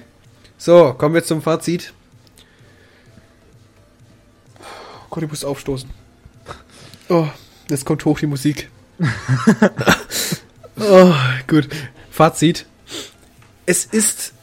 So, 0.56 0.92
kommen 0.92 1.14
wir 1.14 1.24
zum 1.24 1.42
Fazit. 1.42 1.92
Gott, 5.10 5.22
ich 5.22 5.30
muss 5.30 5.44
aufstoßen. 5.44 5.90
Oh, 7.08 7.26
jetzt 7.70 7.84
kommt 7.84 8.04
hoch 8.04 8.18
die 8.18 8.26
Musik. 8.26 8.68
oh, 10.80 11.14
gut. 11.46 11.68
Fazit. 12.10 12.66
Es 13.66 13.84
ist. 13.84 14.34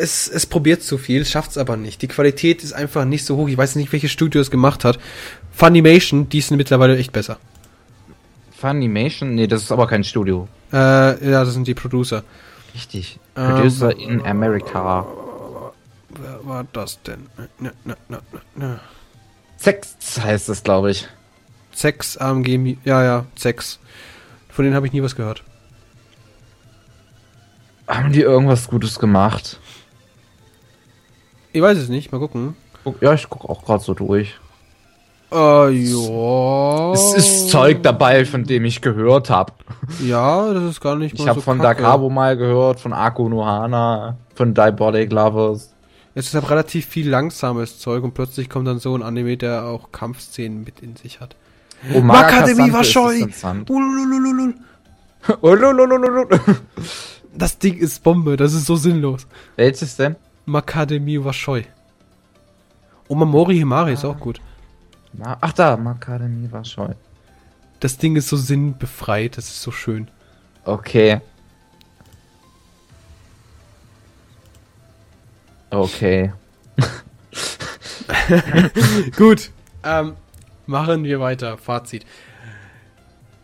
Es, 0.00 0.28
es 0.28 0.46
probiert 0.46 0.82
zu 0.82 0.98
viel, 0.98 1.24
schafft 1.24 1.52
es 1.52 1.58
aber 1.58 1.76
nicht. 1.76 2.02
Die 2.02 2.08
Qualität 2.08 2.62
ist 2.62 2.72
einfach 2.72 3.04
nicht 3.04 3.24
so 3.24 3.36
hoch. 3.36 3.48
Ich 3.48 3.56
weiß 3.56 3.76
nicht, 3.76 3.92
welches 3.92 4.10
Studio 4.10 4.40
es 4.40 4.50
gemacht 4.50 4.84
hat. 4.84 4.98
Funimation, 5.52 6.28
die 6.28 6.40
sind 6.40 6.56
mittlerweile 6.56 6.96
echt 6.96 7.12
besser. 7.12 7.38
Funimation? 8.52 9.34
Nee, 9.34 9.46
das 9.46 9.62
ist 9.62 9.72
aber 9.72 9.86
kein 9.86 10.04
Studio. 10.04 10.48
Äh, 10.72 10.76
ja, 11.30 11.44
das 11.44 11.54
sind 11.54 11.66
die 11.66 11.74
Producer. 11.74 12.24
Richtig. 12.74 13.18
Producer 13.34 13.92
ähm, 13.92 14.20
in 14.20 14.26
America. 14.26 15.06
Wer 16.10 16.40
war 16.42 16.66
das 16.72 17.00
denn? 17.02 17.26
Na, 17.58 17.70
na, 17.84 17.96
na, 18.08 18.20
na. 18.54 18.80
Sex 19.56 19.96
heißt 20.20 20.48
es, 20.48 20.62
glaube 20.62 20.90
ich. 20.90 21.08
Sex 21.72 22.16
AMG, 22.16 22.76
ja, 22.84 23.02
ja, 23.02 23.26
Sex. 23.36 23.78
Von 24.48 24.64
denen 24.64 24.74
habe 24.74 24.86
ich 24.86 24.92
nie 24.92 25.02
was 25.02 25.14
gehört. 25.14 25.42
Haben 27.86 28.12
die 28.12 28.20
irgendwas 28.20 28.68
Gutes 28.68 28.98
gemacht? 28.98 29.60
Ich 31.52 31.62
weiß 31.62 31.78
es 31.78 31.88
nicht, 31.88 32.12
mal 32.12 32.18
gucken. 32.18 32.56
Ja, 33.00 33.14
ich 33.14 33.28
gucke 33.28 33.48
auch 33.48 33.64
gerade 33.64 33.82
so 33.82 33.94
durch. 33.94 34.38
Äh, 35.30 35.70
ja. 35.70 36.92
Es 36.92 37.14
ist 37.14 37.50
Zeug 37.50 37.82
dabei, 37.82 38.24
von 38.24 38.44
dem 38.44 38.64
ich 38.64 38.80
gehört 38.80 39.28
habe. 39.28 39.52
Ja, 40.02 40.52
das 40.54 40.64
ist 40.64 40.80
gar 40.80 40.96
nicht 40.96 41.16
mal 41.18 41.22
Ich 41.22 41.28
habe 41.28 41.40
so 41.40 41.44
von 41.44 41.58
Kacke. 41.58 41.82
Dakabo 41.82 42.08
mal 42.08 42.36
gehört, 42.36 42.80
von 42.80 42.92
Ako 42.92 43.28
Nohana, 43.28 44.16
von 44.34 44.54
Diabolic 44.54 45.12
Lovers. 45.12 45.74
Es 46.14 46.28
ist 46.28 46.34
halt 46.34 46.50
relativ 46.50 46.86
viel 46.86 47.08
langsames 47.08 47.78
Zeug 47.78 48.02
und 48.02 48.14
plötzlich 48.14 48.48
kommt 48.48 48.66
dann 48.66 48.78
so 48.78 48.94
ein 48.96 49.02
Anime, 49.02 49.36
der 49.36 49.64
auch 49.66 49.92
Kampfszenen 49.92 50.64
mit 50.64 50.80
in 50.80 50.96
sich 50.96 51.20
hat. 51.20 51.36
Oh, 51.94 52.00
Makademie 52.00 52.72
war 52.72 52.84
scheu! 52.84 53.26
Das 57.34 57.58
Ding 57.58 57.76
ist 57.76 58.02
Bombe, 58.02 58.36
das 58.36 58.54
ist 58.54 58.66
so 58.66 58.76
sinnlos. 58.76 59.26
Welches 59.56 59.96
denn? 59.96 60.16
Makademie 60.48 61.22
war 61.22 61.32
scheu. 61.32 61.62
Und 63.06 63.18
Mamori 63.18 63.56
Himari 63.56 63.90
ah. 63.90 63.94
ist 63.94 64.04
auch 64.04 64.18
gut. 64.18 64.40
Ach 65.22 65.52
da, 65.52 65.76
Makademie 65.76 66.50
war 66.50 66.64
scheu. 66.64 66.94
Das 67.80 67.98
Ding 67.98 68.16
ist 68.16 68.28
so 68.28 68.36
sinnbefreit, 68.36 69.36
das 69.36 69.46
ist 69.46 69.62
so 69.62 69.70
schön. 69.70 70.08
Okay. 70.64 71.20
Okay. 75.70 76.32
Gut. 79.16 79.50
Ähm, 79.84 80.16
machen 80.66 81.04
wir 81.04 81.20
weiter. 81.20 81.58
Fazit. 81.58 82.06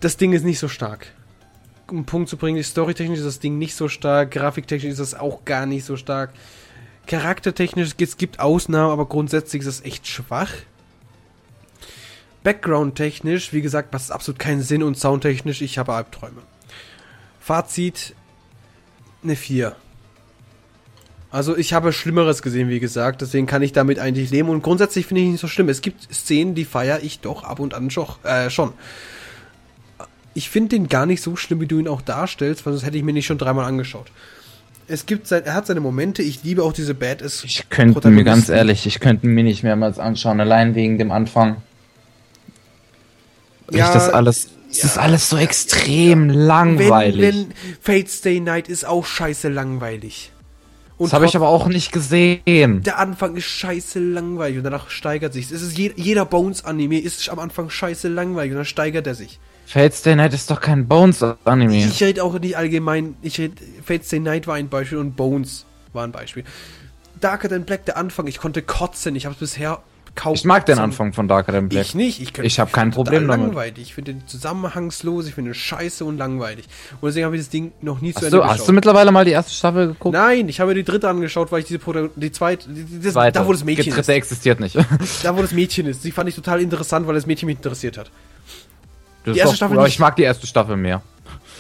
Das 0.01 0.17
Ding 0.17 0.33
ist 0.33 0.45
nicht 0.45 0.59
so 0.59 0.69
stark. 0.69 1.09
Um 1.89 1.99
einen 1.99 2.07
Punkt 2.07 2.31
zu 2.31 2.39
bringen, 2.39 2.63
storytechnisch 2.63 3.19
ist 3.19 3.27
das 3.27 3.41
Ding 3.41 3.59
nicht 3.59 3.75
so 3.75 3.89
stark, 3.89 4.31
grafiktechnisch 4.31 4.93
ist 4.93 5.01
das 5.01 5.15
auch 5.15 5.45
gar 5.45 5.67
nicht 5.67 5.85
so 5.85 5.97
stark. 5.97 6.31
Charaktertechnisch, 7.07 7.95
es 7.99 8.17
gibt 8.17 8.41
Ausnahmen, 8.41 8.91
aber 8.91 9.07
grundsätzlich 9.07 9.61
ist 9.61 9.69
das 9.69 9.85
echt 9.85 10.07
schwach. 10.07 10.51
Background-technisch, 12.43 13.53
wie 13.53 13.63
gesagt, 13.63 13.93
macht 13.93 14.03
es 14.03 14.11
absolut 14.11 14.39
keinen 14.39 14.63
Sinn 14.63 14.83
und 14.83 14.99
soundtechnisch, 14.99 15.63
ich 15.63 15.79
habe 15.79 15.95
Albträume. 15.95 16.43
Fazit, 17.41 18.15
eine 19.23 19.37
4. 19.37 19.77
Also 21.31 21.57
ich 21.57 21.73
habe 21.73 21.93
Schlimmeres 21.93 22.43
gesehen, 22.43 22.69
wie 22.69 22.79
gesagt, 22.79 23.21
deswegen 23.21 23.47
kann 23.47 23.61
ich 23.63 23.73
damit 23.73 23.99
eigentlich 23.99 24.31
leben 24.31 24.51
und 24.51 24.63
grundsätzlich 24.63 25.07
finde 25.07 25.23
ich 25.23 25.29
nicht 25.31 25.41
so 25.41 25.49
schlimm. 25.49 25.69
Es 25.69 25.83
gibt 25.83 26.15
Szenen, 26.15 26.55
die 26.55 26.65
feiere 26.65 27.03
ich 27.03 27.21
doch 27.21 27.43
ab 27.43 27.59
und 27.59 27.75
an 27.75 27.91
schon. 27.91 28.07
Äh, 28.23 28.51
schon. 28.51 28.73
Ich 30.33 30.49
finde 30.49 30.71
den 30.71 30.89
gar 30.89 31.07
nicht 31.07 31.23
so 31.23 31.35
schlimm, 31.35 31.61
wie 31.61 31.67
du 31.67 31.79
ihn 31.79 31.89
auch 31.89 32.03
darstellst, 32.03 32.65
weil 32.65 32.73
sonst 32.73 32.87
hätte 32.87 32.99
ich 32.99 33.03
mir 33.03 33.13
nicht 33.13 33.27
schon 33.27 33.39
dreimal 33.39 33.65
angeschaut. 33.65 34.13
Es 34.89 35.07
gibt 35.07 35.27
sein, 35.27 35.45
er 35.45 35.55
hat 35.55 35.67
seine 35.67 35.81
Momente. 35.81 36.23
Ich 36.23 36.43
liebe 36.45 36.63
auch 36.63 36.73
diese 36.73 36.95
Badass. 36.95 37.45
Ich 37.45 37.69
könnte 37.71 38.11
mir 38.11 38.25
ganz 38.25 38.49
ehrlich, 38.49 38.87
ich 38.87 39.01
könnte 39.01 39.27
mir 39.27 39.45
nicht 39.45 39.63
mehrmals 39.63 39.99
anschauen, 39.99 40.41
allein 40.41 40.75
wegen 40.75 40.99
dem 40.99 41.11
Anfang. 41.11 41.57
Ja, 43.71 43.87
ich 43.87 43.95
das 43.95 44.11
alles, 44.11 44.49
es 44.71 44.83
ja, 44.83 44.89
ist 44.89 44.99
alles 44.99 45.31
so 45.31 45.37
extrem 45.37 46.29
ja. 46.31 46.37
langweilig. 46.37 47.21
Wenn, 47.21 47.49
wenn 47.49 47.55
Fate 47.81 48.11
Stay 48.11 48.41
Night 48.41 48.69
ist 48.69 48.87
auch 48.87 49.07
scheiße 49.07 49.49
langweilig. 49.49 50.33
Und 50.97 51.07
das 51.07 51.13
habe 51.15 51.27
ich 51.27 51.35
aber 51.35 51.49
auch 51.49 51.67
nicht 51.67 51.91
gesehen. 51.91 52.83
Der 52.83 52.99
Anfang 52.99 53.37
ist 53.37 53.47
scheiße 53.47 53.99
langweilig 53.99 54.59
und 54.59 54.65
danach 54.65 54.91
steigert 54.91 55.33
sich. 55.33 55.51
Es 55.51 55.63
ist 55.63 55.77
je, 55.77 55.93
jeder 55.97 56.25
Bones-Anime 56.25 57.01
ist 57.01 57.29
am 57.31 57.41
Anfang 57.41 57.69
scheiße 57.69 58.09
langweilig 58.09 58.53
und 58.53 58.59
dann 58.59 58.65
steigert 58.65 59.07
er 59.07 59.15
sich. 59.15 59.41
Fate 59.67 59.95
Stay 59.95 60.15
Night 60.15 60.35
ist 60.35 60.51
doch 60.51 60.61
kein 60.61 60.87
Bones-Anime. 60.87 61.77
Ich 61.77 62.03
rede 62.03 62.23
auch 62.23 62.39
nicht 62.39 62.57
allgemein. 62.57 63.17
Ich 63.23 63.39
rede, 63.39 63.55
Fate 63.83 64.05
Stay 64.05 64.21
Night 64.21 64.47
war 64.47 64.55
ein 64.55 64.69
Beispiel 64.69 64.99
und 64.99 65.17
Bones 65.17 65.67
war 65.93 66.05
ein 66.05 66.13
Beispiel. 66.13 66.45
Darker 67.21 67.49
Than 67.49 67.65
Black, 67.65 67.87
der 67.87 67.97
Anfang, 67.97 68.27
ich 68.27 68.39
konnte 68.39 68.63
kotzen. 68.63 69.17
Ich 69.17 69.25
habe 69.25 69.33
es 69.33 69.41
bisher 69.41 69.81
kaum. 70.15 70.35
Ich 70.35 70.45
mag 70.45 70.67
den 70.67 70.79
Anfang 70.79 71.13
von 71.13 71.29
Darker 71.29 71.53
Than 71.53 71.69
Black. 71.69 71.87
Ich 71.87 71.95
nicht. 71.95 72.21
Ich, 72.21 72.39
ich 72.39 72.61
habe 72.61 72.71
kein 72.71 72.91
Problem 72.91 73.27
damit. 73.27 73.47
langweilig. 73.47 73.83
Ich 73.83 73.95
finde 73.95 74.15
den 74.15 74.27
zusammenhangslos. 74.27 75.27
Ich 75.27 75.35
finde 75.35 75.51
den 75.51 75.55
scheiße 75.55 76.05
und 76.05 76.19
langweilig. 76.19 76.67
Und 77.01 77.09
deswegen 77.09 77.27
habe 77.27 77.37
ich 77.37 77.43
das 77.43 77.49
Ding 77.49 77.73
noch 77.81 78.01
nie 78.01 78.13
zu 78.13 78.25
Ende 78.25 78.39
geschaut. 78.39 78.51
Hast 78.51 78.69
du 78.69 78.73
mittlerweile 78.73 79.11
mal 79.13 79.25
die 79.25 79.31
erste 79.31 79.53
Staffel 79.53 79.89
geguckt? 79.89 80.13
Nein, 80.13 80.49
ich 80.49 80.61
habe 80.61 80.75
die 80.75 80.85
dritte 80.85 81.09
angeschaut, 81.09 81.51
weil 81.53 81.61
ich 81.61 81.67
diese 81.67 81.79
Protagon 81.79 82.11
die 82.17 82.33
zweite, 82.33 82.69
die, 82.69 83.01
das, 83.01 83.15
zweite. 83.15 83.39
da 83.39 83.47
wo 83.47 83.53
das 83.53 83.65
Mädchen 83.65 83.85
die 83.85 83.91
dritte 83.91 84.13
ist. 84.13 84.17
existiert 84.17 84.61
nicht. 84.61 84.77
da 85.23 85.37
wo 85.37 85.43
das 85.43 85.53
Mädchen 85.53 85.87
ist. 85.87 86.05
Die 86.05 86.11
fand 86.11 86.29
ich 86.29 86.35
total 86.35 86.61
interessant, 86.61 87.07
weil 87.07 87.15
das 87.15 87.27
Mädchen 87.27 87.47
mich 87.47 87.57
interessiert 87.57 87.99
hat. 87.99 88.11
Die 89.33 89.39
erste 89.39 89.57
Staffel. 89.57 89.79
Cool, 89.79 89.87
ich 89.87 89.99
mag 89.99 90.17
die 90.17 90.23
erste 90.23 90.47
Staffel 90.47 90.77
mehr. 90.77 91.03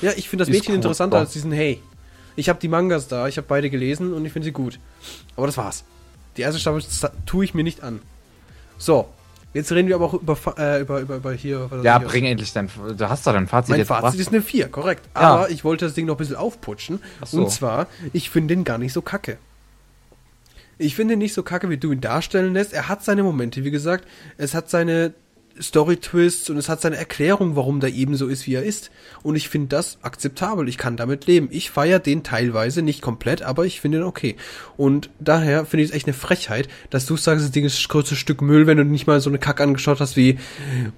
Ja, 0.02 0.12
ich 0.16 0.28
finde 0.28 0.42
das 0.44 0.50
die 0.50 0.58
Mädchen 0.58 0.74
interessanter 0.74 1.18
als 1.18 1.32
diesen 1.32 1.52
Hey. 1.52 1.80
Ich 2.36 2.48
habe 2.48 2.58
die 2.58 2.68
Mangas 2.68 3.06
da, 3.08 3.28
ich 3.28 3.36
habe 3.36 3.46
beide 3.46 3.70
gelesen 3.70 4.12
und 4.12 4.24
ich 4.24 4.32
finde 4.32 4.46
sie 4.46 4.52
gut. 4.52 4.78
Aber 5.36 5.46
das 5.46 5.56
war's. 5.56 5.84
Die 6.36 6.42
erste 6.42 6.60
Staffel 6.60 6.82
tue 7.26 7.44
ich 7.44 7.54
mir 7.54 7.62
nicht 7.62 7.82
an. 7.82 8.00
So, 8.76 9.08
Jetzt 9.54 9.70
reden 9.70 9.86
wir 9.86 9.94
aber 9.94 10.06
auch 10.06 10.14
über, 10.14 10.36
äh, 10.58 10.80
über, 10.80 11.00
über, 11.00 11.16
über 11.16 11.32
hier. 11.32 11.70
Ja, 11.84 12.00
hier 12.00 12.08
bring 12.08 12.24
endlich 12.24 12.52
dein. 12.52 12.68
Du 12.98 13.08
hast 13.08 13.24
doch 13.24 13.32
dein 13.32 13.46
Fazit. 13.46 13.76
Mein 13.76 13.86
Fazit 13.86 14.02
gebracht. 14.02 14.18
ist 14.18 14.28
eine 14.28 14.42
4, 14.42 14.68
korrekt. 14.68 15.08
Ja. 15.14 15.20
Aber 15.20 15.50
ich 15.50 15.62
wollte 15.62 15.84
das 15.84 15.94
Ding 15.94 16.06
noch 16.06 16.16
ein 16.16 16.18
bisschen 16.18 16.34
aufputschen. 16.34 16.98
So. 17.24 17.44
Und 17.44 17.50
zwar, 17.52 17.86
ich 18.12 18.30
finde 18.30 18.56
den 18.56 18.64
gar 18.64 18.78
nicht 18.78 18.92
so 18.92 19.00
kacke. 19.00 19.38
Ich 20.76 20.96
finde 20.96 21.14
ihn 21.14 21.20
nicht 21.20 21.34
so 21.34 21.44
kacke, 21.44 21.70
wie 21.70 21.76
du 21.76 21.92
ihn 21.92 22.00
darstellen 22.00 22.52
lässt. 22.52 22.72
Er 22.72 22.88
hat 22.88 23.04
seine 23.04 23.22
Momente, 23.22 23.62
wie 23.62 23.70
gesagt. 23.70 24.08
Es 24.38 24.54
hat 24.54 24.70
seine 24.70 25.14
Story-Twists 25.60 26.50
und 26.50 26.56
es 26.56 26.68
hat 26.68 26.80
seine 26.80 26.96
Erklärung, 26.96 27.56
warum 27.56 27.80
der 27.80 27.92
eben 27.92 28.16
so 28.16 28.26
ist, 28.26 28.46
wie 28.46 28.54
er 28.54 28.62
ist. 28.62 28.90
Und 29.22 29.36
ich 29.36 29.48
finde 29.48 29.68
das 29.68 29.98
akzeptabel. 30.02 30.68
Ich 30.68 30.78
kann 30.78 30.96
damit 30.96 31.26
leben. 31.26 31.48
Ich 31.50 31.70
feiere 31.70 31.98
den 31.98 32.22
teilweise, 32.22 32.82
nicht 32.82 33.02
komplett, 33.02 33.42
aber 33.42 33.64
ich 33.64 33.80
finde 33.80 33.98
ihn 33.98 34.04
okay. 34.04 34.36
Und 34.76 35.10
daher 35.20 35.64
finde 35.66 35.84
ich 35.84 35.90
es 35.90 35.94
echt 35.94 36.06
eine 36.06 36.14
Frechheit, 36.14 36.68
dass 36.90 37.06
du 37.06 37.16
sagst, 37.16 37.44
das 37.44 37.52
Ding 37.52 37.64
ist 37.64 37.78
das 37.78 37.88
größte 37.88 38.16
Stück 38.16 38.42
Müll, 38.42 38.66
wenn 38.66 38.78
du 38.78 38.84
nicht 38.84 39.06
mal 39.06 39.20
so 39.20 39.30
eine 39.30 39.38
Kack 39.38 39.60
angeschaut 39.60 40.00
hast 40.00 40.16
wie 40.16 40.38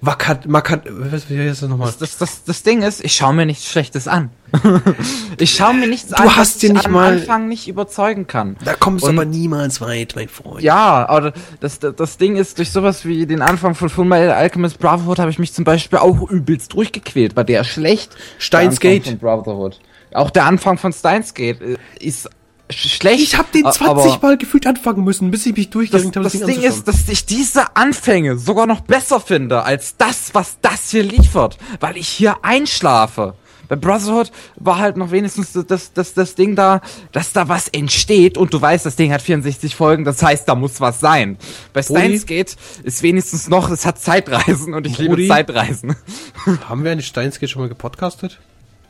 Wakat, 0.01 0.47
Makat, 0.47 0.83
was, 0.89 1.29
wie 1.29 1.39
heißt 1.39 1.61
das 1.61 1.69
nochmal? 1.69 1.93
Das, 1.99 2.17
das, 2.17 2.43
das 2.43 2.63
Ding 2.63 2.81
ist, 2.81 3.03
ich 3.03 3.15
schaue 3.15 3.33
mir 3.33 3.45
nichts 3.45 3.65
Schlechtes 3.69 4.07
an. 4.07 4.29
ich 5.37 5.51
schaue 5.51 5.73
mir 5.73 5.87
nichts 5.87 6.09
du 6.09 6.15
an, 6.15 6.35
hast 6.35 6.55
was 6.55 6.63
ich 6.63 6.71
nicht 6.71 6.85
am 6.85 6.93
mal, 6.93 7.13
Anfang 7.13 7.47
nicht 7.47 7.67
überzeugen 7.67 8.27
kann. 8.27 8.55
Da 8.63 8.73
kommst 8.73 9.05
du 9.05 9.09
aber 9.09 9.25
niemals 9.25 9.81
weit, 9.81 10.13
mein 10.15 10.29
Freund. 10.29 10.61
Ja, 10.61 11.07
aber 11.07 11.33
das, 11.59 11.79
das, 11.79 11.95
das 11.95 12.17
Ding 12.17 12.37
ist, 12.37 12.57
durch 12.57 12.71
sowas 12.71 13.05
wie 13.05 13.25
den 13.25 13.41
Anfang 13.41 13.75
von 13.75 13.89
Fullmetal 13.89 14.31
Alchemist 14.31 14.79
Brotherhood 14.79 15.19
habe 15.19 15.31
ich 15.31 15.39
mich 15.39 15.53
zum 15.53 15.65
Beispiel 15.65 15.99
auch 15.99 16.29
übelst 16.29 16.73
durchgequält, 16.73 17.35
weil 17.35 17.45
der 17.45 17.63
schlecht. 17.63 18.15
Steins 18.37 18.79
Gate. 18.79 19.19
Brotherhood. 19.19 19.79
Auch 20.13 20.29
der 20.29 20.45
Anfang 20.45 20.77
von 20.77 20.93
Steins 20.93 21.33
Gate 21.33 21.61
äh, 21.61 21.77
ist 21.99 22.29
schlecht. 22.69 23.21
Ich 23.21 23.37
habe 23.37 23.47
den 23.53 23.69
20 23.69 24.21
Mal 24.21 24.37
gefühlt 24.37 24.67
anfangen 24.67 25.03
müssen, 25.03 25.31
bis 25.31 25.45
ich 25.45 25.55
mich 25.55 25.69
durchgeringt 25.69 26.15
habe. 26.15 26.23
Das, 26.23 26.33
das 26.33 26.47
Ding 26.47 26.61
ist, 26.61 26.87
dass 26.87 27.07
ich 27.07 27.25
diese 27.25 27.75
Anfänge 27.75 28.37
sogar 28.37 28.67
noch 28.67 28.81
besser 28.81 29.19
finde 29.19 29.63
als 29.63 29.97
das, 29.97 30.33
was 30.33 30.57
das 30.61 30.91
hier 30.91 31.03
liefert, 31.03 31.57
weil 31.79 31.97
ich 31.97 32.07
hier 32.07 32.43
einschlafe. 32.43 33.35
Bei 33.67 33.75
Brotherhood 33.75 34.31
war 34.55 34.77
halt 34.77 34.97
noch 34.97 35.11
wenigstens 35.11 35.53
das, 35.53 35.93
das, 35.93 36.13
das 36.13 36.35
Ding 36.35 36.55
da, 36.55 36.81
dass 37.11 37.33
da 37.33 37.49
was 37.49 37.67
entsteht 37.67 38.37
und 38.37 38.53
du 38.53 38.61
weißt, 38.61 38.85
das 38.85 38.95
Ding 38.95 39.11
hat 39.11 39.21
64 39.21 39.75
Folgen, 39.75 40.05
das 40.05 40.21
heißt, 40.21 40.47
da 40.47 40.55
muss 40.55 40.79
was 40.81 40.99
sein. 40.99 41.37
Bei 41.73 41.81
Steins 41.81 42.25
Gate 42.25 42.55
ist 42.83 43.03
wenigstens 43.03 43.49
noch, 43.49 43.69
es 43.69 43.85
hat 43.85 43.99
Zeitreisen 43.99 44.73
und 44.73 44.87
ich 44.87 44.97
Brody? 44.97 45.23
liebe 45.23 45.27
Zeitreisen. 45.27 45.95
Haben 46.69 46.83
wir 46.83 46.91
eine 46.91 47.01
Steins 47.01 47.39
Gate 47.39 47.49
schon 47.49 47.61
mal 47.61 47.69
gepodcastet? 47.69 48.39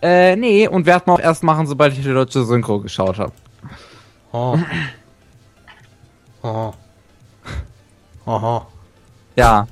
Äh, 0.01 0.35
nee, 0.35 0.67
und 0.67 0.85
werden 0.85 1.03
wir 1.07 1.13
auch 1.13 1.19
erst 1.19 1.43
machen, 1.43 1.65
sobald 1.65 1.93
ich 1.93 2.03
die 2.03 2.13
deutsche 2.13 2.43
Synchro 2.43 2.79
geschaut 2.79 3.17
habe. 3.17 3.31
Oh. 4.31 4.57
Oh. 6.43 6.73
Aha. 8.25 8.67
Ja. 9.35 9.67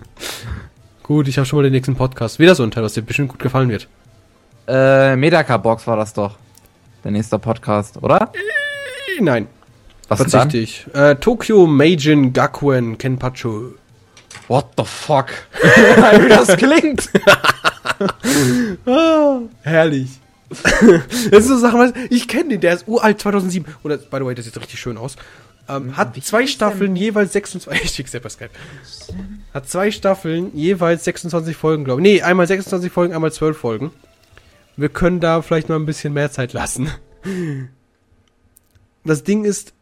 Gut, 1.03 1.27
ich 1.27 1.37
habe 1.37 1.45
schon 1.45 1.57
mal 1.57 1.63
den 1.63 1.73
nächsten 1.73 1.95
Podcast. 1.95 2.39
Wieder 2.39 2.55
so 2.55 2.63
ein 2.63 2.71
Teil, 2.71 2.83
was 2.83 2.93
dir 2.93 3.03
bestimmt 3.03 3.29
gut 3.29 3.39
gefallen 3.39 3.69
wird. 3.69 3.87
Äh, 4.67 5.15
Medaka 5.15 5.57
Box 5.57 5.85
war 5.87 5.97
das 5.97 6.13
doch. 6.13 6.37
Der 7.03 7.11
nächste 7.11 7.37
Podcast, 7.37 7.97
oder? 8.01 8.31
Äh, 8.33 9.21
nein. 9.21 9.47
Was 10.07 10.19
Verzichte 10.19 10.57
ich. 10.57 10.85
Äh, 10.93 11.15
Tokyo 11.15 11.65
Meijin 11.67 12.33
Gakuen 12.33 12.97
Kenpacho. 12.97 13.73
What 14.47 14.67
the 14.77 14.83
fuck? 14.85 15.27
Wie 15.61 16.29
das 16.29 16.55
klingt. 16.57 17.09
ah, 18.85 19.39
herrlich. 19.61 20.09
das 20.49 21.39
ist 21.43 21.47
so 21.47 21.57
Sachen, 21.57 21.93
ich 22.09 22.27
kenne 22.27 22.49
den, 22.49 22.61
der 22.61 22.73
ist 22.73 22.87
uralt 22.87 23.19
2007. 23.19 23.65
Oder, 23.83 23.97
by 23.97 24.17
the 24.17 24.25
way, 24.25 24.35
das 24.35 24.45
sieht 24.45 24.59
richtig 24.59 24.79
schön 24.79 24.97
aus. 24.97 25.15
Ähm, 25.67 25.97
hat 25.97 26.15
zwei 26.23 26.45
Staffeln, 26.45 26.95
jeweils 26.95 27.33
26. 27.33 27.83
Ich 27.83 27.91
schick's 27.91 28.11
dir 28.11 28.21
Skype. 28.29 28.51
Hat 29.53 29.67
zwei 29.67 29.89
Staffeln, 29.89 30.55
jeweils 30.55 31.03
26 31.05 31.55
Folgen, 31.55 31.83
glaube 31.83 32.01
ich. 32.01 32.03
Nee, 32.03 32.21
einmal 32.21 32.45
26 32.45 32.91
Folgen, 32.91 33.13
einmal 33.13 33.31
12 33.31 33.57
Folgen. 33.57 33.91
Wir 34.77 34.89
können 34.89 35.19
da 35.19 35.41
vielleicht 35.41 35.69
mal 35.69 35.75
ein 35.75 35.85
bisschen 35.85 36.13
mehr 36.13 36.31
Zeit 36.31 36.53
lassen. 36.53 36.89
Das 39.03 39.23
Ding 39.23 39.45
ist 39.45 39.73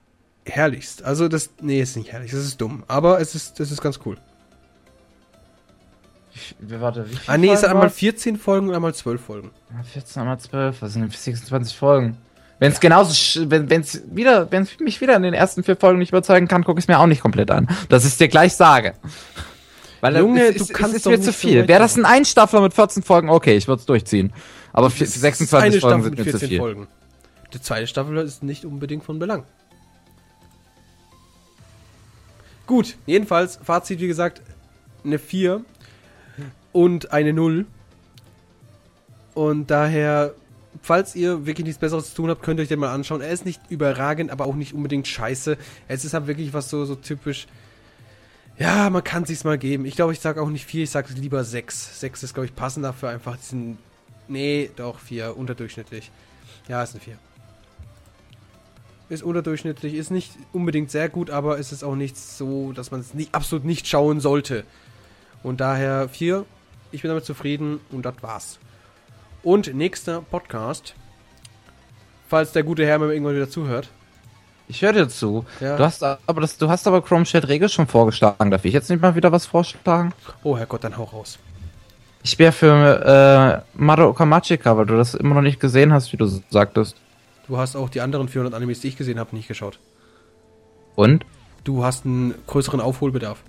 herrlichst. 0.46 1.04
Also 1.04 1.28
das, 1.28 1.50
nee, 1.62 1.82
ist 1.82 1.96
nicht 1.96 2.12
herrlich, 2.12 2.32
das 2.32 2.42
ist 2.42 2.60
dumm. 2.60 2.84
Aber 2.88 3.20
es 3.22 3.36
ist, 3.36 3.60
das 3.60 3.72
ist 3.72 3.82
ganz 3.82 4.00
cool. 4.06 4.18
Ich, 6.36 6.56
warte, 6.68 7.10
wie 7.10 7.16
Ah, 7.28 7.38
nee, 7.38 7.52
es 7.52 7.64
hat 7.64 7.70
einmal 7.70 7.90
14 7.90 8.38
Folgen 8.38 8.70
und 8.70 8.76
einmal 8.76 8.94
12 8.94 9.22
Folgen. 9.22 9.52
14, 9.94 10.22
einmal 10.22 10.40
12, 10.40 10.82
was 10.82 10.94
sind 10.94 11.04
denn 11.04 11.12
26 11.12 11.78
Folgen? 11.78 12.18
Wenn 12.60 12.72
es 12.72 12.78
ja. 12.78 12.82
genauso, 12.82 13.50
wenn 13.50 13.82
es 13.82 14.02
wieder, 14.12 14.52
wenn 14.52 14.64
es 14.64 14.80
mich 14.80 15.02
wieder 15.02 15.16
in 15.16 15.24
den 15.24 15.34
ersten 15.34 15.64
vier 15.64 15.76
Folgen 15.76 16.00
nicht 16.00 16.10
überzeugen 16.10 16.48
kann, 16.48 16.64
gucke 16.64 16.80
ich 16.80 16.86
es 16.86 16.88
mir 16.88 17.00
auch 17.00 17.08
nicht 17.08 17.22
komplett 17.22 17.52
an. 17.52 17.68
Das 17.90 18.06
ist 18.06 18.20
dir 18.20 18.28
gleich 18.28 18.56
sage. 18.56 18.94
Weil 20.02 20.18
Junge, 20.18 20.44
es, 20.48 20.68
du 20.68 20.74
kannst 20.74 20.96
es 20.96 21.06
ist 21.06 21.06
mir 21.06 21.22
zu 21.22 21.34
viel. 21.34 21.62
So 21.62 21.68
Wäre 21.68 21.80
das 21.80 21.98
ein 21.98 22.06
Einstaffler 22.06 22.62
mit 22.62 22.74
14 22.74 23.04
Folgen, 23.04 23.30
okay, 23.30 23.56
ich 23.56 23.68
würde 23.68 23.80
es 23.80 23.86
durchziehen. 23.86 24.34
Aber 24.74 24.90
26 24.90 25.82
Folgen 25.82 26.04
sind 26.04 26.18
mir 26.18 26.32
zu 26.32 26.40
viel. 26.40 26.58
Folgen. 26.58 26.88
Die 27.54 27.62
zweite 27.62 27.88
Staffel 27.88 28.18
ist 28.18 28.44
nicht 28.44 28.66
unbedingt 28.66 29.04
von 29.04 29.20
Belang. 29.20 29.44
Gut, 32.66 32.98
jedenfalls, 33.06 33.60
Fazit 33.64 34.00
wie 34.00 34.08
gesagt, 34.08 34.42
eine 35.04 35.20
4 35.20 35.64
und 36.72 37.12
eine 37.12 37.34
0. 37.34 37.66
Und 39.36 39.70
daher, 39.70 40.34
falls 40.82 41.16
ihr 41.16 41.46
wirklich 41.46 41.66
nichts 41.66 41.80
Besseres 41.80 42.10
zu 42.10 42.16
tun 42.16 42.30
habt, 42.30 42.42
könnt 42.42 42.60
ihr 42.60 42.64
euch 42.64 42.70
den 42.70 42.80
mal 42.80 42.94
anschauen. 42.94 43.22
Er 43.22 43.30
ist 43.30 43.46
nicht 43.46 43.62
überragend, 43.70 44.32
aber 44.32 44.46
auch 44.46 44.56
nicht 44.56 44.74
unbedingt 44.74 45.08
scheiße. 45.08 45.58
Es 45.88 46.04
ist 46.04 46.14
halt 46.14 46.28
wirklich 46.28 46.54
was 46.54 46.70
so, 46.70 46.86
so 46.86 46.96
typisch 46.96 47.48
ja, 48.58 48.90
man 48.90 49.04
kann 49.04 49.26
sich's 49.26 49.44
mal 49.44 49.58
geben. 49.58 49.86
Ich 49.86 49.96
glaube, 49.96 50.14
ich 50.14 50.20
sage 50.20 50.42
auch 50.42 50.50
nicht 50.50 50.66
vier, 50.66 50.84
ich 50.84 50.92
sage 50.92 51.14
lieber 51.14 51.44
sechs. 51.44 52.00
Sechs 52.00 52.22
ist, 52.24 52.34
glaube 52.34 52.46
ich, 52.46 52.56
passender 52.56 52.94
für 52.94 53.10
einfach 53.10 53.38
diesen. 53.38 53.78
Nee, 54.28 54.72
doch, 54.76 55.00
vier, 55.00 55.38
unterdurchschnittlich. 55.38 56.12
Ja, 56.68 56.82
ist 56.84 56.96
ein 56.96 57.02
vier. 57.02 57.18
Ist 59.10 59.24
unterdurchschnittlich, 59.24 59.94
ist 59.94 60.12
nicht 60.12 60.32
unbedingt 60.54 60.90
sehr 60.90 61.10
gut, 61.10 61.30
aber 61.30 61.60
es 61.60 61.72
ist 61.72 61.84
auch 61.84 61.96
nicht 61.96 62.18
so, 62.18 62.72
dass 62.72 62.90
man 62.90 63.02
es 63.02 63.14
nicht, 63.14 63.36
absolut 63.36 63.66
nicht 63.66 63.88
schauen 63.88 64.20
sollte. 64.20 64.64
Und 65.44 65.60
daher 65.60 66.10
vier. 66.10 66.46
Ich 66.92 67.02
bin 67.02 67.10
damit 67.10 67.26
zufrieden 67.26 67.80
und 67.92 68.06
das 68.06 68.16
war's. 68.22 68.60
Und 69.44 69.74
nächster 69.74 70.22
Podcast. 70.22 70.96
Falls 72.30 72.54
der 72.54 72.64
gute 72.64 72.86
Herr 72.86 72.98
mir 73.00 73.12
irgendwann 73.12 73.36
wieder 73.36 73.50
zuhört. 73.50 73.90
Ich 74.68 74.82
höre 74.82 74.94
dir 74.94 75.10
zu. 75.10 75.46
Ja. 75.60 75.76
Du 75.76 75.84
hast 75.84 76.02
aber 76.04 76.42
das, 76.42 76.58
du 76.58 76.70
hast 76.70 76.88
aber 76.88 77.02
Chrome 77.02 77.26
Chat 77.26 77.48
Regel 77.48 77.68
schon 77.68 77.88
vorgeschlagen. 77.88 78.52
Darf 78.52 78.64
ich 78.64 78.74
jetzt 78.74 78.90
nicht 78.90 79.02
mal 79.02 79.16
wieder 79.16 79.32
was 79.32 79.46
vorschlagen? 79.46 80.14
Oh 80.44 80.58
Herrgott, 80.58 80.84
dann 80.84 80.98
hau 80.98 81.04
raus. 81.04 81.38
Ich 82.24 82.40
wäre 82.40 82.54
für 82.54 83.64
äh, 83.76 83.78
Madoka 83.78 84.26
Machika, 84.26 84.78
weil 84.78 84.86
du 84.86 84.96
das 84.96 85.14
immer 85.14 85.36
noch 85.36 85.42
nicht 85.42 85.60
gesehen 85.60 85.92
hast, 85.92 86.14
wie 86.14 86.18
du 86.18 86.26
sagtest. 86.50 86.96
Du 87.48 87.58
hast 87.58 87.76
auch 87.76 87.90
die 87.90 88.00
anderen 88.00 88.30
400 88.30 88.54
Animes, 88.54 88.80
die 88.80 88.88
ich 88.88 88.98
gesehen 88.98 89.20
habe, 89.20 89.36
nicht 89.36 89.50
geschaut. 89.50 89.78
Und? 90.96 91.26
Du 91.66 91.84
hast 91.84 92.06
einen 92.06 92.34
größeren 92.48 92.80
Aufholbedarf. 92.80 93.40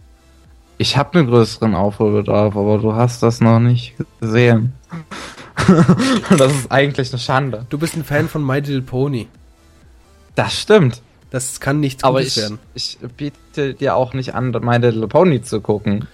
Ich 0.76 0.96
habe 0.96 1.18
einen 1.18 1.28
größeren 1.28 1.76
Aufholbedarf, 1.76 2.56
aber 2.56 2.78
du 2.78 2.94
hast 2.94 3.22
das 3.22 3.40
noch 3.40 3.60
nicht 3.60 3.94
gesehen. 4.20 4.72
das 6.36 6.52
ist 6.52 6.72
eigentlich 6.72 7.12
eine 7.12 7.20
Schande. 7.20 7.66
Du 7.70 7.78
bist 7.78 7.96
ein 7.96 8.02
Fan 8.02 8.28
von 8.28 8.44
My 8.44 8.56
Little 8.56 8.82
Pony. 8.82 9.28
Das 10.34 10.52
stimmt. 10.58 11.00
Das 11.30 11.60
kann 11.60 11.78
nichts 11.78 12.02
Aber 12.02 12.18
Gutes 12.18 12.36
ich, 12.36 12.42
werden. 12.42 12.58
ich 12.74 12.98
biete 13.16 13.74
dir 13.74 13.94
auch 13.94 14.14
nicht 14.14 14.34
an, 14.34 14.50
meine 14.62 14.90
Little 14.90 15.06
Pony 15.06 15.42
zu 15.42 15.60
gucken. 15.60 16.08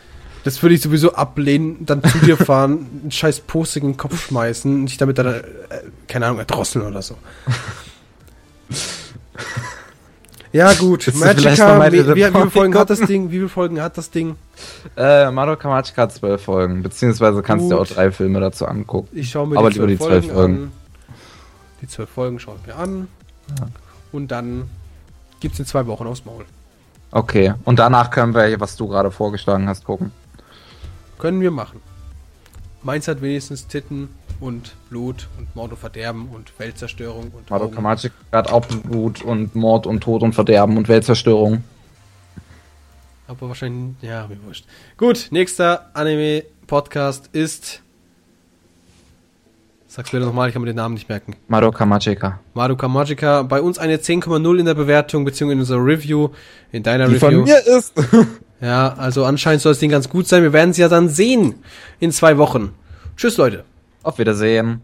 Das 0.45 0.63
würde 0.63 0.75
ich 0.75 0.81
sowieso 0.81 1.15
ablehnen, 1.15 1.85
dann 1.87 2.03
zu 2.03 2.19
dir 2.19 2.37
fahren, 2.37 2.87
einen 3.03 3.11
scheiß 3.11 3.41
Posting 3.41 3.83
in 3.83 3.93
den 3.93 3.97
Kopf 3.97 4.29
schmeißen 4.29 4.73
und 4.73 4.87
dich 4.87 4.97
damit 4.97 5.19
dann, 5.19 5.27
äh, 5.27 5.43
keine 6.09 6.27
Ahnung, 6.27 6.39
erdrosseln 6.39 6.87
oder 6.87 7.03
so. 7.03 7.17
ja, 10.53 10.73
gut. 10.75 11.13
Magica, 11.15 11.93
wie, 11.93 12.15
wie, 12.15 12.25
viele 12.25 12.51
Folgen 12.51 12.75
hat 12.79 12.91
das 12.91 13.01
Ding? 13.01 13.31
Wie 13.31 13.37
viele 13.37 13.49
Folgen 13.49 13.83
hat 13.83 13.99
das 13.99 14.11
Ding? 14.11 14.37
Äh, 14.97 15.31
Madoka 15.31 15.69
Magica 15.69 16.03
hat 16.03 16.13
zwölf 16.13 16.43
Folgen, 16.43 16.83
beziehungsweise 16.83 17.43
kannst 17.43 17.67
du 17.67 17.71
dir 17.71 17.81
auch 17.81 17.87
drei 17.87 18.11
Filme 18.11 18.41
dazu 18.41 18.67
angucken. 18.67 19.09
Ich 19.13 19.31
schaue 19.31 19.47
mir 19.47 19.59
Aber 19.59 19.71
die, 19.71 19.79
die 19.79 19.99
zwölf 19.99 20.27
Folgen, 20.27 20.35
Folgen. 20.35 20.55
An. 20.55 20.73
Die 21.83 21.89
zwölf 21.89 22.11
Folgen 22.11 22.39
schaue 22.39 22.57
ich 22.61 22.67
mir 22.67 22.77
an. 22.77 23.09
Ja. 23.59 23.67
Und 24.13 24.29
dann 24.29 24.69
gibt 25.41 25.55
es 25.55 25.61
in 25.61 25.67
zwei 25.67 25.87
Wochen 25.87 26.07
aufs 26.07 26.25
Maul. 26.25 26.45
Okay, 27.13 27.55
und 27.65 27.79
danach 27.79 28.11
können 28.11 28.35
wir, 28.35 28.61
was 28.61 28.77
du 28.77 28.87
gerade 28.87 29.11
vorgeschlagen 29.11 29.69
hast, 29.69 29.85
gucken. 29.85 30.13
Können 31.21 31.43
wir 31.43 31.51
machen. 31.51 31.83
Meins 32.83 33.07
hat 33.07 33.21
wenigstens 33.21 33.67
Titten 33.67 34.09
und 34.41 34.75
Blut 34.89 35.29
und 35.39 35.55
Mord 35.55 35.73
und 35.73 35.77
Verderben 35.77 36.31
und 36.31 36.51
Weltzerstörung 36.59 37.31
und. 37.37 37.51
Madoka 37.51 37.83
Magic 37.83 38.13
hat 38.33 38.51
auch 38.51 38.65
Blut 38.65 39.21
und 39.21 39.55
Mord 39.55 39.87
und 39.87 40.01
Tod 40.01 40.23
und 40.23 40.33
Verderben 40.33 40.79
und 40.79 40.89
Weltzerstörung. 40.89 41.63
Aber 43.29 43.49
wahrscheinlich, 43.49 43.97
ja, 44.01 44.27
mir 44.29 44.43
wurscht. 44.45 44.65
Gut, 44.97 45.29
nächster 45.31 45.91
Anime-Podcast 45.93 47.29
ist 47.33 47.83
Sag's 49.87 50.13
mir 50.13 50.21
nochmal, 50.21 50.49
ich 50.49 50.53
kann 50.55 50.63
mir 50.63 50.67
den 50.69 50.77
Namen 50.77 50.95
nicht 50.95 51.09
merken. 51.09 51.35
Madoka 51.49 51.85
Magica. 51.85 52.39
Madoka 52.55 52.87
Magica. 52.87 53.43
Bei 53.43 53.61
uns 53.61 53.77
eine 53.77 53.97
10,0 53.97 54.59
in 54.59 54.65
der 54.65 54.75
Bewertung, 54.75 55.25
beziehungsweise 55.25 55.53
in 55.55 55.61
unserer 55.61 55.85
Review, 55.85 56.29
in 56.71 56.85
deiner 56.85 57.09
Die 57.09 57.15
Review. 57.15 57.29
von 57.29 57.43
mir 57.43 57.59
ist. 57.67 57.93
ja, 58.61 58.95
also 58.95 59.25
anscheinend 59.25 59.63
soll 59.63 59.73
das 59.73 59.79
Ding 59.79 59.91
ganz 59.91 60.09
gut 60.09 60.29
sein. 60.29 60.43
Wir 60.43 60.53
werden 60.53 60.71
es 60.71 60.77
ja 60.77 60.89
dann 60.89 61.09
sehen 61.09 61.55
in 61.99 62.13
zwei 62.13 62.39
Wochen. 62.39 62.75
Tschüss, 63.17 63.37
Leute. 63.37 63.65
Auf 64.03 64.19
Wiedersehen. 64.19 64.83